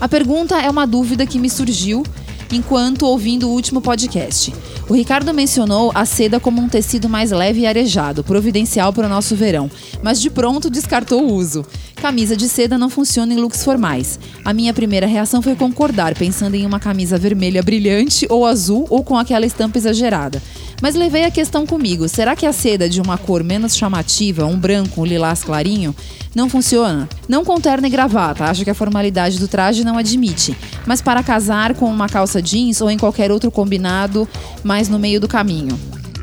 A 0.00 0.08
pergunta 0.08 0.56
é 0.60 0.70
uma 0.70 0.86
dúvida 0.86 1.26
que 1.26 1.38
me 1.38 1.50
surgiu 1.50 2.04
enquanto 2.52 3.06
ouvindo 3.06 3.48
o 3.48 3.52
último 3.52 3.80
podcast. 3.80 4.54
O 4.88 4.94
Ricardo 4.94 5.34
mencionou 5.34 5.92
a 5.94 6.04
seda 6.04 6.40
como 6.40 6.62
um 6.62 6.68
tecido 6.68 7.08
mais 7.08 7.30
leve 7.30 7.60
e 7.60 7.66
arejado, 7.66 8.24
providencial 8.24 8.92
para 8.92 9.06
o 9.06 9.08
nosso 9.10 9.36
verão, 9.36 9.70
mas 10.02 10.20
de 10.20 10.30
pronto 10.30 10.70
descartou 10.70 11.22
o 11.22 11.34
uso. 11.34 11.64
Camisa 11.96 12.36
de 12.36 12.48
seda 12.48 12.78
não 12.78 12.88
funciona 12.88 13.34
em 13.34 13.36
looks 13.36 13.64
formais. 13.64 14.18
A 14.44 14.52
minha 14.52 14.72
primeira 14.72 15.06
reação 15.06 15.42
foi 15.42 15.56
concordar, 15.56 16.14
pensando 16.14 16.54
em 16.54 16.64
uma 16.64 16.78
camisa 16.78 17.18
vermelha 17.18 17.62
brilhante 17.62 18.26
ou 18.30 18.46
azul 18.46 18.86
ou 18.88 19.02
com 19.02 19.18
aquela 19.18 19.44
estampa 19.44 19.78
exagerada. 19.78 20.40
Mas 20.80 20.94
levei 20.94 21.24
a 21.24 21.30
questão 21.30 21.66
comigo. 21.66 22.08
Será 22.08 22.36
que 22.36 22.46
a 22.46 22.52
seda 22.52 22.88
de 22.88 23.00
uma 23.00 23.18
cor 23.18 23.42
menos 23.42 23.76
chamativa, 23.76 24.46
um 24.46 24.58
branco, 24.58 25.00
um 25.00 25.04
lilás 25.04 25.42
clarinho, 25.42 25.94
não 26.34 26.48
funciona? 26.48 27.08
Não 27.28 27.44
com 27.44 27.60
terno 27.60 27.86
e 27.86 27.90
gravata, 27.90 28.44
acho 28.44 28.64
que 28.64 28.70
a 28.70 28.74
formalidade 28.74 29.38
do 29.38 29.48
traje 29.48 29.84
não 29.84 29.98
admite. 29.98 30.56
Mas 30.86 31.02
para 31.02 31.22
casar 31.22 31.74
com 31.74 31.86
uma 31.86 32.08
calça 32.08 32.40
jeans 32.40 32.80
ou 32.80 32.90
em 32.90 32.98
qualquer 32.98 33.32
outro 33.32 33.50
combinado 33.50 34.28
mais 34.62 34.88
no 34.88 34.98
meio 34.98 35.20
do 35.20 35.26
caminho. 35.26 35.78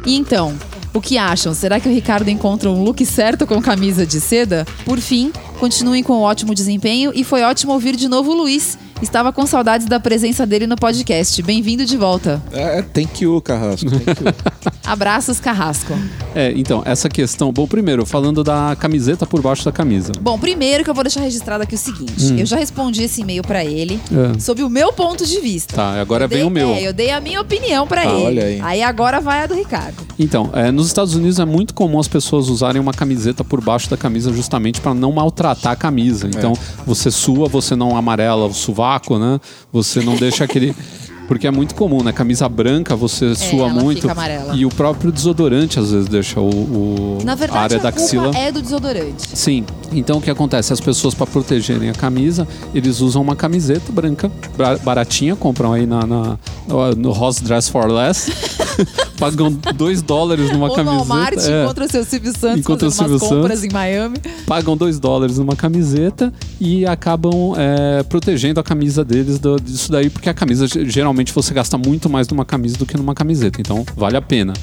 E 0.05 0.15
então, 0.15 0.55
o 0.93 1.01
que 1.01 1.17
acham? 1.17 1.53
Será 1.53 1.77
que 1.77 1.89
o 1.89 1.93
Ricardo 1.93 2.29
encontra 2.29 2.69
um 2.69 2.81
look 2.81 3.05
certo 3.05 3.45
com 3.45 3.61
camisa 3.61 4.05
de 4.05 4.21
seda? 4.21 4.65
Por 4.85 4.99
fim, 4.99 5.29
continuem 5.59 6.01
com 6.01 6.13
o 6.13 6.21
ótimo 6.21 6.55
desempenho 6.55 7.11
e 7.13 7.23
foi 7.23 7.43
ótimo 7.43 7.73
ouvir 7.73 7.97
de 7.97 8.07
novo 8.07 8.31
o 8.31 8.35
Luiz. 8.35 8.77
Estava 9.01 9.31
com 9.33 9.45
saudades 9.45 9.87
da 9.87 9.99
presença 9.99 10.45
dele 10.45 10.65
no 10.67 10.75
podcast. 10.75 11.41
Bem-vindo 11.43 11.85
de 11.85 11.97
volta. 11.97 12.41
É, 12.51 12.81
thank 12.81 13.23
you, 13.23 13.41
Carrasco. 13.41 13.89
Thank 13.89 14.19
you. 14.21 14.71
Abraços, 14.85 15.39
Carrasco. 15.39 15.93
É, 16.35 16.53
então, 16.55 16.81
essa 16.85 17.09
questão. 17.09 17.51
Bom, 17.51 17.65
primeiro, 17.67 18.05
falando 18.05 18.43
da 18.43 18.75
camiseta 18.79 19.25
por 19.25 19.41
baixo 19.41 19.65
da 19.65 19.71
camisa. 19.71 20.11
Bom, 20.21 20.37
primeiro 20.37 20.83
que 20.83 20.89
eu 20.89 20.93
vou 20.93 21.03
deixar 21.03 21.21
registrado 21.21 21.63
aqui 21.63 21.75
o 21.75 21.77
seguinte: 21.77 22.39
eu 22.39 22.45
já 22.45 22.57
respondi 22.57 23.03
esse 23.03 23.21
e-mail 23.21 23.41
pra 23.41 23.63
ele 23.65 23.99
É. 24.35 24.39
sob 24.39 24.61
o 24.63 24.69
meu 24.69 24.93
ponto 24.93 25.25
de 25.25 25.39
vista. 25.39 25.75
Tá, 25.75 25.99
agora 25.99 26.25
Eu 26.25 26.29
vem 26.29 26.37
dei- 26.39 26.47
o 26.47 26.49
meu. 26.49 26.69
É, 26.69 26.87
eu 26.87 26.93
dei 26.93 27.09
a 27.11 27.19
minha 27.21 27.41
opinião 27.41 27.87
pra 27.87 28.03
Tá, 28.03 28.09
ele. 28.09 28.23
olha 28.25 28.43
aí. 28.45 28.83
agora 28.83 29.19
vai 29.19 29.43
a 29.43 29.47
do 29.47 29.55
Ricardo. 29.55 29.95
Então, 30.19 30.49
é, 30.53 30.71
nos 30.71 30.87
Estados 30.87 31.15
Unidos 31.15 31.39
é 31.39 31.45
muito 31.45 31.73
comum 31.73 31.99
as 31.99 32.07
pessoas 32.07 32.47
usarem 32.49 32.81
uma 32.81 32.93
camiseta 32.93 33.43
por 33.43 33.61
baixo 33.61 33.89
da 33.89 33.97
camisa 33.97 34.31
justamente 34.33 34.79
para 34.81 34.93
não 34.93 35.11
maltratar 35.11 35.73
a 35.73 35.75
camisa. 35.75 36.27
Então, 36.27 36.53
você 36.85 37.09
sua, 37.09 37.47
você 37.47 37.75
não 37.75 37.95
amarela 37.97 38.45
o 38.45 38.53
sovaco, 38.53 39.17
né? 39.17 39.39
Você 39.73 40.01
não 40.01 40.15
deixa 40.15 40.43
aquele 40.43 40.75
Porque 41.27 41.47
é 41.47 41.51
muito 41.51 41.73
comum, 41.75 42.03
né? 42.03 42.11
Camisa 42.11 42.47
branca, 42.47 42.95
você 42.95 43.33
sua 43.35 43.67
ela 43.69 43.69
muito. 43.69 44.07
E 44.55 44.65
o 44.65 44.69
próprio 44.69 45.11
desodorante 45.11 45.79
às 45.79 45.91
vezes 45.91 46.07
deixa 46.07 46.39
o, 46.39 46.49
o- 46.49 47.17
Na 47.23 47.31
a 47.31 47.35
verdade, 47.35 47.57
área 47.63 47.77
a 47.77 47.81
da 47.81 47.89
axila. 47.89 48.31
é 48.35 48.51
do 48.51 48.61
desodorante. 48.61 49.27
Sim. 49.35 49.65
Então 49.91 50.17
o 50.17 50.21
que 50.21 50.29
acontece? 50.29 50.71
As 50.71 50.79
pessoas, 50.79 51.13
para 51.13 51.25
protegerem 51.25 51.89
a 51.89 51.93
camisa, 51.93 52.47
eles 52.73 52.99
usam 53.01 53.21
uma 53.21 53.35
camiseta 53.35 53.91
branca, 53.91 54.31
bra- 54.55 54.77
baratinha, 54.77 55.35
compram 55.35 55.73
aí 55.73 55.85
na, 55.85 56.05
na- 56.05 56.37
no, 56.67 56.91
no 56.95 57.11
Ross 57.11 57.39
Dress 57.41 57.69
for 57.71 57.89
Less. 57.91 58.31
pagam 59.19 59.51
2 59.51 60.01
dólares 60.01 60.51
numa 60.51 60.67
Ou 60.69 60.75
camiseta. 60.75 61.03
no 61.03 61.05
Walmart, 61.09 61.37
é, 61.37 61.63
encontra 61.63 61.85
o 61.85 61.89
seu 61.89 62.03
Silvio 62.05 62.31
Santos 62.37 62.59
Encontra 62.59 62.87
o 62.87 62.91
fazendo 62.91 63.11
umas 63.13 63.21
Silvio 63.21 63.37
compras 63.41 63.63
em 63.63 63.69
Miami. 63.71 64.17
pagam 64.45 64.75
2 64.77 64.99
dólares 64.99 65.37
numa 65.37 65.55
camiseta 65.55 66.33
e 66.59 66.85
acabam 66.85 67.53
é, 67.57 68.03
protegendo 68.03 68.59
a 68.59 68.63
camisa 68.63 69.03
deles 69.03 69.39
do- 69.39 69.59
disso 69.59 69.91
daí, 69.91 70.09
porque 70.09 70.29
a 70.29 70.33
camisa 70.33 70.67
ge- 70.67 70.87
geralmente 70.89 71.31
você 71.33 71.53
gasta 71.53 71.77
muito 71.77 72.09
mais 72.09 72.27
numa 72.27 72.45
camisa 72.45 72.77
do 72.77 72.85
que 72.85 72.97
numa 72.97 73.13
camiseta, 73.13 73.59
então 73.61 73.85
vale 73.95 74.17
a 74.17 74.21
pena. 74.21 74.53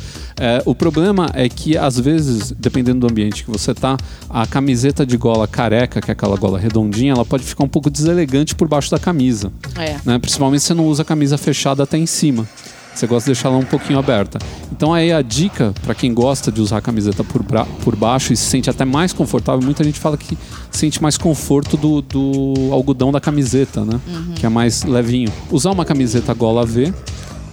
É, 0.41 0.63
o 0.67 0.75
problema 0.75 1.31
é 1.35 1.49
que 1.49 1.77
às 1.77 1.99
vezes, 1.99 2.53
dependendo 2.59 3.01
do 3.01 3.11
ambiente 3.11 3.45
que 3.45 3.51
você 3.51 3.75
tá, 3.75 3.97
a 4.29 4.47
camiseta 4.47 5.05
de 5.07 5.17
gola 5.17 5.47
careca, 5.47 6.01
que 6.01 6.11
é 6.11 6.13
aquela 6.13 6.37
gola 6.37 6.59
redondinha, 6.59 7.13
ela 7.13 7.25
pode 7.25 7.45
ficar 7.45 7.65
um 7.65 7.69
pouco 7.69 7.91
deselegante 7.91 8.55
por 8.55 8.67
baixo 8.69 8.91
da 8.91 8.99
camisa 8.99 9.53
É. 9.79 9.97
né? 10.05 10.19
Principalmente 10.19 10.61
se 10.61 10.69
você 10.69 10.75
não 10.75 10.87
usa 10.87 11.03
a 11.03 11.05
camisa 11.05 11.37
fechada 11.39 11.83
até 11.83 11.97
em 11.99 12.07
cima. 12.07 12.49
Você 12.95 13.07
gosta 13.07 13.31
de 13.31 13.35
deixar 13.35 13.49
ela 13.49 13.59
um 13.59 13.65
pouquinho 13.65 13.99
aberta. 13.99 14.39
Então 14.71 14.93
aí 14.93 15.13
a 15.13 15.23
dica 15.23 15.73
para 15.83 15.95
quem 15.95 16.13
gosta 16.13 16.53
de 16.53 16.61
usar 16.61 16.79
a 16.79 16.81
camiseta 16.81 17.25
por, 17.25 17.43
por 17.85 17.97
baixo 17.97 18.33
e 18.33 18.37
se 18.37 18.45
sente 18.45 18.69
até 18.69 18.85
mais 18.85 19.13
confortável, 19.13 19.63
muita 19.63 19.83
gente 19.83 19.99
fala 19.99 20.17
que 20.17 20.37
sente 20.71 21.03
mais 21.03 21.17
conforto 21.17 21.77
do, 21.77 22.03
do 22.03 22.55
algodão 22.73 23.11
da 23.11 23.21
camiseta, 23.21 23.85
né? 23.85 24.01
Que 24.37 24.47
é 24.47 24.49
mais 24.49 24.83
levinho. 24.85 25.33
Usar 25.51 25.71
uma 25.71 25.85
camiseta 25.85 26.35
gola 26.35 26.67
V 26.67 26.93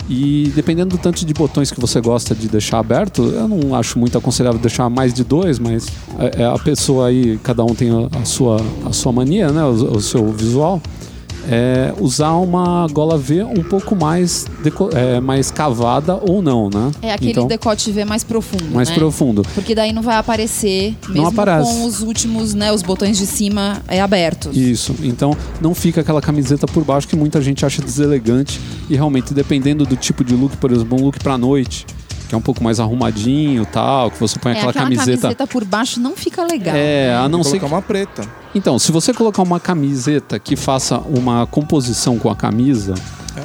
e 0.09 0.51
dependendo 0.55 0.97
do 0.97 0.99
tanto 0.99 1.23
de 1.23 1.33
botões 1.35 1.71
que 1.71 1.79
você 1.79 2.01
gosta 2.01 2.33
de 2.33 2.47
deixar 2.47 2.79
aberto, 2.79 3.21
eu 3.21 3.47
não 3.47 3.75
acho 3.75 3.99
muito 3.99 4.17
aconselhável 4.17 4.59
deixar 4.59 4.89
mais 4.89 5.13
de 5.13 5.23
dois, 5.23 5.59
mas 5.59 5.87
é, 6.17 6.41
é 6.41 6.45
a 6.45 6.57
pessoa 6.57 7.09
aí, 7.09 7.39
cada 7.43 7.63
um 7.63 7.75
tem 7.75 7.91
a, 7.91 8.19
a 8.19 8.25
sua, 8.25 8.59
a 8.85 8.91
sua 8.91 9.11
mania, 9.11 9.51
né? 9.51 9.63
O, 9.63 9.97
o 9.97 10.01
seu 10.01 10.31
visual. 10.31 10.81
É, 11.51 11.93
usar 11.99 12.33
uma 12.33 12.87
gola 12.91 13.17
V 13.17 13.43
um 13.43 13.63
pouco 13.63 13.95
mais, 13.95 14.45
é, 14.93 15.19
mais 15.19 15.49
cavada 15.49 16.15
ou 16.15 16.41
não, 16.41 16.69
né? 16.69 16.91
É 17.01 17.13
aquele 17.13 17.31
então, 17.31 17.47
decote 17.47 17.91
V 17.91 18.05
mais 18.05 18.23
profundo, 18.23 18.65
mais 18.71 18.89
né? 18.89 18.95
profundo. 18.95 19.41
Porque 19.55 19.73
daí 19.73 19.91
não 19.91 20.03
vai 20.03 20.17
aparecer, 20.17 20.95
mesmo 21.09 21.27
aparece. 21.27 21.71
com 21.71 21.85
os 21.85 22.01
últimos, 22.01 22.53
né, 22.53 22.71
os 22.71 22.83
botões 22.83 23.17
de 23.17 23.25
cima 23.25 23.81
é, 23.87 23.99
abertos. 23.99 24.55
Isso. 24.55 24.95
Então 25.01 25.35
não 25.59 25.73
fica 25.73 26.01
aquela 26.01 26.21
camiseta 26.21 26.67
por 26.67 26.83
baixo 26.83 27.07
que 27.07 27.15
muita 27.15 27.41
gente 27.41 27.65
acha 27.65 27.81
deselegante. 27.81 28.59
E 28.89 28.95
realmente, 28.95 29.33
dependendo 29.33 29.85
do 29.85 29.95
tipo 29.95 30.23
de 30.23 30.35
look, 30.35 30.55
por 30.57 30.71
exemplo, 30.71 30.99
um 30.99 31.05
look 31.05 31.19
pra 31.19 31.37
noite, 31.37 31.85
que 32.29 32.35
é 32.35 32.37
um 32.37 32.41
pouco 32.41 32.63
mais 32.63 32.79
arrumadinho 32.79 33.65
tal, 33.65 34.11
que 34.11 34.19
você 34.19 34.37
põe 34.39 34.51
É, 34.51 34.55
aquela, 34.55 34.69
aquela 34.69 34.85
camiseta. 34.85 35.21
camiseta 35.21 35.47
por 35.47 35.65
baixo 35.65 35.99
não 35.99 36.15
fica 36.15 36.43
legal. 36.43 36.75
É, 36.75 37.15
a 37.15 37.27
não 37.27 37.43
ser 37.43 37.57
colocar 37.59 37.67
que 37.67 37.73
uma 37.73 37.81
preta. 37.81 38.21
Então, 38.53 38.77
se 38.77 38.91
você 38.91 39.11
colocar 39.13 39.41
uma 39.41 39.59
camiseta 39.59 40.37
que 40.37 40.55
faça 40.55 40.99
uma 40.99 41.47
composição 41.47 42.19
com 42.19 42.29
a 42.29 42.35
camisa, 42.35 42.93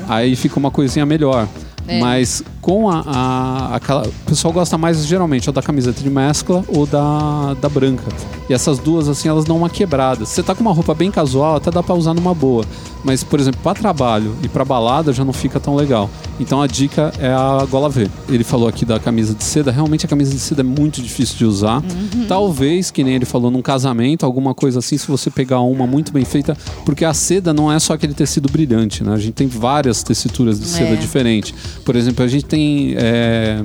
aí 0.06 0.36
fica 0.36 0.58
uma 0.58 0.70
coisinha 0.70 1.06
melhor. 1.06 1.48
É. 1.88 1.98
Mas 1.98 2.42
com 2.64 2.88
a, 2.88 3.02
a- 3.06 3.76
aquela. 3.76 4.06
O 4.06 4.12
pessoal 4.26 4.50
gosta 4.52 4.78
mais 4.78 5.04
geralmente 5.06 5.48
ou 5.50 5.52
da 5.52 5.60
camiseta 5.60 6.02
de 6.02 6.08
mescla 6.08 6.64
ou 6.66 6.86
da, 6.86 7.52
da 7.60 7.68
branca. 7.68 8.04
E 8.48 8.54
essas 8.54 8.78
duas, 8.78 9.06
assim, 9.06 9.28
elas 9.28 9.44
dão 9.44 9.56
uma 9.58 9.68
quebrada. 9.68 10.24
Se 10.24 10.32
você 10.32 10.42
tá 10.42 10.54
com 10.54 10.62
uma 10.62 10.72
roupa 10.72 10.94
bem 10.94 11.10
casual, 11.10 11.56
até 11.56 11.70
dá 11.70 11.82
pra 11.82 11.94
usar 11.94 12.14
numa 12.14 12.32
boa. 12.34 12.64
Mas, 13.04 13.22
por 13.22 13.38
exemplo, 13.38 13.60
pra 13.62 13.74
trabalho 13.74 14.34
e 14.42 14.48
pra 14.48 14.64
balada 14.64 15.12
já 15.12 15.22
não 15.26 15.32
fica 15.34 15.60
tão 15.60 15.74
legal. 15.76 16.08
Então 16.40 16.62
a 16.62 16.66
dica 16.66 17.12
é 17.18 17.28
a 17.30 17.66
gola 17.70 17.90
V. 17.90 18.08
Ele 18.30 18.42
falou 18.42 18.66
aqui 18.66 18.86
da 18.86 18.98
camisa 18.98 19.34
de 19.34 19.44
seda. 19.44 19.70
Realmente 19.70 20.06
a 20.06 20.08
camisa 20.08 20.32
de 20.32 20.38
seda 20.40 20.62
é 20.62 20.64
muito 20.64 21.02
difícil 21.02 21.36
de 21.36 21.44
usar. 21.44 21.82
Talvez, 22.28 22.90
que 22.90 23.04
nem 23.04 23.14
ele 23.14 23.26
falou, 23.26 23.50
num 23.50 23.60
casamento, 23.60 24.24
alguma 24.24 24.54
coisa 24.54 24.78
assim, 24.78 24.96
se 24.96 25.06
você 25.06 25.30
pegar 25.30 25.60
uma 25.60 25.86
muito 25.86 26.12
bem 26.12 26.24
feita. 26.24 26.56
Porque 26.84 27.04
a 27.04 27.12
seda 27.12 27.52
não 27.52 27.70
é 27.70 27.78
só 27.78 27.92
aquele 27.92 28.14
tecido 28.14 28.50
brilhante, 28.50 29.04
né? 29.04 29.12
A 29.12 29.18
gente 29.18 29.32
tem 29.34 29.46
várias 29.46 30.02
tessituras 30.02 30.58
de 30.58 30.66
seda 30.66 30.94
É. 30.94 30.96
diferentes. 30.96 31.54
Por 31.84 31.94
exemplo, 31.96 32.24
a 32.24 32.28
gente 32.28 32.44
tem. 32.54 32.94
é, 32.96 33.64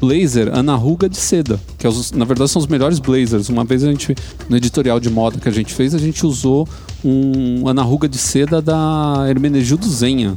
Blazer 0.00 0.48
Ana 0.56 0.76
Ruga 0.76 1.08
de 1.08 1.16
seda, 1.16 1.58
que 1.76 1.84
é 1.84 1.90
os- 1.90 2.12
na 2.12 2.24
verdade 2.24 2.48
são 2.50 2.60
os 2.62 2.68
melhores 2.68 3.00
blazers. 3.00 3.48
Uma 3.48 3.64
vez 3.64 3.82
a 3.82 3.88
gente, 3.90 4.14
no 4.48 4.56
editorial 4.56 5.00
de 5.00 5.10
moda 5.10 5.40
que 5.40 5.48
a 5.48 5.52
gente 5.52 5.74
fez, 5.74 5.92
a 5.92 5.98
gente 5.98 6.24
usou 6.24 6.68
um 7.04 7.66
Ana 7.66 7.82
Ruga 7.82 8.08
de 8.08 8.16
seda 8.16 8.62
da 8.62 9.24
Hermenegildo 9.28 9.88
Zenha. 9.88 10.36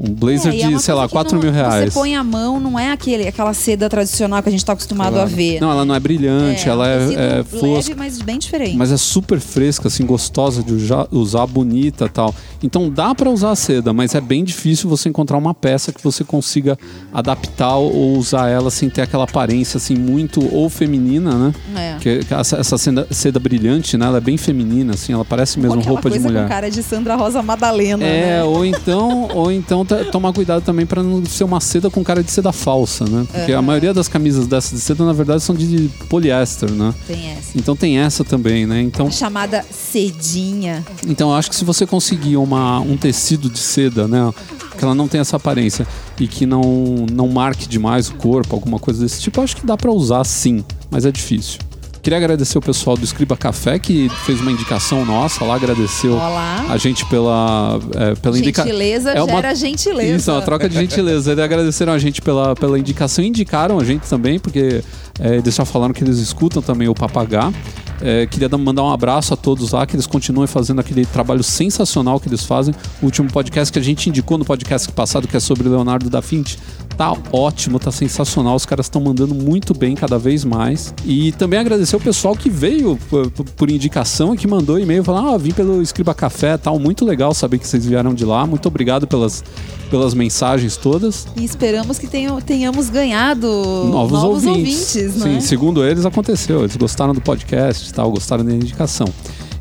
Um 0.00 0.12
blazer 0.12 0.52
É, 0.52 0.56
é 0.56 0.60
de, 0.60 0.66
uma 0.74 0.78
sei 0.78 0.94
lá, 0.94 1.06
que 1.06 1.12
4 1.12 1.34
não- 1.34 1.42
mil 1.42 1.52
reais. 1.52 1.92
Você 1.92 1.98
põe 1.98 2.14
a 2.14 2.22
mão, 2.22 2.60
não 2.60 2.78
é 2.78 2.92
aquele, 2.92 3.26
aquela 3.26 3.52
seda 3.52 3.88
tradicional 3.88 4.42
que 4.42 4.48
a 4.48 4.52
gente 4.52 4.64
tá 4.64 4.72
acostumado 4.72 5.14
Claro. 5.14 5.28
a 5.30 5.34
ver. 5.34 5.60
Não, 5.60 5.70
ela 5.72 5.84
não 5.84 5.94
é 5.94 5.98
brilhante, 6.00 6.68
ela 6.68 6.86
é, 6.86 6.98
tecido 6.98 7.20
é 7.20 7.26
leve, 7.36 7.58
fosca. 7.60 7.94
mas 7.96 8.22
bem 8.22 8.38
diferente. 8.38 8.76
Mas 8.76 8.92
é 8.92 8.96
super 8.96 9.40
fresca, 9.40 9.88
assim, 9.88 10.06
gostosa 10.06 10.62
de 10.62 10.72
usar, 11.10 11.46
bonita 11.46 12.04
e 12.04 12.08
tal. 12.08 12.34
Então 12.62 12.88
dá 12.88 13.14
pra 13.14 13.28
usar 13.30 13.50
a 13.50 13.56
seda, 13.56 13.92
mas 13.92 14.14
é 14.14 14.20
bem 14.20 14.44
difícil 14.44 14.88
você 14.88 15.08
encontrar 15.08 15.36
uma 15.36 15.52
peça 15.54 15.92
que 15.92 16.02
você 16.02 16.22
consiga 16.22 16.78
adaptar 17.12 17.76
ou 17.76 18.16
usar 18.16 18.48
ela 18.48 18.70
sem 18.70 18.88
ter 18.88 19.02
aquela 19.02 19.24
aparência, 19.24 19.78
assim, 19.78 19.94
muito 19.96 20.40
ou 20.54 20.68
feminina, 20.68 21.32
né? 21.34 21.54
É. 21.76 21.96
Que, 22.00 22.20
essa, 22.30 22.56
essa 22.56 22.78
seda, 22.78 23.06
seda 23.10 23.38
brilhante, 23.40 23.96
né? 23.96 24.06
Ela 24.06 24.18
é 24.18 24.20
bem 24.20 24.36
feminina, 24.36 24.94
assim, 24.94 25.12
ela 25.12 25.24
parece 25.24 25.58
mesmo 25.58 25.80
roupa 25.80 26.10
de 26.10 26.18
mulher. 26.18 26.42
com 26.44 26.48
cara 26.48 26.70
de 26.70 26.82
Sandra 26.82 27.16
Rosa 27.16 27.42
Madalena, 27.42 28.04
É, 28.04 28.26
né? 28.38 28.44
ou 28.44 28.64
então, 28.64 29.28
ou 29.34 29.50
então 29.50 29.84
tomar 30.10 30.32
cuidado 30.32 30.62
também 30.62 30.84
pra 30.86 31.02
não 31.02 31.24
ser 31.24 31.44
uma 31.44 31.60
seda 31.60 31.90
com 31.90 32.02
cara 32.04 32.22
de 32.22 32.30
seda 32.30 32.52
falsa, 32.52 33.04
né? 33.04 33.26
Porque 33.30 33.52
a 33.52 33.56
Aham. 33.56 33.62
maioria 33.62 33.94
das 33.94 34.08
camisas 34.08 34.46
dessas 34.46 34.72
de 34.78 34.80
seda, 34.84 35.04
na 35.04 35.12
verdade, 35.12 35.42
são 35.42 35.54
de 35.54 35.88
poliéster, 36.08 36.70
né? 36.70 36.94
Tem 37.06 37.28
essa. 37.30 37.56
Então 37.56 37.74
tem 37.76 37.98
essa 37.98 38.24
também, 38.24 38.66
né? 38.66 38.80
Então, 38.80 39.10
Chamada 39.10 39.64
cedinha. 39.70 40.84
então 41.06 41.30
eu 41.30 41.36
acho 41.36 41.50
que 41.50 41.56
se 41.56 41.64
você 41.64 41.86
conseguir 41.86 42.36
uma, 42.36 42.80
um 42.80 42.96
tecido 42.96 43.48
de 43.50 43.58
seda, 43.58 44.06
né? 44.08 44.32
Que 44.76 44.84
ela 44.84 44.94
não 44.94 45.08
tem 45.08 45.20
essa 45.20 45.36
aparência 45.36 45.86
e 46.20 46.28
que 46.28 46.46
não, 46.46 47.04
não 47.12 47.26
marque 47.28 47.66
demais 47.66 48.08
o 48.08 48.14
corpo, 48.14 48.54
alguma 48.54 48.78
coisa 48.78 49.00
desse 49.02 49.20
tipo, 49.20 49.40
eu 49.40 49.44
acho 49.44 49.56
que 49.56 49.66
dá 49.66 49.76
pra 49.76 49.90
usar 49.90 50.22
sim, 50.24 50.64
mas 50.90 51.04
é 51.04 51.10
difícil. 51.10 51.58
Queria 52.02 52.16
agradecer 52.18 52.56
o 52.56 52.60
pessoal 52.62 52.96
do 52.96 53.04
Escriba 53.04 53.36
Café 53.36 53.78
que 53.78 54.08
fez 54.24 54.40
uma 54.40 54.50
indicação 54.52 55.04
nossa 55.04 55.44
lá, 55.44 55.56
agradeceu 55.56 56.14
Olá. 56.14 56.64
a 56.70 56.76
gente 56.78 57.04
pela, 57.06 57.78
é, 57.94 58.14
pela 58.14 58.38
indicação. 58.38 58.70
Gentileza 58.70 59.10
É 59.10 59.22
uma- 59.22 59.34
gera 59.34 59.54
gentileza. 59.54 60.16
Isso, 60.16 60.30
é 60.30 60.34
uma 60.34 60.42
troca 60.42 60.68
de 60.68 60.76
gentileza. 60.76 61.32
Eles 61.32 61.44
agradeceram 61.44 61.92
a 61.92 61.98
gente 61.98 62.22
pela, 62.22 62.54
pela 62.54 62.78
indicação 62.78 63.22
e 63.22 63.28
indicaram 63.28 63.78
a 63.78 63.84
gente 63.84 64.08
também, 64.08 64.38
porque 64.38 64.82
é, 65.20 65.36
eles 65.36 65.54
já 65.54 65.64
falaram 65.64 65.92
que 65.92 66.02
eles 66.02 66.18
escutam 66.18 66.62
também 66.62 66.88
o 66.88 66.94
Papagá. 66.94 67.52
É, 68.00 68.26
queria 68.26 68.48
dar- 68.48 68.56
mandar 68.58 68.84
um 68.84 68.90
abraço 68.92 69.34
a 69.34 69.36
todos 69.36 69.72
lá, 69.72 69.84
que 69.84 69.96
eles 69.96 70.06
continuem 70.06 70.46
fazendo 70.46 70.80
aquele 70.80 71.04
trabalho 71.04 71.42
sensacional 71.42 72.20
que 72.20 72.28
eles 72.28 72.44
fazem. 72.44 72.72
O 73.02 73.06
último 73.06 73.30
podcast 73.30 73.72
que 73.72 73.78
a 73.78 73.82
gente 73.82 74.08
indicou 74.08 74.38
no 74.38 74.44
podcast 74.44 74.90
passado, 74.92 75.26
que 75.26 75.36
é 75.36 75.40
sobre 75.40 75.68
Leonardo 75.68 76.08
da 76.08 76.20
Vinci, 76.20 76.58
tá 76.98 77.14
ótimo, 77.32 77.78
tá 77.78 77.92
sensacional. 77.92 78.56
Os 78.56 78.66
caras 78.66 78.86
estão 78.86 79.00
mandando 79.00 79.32
muito 79.34 79.72
bem 79.72 79.94
cada 79.94 80.18
vez 80.18 80.44
mais. 80.44 80.92
E 81.06 81.30
também 81.32 81.58
agradecer 81.60 81.94
o 81.94 82.00
pessoal 82.00 82.34
que 82.36 82.50
veio 82.50 82.98
por, 83.08 83.30
por 83.30 83.70
indicação 83.70 84.34
e 84.34 84.36
que 84.36 84.48
mandou 84.48 84.78
e-mail 84.80 85.04
falando: 85.04 85.28
Ah, 85.28 85.38
vim 85.38 85.52
pelo 85.52 85.80
Escriba 85.80 86.12
Café 86.12 86.58
tal. 86.58 86.78
Muito 86.78 87.04
legal 87.04 87.32
saber 87.32 87.58
que 87.58 87.66
vocês 87.68 87.86
vieram 87.86 88.12
de 88.12 88.24
lá. 88.24 88.44
Muito 88.44 88.66
obrigado 88.66 89.06
pelas, 89.06 89.44
pelas 89.88 90.12
mensagens 90.12 90.76
todas. 90.76 91.28
E 91.36 91.44
esperamos 91.44 91.98
que 91.98 92.08
tenham- 92.08 92.40
tenhamos 92.40 92.90
ganhado 92.90 93.46
Novos, 93.90 94.24
ouvintes, 94.24 94.74
Sim, 94.74 95.18
né? 95.34 95.40
segundo 95.40 95.84
eles 95.84 96.04
aconteceu. 96.04 96.60
Eles 96.60 96.74
gostaram 96.76 97.14
do 97.14 97.20
podcast 97.20 97.88
e 97.88 97.92
tal, 97.94 98.10
gostaram 98.10 98.44
da 98.44 98.52
indicação. 98.52 99.06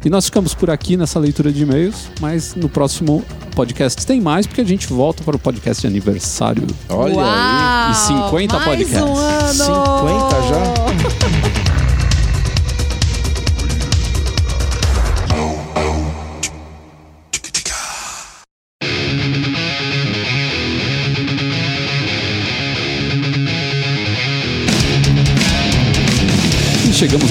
E 0.08 0.10
nós 0.10 0.24
ficamos 0.24 0.54
por 0.54 0.70
aqui 0.70 0.96
nessa 0.96 1.20
leitura 1.20 1.52
de 1.52 1.64
e-mails, 1.64 2.10
mas 2.22 2.56
no 2.56 2.70
próximo 2.70 3.26
podcast 3.54 4.08
tem 4.08 4.22
mais, 4.22 4.48
porque 4.48 4.62
a 4.62 4.64
gente 4.64 4.88
volta 4.88 5.22
para 5.22 5.36
o 5.36 5.40
podcast 5.40 5.82
de 5.82 5.88
aniversário. 5.88 6.66
Olha 6.88 7.12
aí. 7.12 7.92
Uau, 7.92 7.92
E 7.92 7.96
50 8.30 8.54
mais 8.60 8.66
podcasts. 8.70 9.02
Um 9.02 9.18
ano. 9.18 9.54
50 9.54 10.42
já? 10.48 11.58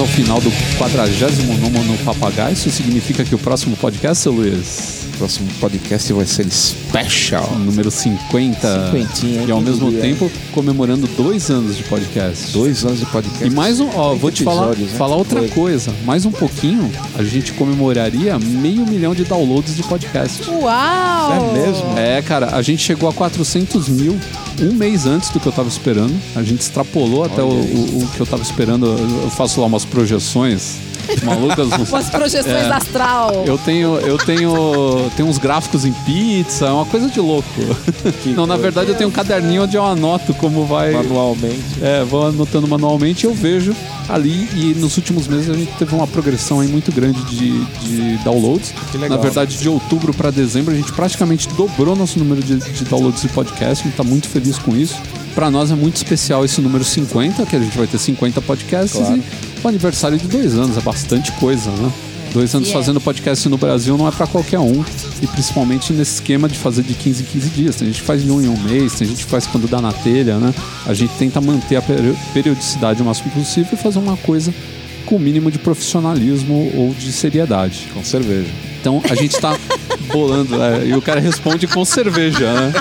ao 0.07 0.13
final 0.13 0.41
do 0.41 0.51
49 0.79 1.85
no 1.85 1.99
Papagaio. 2.05 2.53
Isso 2.53 2.71
significa 2.71 3.25
que 3.25 3.35
o 3.35 3.39
próximo 3.39 3.77
podcast, 3.77 4.23
seu 4.23 4.33
Luiz? 4.33 5.06
Próximo 5.17 5.49
podcast 5.61 6.13
vai 6.13 6.27
ser 6.27 6.47
special. 6.51 7.51
Número 7.59 7.91
50. 7.91 8.87
Cinquentinha, 8.91 9.41
hein? 9.43 9.49
E 9.49 9.51
ao 9.51 9.61
mesmo 9.61 9.89
diria? 9.91 10.03
tempo 10.03 10.31
comemorando 10.53 11.07
dois 11.17 11.51
anos 11.51 11.77
de 11.77 11.83
podcast. 11.85 12.53
Dois 12.53 12.85
anos 12.85 13.01
de 13.01 13.07
podcast. 13.07 13.45
E 13.47 13.51
mais 13.51 13.81
um, 13.81 13.89
ó, 13.95 14.15
vou 14.15 14.31
te 14.31 14.45
falar, 14.45 14.75
né? 14.77 14.87
falar 14.97 15.17
outra 15.17 15.41
Foi. 15.41 15.49
coisa. 15.49 15.93
Mais 16.05 16.25
um 16.25 16.31
pouquinho, 16.31 16.91
a 17.19 17.23
gente 17.23 17.53
comemoraria 17.53 18.39
meio 18.39 18.87
milhão 18.87 19.15
de 19.15 19.25
downloads 19.25 19.75
de 19.77 19.83
podcast. 19.83 20.49
Uau! 20.51 21.33
É 21.33 21.53
mesmo? 21.59 21.99
É, 21.99 22.23
cara, 22.23 22.55
a 22.57 22.63
gente 22.63 22.83
chegou 22.83 23.09
a 23.09 23.13
400 23.13 23.89
mil 23.89 24.17
um 24.61 24.73
mês 24.73 25.07
antes 25.07 25.31
do 25.31 25.41
que 25.41 25.47
eu 25.47 25.53
tava 25.53 25.69
esperando. 25.69 26.15
A 26.35 26.43
gente 26.43 26.61
extrapolou 26.61 27.25
até 27.25 27.43
o, 27.43 27.47
o- 27.49 28.03
o 28.03 28.09
que 28.15 28.21
eu 28.21 28.27
tava 28.27 28.43
esperando. 28.43 28.87
Eu 28.87 29.31
faço 29.31 29.61
lá 29.61 29.67
umas 29.67 29.85
projeções 29.85 30.77
malucas. 31.23 31.69
Umas 31.89 32.11
projeções 32.11 32.47
É. 32.67 32.73
astral. 32.73 33.45
Eu 33.47 33.57
tenho, 33.59 33.97
eu 33.99 34.19
tenho, 34.19 35.06
tenho 35.11 35.29
uns 35.29 35.39
gráficos 35.39 35.85
em 35.85 35.93
pizza, 35.93 36.67
é 36.67 36.71
uma 36.71 36.87
coisa 36.87 37.09
de 37.09 37.21
louco. 37.21 37.49
Não, 38.35 38.47
na 38.47 38.57
verdade 38.57 38.91
eu 38.91 38.97
tenho 38.97 39.09
um 39.09 39.13
caderninho 39.13 39.63
onde 39.63 39.77
eu 39.77 39.85
anoto 39.85 40.35
como 40.35 40.65
vai. 40.65 40.93
Manualmente. 40.93 41.63
É, 41.83 42.05
vou 42.05 42.27
anotando 42.27 42.67
manualmente 42.67 43.27
e 43.27 43.29
eu 43.29 43.35
vejo 43.35 43.75
ali. 44.09 44.49
E 44.55 44.75
nos 44.79 44.97
últimos 44.97 45.27
meses 45.27 45.51
a 45.51 45.55
gente 45.55 45.73
teve 45.79 45.95
uma 45.95 46.07
progressão 46.07 46.61
aí 46.61 46.69
muito 46.69 46.93
grande 46.93 47.23
de, 47.25 47.65
de 47.65 48.17
downloads. 48.25 48.73
Que 48.91 48.99
legal. 48.99 49.17
Na 49.17 49.23
verdade, 49.23 49.57
de 49.59 49.69
outubro 49.69 50.13
para 50.15 50.31
dezembro, 50.31 50.73
a 50.73 50.77
gente 50.77 50.93
praticamente 50.93 51.49
dobrou 51.49 51.95
nosso 51.97 52.19
número 52.19 52.43
de, 52.43 52.57
de 52.57 52.85
downloads 52.85 53.23
de 53.23 53.29
podcast. 53.29 53.83
A 53.83 53.89
gente 53.89 53.97
tá 53.97 54.05
muito 54.05 54.29
feliz 54.29 54.59
com 54.59 54.77
isso. 54.77 54.97
Para 55.35 55.51
nós 55.51 55.71
é 55.71 55.75
muito 55.75 55.97
especial 55.97 56.45
esse 56.45 56.61
número 56.61 56.83
50, 56.83 57.45
que 57.45 57.57
a 57.57 57.59
gente 57.59 57.77
vai 57.77 57.87
ter 57.87 57.99
50 57.99 58.41
podcasts. 58.41 58.99
Claro. 58.99 59.17
E 59.17 59.65
o 59.65 59.69
aniversário 59.69 60.17
de 60.17 60.27
dois 60.27 60.55
anos, 60.55 60.79
é 60.79 60.81
bastante 60.81 61.31
coisa, 61.33 61.71
né? 61.71 61.93
Dois 62.37 62.55
anos 62.55 62.69
E 62.69 62.71
é. 62.71 62.75
fazendo 62.75 63.01
podcast 63.01 63.49
no 63.49 63.57
Brasil 63.57 63.97
não 63.97 64.07
é 64.07 64.11
para 64.11 64.27
qualquer 64.27 64.59
um. 64.59 64.85
E 65.23 65.27
principalmente 65.27 65.93
nesse 65.95 66.15
esquema 66.17 66.47
de 66.49 66.59
fazer 66.59 66.83
de 66.83 66.93
15 66.93 67.23
em 67.23 67.27
15 67.27 67.49
dias. 67.51 67.77
Tem 67.77 67.89
gente 67.89 68.01
que 68.01 68.07
faz 68.07 68.23
de 68.23 68.31
um 68.31 68.43
em 68.43 68.49
um 68.49 68.57
mês, 68.63 68.93
tem 68.95 69.09
gente 69.09 69.25
que 69.25 69.31
faz 69.31 69.47
quando 69.47 69.67
dá 69.67 69.81
na 69.81 69.91
telha, 69.93 70.39
né? 70.39 70.53
A 70.85 70.93
gente 70.93 71.15
tenta 71.19 71.41
manter 71.41 71.77
a 71.77 71.83
peri- 71.83 72.15
periodicidade 72.35 73.01
o 73.01 73.05
máximo 73.07 73.31
possível 73.31 73.71
e 73.73 73.77
fazer 73.77 73.99
uma 73.99 74.17
coisa 74.19 74.53
com 75.07 75.17
o 75.17 75.19
mínimo 75.19 75.51
de 75.51 75.59
profissionalismo 75.59 76.71
ou 76.75 76.93
de 76.93 77.11
seriedade. 77.11 77.89
Com 77.95 78.05
cerveja. 78.05 78.51
Então 78.81 79.01
a 79.09 79.15
gente 79.15 79.39
tá 79.41 79.57
bolando. 80.13 80.63
é, 80.63 80.87
e 80.89 80.93
o 80.95 81.01
cara 81.01 81.21
responde 81.21 81.67
com 81.67 81.85
cerveja, 81.87 82.53
né? 82.53 82.73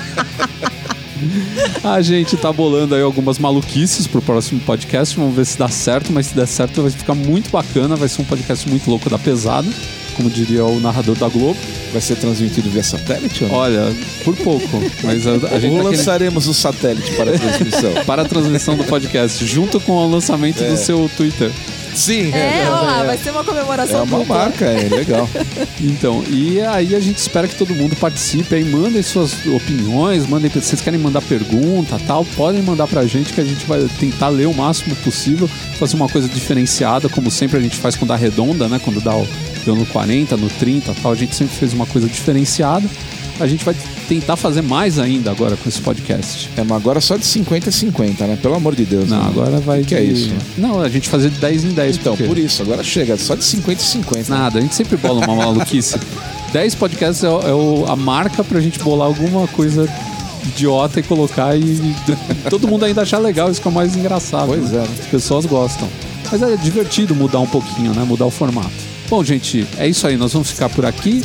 A 1.84 2.02
gente 2.02 2.36
tá 2.38 2.52
bolando 2.52 2.96
aí 2.96 3.02
algumas 3.02 3.40
maluquices 3.40 4.08
pro 4.08 4.22
próximo 4.22 4.60
podcast. 4.62 5.16
Vamos 5.16 5.36
ver 5.36 5.46
se 5.46 5.58
dá 5.58 5.68
certo, 5.68 6.12
mas 6.12 6.28
se 6.28 6.36
der 6.36 6.48
certo 6.48 6.82
vai 6.82 6.92
ficar 6.92 7.16
muito 7.16 7.50
bacana. 7.50 7.96
Vai 7.96 8.08
ser 8.08 8.22
um 8.22 8.26
podcast 8.26 8.68
muito 8.70 8.90
louco 8.90 9.10
da 9.10 9.18
pesada, 9.18 9.68
como 10.16 10.30
diria 10.30 10.66
o 10.66 10.80
narrador 10.80 11.16
da 11.16 11.28
Globo. 11.28 11.60
Vai 11.92 12.02
ser 12.02 12.16
transmitido 12.16 12.70
via 12.70 12.84
satélite 12.84 13.44
ou 13.44 13.50
não? 13.50 13.58
Olha, 13.58 13.96
por 14.24 14.36
pouco. 14.36 14.82
Mas 15.04 15.26
a, 15.26 15.34
a 15.34 15.60
gente 15.60 15.72
Ou 15.72 15.84
tá 15.84 15.90
lançaremos 15.90 16.48
o 16.48 16.54
satélite 16.54 17.12
para 17.16 17.36
a 17.36 17.40
transmissão? 17.40 17.94
para 18.06 18.22
a 18.24 18.26
transmissão 18.26 18.76
do 18.76 18.84
podcast, 18.84 19.46
junto 19.46 19.80
com 19.80 19.94
o 19.94 20.10
lançamento 20.10 20.64
do 20.64 20.78
seu 20.78 21.10
Twitter. 21.16 21.52
Sim, 21.96 22.32
É, 22.34 22.64
olha 22.70 22.82
lá, 22.82 23.04
vai 23.04 23.18
ser 23.18 23.32
uma 23.32 23.44
comemoração 23.44 24.00
É 24.00 24.04
uma 24.04 24.20
dupla. 24.20 24.38
marca, 24.38 24.66
é 24.66 24.90
legal. 24.90 25.30
Então, 25.82 26.24
e 26.30 26.60
aí 26.62 26.96
a 26.96 27.00
gente 27.00 27.18
espera 27.18 27.48
que 27.48 27.56
todo 27.56 27.74
mundo 27.76 27.96
participe 27.96 28.56
aí, 28.56 28.64
mandem 28.66 29.02
suas 29.02 29.34
opiniões, 29.46 30.26
mandem, 30.28 30.50
se 30.52 30.62
vocês 30.62 30.82
querem 30.82 31.00
mandar 31.00 31.22
pergunta 31.22 32.00
tal, 32.08 32.26
podem 32.36 32.62
mandar 32.62 32.88
pra 32.88 33.06
gente 33.06 33.34
que 33.34 33.42
a 33.42 33.44
gente 33.46 33.66
vai 33.66 33.82
tentar 34.00 34.30
ler 34.30 34.48
o 34.48 34.54
máximo 34.54 34.96
possível, 34.98 35.48
fazer 35.80 35.96
uma 35.96 36.08
coisa 36.10 36.28
diferenciada, 36.28 37.08
como 37.10 37.30
sempre 37.30 37.58
a 37.58 37.62
gente 37.62 37.78
faz 37.78 37.96
quando 37.96 38.10
dá 38.10 38.16
redonda, 38.16 38.68
né? 38.68 38.80
Quando 38.84 39.00
dá 39.02 39.16
o, 39.16 39.28
deu 39.64 39.76
no 39.76 39.86
40, 39.86 40.36
no 40.38 40.50
30 40.50 40.94
tal, 41.02 41.12
a 41.12 41.16
gente 41.16 41.36
sempre 41.36 41.56
fez 41.56 41.74
uma 41.74 41.86
coisa 41.86 42.08
diferenciada. 42.08 42.88
A 43.40 43.48
gente 43.48 43.66
vai 43.66 43.76
tentar 44.08 44.36
fazer 44.38 44.62
mais 44.62 44.98
ainda 44.98 45.30
agora 45.30 45.58
com 45.58 45.68
esse 45.68 45.82
podcast. 45.82 46.50
É, 46.56 46.64
mas 46.64 46.78
agora 46.78 47.02
só 47.02 47.18
de 47.18 47.26
50 47.26 47.70
a 47.70 47.72
50, 47.72 48.26
né? 48.28 48.38
Pelo 48.42 48.56
amor 48.56 48.76
de 48.76 48.86
Deus. 48.86 49.10
Não, 49.10 49.22
né? 49.22 49.28
agora 49.28 49.60
vai 49.60 49.84
que 49.84 49.94
é 49.94 50.02
de- 50.02 50.12
isso? 50.14 50.34
Não, 50.58 50.82
a 50.82 50.88
gente 50.88 51.10
fazer 51.10 51.30
de 51.30 51.40
10 51.40 51.66
em 51.66 51.70
10. 51.72 51.98
Então, 51.98 52.14
porque- 52.16 52.28
por 52.30 52.38
isso, 52.38 52.62
agora 52.62 52.82
chega, 52.84 53.18
só 53.18 53.36
de 53.36 53.44
50 53.44 53.82
e 53.82 53.86
50. 53.86 54.34
Nada, 54.34 54.60
a 54.60 54.62
gente 54.62 54.74
sempre 54.74 54.96
bola 54.96 55.26
uma 55.26 55.36
maluquice. 55.36 55.98
10 56.54 56.76
podcasts 56.76 57.24
é, 57.24 57.28
é 57.28 57.54
o- 57.54 57.86
a 57.90 57.96
marca 57.96 58.42
pra 58.44 58.62
gente 58.62 58.80
bolar 58.80 59.08
alguma 59.08 59.46
coisa 59.50 59.90
idiota 60.46 61.00
e 61.00 61.04
colocar 61.04 61.58
e 61.58 61.96
todo 62.50 62.68
mundo 62.68 62.86
ainda 62.86 63.02
achar 63.02 63.18
legal, 63.18 63.52
isso 63.52 63.60
que 63.62 63.68
é 63.68 63.72
o 63.72 63.74
mais 63.74 63.96
engraçado. 63.98 64.48
Pois 64.48 64.72
né? 64.72 64.80
é? 64.80 65.02
As 65.02 65.08
pessoas 65.08 65.46
gostam. 65.46 65.90
Mas 66.32 66.42
é 66.42 66.56
divertido 66.56 67.14
mudar 67.14 67.40
um 67.40 67.48
pouquinho, 67.48 67.94
né? 67.94 68.04
Mudar 68.04 68.26
o 68.28 68.32
formato. 68.32 68.72
Bom, 69.10 69.24
gente, 69.24 69.68
é 69.78 69.88
isso 69.88 70.08
aí. 70.08 70.16
Nós 70.18 70.34
vamos 70.34 70.50
ficar 70.50 70.70
por 70.70 70.86
aqui. 70.86 71.22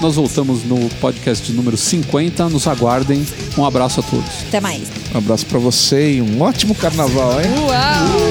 Nós 0.00 0.16
voltamos 0.16 0.64
no 0.64 0.88
podcast 1.00 1.52
número 1.52 1.76
50. 1.76 2.48
Nos 2.48 2.66
aguardem. 2.66 3.24
Um 3.58 3.64
abraço 3.64 4.00
a 4.00 4.02
todos. 4.02 4.42
Até 4.48 4.60
mais. 4.60 4.88
Um 5.14 5.18
abraço 5.18 5.44
pra 5.46 5.58
você 5.58 6.12
e 6.14 6.22
um 6.22 6.40
ótimo 6.40 6.74
carnaval, 6.74 7.40
hein? 7.40 7.48
Uau! 7.68 8.29